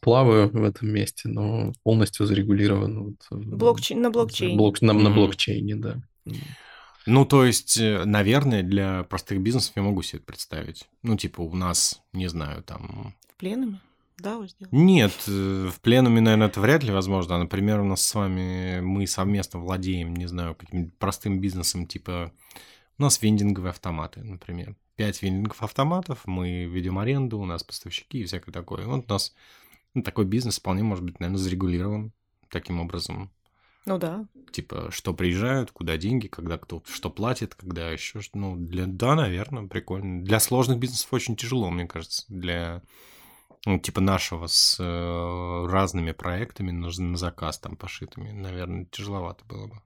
плаваю 0.00 0.48
в 0.48 0.64
этом 0.64 0.88
месте, 0.88 1.28
но 1.28 1.72
полностью 1.82 2.26
зарегулирован 2.26 3.04
вот, 3.04 3.16
Блокчейн, 3.30 4.00
на 4.00 4.10
блокчейне. 4.10 4.56
Блок, 4.56 4.80
на, 4.82 4.92
на 4.94 5.10
блокчейне, 5.10 5.76
да. 5.76 6.00
Ну, 7.04 7.24
то 7.24 7.44
есть, 7.44 7.76
э, 7.78 8.04
наверное, 8.04 8.62
для 8.62 9.02
простых 9.04 9.40
бизнесов 9.40 9.72
я 9.74 9.82
могу 9.82 10.02
себе 10.02 10.18
это 10.18 10.26
представить. 10.26 10.88
Ну, 11.02 11.16
типа, 11.16 11.40
у 11.40 11.54
нас, 11.54 12.00
не 12.12 12.28
знаю, 12.28 12.62
там... 12.62 13.14
В 13.28 13.40
пленуме? 13.40 13.80
Да, 14.18 14.38
вы 14.38 14.48
сделали? 14.48 14.74
Нет, 14.74 15.12
э, 15.26 15.70
в 15.72 15.80
пленуме, 15.80 16.20
наверное, 16.20 16.48
это 16.48 16.60
вряд 16.60 16.82
ли 16.82 16.92
возможно. 16.92 17.38
Например, 17.38 17.80
у 17.80 17.84
нас 17.84 18.02
с 18.02 18.14
вами, 18.14 18.80
мы 18.80 19.06
совместно 19.06 19.60
владеем, 19.60 20.14
не 20.14 20.26
знаю, 20.26 20.54
каким-то 20.54 20.92
простым 20.98 21.40
бизнесом, 21.40 21.86
типа, 21.86 22.32
у 22.98 23.02
нас 23.02 23.20
вендинговые 23.22 23.70
автоматы, 23.70 24.22
например. 24.22 24.76
Пять 24.96 25.22
вендингов 25.22 25.62
автоматов, 25.62 26.26
мы 26.26 26.64
ведем 26.64 26.98
аренду, 26.98 27.38
у 27.38 27.46
нас 27.46 27.62
поставщики 27.62 28.20
и 28.20 28.24
всякое 28.24 28.52
такое. 28.52 28.86
Вот 28.86 29.06
у 29.08 29.12
нас 29.12 29.34
ну, 29.94 30.02
такой 30.02 30.24
бизнес 30.24 30.58
вполне 30.58 30.82
может 30.82 31.04
быть, 31.04 31.18
наверное, 31.18 31.38
зарегулирован 31.38 32.12
таким 32.48 32.80
образом. 32.80 33.30
Ну 33.84 33.98
да. 33.98 34.26
Типа, 34.52 34.90
что 34.90 35.12
приезжают, 35.12 35.72
куда 35.72 35.96
деньги, 35.96 36.28
когда 36.28 36.56
кто 36.56 36.82
что 36.86 37.10
платит, 37.10 37.54
когда 37.54 37.90
еще 37.90 38.20
что. 38.20 38.38
Ну, 38.38 38.56
для, 38.56 38.86
да, 38.86 39.16
наверное, 39.16 39.66
прикольно. 39.66 40.22
Для 40.22 40.38
сложных 40.38 40.78
бизнесов 40.78 41.12
очень 41.12 41.36
тяжело, 41.36 41.68
мне 41.70 41.86
кажется. 41.86 42.24
Для 42.28 42.82
ну, 43.64 43.78
типа 43.78 44.00
нашего 44.00 44.46
с 44.46 44.76
э, 44.80 45.66
разными 45.70 46.12
проектами 46.12 46.70
нужно 46.70 47.10
на 47.10 47.16
заказ 47.16 47.58
там 47.58 47.76
пошитыми, 47.76 48.30
наверное, 48.32 48.86
тяжеловато 48.86 49.44
было 49.44 49.66
бы. 49.68 49.80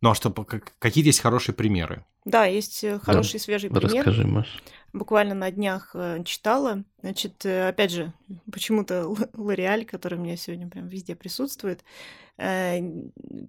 Ну 0.00 0.10
а 0.10 0.14
что, 0.14 0.30
какие 0.30 1.04
есть 1.04 1.20
хорошие 1.20 1.54
примеры? 1.54 2.04
Да, 2.24 2.44
есть 2.44 2.82
э, 2.84 2.98
хороший 2.98 3.34
да. 3.34 3.38
свежий 3.38 3.70
пример. 3.70 3.94
Расскажи, 3.94 4.26
Маш. 4.26 4.62
Буквально 4.92 5.34
на 5.34 5.50
днях 5.50 5.92
э, 5.94 6.22
читала. 6.24 6.84
Значит, 7.00 7.46
э, 7.46 7.68
опять 7.68 7.90
же, 7.90 8.12
почему-то 8.52 9.14
Лореаль, 9.34 9.84
который 9.84 10.18
у 10.18 10.22
меня 10.22 10.36
сегодня 10.36 10.68
прям 10.68 10.86
везде 10.86 11.14
присутствует, 11.14 11.82
Э, 12.38 12.80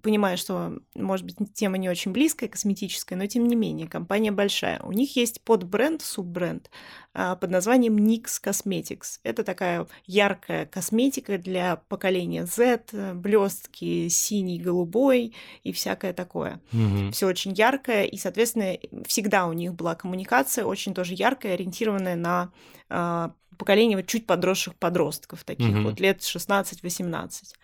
понимаю, 0.02 0.36
что, 0.36 0.78
может 0.94 1.24
быть, 1.24 1.36
тема 1.54 1.78
не 1.78 1.88
очень 1.88 2.12
близкая, 2.12 2.48
косметическая, 2.48 3.18
но 3.18 3.26
тем 3.26 3.48
не 3.48 3.56
менее, 3.56 3.88
компания 3.88 4.30
большая. 4.30 4.80
У 4.82 4.92
них 4.92 5.16
есть 5.16 5.40
подбренд, 5.40 6.02
суббренд 6.02 6.70
а, 7.14 7.34
под 7.34 7.50
названием 7.50 7.96
NYX 7.96 8.24
Cosmetics. 8.44 9.20
Это 9.22 9.42
такая 9.42 9.86
яркая 10.06 10.66
косметика 10.66 11.38
для 11.38 11.76
поколения 11.88 12.44
Z, 12.44 13.14
блестки 13.14 14.08
синий, 14.08 14.60
голубой 14.60 15.34
и 15.62 15.72
всякое 15.72 16.12
такое. 16.12 16.60
Mm-hmm. 16.72 17.12
Все 17.12 17.26
очень 17.26 17.52
яркое, 17.52 18.04
и, 18.04 18.16
соответственно, 18.16 18.76
всегда 19.06 19.46
у 19.46 19.54
них 19.54 19.74
была 19.74 19.94
коммуникация 19.94 20.64
очень 20.64 20.94
тоже 20.94 21.14
яркая, 21.14 21.33
ориентированная 21.42 22.16
на 22.16 22.52
а, 22.88 23.32
поколение 23.54 23.96
вот 23.96 24.06
чуть 24.06 24.26
подросших 24.26 24.74
подростков, 24.76 25.44
таких 25.44 25.70
угу. 25.70 25.82
вот 25.82 26.00
лет 26.00 26.20
16-18. 26.20 27.54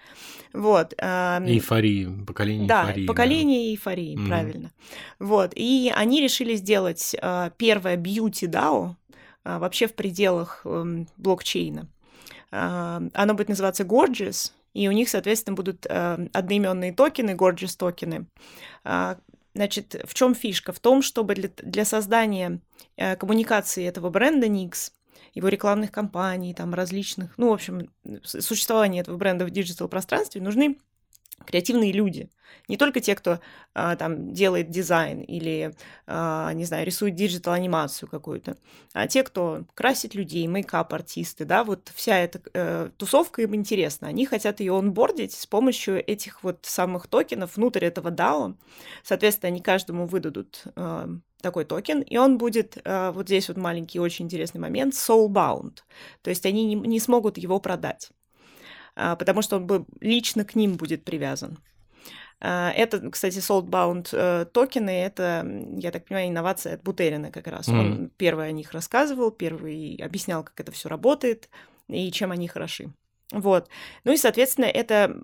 Вот. 0.53 0.95
Эйфории, 0.99 2.25
поколение 2.25 2.67
да, 2.67 2.87
эйфории. 2.89 3.07
поколение 3.07 3.59
да. 3.59 3.71
эйфории, 3.71 4.17
угу. 4.17 4.27
правильно. 4.27 4.71
Вот. 5.19 5.53
И 5.55 5.93
они 5.95 6.21
решили 6.23 6.55
сделать 6.55 7.15
а, 7.21 7.51
первое 7.51 7.97
бьюти 7.97 8.47
DAO 8.47 8.95
а, 9.45 9.59
вообще 9.59 9.87
в 9.87 9.95
пределах 9.95 10.63
эм, 10.65 11.07
блокчейна. 11.17 11.89
А, 12.51 13.03
оно 13.15 13.35
будет 13.35 13.49
называться 13.49 13.85
Gorgeous, 13.85 14.53
и 14.73 14.89
у 14.89 14.93
них, 14.93 15.09
соответственно, 15.09 15.57
будут 15.57 15.85
одноименные 15.87 16.93
токены, 16.93 17.33
Gorgeous 17.33 17.77
токены. 17.77 18.27
Значит, 19.55 20.01
в 20.05 20.14
чем 20.14 20.35
фишка? 20.35 20.72
В 20.72 20.81
том, 20.81 21.02
чтобы 21.02 21.35
для, 21.35 21.51
для 21.56 21.85
создания 21.85 22.60
э, 22.97 23.16
коммуникации 23.16 23.85
этого 23.85 24.10
бренда 24.10 24.47
Nix 24.47 24.93
его 25.35 25.48
рекламных 25.48 25.93
кампаний, 25.93 26.55
там 26.55 26.74
различных, 26.74 27.36
ну, 27.36 27.51
в 27.51 27.52
общем, 27.52 27.90
существование 28.24 29.02
этого 29.02 29.16
бренда 29.16 29.44
в 29.44 29.51
диджитал-пространстве 29.51 30.40
нужны 30.40 30.78
креативные 31.47 31.93
люди. 31.93 32.31
Не 32.69 32.77
только 32.77 33.01
те, 33.01 33.15
кто 33.15 33.41
а, 33.75 33.97
там 33.97 34.33
делает 34.33 34.71
дизайн 34.71 35.21
или, 35.21 35.75
а, 36.07 36.53
не 36.53 36.65
знаю, 36.65 36.87
рисует 36.87 37.15
digital-анимацию 37.15 38.09
какую-то, 38.09 38.57
а 38.93 39.07
те, 39.07 39.23
кто 39.23 39.65
красит 39.75 40.15
людей, 40.15 40.47
makeup-артисты, 40.47 41.45
да, 41.45 41.65
вот 41.65 41.91
вся 41.95 42.19
эта 42.19 42.41
э, 42.55 42.91
тусовка 42.97 43.43
им 43.43 43.55
интересна. 43.55 44.09
Они 44.09 44.27
хотят 44.27 44.61
ее 44.61 44.77
onboard 44.77 45.16
ить 45.16 45.32
с 45.33 45.47
помощью 45.47 46.05
этих 46.05 46.43
вот 46.43 46.61
самых 46.62 47.07
токенов 47.07 47.57
внутрь 47.57 47.85
этого 47.85 48.11
DAO. 48.11 48.57
Соответственно, 49.03 49.49
они 49.49 49.61
каждому 49.61 50.07
выдадут 50.07 50.65
э, 50.77 51.09
такой 51.41 51.65
токен, 51.65 52.03
и 52.03 52.17
он 52.17 52.39
будет, 52.39 52.79
э, 52.85 53.11
вот 53.12 53.27
здесь 53.27 53.49
вот 53.49 53.57
маленький 53.57 54.01
очень 54.01 54.27
интересный 54.27 54.61
момент, 54.61 54.95
soulbound. 54.95 55.79
То 56.23 56.31
есть 56.31 56.47
они 56.47 56.65
не, 56.67 56.75
не 56.75 57.01
смогут 57.01 57.39
его 57.39 57.59
продать. 57.61 58.11
А, 58.97 59.17
потому 59.17 59.43
что 59.43 59.57
он 59.57 59.67
бы 59.67 59.87
лично 60.01 60.45
к 60.45 60.55
ним 60.55 60.77
будет 60.77 61.05
привязан. 61.05 61.59
А, 62.41 62.71
это, 62.71 63.11
кстати, 63.11 63.39
Saltbound 63.39 64.09
э, 64.12 64.47
токены, 64.47 64.91
это, 64.91 65.47
я 65.77 65.91
так 65.91 66.07
понимаю, 66.07 66.29
инновация 66.29 66.75
от 66.75 66.83
Бутерина 66.83 67.31
как 67.31 67.47
раз. 67.47 67.69
Mm. 67.69 67.79
Он 67.79 68.11
первый 68.17 68.49
о 68.49 68.53
них 68.53 68.73
рассказывал, 68.73 69.31
первый 69.31 69.97
объяснял, 69.97 70.43
как 70.43 70.59
это 70.61 70.73
все 70.73 70.89
работает 70.89 71.51
и 71.89 72.11
чем 72.11 72.33
они 72.33 72.49
хороши. 72.49 72.93
Вот. 73.33 73.69
Ну 74.05 74.12
и, 74.12 74.17
соответственно, 74.17 74.67
это 74.67 75.15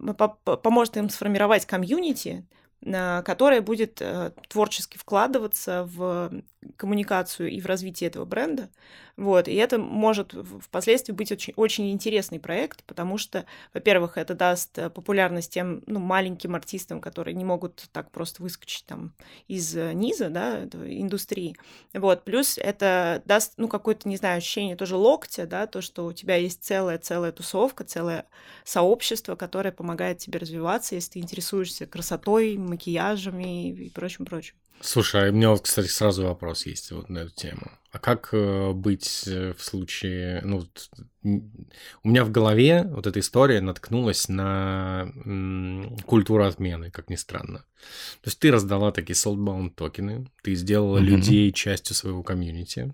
поможет 0.62 0.96
им 0.96 1.08
сформировать 1.08 1.66
комьюнити, 1.66 2.46
которая 2.82 3.62
будет 3.62 4.00
э, 4.00 4.32
творчески 4.48 4.98
вкладываться 4.98 5.84
в 5.84 6.30
коммуникацию 6.76 7.50
и 7.50 7.60
в 7.60 7.66
развитие 7.66 8.08
этого 8.08 8.24
бренда. 8.24 8.70
Вот. 9.16 9.48
И 9.48 9.54
это 9.54 9.78
может 9.78 10.34
впоследствии 10.60 11.12
быть 11.12 11.32
очень, 11.32 11.54
очень 11.56 11.90
интересный 11.90 12.38
проект, 12.38 12.84
потому 12.84 13.16
что, 13.16 13.46
во-первых, 13.72 14.18
это 14.18 14.34
даст 14.34 14.78
э, 14.78 14.90
популярность 14.90 15.52
тем 15.52 15.82
ну, 15.86 16.00
маленьким 16.00 16.54
артистам, 16.54 17.00
которые 17.00 17.34
не 17.34 17.44
могут 17.44 17.88
так 17.92 18.10
просто 18.10 18.42
выскочить 18.42 18.84
там 18.84 19.14
из 19.48 19.74
э, 19.74 19.92
низа 19.94 20.28
да, 20.28 20.64
индустрии. 20.64 21.56
Вот. 21.94 22.24
Плюс 22.24 22.58
это 22.58 23.22
даст 23.24 23.54
ну, 23.56 23.68
какое-то, 23.68 24.08
не 24.08 24.16
знаю, 24.16 24.38
ощущение 24.38 24.76
тоже 24.76 24.96
локтя, 24.96 25.46
да, 25.46 25.66
то, 25.66 25.80
что 25.80 26.04
у 26.06 26.12
тебя 26.12 26.36
есть 26.36 26.62
целая-целая 26.62 27.32
тусовка, 27.32 27.84
целое 27.84 28.26
сообщество, 28.64 29.34
которое 29.34 29.72
помогает 29.72 30.18
тебе 30.18 30.38
развиваться, 30.38 30.94
если 30.94 31.12
ты 31.12 31.18
интересуешься 31.20 31.86
красотой, 31.86 32.58
макияжами 32.58 33.70
и 33.70 33.90
прочим-прочим. 33.90 34.56
Слушай, 34.80 35.28
а 35.28 35.30
у 35.30 35.34
меня 35.34 35.50
вот, 35.50 35.62
кстати, 35.62 35.88
сразу 35.88 36.24
вопрос 36.24 36.66
есть 36.66 36.90
вот 36.90 37.08
на 37.08 37.20
эту 37.20 37.34
тему. 37.34 37.70
А 37.92 37.98
как 37.98 38.28
э, 38.32 38.72
быть 38.72 39.24
э, 39.26 39.54
в 39.56 39.64
случае... 39.64 40.42
Ну, 40.44 40.58
вот, 40.58 40.90
у 41.22 42.08
меня 42.08 42.24
в 42.24 42.30
голове 42.30 42.84
вот 42.84 43.06
эта 43.06 43.20
история 43.20 43.60
наткнулась 43.60 44.28
на 44.28 45.10
культуру 46.04 46.44
отмены, 46.44 46.90
как 46.90 47.08
ни 47.08 47.16
странно. 47.16 47.60
То 48.20 48.28
есть 48.28 48.38
ты 48.38 48.50
раздала 48.50 48.92
такие 48.92 49.14
soulbound 49.14 49.70
токены, 49.70 50.26
ты 50.42 50.54
сделала 50.54 50.98
mm-hmm. 50.98 51.02
людей 51.02 51.52
частью 51.52 51.96
своего 51.96 52.22
комьюнити, 52.22 52.92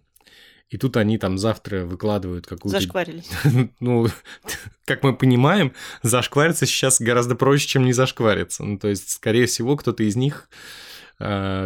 и 0.72 0.78
тут 0.78 0.96
они 0.96 1.18
там 1.18 1.36
завтра 1.36 1.84
выкладывают 1.84 2.46
какую-то... 2.46 2.80
Зашкварились. 2.80 3.28
ну, 3.80 4.06
как 4.86 5.02
мы 5.02 5.14
понимаем, 5.14 5.74
зашквариться 6.02 6.64
сейчас 6.64 6.98
гораздо 6.98 7.34
проще, 7.34 7.66
чем 7.66 7.84
не 7.84 7.92
зашквариться. 7.92 8.64
Ну, 8.64 8.78
то 8.78 8.88
есть, 8.88 9.10
скорее 9.10 9.44
всего, 9.44 9.76
кто-то 9.76 10.02
из 10.02 10.16
них 10.16 10.48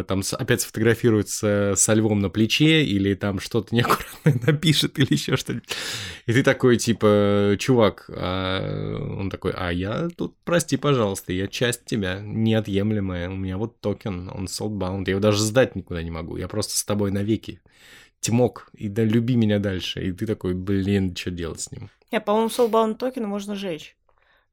там 0.07 0.21
опять 0.33 0.61
сфотографируется 0.61 1.73
со 1.75 1.93
львом 1.93 2.19
на 2.19 2.29
плече 2.29 2.83
или 2.83 3.13
там 3.13 3.39
что-то 3.39 3.73
неаккуратное 3.73 4.39
напишет 4.45 4.99
или 4.99 5.13
еще 5.13 5.37
что-нибудь. 5.37 5.67
И 6.25 6.33
ты 6.33 6.43
такой, 6.43 6.77
типа, 6.77 7.55
чувак, 7.59 8.09
а... 8.09 9.15
он 9.17 9.29
такой, 9.29 9.53
а 9.55 9.71
я 9.71 10.09
тут, 10.15 10.35
прости, 10.43 10.77
пожалуйста, 10.77 11.33
я 11.33 11.47
часть 11.47 11.85
тебя, 11.85 12.19
неотъемлемая, 12.21 13.29
у 13.29 13.35
меня 13.35 13.57
вот 13.57 13.79
токен, 13.81 14.29
он 14.29 14.45
soulbound, 14.45 15.03
я 15.07 15.11
его 15.11 15.21
даже 15.21 15.41
сдать 15.41 15.75
никуда 15.75 16.03
не 16.03 16.11
могу, 16.11 16.37
я 16.37 16.47
просто 16.47 16.77
с 16.77 16.83
тобой 16.83 17.11
навеки. 17.11 17.61
Чмоки, 18.19 18.69
да, 18.73 19.03
люби 19.03 19.35
меня 19.35 19.59
дальше. 19.59 20.03
И 20.03 20.11
ты 20.11 20.25
такой, 20.25 20.53
блин, 20.55 21.15
что 21.15 21.29
делать 21.29 21.61
с 21.61 21.71
ним? 21.71 21.89
Я, 22.09 22.21
по-моему, 22.21 22.49
soulbound 22.49 22.95
токен 22.95 23.27
можно 23.27 23.55
сжечь. 23.55 23.96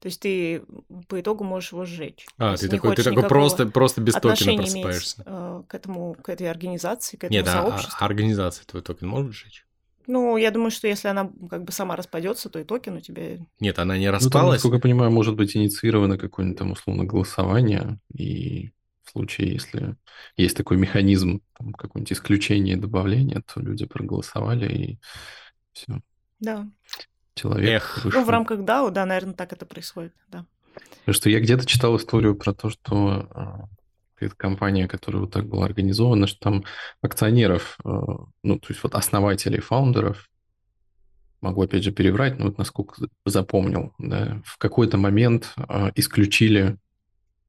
То 0.04 0.08
есть 0.08 0.20
ты 0.20 0.62
по 1.08 1.18
итогу 1.18 1.44
можешь 1.44 1.72
его 1.72 1.86
сжечь. 1.86 2.26
А, 2.36 2.58
ты 2.58 2.68
такой, 2.68 2.94
ты 2.94 3.02
такой 3.02 3.26
просто, 3.26 3.64
просто 3.64 4.02
без 4.02 4.12
токена 4.12 4.56
просыпаешься. 4.58 5.22
Иметь, 5.22 5.26
э, 5.26 5.62
к 5.66 5.74
этому, 5.74 6.12
к 6.12 6.28
этой 6.28 6.50
организации, 6.50 7.16
к 7.16 7.24
этому 7.24 7.38
Нет, 7.38 7.46
сообществу. 7.46 7.96
а, 7.98 8.02
а 8.02 8.04
организация 8.04 8.66
твой 8.66 8.82
токен 8.82 9.08
может 9.08 9.32
сжечь? 9.32 9.64
Ну, 10.06 10.36
я 10.36 10.50
думаю, 10.50 10.70
что 10.70 10.88
если 10.88 11.08
она 11.08 11.32
как 11.48 11.64
бы 11.64 11.72
сама 11.72 11.96
распадется, 11.96 12.50
то 12.50 12.58
и 12.58 12.64
токен 12.64 12.96
у 12.96 13.00
тебя... 13.00 13.38
Нет, 13.60 13.78
она 13.78 13.96
не 13.96 14.10
распалась. 14.10 14.24
Ну, 14.24 14.30
там, 14.38 14.50
насколько 14.50 14.76
я 14.76 14.82
понимаю, 14.82 15.10
может 15.10 15.36
быть 15.36 15.56
инициировано 15.56 16.18
какое-нибудь 16.18 16.58
там 16.58 16.72
условно 16.72 17.04
голосование, 17.04 17.98
и 18.12 18.72
в 19.04 19.10
случае, 19.12 19.54
если 19.54 19.96
есть 20.36 20.54
такой 20.54 20.76
механизм, 20.76 21.40
там, 21.58 21.72
какое-нибудь 21.72 22.12
исключение 22.12 22.76
и 22.76 22.78
добавление, 22.78 23.40
то 23.40 23.58
люди 23.58 23.86
проголосовали, 23.86 24.70
и 24.70 24.98
все. 25.72 26.02
Да 26.40 26.68
человек. 27.34 27.82
Эх. 27.82 28.04
Вышел. 28.04 28.20
Ну, 28.20 28.26
в 28.26 28.30
рамках 28.30 28.60
DAO, 28.60 28.90
да, 28.90 29.06
наверное, 29.06 29.34
так 29.34 29.52
это 29.52 29.66
происходит, 29.66 30.12
да. 30.28 30.46
Потому 31.00 31.14
что 31.14 31.30
я 31.30 31.40
где-то 31.40 31.66
читал 31.66 31.96
историю 31.96 32.34
про 32.34 32.52
то, 32.52 32.70
что 32.70 33.28
а, 33.30 33.64
это 34.18 34.34
компания, 34.34 34.88
которая 34.88 35.22
вот 35.22 35.32
так 35.32 35.46
была 35.46 35.66
организована, 35.66 36.26
что 36.26 36.40
там 36.40 36.64
акционеров, 37.02 37.76
а, 37.84 38.24
ну, 38.42 38.58
то 38.58 38.66
есть 38.68 38.82
вот 38.82 38.94
основателей, 38.94 39.60
фаундеров, 39.60 40.28
могу 41.44 41.62
опять 41.62 41.84
же 41.84 41.92
переврать, 41.92 42.38
но 42.38 42.46
вот 42.46 42.58
насколько 42.58 43.06
запомнил, 43.26 43.92
да, 43.98 44.40
в 44.44 44.56
какой-то 44.56 44.96
момент 44.96 45.52
э, 45.56 45.90
исключили 45.94 46.78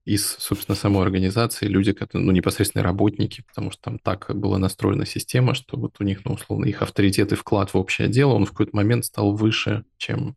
из, 0.06 0.38
собственно, 0.38 0.76
самой 0.76 1.04
организации 1.04 1.66
люди, 1.66 1.92
которые, 1.92 2.26
ну, 2.26 2.32
непосредственно 2.32 2.84
работники, 2.84 3.44
потому 3.48 3.72
что 3.72 3.82
там 3.82 4.00
так 4.00 4.30
была 4.36 4.60
настроена 4.60 5.06
система, 5.06 5.56
что 5.56 5.78
вот 5.78 5.96
у 6.00 6.04
них, 6.04 6.24
ну, 6.26 6.34
условно, 6.34 6.66
их 6.66 6.84
авторитет 6.84 7.32
и 7.32 7.36
вклад 7.36 7.74
в 7.74 7.78
общее 7.78 8.08
дело, 8.08 8.34
он 8.34 8.46
в 8.46 8.52
какой-то 8.52 8.76
момент 8.76 9.06
стал 9.06 9.36
выше, 9.36 9.84
чем 9.98 10.36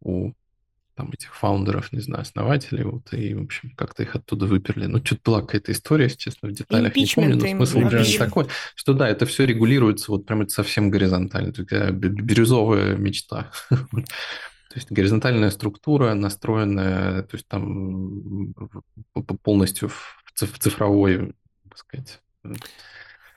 у 0.00 0.32
там 0.96 1.10
этих 1.12 1.34
фаундеров, 1.34 1.92
не 1.92 2.00
знаю, 2.00 2.22
основателей, 2.22 2.84
вот, 2.84 3.12
и, 3.12 3.34
в 3.34 3.42
общем, 3.42 3.70
как-то 3.76 4.04
их 4.04 4.14
оттуда 4.14 4.46
выперли. 4.46 4.86
Ну, 4.86 5.04
что-то 5.04 5.22
была 5.24 5.40
какая-то 5.40 5.72
история, 5.72 6.08
честно, 6.08 6.48
в 6.48 6.52
деталях 6.52 6.94
не 6.94 7.06
помню, 7.12 7.36
но 7.36 7.46
смысл 7.46 7.78
примерно 7.78 8.18
такой, 8.18 8.46
что 8.76 8.92
да, 8.92 9.08
это 9.08 9.26
все 9.26 9.44
регулируется 9.44 10.12
вот 10.12 10.24
прям 10.26 10.42
это 10.42 10.50
совсем 10.50 10.90
горизонтально, 10.90 11.52
такая 11.52 11.90
бирюзовая 11.90 12.96
мечта. 12.96 13.50
То 14.74 14.80
есть 14.80 14.90
горизонтальная 14.90 15.50
структура, 15.50 16.14
настроенная, 16.14 17.22
то 17.22 17.36
есть 17.36 17.46
там 17.46 18.52
полностью 19.44 19.88
в 19.88 20.58
цифровой, 20.58 21.32
так 21.68 21.78
сказать, 21.78 22.20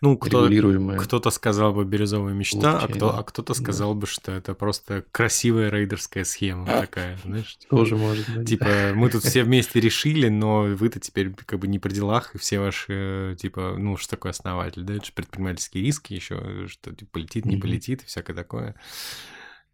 ну, 0.02 0.18
кто, 0.18 0.50
кто-то 0.98 1.30
сказал 1.30 1.74
бы 1.74 1.86
бирюзовая 1.86 2.34
мечта, 2.34 2.80
а, 2.80 2.88
кто, 2.88 3.16
а 3.16 3.24
кто-то 3.24 3.54
сказал 3.54 3.94
да. 3.94 4.00
бы, 4.02 4.08
что 4.08 4.32
это 4.32 4.56
просто 4.56 5.06
красивая 5.12 5.70
рейдерская 5.70 6.24
схема 6.24 6.66
такая, 6.66 7.20
знаешь? 7.24 7.56
Тоже 7.70 7.96
может 7.96 8.28
быть. 8.30 8.48
Типа, 8.48 8.94
мы 8.96 9.12
тут 9.12 9.24
все 9.24 9.44
вместе 9.44 9.80
решили, 9.80 10.30
но 10.30 10.64
вы-то 10.64 11.00
теперь 11.00 11.36
как 11.46 11.60
бы 11.60 11.68
не 11.68 11.78
при 11.78 11.94
делах, 11.94 12.34
и 12.34 12.40
все 12.40 12.60
ваши, 12.60 13.36
типа, 13.40 13.76
ну, 13.78 13.96
что 13.96 14.10
такое 14.10 14.32
основатель, 14.32 14.82
да, 14.82 14.96
это 14.96 15.06
же 15.06 15.12
предпринимательские 15.14 15.84
риски 15.84 16.14
еще, 16.14 16.66
что 16.68 16.96
типа, 16.96 17.12
полетит, 17.14 17.46
не 17.46 17.58
полетит, 17.58 18.02
и 18.02 18.06
всякое 18.08 18.34
такое. 18.34 18.76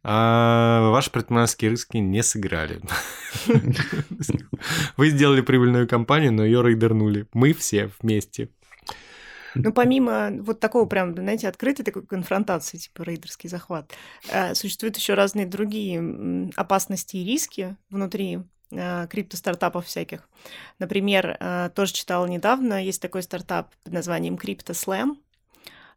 А 0.06 0.90
ваши 0.90 1.10
предпринимательские 1.10 1.72
риски 1.72 1.98
не 1.98 2.24
сыграли. 2.24 2.82
Вы 4.98 5.10
сделали 5.10 5.42
прибыльную 5.42 5.88
компанию, 5.88 6.34
но 6.34 6.44
ее 6.44 6.62
рейдернули. 6.62 7.26
Мы 7.34 7.54
все 7.54 7.90
вместе. 8.02 8.50
Ну, 9.56 9.72
помимо 9.72 10.32
вот 10.42 10.60
такого 10.60 10.86
прям, 10.86 11.14
знаете, 11.14 11.48
открытой 11.48 11.86
такой 11.86 12.06
конфронтации, 12.06 12.78
типа 12.78 13.04
рейдерский 13.04 13.50
захват, 13.50 13.92
э, 14.30 14.56
существуют 14.56 14.98
еще 14.98 15.14
разные 15.14 15.46
другие 15.46 16.52
опасности 16.56 17.18
и 17.18 17.24
риски 17.24 17.78
внутри 17.90 18.40
э, 18.72 19.08
крипто-стартапов 19.08 19.86
всяких. 19.86 20.28
Например, 20.80 21.38
э, 21.40 21.70
тоже 21.76 21.94
читала 21.94 22.26
недавно, 22.26 22.84
есть 22.84 23.02
такой 23.02 23.24
стартап 23.24 23.74
под 23.84 23.94
названием 23.94 24.36
CryptoSlam. 24.36 25.18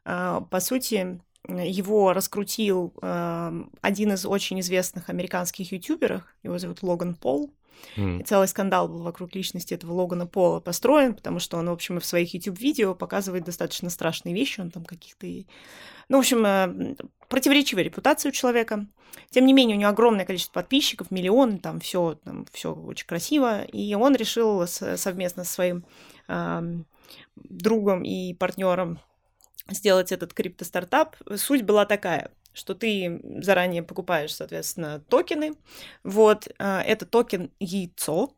По 0.04 0.60
сути, 0.60 1.18
его 1.48 2.12
раскрутил 2.12 2.92
э, 3.00 3.64
один 3.80 4.12
из 4.12 4.26
очень 4.26 4.60
известных 4.60 5.08
американских 5.08 5.72
ютуберов, 5.72 6.22
его 6.42 6.58
зовут 6.58 6.82
Логан 6.82 7.14
Пол. 7.14 7.50
Mm. 7.96 8.20
И 8.20 8.24
целый 8.24 8.48
скандал 8.48 8.88
был 8.88 9.02
вокруг 9.02 9.34
личности 9.34 9.74
этого 9.74 9.92
Логана 9.92 10.26
Пола 10.26 10.60
построен, 10.60 11.14
потому 11.14 11.38
что 11.38 11.58
он, 11.58 11.68
в 11.68 11.72
общем, 11.72 12.00
в 12.00 12.06
своих 12.06 12.32
YouTube-видео 12.34 12.94
показывает 12.94 13.44
достаточно 13.44 13.90
страшные 13.90 14.34
вещи, 14.34 14.60
он 14.60 14.70
там 14.70 14.84
каких-то... 14.84 15.26
Ну, 16.08 16.16
в 16.16 16.20
общем, 16.20 16.44
э, 16.46 16.96
противоречивая 17.28 17.82
репутация 17.82 18.30
у 18.30 18.32
человека. 18.32 18.86
Тем 19.30 19.46
не 19.46 19.52
менее, 19.52 19.76
у 19.76 19.80
него 19.80 19.90
огромное 19.90 20.24
количество 20.24 20.54
подписчиков, 20.54 21.10
миллион, 21.10 21.58
там 21.58 21.80
все 21.80 22.18
там 22.24 22.46
все 22.52 22.74
очень 22.74 23.06
красиво, 23.06 23.62
и 23.62 23.94
он 23.94 24.14
решил 24.14 24.66
совместно 24.66 25.44
со 25.44 25.52
своим 25.52 25.84
э, 26.28 26.62
другом 27.36 28.02
и 28.04 28.34
партнером 28.34 28.98
сделать 29.68 30.12
этот 30.12 30.32
криптостартап. 30.32 31.16
Суть 31.36 31.62
была 31.62 31.86
такая, 31.86 32.30
что 32.52 32.74
ты 32.74 33.20
заранее 33.42 33.82
покупаешь, 33.82 34.34
соответственно, 34.34 35.00
токены. 35.08 35.54
Вот, 36.04 36.48
э, 36.58 36.80
это 36.80 37.06
токен 37.06 37.50
яйцо, 37.60 38.34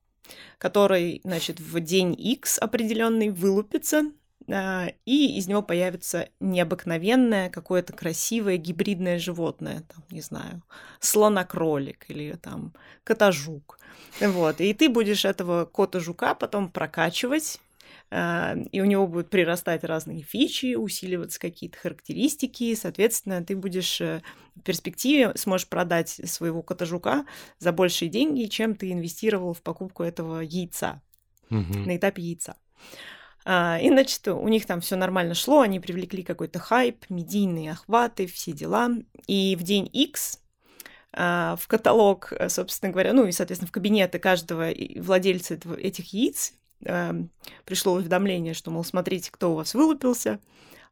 который, 0.59 1.21
значит, 1.25 1.61
в 1.61 1.81
день 1.81 2.15
X 2.19 2.59
определенный 2.59 3.31
вылупится, 3.31 4.11
э, 4.47 4.89
и 5.05 5.39
из 5.39 5.47
него 5.47 5.63
появится 5.63 6.29
необыкновенное 6.41 7.51
какое-то 7.51 7.93
красивое 7.93 8.57
гибридное 8.57 9.19
животное, 9.19 9.85
там, 9.95 10.05
не 10.11 10.21
знаю, 10.21 10.63
слонокролик 11.01 12.07
или 12.09 12.33
там 12.33 12.75
котожук. 13.05 13.79
Вот, 14.21 14.61
и 14.61 14.75
ты 14.75 14.89
будешь 14.89 15.25
этого 15.25 15.65
кота-жука 15.65 16.35
потом 16.35 16.71
прокачивать, 16.71 17.61
а, 17.61 17.68
и 18.11 18.81
у 18.81 18.85
него 18.87 19.07
будут 19.07 19.29
прирастать 19.29 19.85
разные 19.85 20.23
фичи, 20.23 20.77
усиливаться 20.77 21.39
какие-то 21.39 21.77
характеристики, 21.79 22.75
соответственно, 22.75 23.45
ты 23.45 23.55
будешь 23.55 24.01
э, 24.01 24.23
в 24.57 24.63
перспективе 24.63 25.33
сможешь 25.37 25.69
продать 25.69 26.09
своего 26.25 26.63
кота-жука 26.63 27.27
за 27.59 27.71
большие 27.71 28.09
деньги, 28.09 28.45
чем 28.45 28.75
ты 28.75 28.93
инвестировал 28.93 29.53
в 29.53 29.61
покупку 29.61 30.03
этого 30.05 30.41
яйца 30.41 31.03
угу. 31.51 31.79
на 31.81 31.97
этапе 31.97 32.23
яйца. 32.23 32.57
А, 33.45 33.79
и, 33.79 33.89
значит, 33.89 34.27
у 34.29 34.49
них 34.49 34.65
там 34.67 34.81
все 34.81 34.97
нормально 34.97 35.35
шло, 35.35 35.61
они 35.61 35.79
привлекли 35.79 36.23
какой-то 36.23 36.59
хайп, 36.59 37.05
медийные 37.11 37.73
охваты, 37.73 38.27
все 38.27 38.53
дела. 38.53 38.91
И 39.27 39.55
в 39.57 39.63
день 39.63 39.89
X 39.93 40.41
а, 41.13 41.57
в 41.57 41.67
каталог, 41.69 42.33
собственно 42.49 42.91
говоря, 42.93 43.13
ну 43.13 43.27
и, 43.27 43.33
соответственно, 43.33 43.69
в 43.69 43.73
кабинеты 43.73 44.19
каждого 44.19 44.71
владельца 44.97 45.59
этих 45.79 46.13
яиц 46.13 46.55
э, 46.85 47.13
пришло 47.65 47.95
уведомление, 47.95 48.55
что, 48.55 48.71
мол, 48.71 48.85
смотрите, 48.85 49.31
кто 49.31 49.53
у 49.53 49.55
вас 49.55 49.75
вылупился. 49.75 50.41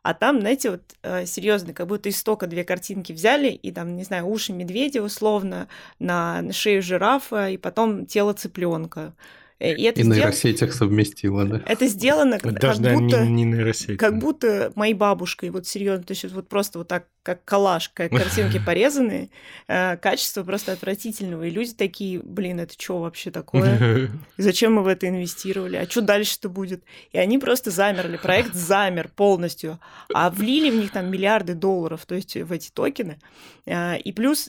А 0.03 0.15
там, 0.15 0.41
знаете, 0.41 0.71
вот 0.71 0.83
э, 1.03 1.27
серьезно, 1.27 1.73
как 1.73 1.89
будто 1.89 2.09
из 2.09 2.17
стока 2.17 2.47
две 2.47 2.63
картинки 2.63 3.13
взяли, 3.13 3.49
и 3.49 3.73
там, 3.73 3.97
не 3.97 4.05
знаю, 4.05 4.27
уши 4.27 4.53
медведя 4.53 5.03
условно, 5.03 5.67
на 5.99 6.53
шею 6.53 6.81
жирафа, 6.81 7.49
и 7.51 7.57
потом 7.57 8.07
тело 8.07 8.33
цыпленка. 8.33 9.15
Э, 9.59 9.75
и, 9.75 9.83
это 9.83 10.01
и 10.01 10.05
сдел... 10.05 10.15
нейросетях 10.15 10.73
совместила, 10.73 11.45
да? 11.45 11.63
Это 11.67 11.89
сделано 11.89 12.39
как, 12.41 12.61
Даже, 12.61 12.83
как 12.83 12.95
будто... 13.01 13.25
Не, 13.25 13.31
не 13.31 13.45
нейросеть. 13.45 13.99
Как 13.99 14.19
будто 14.19 14.73
моей 14.75 14.95
бабушкой, 14.95 15.51
вот 15.51 15.67
серьезно, 15.67 16.05
то 16.05 16.13
есть 16.13 16.25
вот 16.33 16.49
просто 16.49 16.79
вот 16.79 16.89
так, 16.89 17.09
как 17.27 17.45
коллаж, 17.45 17.91
как 17.93 18.11
картинки 18.13 18.59
порезанные, 18.65 19.31
э, 19.67 19.97
качество 19.97 20.45
просто 20.45 20.73
отвратительного. 20.73 21.43
И 21.43 21.51
люди 21.51 21.73
такие, 21.73 22.21
блин, 22.21 22.61
это 22.61 22.75
что 22.79 23.01
вообще 23.01 23.31
такое? 23.31 24.11
И 24.37 24.43
зачем 24.43 24.75
мы 24.75 24.83
в 24.83 24.87
это 24.87 25.09
инвестировали? 25.09 25.77
А 25.77 25.91
что 25.91 26.01
дальше-то 26.01 26.49
будет? 26.49 26.85
И 27.11 27.19
они 27.19 27.39
просто 27.39 27.71
замерли, 27.71 28.17
проект 28.17 28.55
замер 28.55 29.09
полностью. 29.09 29.81
А 30.15 30.31
влили 30.31 30.71
в 30.71 30.77
них 30.77 30.93
там 30.93 31.11
миллиарды 31.11 31.55
долларов, 31.55 32.07
то 32.07 32.15
есть 32.15 32.37
в 32.37 32.53
эти 32.53 32.71
токены. 32.71 33.19
Э, 33.67 33.99
и 33.99 34.13
плюс, 34.13 34.49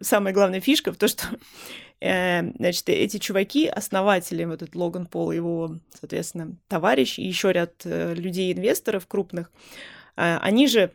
самая 0.00 0.32
главная 0.32 0.60
фишка 0.60 0.92
в 0.92 0.96
том, 0.96 1.08
что 1.08 1.26
Э, 2.02 2.42
значит, 2.58 2.88
эти 2.88 3.18
чуваки, 3.18 3.68
основатели, 3.68 4.44
вот 4.44 4.62
этот 4.62 4.74
Логан 4.74 5.06
Пол, 5.06 5.30
его, 5.30 5.78
соответственно, 6.00 6.56
товарищ 6.66 7.20
и 7.20 7.22
еще 7.22 7.52
ряд 7.52 7.74
э, 7.84 8.14
людей-инвесторов 8.14 9.06
крупных, 9.06 9.52
э, 10.16 10.36
они 10.38 10.66
же 10.66 10.90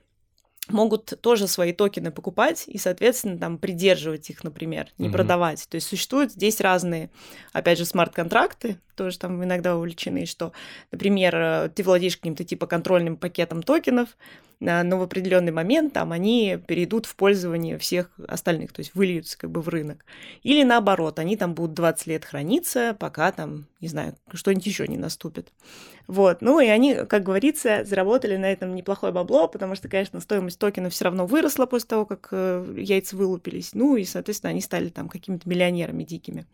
могут 0.70 1.14
тоже 1.22 1.48
свои 1.48 1.74
токены 1.74 2.12
покупать 2.12 2.66
и, 2.68 2.78
соответственно, 2.78 3.38
там 3.38 3.58
придерживать 3.58 4.30
их, 4.30 4.44
например, 4.44 4.88
не 4.98 5.08
mm-hmm. 5.08 5.12
продавать. 5.12 5.68
То 5.70 5.76
есть 5.76 5.88
существуют 5.88 6.34
здесь 6.34 6.62
разные, 6.62 7.10
опять 7.54 7.78
же, 7.78 7.86
смарт-контракты, 7.86 8.78
тоже 8.96 9.18
там 9.20 9.44
иногда 9.44 9.76
увлечены, 9.76 10.26
что, 10.26 10.52
например, 10.92 11.70
ты 11.70 11.84
владеешь 11.84 12.18
каким-то 12.18 12.44
типа 12.44 12.68
контрольным 12.68 13.18
пакетом 13.18 13.64
токенов, 13.64 14.10
но 14.60 14.98
в 14.98 15.04
определенный 15.04 15.52
момент 15.52 15.94
там 15.94 16.12
они 16.12 16.60
перейдут 16.68 17.06
в 17.06 17.16
пользование 17.16 17.78
всех 17.78 18.10
остальных, 18.28 18.74
то 18.74 18.80
есть 18.80 18.96
выльются 18.96 19.38
как 19.38 19.52
бы 19.52 19.62
в 19.62 19.70
рынок. 19.70 20.04
Или 20.44 20.64
наоборот, 20.64 21.20
они 21.20 21.38
там 21.38 21.54
будут 21.54 21.76
20 21.76 22.08
лет 22.08 22.26
храниться, 22.26 22.96
пока 23.00 23.32
там, 23.32 23.66
не 23.82 23.88
знаю, 23.88 24.16
что-нибудь 24.34 24.66
еще 24.66 24.88
не 24.88 24.98
наступит. 24.98 25.52
Вот. 26.08 26.42
Ну 26.42 26.60
и 26.60 26.68
они, 26.68 26.96
как 26.96 27.24
говорится, 27.24 27.84
заработали 27.84 28.38
на 28.38 28.52
этом 28.52 28.76
неплохое 28.76 29.14
бабло, 29.14 29.48
потому 29.48 29.76
что, 29.76 29.90
конечно, 29.90 30.20
стоимость 30.22 30.58
токена 30.58 30.90
все 30.90 31.06
равно 31.06 31.28
выросла 31.28 31.66
после 31.66 31.90
того, 31.90 32.06
как 32.06 32.30
э, 32.32 32.76
яйца 32.78 33.16
вылупились. 33.16 33.72
Ну 33.74 33.98
и, 33.98 34.06
соответственно, 34.06 34.52
они 34.52 34.62
стали 34.62 34.90
там 34.90 35.10
какими-то 35.10 35.48
миллионерами 35.48 36.04
дикими. 36.04 36.46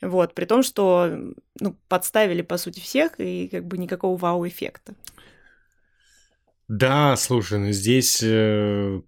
Вот. 0.00 0.34
При 0.34 0.46
том, 0.46 0.62
что 0.62 1.16
ну, 1.60 1.76
подставили, 1.88 2.42
по 2.42 2.56
сути, 2.56 2.80
всех, 2.80 3.12
и 3.18 3.46
как 3.48 3.64
бы 3.66 3.78
никакого 3.78 4.16
вау-эффекта. 4.16 4.94
Да, 6.68 7.16
слушай, 7.16 7.58
ну 7.58 7.72
здесь, 7.72 8.20
э, 8.22 9.00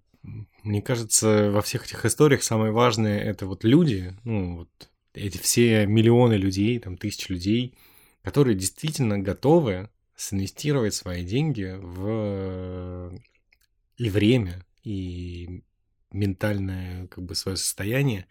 мне 0.63 0.81
кажется, 0.81 1.49
во 1.51 1.61
всех 1.61 1.85
этих 1.85 2.05
историях 2.05 2.43
самое 2.43 2.71
важное 2.71 3.19
это 3.19 3.47
вот 3.47 3.63
люди, 3.63 4.13
ну 4.23 4.57
вот 4.57 4.89
эти 5.13 5.37
все 5.37 5.85
миллионы 5.87 6.33
людей, 6.33 6.77
там 6.79 6.97
тысячи 6.97 7.31
людей, 7.31 7.75
которые 8.21 8.55
действительно 8.55 9.17
готовы 9.17 9.89
синвестировать 10.15 10.93
свои 10.93 11.23
деньги 11.23 11.75
в 11.79 13.19
и 13.97 14.09
время, 14.09 14.63
и 14.83 15.63
ментальное 16.11 17.07
как 17.07 17.23
бы 17.23 17.35
свое 17.35 17.57
состояние 17.57 18.27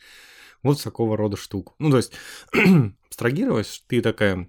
вот 0.62 0.82
такого 0.82 1.16
рода 1.16 1.36
штуку. 1.36 1.74
Ну, 1.78 1.90
то 1.90 1.98
есть, 1.98 2.12
абстрагировать, 3.08 3.84
ты 3.88 4.00
такая, 4.00 4.48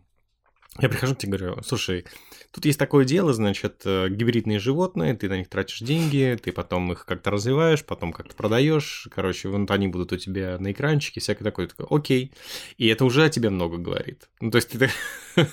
Я 0.79 0.89
прихожу 0.89 1.15
к 1.15 1.17
тебе 1.17 1.37
говорю, 1.37 1.61
слушай, 1.63 2.05
тут 2.51 2.65
есть 2.65 2.77
такое 2.77 3.03
дело, 3.03 3.33
значит, 3.33 3.81
э, 3.85 4.09
гибридные 4.09 4.59
животные, 4.59 5.15
ты 5.15 5.27
на 5.27 5.37
них 5.37 5.49
тратишь 5.49 5.79
деньги, 5.79 6.37
ты 6.41 6.51
потом 6.51 6.91
их 6.91 7.05
как-то 7.05 7.31
развиваешь, 7.31 7.83
потом 7.83 8.13
как-то 8.13 8.35
продаешь, 8.35 9.07
короче, 9.13 9.49
вот 9.49 9.71
они 9.71 9.87
будут 9.87 10.11
у 10.13 10.17
тебя 10.17 10.57
на 10.59 10.71
экранчике, 10.71 11.19
всякое 11.19 11.45
такое, 11.45 11.67
такое, 11.67 11.87
окей. 11.89 12.31
И 12.77 12.87
это 12.87 13.05
уже 13.05 13.23
о 13.23 13.29
тебе 13.29 13.49
много 13.49 13.77
говорит. 13.77 14.29
Ну, 14.39 14.51
то 14.51 14.57
есть 14.57 14.69
ты... 14.69 14.77
Да 14.77 14.89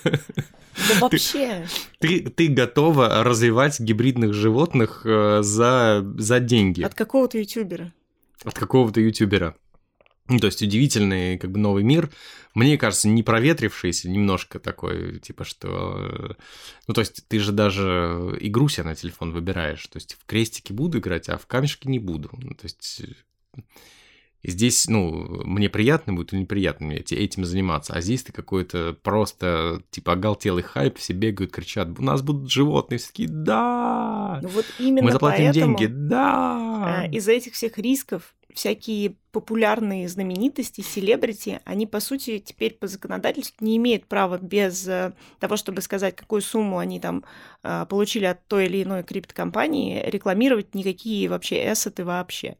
вообще. 0.99 1.67
Ты, 1.99 2.21
ты 2.29 2.47
готова 2.47 3.23
развивать 3.23 3.79
гибридных 3.79 4.33
животных 4.33 5.01
э, 5.05 5.39
за, 5.41 6.05
за 6.17 6.39
деньги. 6.39 6.83
От 6.83 6.93
какого-то 6.93 7.37
ютубера. 7.37 7.93
От 8.43 8.53
какого-то 8.53 8.99
ютубера. 9.01 9.55
Ну, 10.27 10.39
то 10.39 10.47
есть 10.47 10.61
удивительный 10.61 11.37
как 11.37 11.51
бы 11.51 11.59
новый 11.59 11.83
мир, 11.83 12.09
мне 12.55 12.77
кажется, 12.77 13.07
не 13.07 13.21
проветрившийся 13.21 14.09
немножко 14.09 14.59
такой, 14.59 15.19
типа 15.19 15.43
что... 15.43 16.35
Ну, 16.87 16.93
то 16.93 17.01
есть 17.01 17.27
ты 17.27 17.39
же 17.39 17.51
даже 17.51 18.35
игру 18.39 18.67
себе 18.67 18.85
на 18.85 18.95
телефон 18.95 19.31
выбираешь, 19.31 19.85
то 19.85 19.97
есть 19.97 20.15
в 20.15 20.25
крестике 20.25 20.73
буду 20.73 20.97
играть, 20.97 21.29
а 21.29 21.37
в 21.37 21.45
камешке 21.45 21.89
не 21.89 21.99
буду. 21.99 22.31
Ну, 22.33 22.55
то 22.55 22.63
есть 22.63 23.03
здесь, 24.43 24.87
ну, 24.87 25.41
мне 25.43 25.69
приятно 25.69 26.13
будет 26.13 26.33
или 26.33 26.41
неприятно 26.41 26.87
мне 26.87 26.97
этим 26.97 27.45
заниматься, 27.45 27.93
а 27.93 28.01
здесь 28.01 28.23
ты 28.23 28.31
какой-то 28.31 28.97
просто, 29.03 29.81
типа, 29.91 30.13
оголтелый 30.13 30.63
хайп, 30.63 30.97
все 30.97 31.13
бегают, 31.13 31.51
кричат, 31.51 31.89
у 31.99 32.03
нас 32.03 32.21
будут 32.21 32.51
животные, 32.51 32.97
все 32.97 33.07
такие, 33.07 33.29
да, 33.29 34.39
ну, 34.41 34.49
вот 34.49 34.65
именно 34.79 35.03
мы 35.03 35.11
заплатим 35.11 35.45
поэтому, 35.45 35.77
деньги, 35.77 35.91
да. 35.91 37.01
а, 37.01 37.07
Из-за 37.11 37.33
этих 37.33 37.53
всех 37.53 37.77
рисков 37.77 38.35
всякие 38.55 39.17
популярные 39.31 40.07
знаменитости, 40.07 40.81
селебрити, 40.81 41.59
они, 41.65 41.85
по 41.85 41.99
сути, 41.99 42.39
теперь 42.39 42.73
по 42.73 42.87
законодательству 42.87 43.65
не 43.65 43.77
имеют 43.77 44.07
права 44.07 44.37
без 44.37 44.87
э, 44.87 45.13
того, 45.39 45.57
чтобы 45.57 45.81
сказать, 45.81 46.15
какую 46.15 46.41
сумму 46.41 46.79
они 46.79 46.99
там 46.99 47.25
э, 47.63 47.85
получили 47.89 48.25
от 48.25 48.47
той 48.47 48.65
или 48.65 48.83
иной 48.83 49.03
криптокомпании, 49.03 50.01
рекламировать 50.09 50.73
никакие 50.73 51.27
вообще 51.27 51.71
эссеты 51.71 52.05
вообще. 52.05 52.55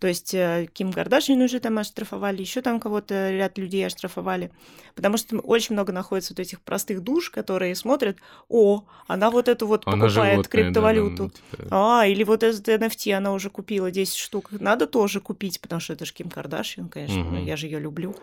То 0.00 0.08
есть 0.08 0.34
э, 0.34 0.66
Ким 0.72 0.92
Кардашьян 0.92 1.40
уже 1.40 1.60
там 1.60 1.78
оштрафовали, 1.78 2.40
еще 2.40 2.60
там 2.62 2.80
кого-то 2.80 3.30
ряд 3.30 3.56
людей 3.58 3.86
оштрафовали. 3.86 4.50
Потому 4.94 5.16
что 5.16 5.38
очень 5.38 5.74
много 5.74 5.92
находится 5.92 6.32
вот 6.34 6.40
этих 6.40 6.60
простых 6.60 7.00
душ, 7.02 7.30
которые 7.30 7.74
смотрят, 7.74 8.18
о, 8.48 8.84
она 9.06 9.30
вот 9.30 9.48
эту 9.48 9.66
вот 9.66 9.82
Она 9.86 10.06
покупает 10.06 10.32
животное, 10.34 10.50
криптовалюту. 10.64 11.16
да, 11.16 11.22
ну, 11.52 11.56
типа, 11.64 12.00
А, 12.00 12.06
или 12.06 12.22
вот 12.24 12.42
этот 12.42 12.68
NFT 12.68 13.12
она 13.12 13.32
уже 13.32 13.50
купила 13.50 13.90
10 13.90 14.14
штук. 14.16 14.48
Надо 14.50 14.86
тоже 14.86 15.20
купить, 15.20 15.60
потому 15.60 15.80
что 15.80 15.92
это 15.94 16.04
же 16.04 16.12
Ким 16.12 16.28
Кардашьян, 16.28 16.88
конечно, 16.88 17.20
Мгм. 17.22 17.44
я 17.44 17.56
же 17.56 17.66
ее 17.66 17.78
люблю. 17.80 18.14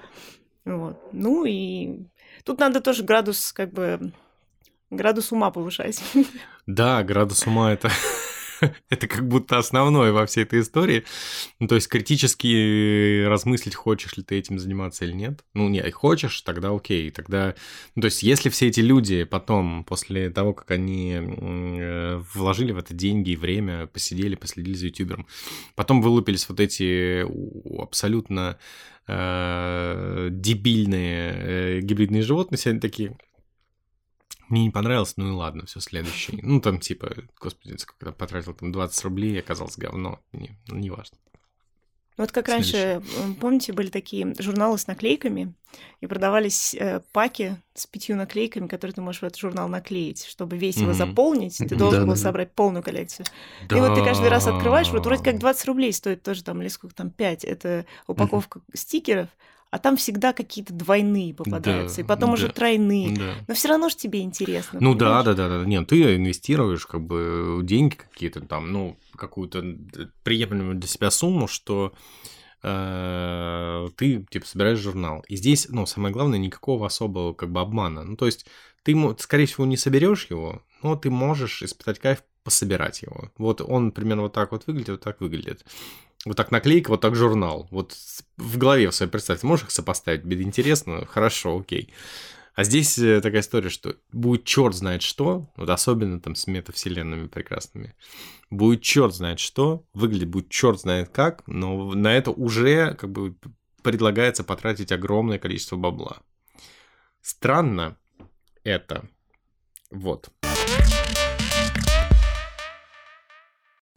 Вот. 0.65 1.01
Ну 1.13 1.45
и 1.45 2.01
тут 2.43 2.59
надо 2.59 2.81
тоже 2.81 3.03
градус, 3.03 3.51
как 3.53 3.73
бы, 3.73 4.11
градус 4.91 5.31
ума 5.31 5.49
повышать. 5.51 6.01
Да, 6.67 7.01
градус 7.03 7.47
ума 7.47 7.73
это... 7.73 7.89
это 8.89 9.07
как 9.07 9.27
будто 9.27 9.57
основное 9.57 10.11
во 10.11 10.25
всей 10.25 10.43
этой 10.43 10.61
истории. 10.61 11.03
Ну, 11.59 11.67
то 11.67 11.75
есть 11.75 11.87
критически 11.87 13.25
размыслить, 13.25 13.75
хочешь 13.75 14.15
ли 14.17 14.23
ты 14.23 14.37
этим 14.37 14.59
заниматься 14.59 15.05
или 15.05 15.13
нет. 15.13 15.43
Ну, 15.53 15.69
не, 15.69 15.89
хочешь, 15.91 16.41
тогда 16.41 16.73
окей. 16.75 17.09
Тогда, 17.11 17.55
ну, 17.95 18.01
то 18.01 18.05
есть 18.05 18.23
если 18.23 18.49
все 18.49 18.67
эти 18.67 18.79
люди 18.79 19.23
потом, 19.23 19.83
после 19.83 20.29
того, 20.29 20.53
как 20.53 20.71
они 20.71 21.17
э, 21.17 22.21
вложили 22.33 22.71
в 22.71 22.77
это 22.77 22.93
деньги 22.93 23.31
и 23.31 23.35
время, 23.35 23.87
посидели, 23.87 24.35
последили 24.35 24.75
за 24.75 24.87
ютубером, 24.87 25.27
потом 25.75 26.01
вылупились 26.01 26.47
вот 26.47 26.59
эти 26.59 27.25
абсолютно 27.81 28.57
э, 29.07 30.29
дебильные 30.31 31.33
э, 31.33 31.79
гибридные 31.81 32.21
животные, 32.21 32.57
все 32.57 32.71
они 32.71 32.79
такие, 32.79 33.17
мне 34.51 34.63
не 34.65 34.69
понравилось, 34.71 35.13
ну 35.17 35.27
и 35.29 35.31
ладно, 35.31 35.65
все 35.65 35.79
следующий. 35.79 36.39
Ну, 36.41 36.61
там, 36.61 36.79
типа, 36.79 37.13
господи, 37.39 37.77
сколько 37.77 38.07
я 38.07 38.11
потратил, 38.11 38.53
там, 38.53 38.71
20 38.71 39.03
рублей, 39.03 39.39
оказалось 39.39 39.77
говно. 39.77 40.19
Не, 40.31 40.57
ну, 40.67 40.75
не 40.75 40.89
важно. 40.89 41.17
Вот 42.17 42.31
как 42.31 42.49
раньше, 42.49 43.01
м, 43.17 43.35
помните, 43.35 43.73
были 43.73 43.89
такие 43.89 44.35
журналы 44.37 44.77
с 44.77 44.85
наклейками, 44.85 45.55
и 46.01 46.07
продавались 46.07 46.75
э, 46.75 47.01
паки 47.13 47.55
с 47.73 47.87
пятью 47.87 48.15
наклейками, 48.17 48.67
которые 48.67 48.93
ты 48.93 49.01
можешь 49.01 49.21
в 49.21 49.25
этот 49.25 49.39
журнал 49.39 49.69
наклеить, 49.69 50.25
чтобы 50.25 50.57
весь 50.57 50.75
его 50.77 50.87
Мгм. 50.87 50.95
заполнить, 50.95 51.57
ты 51.57 51.75
должен 51.75 52.05
был 52.05 52.15
собрать 52.17 52.53
полную 52.53 52.83
коллекцию. 52.83 53.25
И 53.71 53.75
вот 53.75 53.95
ты 53.95 54.03
каждый 54.03 54.27
раз 54.29 54.45
открываешь, 54.45 54.91
вот 54.91 55.05
вроде 55.05 55.23
как 55.23 55.39
20 55.39 55.65
рублей 55.65 55.93
стоит 55.93 56.21
тоже 56.21 56.43
там, 56.43 56.61
или 56.61 56.67
сколько 56.67 56.95
там, 56.95 57.09
5, 57.09 57.45
это 57.45 57.85
упаковка 58.07 58.61
стикеров, 58.73 59.29
а 59.71 59.79
там 59.79 59.95
всегда 59.95 60.33
какие-то 60.33 60.73
двойные 60.73 61.33
попадаются, 61.33 61.97
Да, 61.97 62.01
и 62.03 62.05
потом 62.05 62.33
уже 62.33 62.47
да. 62.47 62.53
тройные. 62.53 63.15
Да. 63.15 63.33
Но 63.47 63.53
все 63.53 63.69
равно 63.69 63.87
же 63.87 63.95
тебе 63.95 64.21
интересно. 64.21 64.79
Ну 64.81 64.93
да, 64.93 65.23
понимаешь? 65.23 65.25
да, 65.25 65.33
да, 65.33 65.59
да. 65.59 65.65
Нет, 65.65 65.87
ты 65.87 66.15
инвестируешь 66.17 66.85
как 66.85 67.01
бы 67.01 67.61
деньги 67.63 67.95
какие-то 67.95 68.41
там, 68.41 68.71
ну, 68.71 68.97
какую-то 69.15 69.63
приемлемую 70.23 70.75
для 70.75 70.89
себя 70.89 71.09
сумму, 71.09 71.47
что 71.47 71.93
э, 72.63 73.87
ты, 73.95 74.25
типа, 74.29 74.45
собираешь 74.45 74.79
журнал. 74.79 75.23
И 75.29 75.37
здесь, 75.37 75.67
ну, 75.69 75.85
самое 75.85 76.13
главное, 76.13 76.37
никакого 76.37 76.85
особого 76.85 77.33
как 77.33 77.49
бы 77.49 77.61
обмана. 77.61 78.03
Ну, 78.03 78.17
то 78.17 78.25
есть 78.25 78.45
ты, 78.83 78.93
скорее 79.19 79.45
всего, 79.45 79.65
не 79.65 79.77
соберешь 79.77 80.27
его, 80.29 80.63
но 80.83 80.97
ты 80.97 81.09
можешь 81.09 81.63
испытать 81.63 81.99
кайф 81.99 82.23
пособирать 82.43 83.03
его. 83.03 83.31
Вот 83.37 83.61
он 83.61 83.91
примерно 83.91 84.23
вот 84.23 84.33
так 84.33 84.51
вот 84.51 84.67
выглядит, 84.67 84.89
вот 84.89 85.01
так 85.01 85.21
выглядит. 85.21 85.63
Вот 86.25 86.37
так 86.37 86.51
наклейка, 86.51 86.89
вот 86.89 87.01
так 87.01 87.15
журнал. 87.15 87.67
Вот 87.71 87.95
в 88.37 88.57
голове 88.57 88.89
в 88.89 88.95
своей 88.95 89.11
представь, 89.11 89.41
ты 89.41 89.47
можешь 89.47 89.65
их 89.65 89.71
сопоставить? 89.71 90.23
Тебе 90.23 90.41
интересно? 90.41 91.05
Хорошо, 91.05 91.57
окей. 91.57 91.91
А 92.53 92.63
здесь 92.63 92.97
э, 92.99 93.21
такая 93.21 93.41
история, 93.41 93.69
что 93.69 93.95
будет 94.11 94.43
черт 94.43 94.75
знает 94.75 95.01
что, 95.01 95.49
вот 95.55 95.69
особенно 95.69 96.19
там 96.19 96.35
с 96.35 96.47
метавселенными 96.47 97.27
прекрасными, 97.27 97.95
будет 98.49 98.81
черт 98.81 99.15
знает 99.15 99.39
что, 99.39 99.85
выглядит 99.93 100.29
будет 100.29 100.49
черт 100.49 100.79
знает 100.79 101.09
как, 101.09 101.47
но 101.47 101.93
на 101.93 102.13
это 102.13 102.31
уже 102.31 102.93
как 102.95 103.11
бы 103.11 103.35
предлагается 103.81 104.43
потратить 104.43 104.91
огромное 104.91 105.39
количество 105.39 105.77
бабла. 105.77 106.19
Странно 107.21 107.97
это. 108.63 109.09
Вот. 109.89 110.29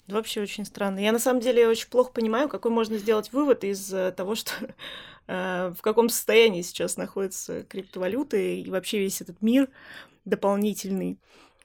Вообще 0.07 0.43
очень 0.43 0.65
странно. 0.65 0.99
Я 0.99 1.13
на 1.13 1.19
самом 1.19 1.41
деле 1.41 1.67
очень 1.67 1.89
плохо 1.89 2.13
понимаю, 2.13 2.49
какой 2.49 2.71
можно 2.71 2.99
сделать 2.99 3.33
вывод 3.33 3.65
из 3.65 3.93
э, 3.93 4.13
того, 4.13 4.35
что 4.35 4.53
э, 5.27 5.73
в 5.77 5.83
каком 5.83 6.09
состоянии 6.09 6.63
сейчас 6.63 6.97
находятся 6.97 7.63
криптовалюты 7.65 8.61
и 8.61 8.71
вообще 8.71 8.99
весь 8.99 9.21
этот 9.21 9.41
мир 9.43 9.69
дополнительный. 10.25 11.19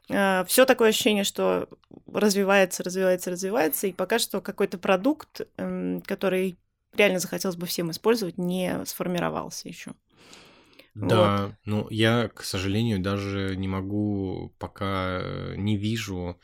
Все 0.07 0.65
такое 0.65 0.89
ощущение, 0.89 1.23
что 1.23 1.69
развивается, 2.11 2.83
развивается, 2.83 3.29
развивается, 3.29 3.85
и 3.85 3.93
пока 3.93 4.17
что 4.17 4.41
какой-то 4.41 4.79
продукт, 4.79 5.41
эм, 5.57 6.01
который 6.01 6.57
реально 6.93 7.19
захотелось 7.19 7.55
бы 7.55 7.67
всем 7.67 7.91
использовать, 7.91 8.39
не 8.39 8.83
сформировался 8.85 9.67
еще. 9.67 9.93
Да, 10.95 11.55
ну 11.65 11.87
я, 11.89 12.29
к 12.29 12.43
сожалению, 12.43 12.99
даже 12.99 13.55
не 13.55 13.67
могу, 13.67 14.53
пока 14.57 15.19
э, 15.21 15.55
не 15.55 15.77
вижу 15.77 16.39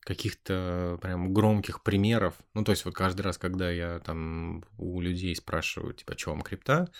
каких-то 0.00 0.98
прям 1.02 1.32
громких 1.32 1.82
примеров. 1.82 2.34
Ну, 2.54 2.64
то 2.64 2.72
есть 2.72 2.84
вот 2.84 2.94
каждый 2.94 3.22
раз, 3.22 3.38
когда 3.38 3.70
я 3.70 4.00
там 4.00 4.64
у 4.78 5.00
людей 5.00 5.34
спрашиваю, 5.36 5.94
типа, 5.94 6.16
что 6.16 6.30
вам 6.30 6.42
крипта, 6.42 6.90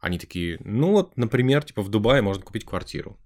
они 0.00 0.18
такие, 0.18 0.58
ну 0.60 0.92
вот, 0.92 1.16
например, 1.16 1.64
типа 1.64 1.82
в 1.82 1.88
Дубае 1.88 2.22
можно 2.22 2.42
купить 2.42 2.64
квартиру. 2.64 3.18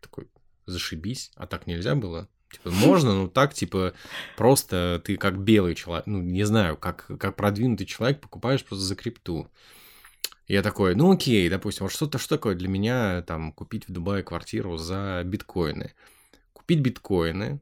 Такой, 0.00 0.28
зашибись, 0.66 1.32
а 1.36 1.46
так 1.46 1.66
нельзя 1.66 1.94
было? 1.94 2.28
Типа, 2.50 2.70
можно, 2.70 3.14
но 3.14 3.28
так, 3.28 3.52
типа, 3.54 3.92
просто 4.36 5.02
ты 5.04 5.16
как 5.16 5.38
белый 5.38 5.74
человек, 5.74 6.06
ну, 6.06 6.22
не 6.22 6.44
знаю, 6.44 6.76
как, 6.76 7.06
как 7.18 7.36
продвинутый 7.36 7.86
человек 7.86 8.20
покупаешь 8.20 8.64
просто 8.64 8.84
за 8.84 8.96
крипту. 8.96 9.50
Я 10.46 10.62
такой, 10.62 10.94
ну 10.94 11.12
окей, 11.12 11.48
допустим, 11.50 11.84
вот 11.84 11.92
что-то, 11.92 12.16
что 12.16 12.36
такое 12.36 12.54
для 12.54 12.68
меня, 12.68 13.22
там, 13.22 13.52
купить 13.52 13.86
в 13.86 13.92
Дубае 13.92 14.22
квартиру 14.22 14.78
за 14.78 15.22
биткоины? 15.24 15.94
Купить 16.54 16.80
биткоины, 16.80 17.60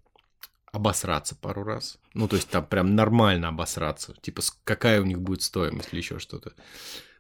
обосраться 0.77 1.35
пару 1.35 1.65
раз. 1.65 1.99
Ну, 2.15 2.29
то 2.29 2.37
есть 2.37 2.49
там 2.49 2.65
прям 2.65 2.95
нормально 2.95 3.49
обосраться. 3.49 4.15
Типа, 4.21 4.43
какая 4.65 5.01
у 5.01 5.05
них 5.05 5.21
будет 5.21 5.43
стоимость 5.43 5.89
или 5.93 6.01
еще 6.01 6.19
что-то. 6.19 6.53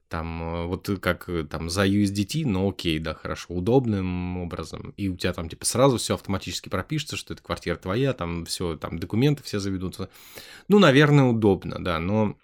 Там, 0.08 0.42
э, 0.42 0.66
вот 0.66 0.88
как 1.00 1.28
э, 1.28 1.42
там 1.44 1.68
за 1.68 1.84
USDT, 1.86 2.46
ну 2.46 2.68
окей, 2.68 3.00
да, 3.00 3.14
хорошо, 3.14 3.54
удобным 3.54 4.38
образом. 4.38 4.94
И 4.96 5.08
у 5.08 5.16
тебя 5.16 5.32
там, 5.32 5.48
типа, 5.48 5.64
сразу 5.64 5.96
все 5.96 6.14
автоматически 6.14 6.68
пропишется, 6.68 7.16
что 7.16 7.34
эта 7.34 7.42
квартира 7.42 7.76
твоя, 7.76 8.12
там 8.12 8.44
все, 8.44 8.76
там 8.76 9.00
документы 9.00 9.42
все 9.42 9.58
заведутся. 9.58 10.08
Ну, 10.68 10.78
наверное, 10.78 11.24
удобно, 11.24 11.82
да, 11.82 11.98
но 11.98 12.36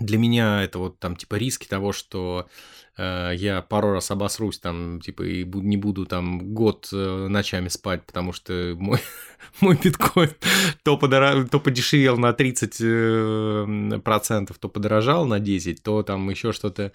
для 0.00 0.18
меня 0.18 0.62
это 0.64 0.78
вот 0.78 0.98
там 0.98 1.14
типа 1.14 1.36
риски 1.36 1.66
того, 1.68 1.92
что 1.92 2.48
э, 2.96 3.32
я 3.36 3.62
пару 3.62 3.92
раз 3.92 4.10
обосрусь 4.10 4.58
там, 4.58 5.00
типа, 5.00 5.22
и 5.22 5.44
бу- 5.44 5.60
не 5.60 5.76
буду 5.76 6.06
там 6.06 6.54
год 6.54 6.88
э, 6.92 7.26
ночами 7.28 7.68
спать, 7.68 8.04
потому 8.06 8.32
что 8.32 8.74
мой, 8.78 8.98
мой 9.60 9.78
биткоин 9.82 10.30
то, 10.82 10.96
подора... 10.96 11.44
то 11.44 11.60
подешевел 11.60 12.16
на 12.16 12.30
30%, 12.30 13.96
э, 13.96 14.00
процентов, 14.00 14.58
то 14.58 14.68
подорожал 14.68 15.26
на 15.26 15.38
10, 15.38 15.82
то 15.82 16.02
там 16.02 16.28
еще 16.30 16.52
что-то, 16.52 16.92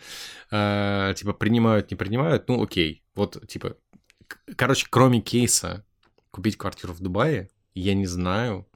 э, 0.51 1.13
типа, 1.15 1.33
принимают, 1.33 1.91
не 1.91 1.95
принимают, 1.97 2.49
ну 2.49 2.61
окей, 2.63 3.03
вот, 3.13 3.47
типа, 3.47 3.77
короче, 4.55 4.87
кроме 4.89 5.21
кейса 5.21 5.85
купить 6.31 6.57
квартиру 6.57 6.93
в 6.93 7.01
Дубае, 7.01 7.49
я 7.75 7.93
не 7.93 8.07
знаю 8.07 8.67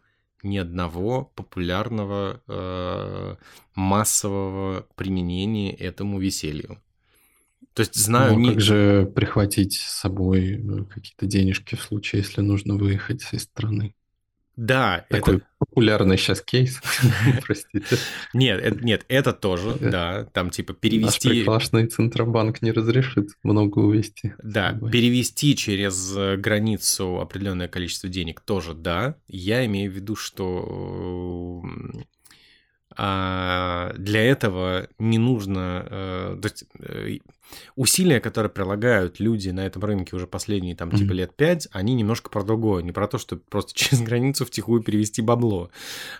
ни 0.43 0.57
одного 0.57 1.31
популярного 1.35 2.41
э, 2.47 3.35
массового 3.75 4.87
применения 4.95 5.73
этому 5.73 6.19
веселью. 6.19 6.81
То 7.73 7.81
есть 7.81 7.95
знаю... 7.95 8.33
Ну, 8.33 8.39
не... 8.39 8.49
как 8.49 8.61
же 8.61 9.11
прихватить 9.15 9.73
с 9.73 9.99
собой 9.99 10.53
э, 10.53 10.85
какие-то 10.85 11.25
денежки 11.25 11.75
в 11.75 11.81
случае, 11.81 12.21
если 12.21 12.41
нужно 12.41 12.75
выехать 12.75 13.25
из 13.31 13.43
страны? 13.43 13.95
Да, 14.59 15.05
Такой 15.07 15.37
это... 15.37 15.45
популярный 15.57 16.17
сейчас 16.17 16.41
кейс, 16.41 16.81
простите. 17.45 17.97
Нет, 18.33 18.61
это, 18.61 18.83
нет, 18.83 19.05
это 19.07 19.31
тоже, 19.31 19.77
да, 19.79 20.25
там 20.33 20.49
типа 20.49 20.73
перевести... 20.73 21.29
Наш 21.29 21.37
прекрасный 21.37 21.87
Центробанк 21.87 22.61
не 22.61 22.73
разрешит 22.73 23.29
много 23.41 23.79
увезти. 23.79 24.33
Да, 24.43 24.77
перевести 24.91 25.55
через 25.55 26.13
э, 26.13 26.35
границу 26.35 27.21
определенное 27.21 27.69
количество 27.69 28.09
денег 28.09 28.41
тоже 28.41 28.73
да. 28.73 29.15
Я 29.29 29.65
имею 29.65 29.89
в 29.89 29.95
виду, 29.95 30.17
что 30.17 31.63
а 33.01 33.93
для 33.97 34.21
этого 34.21 34.89
не 34.99 35.17
нужно... 35.17 35.87
Э, 35.89 36.37
то 36.41 36.49
есть 36.49 36.65
э, 36.79 37.19
усилия, 37.77 38.19
которые 38.19 38.49
прилагают 38.51 39.21
люди 39.21 39.47
на 39.51 39.65
этом 39.65 39.85
рынке 39.85 40.17
уже 40.17 40.27
последние 40.27 40.75
там 40.75 40.91
типа 40.91 41.13
лет 41.13 41.33
пять, 41.33 41.69
они 41.71 41.93
немножко 41.93 42.29
про 42.29 42.43
другое. 42.43 42.83
Не 42.83 42.91
про 42.91 43.07
то, 43.07 43.17
что 43.17 43.37
просто 43.37 43.73
через 43.79 44.01
границу 44.01 44.45
втихую 44.45 44.83
перевести 44.83 45.21
бабло. 45.21 45.71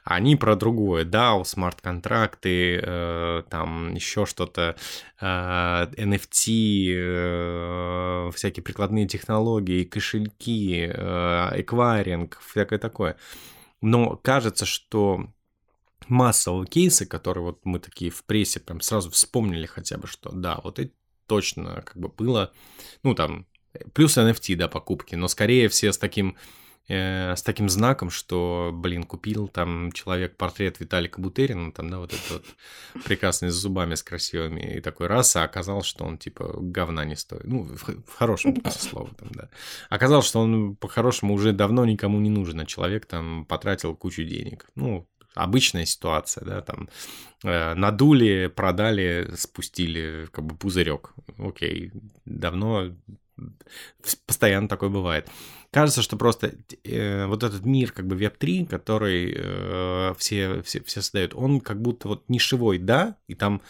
Они 0.05 0.37
про 0.37 0.55
другое. 0.55 1.03
DAO, 1.03 1.43
смарт-контракты, 1.43 2.79
э, 2.81 3.43
там 3.49 3.95
еще 3.95 4.25
что-то, 4.25 4.77
NFT, 5.21 6.31
всякие 8.31 8.63
прикладные 8.63 9.05
технологии, 9.05 9.83
кошельки, 9.83 10.85
эквайринг, 10.85 12.39
всякое 12.39 12.79
такое. 12.79 13.17
Но 13.81 14.15
кажется, 14.15 14.65
что 14.65 15.27
массового 16.09 16.65
кейса, 16.65 17.05
который 17.05 17.43
вот 17.43 17.65
мы 17.65 17.79
такие 17.79 18.11
в 18.11 18.23
прессе 18.23 18.59
прям 18.59 18.81
сразу 18.81 19.09
вспомнили 19.11 19.65
хотя 19.65 19.97
бы, 19.97 20.07
что 20.07 20.31
да, 20.31 20.59
вот 20.63 20.79
это 20.79 20.91
точно 21.27 21.83
как 21.85 21.97
бы 21.97 22.09
было, 22.09 22.51
ну 23.03 23.13
там, 23.13 23.45
плюс 23.93 24.17
NFT, 24.17 24.55
да, 24.55 24.67
покупки, 24.67 25.15
но 25.15 25.27
скорее 25.27 25.69
все 25.69 25.93
с 25.93 25.97
таким 25.97 26.35
э, 26.87 27.35
с 27.35 27.43
таким 27.43 27.69
знаком, 27.69 28.09
что, 28.09 28.71
блин, 28.73 29.03
купил 29.03 29.47
там 29.47 29.91
человек 29.91 30.35
портрет 30.37 30.79
Виталика 30.79 31.21
Бутерина, 31.21 31.71
там, 31.71 31.89
да, 31.89 31.99
вот 31.99 32.13
этот 32.13 32.31
вот 32.31 33.03
прекрасный 33.05 33.49
с 33.49 33.53
зубами, 33.53 33.95
с 33.95 34.03
красивыми, 34.03 34.77
и 34.77 34.81
такой 34.81 35.07
раз, 35.07 35.35
а 35.35 35.43
оказалось, 35.43 35.85
что 35.85 36.03
он, 36.03 36.17
типа, 36.17 36.55
говна 36.57 37.05
не 37.05 37.15
стоит. 37.15 37.45
Ну, 37.45 37.63
в, 37.63 37.83
в 37.83 38.15
хорошем 38.15 38.55
смысле 38.55 38.81
слова, 38.89 39.09
там, 39.17 39.29
да. 39.31 39.49
Оказалось, 39.89 40.25
что 40.25 40.39
он 40.39 40.75
по-хорошему 40.75 41.35
уже 41.35 41.53
давно 41.53 41.85
никому 41.85 42.19
не 42.19 42.31
нужен, 42.31 42.59
а 42.59 42.65
человек 42.65 43.05
там 43.05 43.45
потратил 43.45 43.95
кучу 43.95 44.23
денег. 44.23 44.65
Ну, 44.75 45.07
обычная 45.35 45.85
ситуация, 45.85 46.45
да, 46.45 46.61
там 46.61 46.89
э, 47.43 47.73
надули, 47.73 48.51
продали, 48.53 49.31
спустили, 49.35 50.27
как 50.31 50.45
бы 50.45 50.55
пузырек. 50.55 51.13
Окей, 51.37 51.91
давно, 52.25 52.95
постоянно 54.25 54.67
такое 54.67 54.89
бывает. 54.89 55.29
Кажется, 55.71 56.01
что 56.01 56.17
просто 56.17 56.53
э, 56.83 57.25
вот 57.27 57.43
этот 57.43 57.63
мир, 57.65 57.91
как 57.91 58.07
бы 58.07 58.15
Web3, 58.15 58.65
который 58.65 59.33
э, 59.37 60.13
все, 60.17 60.61
все, 60.63 60.81
все 60.83 61.01
создают, 61.01 61.35
он 61.35 61.61
как 61.61 61.81
будто 61.81 62.07
вот 62.07 62.27
нишевой, 62.27 62.79
да, 62.79 63.17
и 63.27 63.35
там 63.35 63.61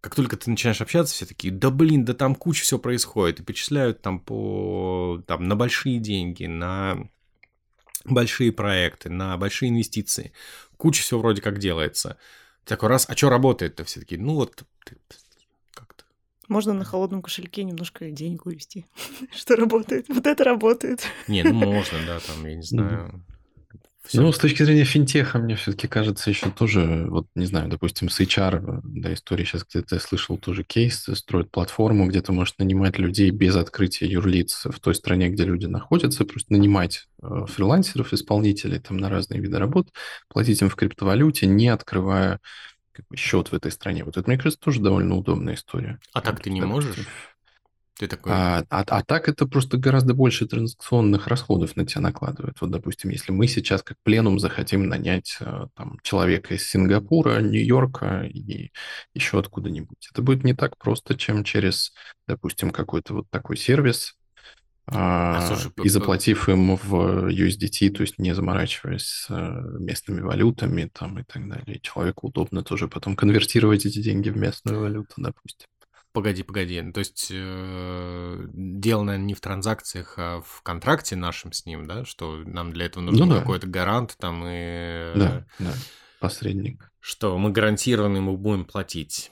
как 0.00 0.14
только 0.14 0.36
ты 0.36 0.48
начинаешь 0.48 0.80
общаться, 0.80 1.14
все 1.14 1.26
такие, 1.26 1.52
да 1.52 1.68
блин, 1.70 2.04
да 2.04 2.14
там 2.14 2.36
куча 2.36 2.62
всего 2.62 2.78
происходит, 2.78 3.40
и 3.40 3.42
перечисляют 3.42 4.02
там 4.02 4.20
по, 4.20 5.20
там, 5.26 5.48
на 5.48 5.56
большие 5.56 5.98
деньги, 5.98 6.44
на 6.44 7.08
большие 8.08 8.52
проекты, 8.52 9.10
на 9.10 9.36
большие 9.36 9.70
инвестиции. 9.70 10.32
Куча 10.76 11.02
всего 11.02 11.20
вроде 11.20 11.42
как 11.42 11.58
делается. 11.58 12.16
Такой 12.64 12.88
раз, 12.88 13.06
а 13.08 13.16
что 13.16 13.30
работает-то? 13.30 13.84
Все 13.84 14.00
такие, 14.00 14.20
ну 14.20 14.34
вот 14.34 14.64
как-то. 14.84 15.16
Можно 16.48 16.74
на 16.74 16.84
холодном 16.84 17.22
кошельке 17.22 17.64
немножко 17.64 18.10
денег 18.10 18.46
увести. 18.46 18.86
Что 19.32 19.56
работает? 19.56 20.06
Вот 20.08 20.26
это 20.26 20.44
работает. 20.44 21.00
Не, 21.26 21.42
ну 21.42 21.54
можно, 21.54 21.98
да, 22.06 22.20
там, 22.20 22.46
я 22.46 22.54
не 22.54 22.62
знаю. 22.62 23.24
Все. 24.06 24.20
Ну, 24.20 24.30
с 24.30 24.38
точки 24.38 24.62
зрения 24.62 24.84
финтеха, 24.84 25.38
мне 25.38 25.56
все-таки 25.56 25.88
кажется, 25.88 26.30
еще 26.30 26.50
тоже, 26.50 27.06
вот, 27.08 27.26
не 27.34 27.46
знаю, 27.46 27.68
допустим, 27.68 28.08
с 28.08 28.20
HR, 28.20 28.80
да, 28.84 29.12
истории 29.12 29.44
сейчас 29.44 29.64
где-то 29.64 29.96
я 29.96 30.00
слышал 30.00 30.38
тоже 30.38 30.62
кейс, 30.62 31.08
строят 31.14 31.50
платформу, 31.50 32.06
где 32.06 32.22
ты 32.22 32.32
можешь 32.32 32.54
нанимать 32.58 32.98
людей 32.98 33.30
без 33.30 33.56
открытия 33.56 34.06
юрлиц 34.06 34.66
в 34.66 34.78
той 34.78 34.94
стране, 34.94 35.28
где 35.28 35.44
люди 35.44 35.66
находятся, 35.66 36.24
просто 36.24 36.52
нанимать 36.52 37.08
э, 37.20 37.46
фрилансеров, 37.48 38.12
исполнителей 38.12 38.78
там 38.78 38.98
на 38.98 39.10
разные 39.10 39.40
виды 39.40 39.58
работ, 39.58 39.88
платить 40.28 40.62
им 40.62 40.68
в 40.68 40.76
криптовалюте, 40.76 41.46
не 41.46 41.68
открывая 41.68 42.38
как 42.92 43.06
бы, 43.08 43.16
счет 43.16 43.48
в 43.48 43.54
этой 43.54 43.72
стране. 43.72 44.04
Вот 44.04 44.16
это, 44.16 44.28
мне 44.28 44.38
кажется, 44.38 44.60
тоже 44.60 44.80
довольно 44.80 45.16
удобная 45.16 45.54
история. 45.54 45.98
А 46.12 46.20
так 46.20 46.40
ты 46.40 46.50
не 46.50 46.60
можешь? 46.60 46.96
Ты 47.98 48.08
такой... 48.08 48.32
А, 48.32 48.62
а, 48.68 48.84
а 48.86 49.02
так 49.02 49.28
это 49.28 49.46
просто 49.46 49.78
гораздо 49.78 50.12
больше 50.12 50.46
транзакционных 50.46 51.28
расходов 51.28 51.76
на 51.76 51.86
тебя 51.86 52.02
накладывает. 52.02 52.60
Вот, 52.60 52.70
допустим, 52.70 53.10
если 53.10 53.32
мы 53.32 53.46
сейчас 53.48 53.82
как 53.82 53.96
пленум 54.02 54.38
захотим 54.38 54.86
нанять 54.86 55.38
э, 55.40 55.66
там, 55.74 55.98
человека 56.02 56.54
из 56.54 56.68
Сингапура, 56.68 57.40
Нью-Йорка 57.40 58.24
и 58.24 58.70
еще 59.14 59.38
откуда-нибудь, 59.38 60.08
это 60.12 60.20
будет 60.20 60.44
не 60.44 60.52
так 60.52 60.76
просто, 60.76 61.16
чем 61.16 61.42
через, 61.42 61.94
допустим, 62.26 62.70
какой-то 62.70 63.14
вот 63.14 63.30
такой 63.30 63.56
сервис, 63.56 64.14
а, 64.88 65.38
а, 65.38 65.46
слушай, 65.46 65.72
и 65.82 65.88
заплатив 65.88 66.48
им 66.48 66.76
в 66.76 67.28
USDT, 67.28 67.90
то 67.90 68.02
есть 68.02 68.18
не 68.18 68.34
заморачиваясь 68.34 69.02
с 69.02 69.26
э, 69.30 69.78
местными 69.80 70.20
валютами 70.20 70.90
там 70.92 71.18
и 71.18 71.24
так 71.24 71.48
далее. 71.48 71.80
Человеку 71.80 72.28
удобно 72.28 72.62
тоже 72.62 72.86
потом 72.86 73.16
конвертировать 73.16 73.84
эти 73.84 74.00
деньги 74.00 74.28
в 74.28 74.36
местную 74.36 74.80
валюту, 74.80 75.14
допустим. 75.16 75.66
Погоди, 76.16 76.42
погоди. 76.44 76.92
То 76.92 77.00
есть 77.00 77.28
э, 77.30 78.46
дело, 78.54 79.02
наверное, 79.02 79.26
не 79.26 79.34
в 79.34 79.40
транзакциях, 79.42 80.14
а 80.16 80.40
в 80.40 80.62
контракте 80.62 81.14
нашем 81.14 81.52
с 81.52 81.66
ним, 81.66 81.86
да? 81.86 82.06
Что 82.06 82.38
нам 82.38 82.72
для 82.72 82.86
этого 82.86 83.04
нужен 83.04 83.28
ну, 83.28 83.34
да. 83.34 83.40
какой-то 83.40 83.66
гарант 83.66 84.16
там 84.18 84.42
и... 84.46 85.12
Да, 85.14 85.44
да, 85.58 85.74
посредник. 86.18 86.90
Что 87.00 87.36
мы 87.36 87.50
гарантированно 87.50 88.16
ему 88.16 88.38
будем 88.38 88.64
платить. 88.64 89.30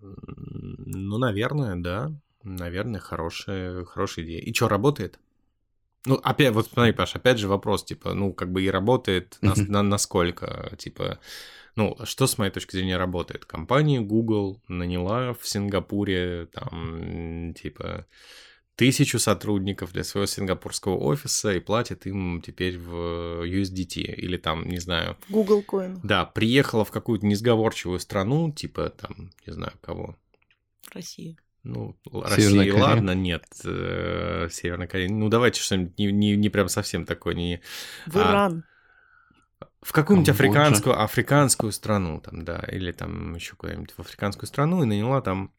Ну, 0.00 1.18
наверное, 1.18 1.74
да. 1.74 2.12
Наверное, 2.44 3.00
хорошая, 3.00 3.84
хорошая 3.84 4.24
идея. 4.24 4.40
И 4.40 4.54
что, 4.54 4.68
работает? 4.68 5.18
Ну, 6.06 6.14
опять, 6.22 6.54
вот 6.54 6.68
смотри, 6.72 6.92
Паш, 6.92 7.16
опять 7.16 7.40
же 7.40 7.48
вопрос, 7.48 7.84
типа, 7.84 8.14
ну, 8.14 8.32
как 8.32 8.52
бы 8.52 8.62
и 8.62 8.70
работает, 8.70 9.36
на, 9.40 9.54
на, 9.56 9.82
насколько, 9.82 10.76
типа, 10.78 11.18
ну, 11.76 11.96
что 12.04 12.26
с 12.26 12.38
моей 12.38 12.52
точки 12.52 12.76
зрения 12.76 12.96
работает? 12.96 13.44
Компания 13.44 14.00
Google 14.00 14.62
наняла 14.68 15.34
в 15.34 15.46
Сингапуре 15.46 16.46
там 16.52 17.54
типа 17.54 18.06
тысячу 18.76 19.18
сотрудников 19.18 19.92
для 19.92 20.04
своего 20.04 20.26
сингапурского 20.26 20.96
офиса 20.96 21.52
и 21.52 21.60
платит 21.60 22.06
им 22.06 22.42
теперь 22.42 22.78
в 22.78 23.44
USDT 23.44 24.02
или 24.02 24.36
там, 24.36 24.68
не 24.68 24.78
знаю... 24.78 25.16
Google 25.28 25.64
Coin. 25.66 25.98
Да, 26.02 26.24
приехала 26.24 26.84
в 26.84 26.90
какую-то 26.90 27.26
несговорчивую 27.26 28.00
страну, 28.00 28.52
типа 28.52 28.90
там, 28.90 29.30
не 29.46 29.52
знаю, 29.52 29.72
кого. 29.80 30.16
Россия. 30.92 31.36
Ну, 31.62 31.96
Россия, 32.12 32.74
ладно, 32.74 33.12
нет, 33.12 33.46
э, 33.64 34.48
Северная 34.50 34.86
Корея. 34.86 35.08
Ну, 35.08 35.30
давайте 35.30 35.62
что-нибудь 35.62 35.98
не, 35.98 36.12
не, 36.12 36.36
не 36.36 36.50
прям 36.50 36.68
совсем 36.68 37.06
такое, 37.06 37.34
не... 37.34 37.62
В 38.06 38.16
Иран. 38.16 38.64
А, 38.68 38.73
в 39.84 39.92
какую-нибудь 39.92 40.30
африканскую, 40.30 40.98
африканскую 40.98 41.70
страну, 41.70 42.18
там, 42.20 42.42
да, 42.42 42.64
или 42.72 42.90
там 42.90 43.34
еще 43.34 43.54
куда-нибудь 43.54 43.92
в 43.92 44.00
африканскую 44.00 44.46
страну 44.48 44.82
и 44.82 44.86
наняла 44.86 45.20
там 45.20 45.52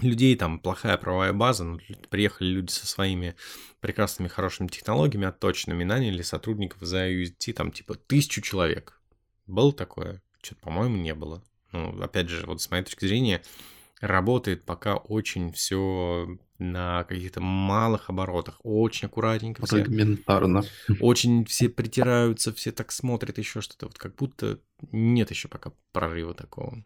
людей, 0.00 0.36
там 0.36 0.58
плохая 0.58 0.98
правовая 0.98 1.32
база, 1.32 1.64
ну, 1.64 1.80
приехали 2.10 2.48
люди 2.48 2.70
со 2.70 2.86
своими 2.86 3.34
прекрасными, 3.80 4.28
хорошими 4.28 4.66
технологиями, 4.68 5.26
отточенными, 5.26 5.84
наняли 5.84 6.20
сотрудников 6.20 6.82
за 6.82 7.10
USDT, 7.10 7.54
там, 7.54 7.72
типа, 7.72 7.94
тысячу 7.94 8.42
человек. 8.42 9.00
Было 9.46 9.72
такое? 9.72 10.22
Что-то, 10.42 10.60
по-моему, 10.60 10.96
не 10.96 11.14
было. 11.14 11.42
Ну, 11.72 11.98
опять 12.02 12.28
же, 12.28 12.44
вот 12.46 12.60
с 12.60 12.70
моей 12.70 12.84
точки 12.84 13.06
зрения, 13.06 13.42
работает 14.00 14.64
пока 14.64 14.96
очень 14.96 15.52
все 15.52 16.38
на 16.58 17.04
каких-то 17.04 17.40
малых 17.40 18.10
оборотах, 18.10 18.60
очень 18.62 19.06
аккуратненько. 19.06 19.64
Фрагментарно. 19.64 20.62
Все, 20.62 20.94
очень 21.00 21.44
все 21.46 21.68
притираются, 21.68 22.52
все 22.52 22.70
так 22.70 22.92
смотрят 22.92 23.38
еще 23.38 23.60
что-то, 23.60 23.86
вот 23.86 23.98
как 23.98 24.14
будто 24.16 24.58
нет 24.92 25.30
еще 25.30 25.48
пока 25.48 25.72
прорыва 25.92 26.34
такого. 26.34 26.84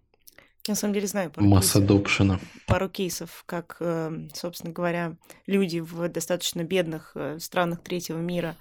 Я 0.66 0.72
на 0.72 0.76
самом 0.76 0.94
деле 0.94 1.06
знаю 1.06 1.30
пару 1.30 1.46
Масса 1.46 1.86
кейсов, 1.86 2.40
пару 2.66 2.88
кейсов, 2.88 3.42
как, 3.46 3.76
э, 3.80 4.28
собственно 4.32 4.72
говоря, 4.72 5.16
люди 5.46 5.80
в 5.80 6.08
достаточно 6.08 6.64
бедных 6.64 7.12
э, 7.16 7.38
странах 7.38 7.82
третьего 7.82 8.18
мира 8.18 8.56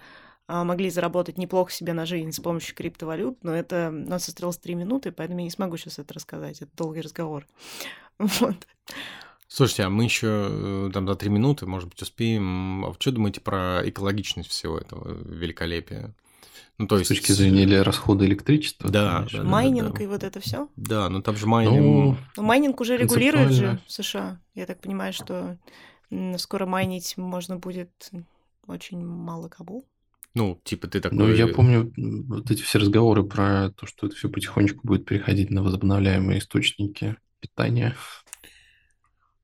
а, 0.45 0.65
могли 0.65 0.89
заработать 0.89 1.37
неплохо 1.37 1.71
себе 1.71 1.93
на 1.93 2.05
жизнь 2.05 2.33
с 2.33 2.39
помощью 2.41 2.75
криптовалют, 2.75 3.41
но 3.43 3.55
это 3.55 3.87
у 3.89 4.09
нас 4.09 4.27
осталось 4.27 4.57
три 4.57 4.75
минуты, 4.75 5.13
поэтому 5.13 5.39
я 5.39 5.45
не 5.45 5.51
смогу 5.51 5.77
сейчас 5.77 5.99
это 5.99 6.13
рассказать, 6.13 6.61
это 6.61 6.71
долгий 6.75 6.99
разговор. 6.99 7.47
Вот. 8.39 8.67
Слушайте, 9.47 9.83
а 9.83 9.89
мы 9.89 10.05
еще 10.05 10.47
э, 10.49 10.89
там 10.91 11.07
за 11.07 11.13
три 11.15 11.29
минуты, 11.29 11.67
может 11.67 11.87
быть, 11.87 12.01
успеем. 12.01 12.85
А 12.85 12.93
что 12.97 13.11
думаете 13.11 13.39
про 13.39 13.81
экологичность 13.87 14.49
всего 14.49 14.79
этого 14.79 15.13
великолепия? 15.25 16.15
Ну, 16.79 16.87
то 16.87 16.97
есть... 16.97 17.05
С 17.05 17.09
точки 17.09 17.31
зрения 17.33 17.63
или 17.63 17.75
расхода 17.75 18.25
электричества? 18.25 18.89
Да. 18.89 19.27
да, 19.31 19.43
майнинг 19.43 19.91
да, 19.91 19.97
да. 19.97 20.03
и 20.03 20.07
вот 20.07 20.23
это 20.23 20.39
все? 20.39 20.69
Да, 20.75 21.07
но 21.09 21.21
там 21.21 21.37
же 21.37 21.45
майнинг... 21.45 21.79
Ну, 21.79 22.17
но 22.35 22.43
майнинг 22.43 22.81
уже 22.81 22.97
регулирует 22.97 23.51
же 23.51 23.79
в 23.85 23.91
США. 23.91 24.39
Я 24.55 24.65
так 24.65 24.81
понимаю, 24.81 25.13
что 25.13 25.57
скоро 26.37 26.65
майнить 26.65 27.15
можно 27.17 27.57
будет 27.57 28.11
очень 28.65 29.05
мало 29.05 29.49
кого. 29.49 29.83
Ну, 30.33 30.59
типа 30.63 30.87
ты 30.87 30.99
такой... 30.99 31.17
Ну, 31.19 31.27
я 31.27 31.47
помню 31.47 31.93
вот 31.95 32.49
эти 32.49 32.63
все 32.63 32.79
разговоры 32.79 33.23
про 33.23 33.69
то, 33.69 33.85
что 33.85 34.07
это 34.07 34.15
все 34.15 34.29
потихонечку 34.29 34.79
будет 34.81 35.05
переходить 35.05 35.51
на 35.51 35.61
возобновляемые 35.61 36.39
источники 36.39 37.17
питания. 37.43 37.95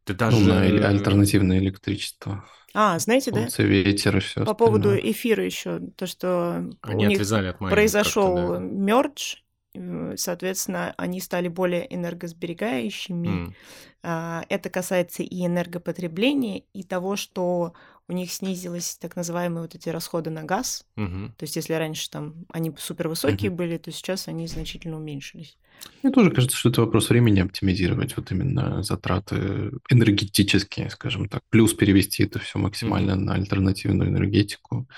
Ты 0.05 0.13
даже... 0.13 0.37
Ну, 0.37 0.53
на 0.53 0.61
альтернативное 0.61 1.59
электричество. 1.59 2.45
А, 2.73 2.97
знаете, 2.99 3.31
Солнце, 3.31 3.63
да? 3.63 3.63
ветер 3.63 4.17
и 4.17 4.19
все 4.19 4.45
По 4.45 4.53
поводу 4.53 4.95
эфира 4.95 5.43
еще, 5.43 5.79
то, 5.95 6.07
что 6.07 6.69
они 6.81 7.05
у 7.05 7.09
них 7.09 7.21
от 7.21 7.59
произошел 7.59 8.53
да. 8.53 8.59
мердж, 8.59 9.35
э, 9.73 10.13
соответственно, 10.17 10.93
они 10.97 11.19
стали 11.19 11.47
более 11.47 11.93
энергосберегающими. 11.93 13.53
Mm. 14.01 14.45
Это 14.47 14.69
касается 14.69 15.23
и 15.23 15.45
энергопотребления, 15.45 16.63
и 16.73 16.83
того, 16.83 17.17
что 17.17 17.73
у 18.09 18.13
них 18.13 18.31
снизились 18.31 18.97
так 18.99 19.15
называемые 19.15 19.61
вот 19.61 19.75
эти 19.75 19.87
расходы 19.89 20.31
на 20.31 20.43
газ. 20.43 20.83
Угу. 20.97 21.33
То 21.37 21.43
есть, 21.43 21.55
если 21.55 21.73
раньше 21.73 22.09
там 22.09 22.45
они 22.51 22.73
супер 22.77 23.07
высокие 23.07 23.51
угу. 23.51 23.59
были, 23.59 23.77
то 23.77 23.91
сейчас 23.91 24.27
они 24.27 24.47
значительно 24.47 24.97
уменьшились. 24.97 25.57
Мне 26.01 26.11
тоже 26.11 26.31
кажется, 26.31 26.57
что 26.57 26.69
это 26.69 26.81
вопрос 26.81 27.09
времени 27.09 27.39
оптимизировать 27.39 28.17
вот 28.17 28.31
именно 28.31 28.81
затраты 28.83 29.71
энергетические, 29.89 30.89
скажем 30.89 31.29
так, 31.29 31.41
плюс 31.49 31.73
перевести 31.73 32.23
это 32.23 32.39
все 32.39 32.57
максимально 32.57 33.13
угу. 33.13 33.21
на 33.21 33.35
альтернативную 33.35 34.09
энергетику. 34.09 34.89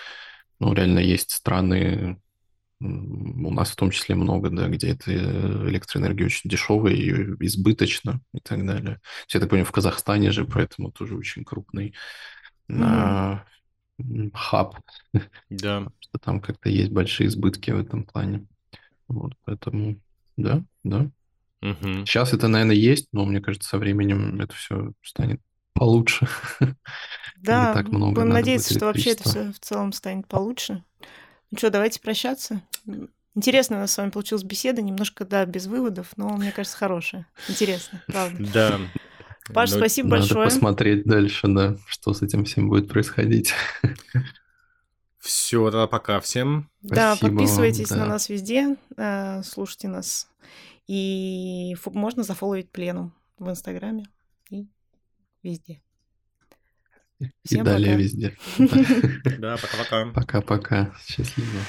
Ну, 0.60 0.74
реально 0.74 1.00
есть 1.00 1.32
страны, 1.32 2.18
у 2.80 3.52
нас 3.52 3.72
в 3.72 3.76
том 3.76 3.92
числе 3.92 4.16
много, 4.16 4.50
да, 4.50 4.68
где 4.68 4.92
эта 4.92 5.12
электроэнергия 5.12 6.26
очень 6.26 6.50
дешевая, 6.50 6.94
ее 6.94 7.36
избыточно 7.42 8.22
и 8.34 8.40
так 8.40 8.66
далее. 8.66 9.00
Я 9.30 9.40
так 9.40 9.50
понимаю, 9.50 9.66
в 9.66 9.72
Казахстане 9.72 10.32
же, 10.32 10.46
поэтому 10.46 10.92
тоже 10.92 11.16
очень 11.16 11.44
крупный 11.44 11.94
на 12.78 13.46
хаб. 14.34 14.78
Да. 15.50 15.88
Что 16.00 16.18
там 16.20 16.40
как-то 16.42 16.70
есть 16.70 16.92
большие 16.92 17.28
избытки 17.28 17.72
в 17.72 17.80
этом 17.80 18.04
плане. 18.04 18.46
Вот, 19.08 19.34
поэтому, 19.46 19.98
да, 20.38 20.64
да. 20.84 21.10
Угу. 21.62 22.06
Сейчас 22.06 22.34
это, 22.34 22.48
наверное, 22.48 22.76
есть, 22.76 23.08
но 23.12 23.26
мне 23.26 23.42
кажется, 23.42 23.70
со 23.70 23.78
временем 23.78 24.42
это 24.42 24.54
все 24.56 24.94
станет 25.04 25.42
получше. 25.74 26.28
Да, 27.38 27.70
Не 27.70 27.74
так 27.74 27.92
много 27.92 28.22
будем 28.22 28.30
надеяться, 28.30 28.72
что 28.76 28.86
вообще 28.86 29.12
это 29.12 29.28
все 29.28 29.52
в 29.52 29.58
целом 29.60 29.94
станет 29.94 30.28
получше. 30.28 30.84
Ну 31.50 31.58
что, 31.58 31.72
давайте 31.72 32.00
прощаться. 32.00 32.62
Интересно 33.34 33.78
у 33.78 33.80
нас 33.80 33.94
с 33.94 33.98
вами 33.98 34.12
получилась 34.12 34.44
беседа, 34.44 34.84
немножко, 34.84 35.26
да, 35.26 35.44
без 35.46 35.66
выводов, 35.66 36.12
но, 36.18 36.30
мне 36.38 36.52
кажется, 36.52 36.78
хорошая. 36.78 37.26
Интересно, 37.50 38.04
правда. 38.06 38.46
Да, 38.54 38.80
Паш, 39.54 39.72
Но 39.72 39.78
спасибо 39.78 40.10
надо 40.10 40.22
большое. 40.22 40.40
Надо 40.40 40.56
посмотреть 40.56 41.04
дальше, 41.06 41.48
да, 41.48 41.78
что 41.88 42.14
с 42.14 42.22
этим 42.22 42.46
всем 42.46 42.70
будет 42.70 42.88
происходить. 42.88 43.54
Все, 45.20 45.66
тогда 45.66 45.86
пока 45.86 46.20
всем. 46.20 46.70
Да, 46.82 47.16
Спасибо 47.16 47.38
подписывайтесь 47.38 47.92
вам, 47.92 48.00
да. 48.00 48.06
на 48.06 48.12
нас 48.14 48.28
везде, 48.28 48.76
э, 48.98 49.44
слушайте 49.44 49.88
нас. 49.88 50.28
И 50.88 51.76
можно 51.86 52.24
зафоловить 52.24 52.72
плену 52.72 53.14
в 53.38 53.48
Инстаграме 53.48 54.06
и 54.50 54.68
везде. 55.44 55.82
Всем 57.46 57.62
и 57.62 57.64
далее 57.64 57.92
пока. 57.92 58.02
везде. 58.02 58.38
Да, 59.40 59.58
пока-пока. 59.58 60.06
Пока-пока. 60.12 60.94
Счастливо. 61.06 61.60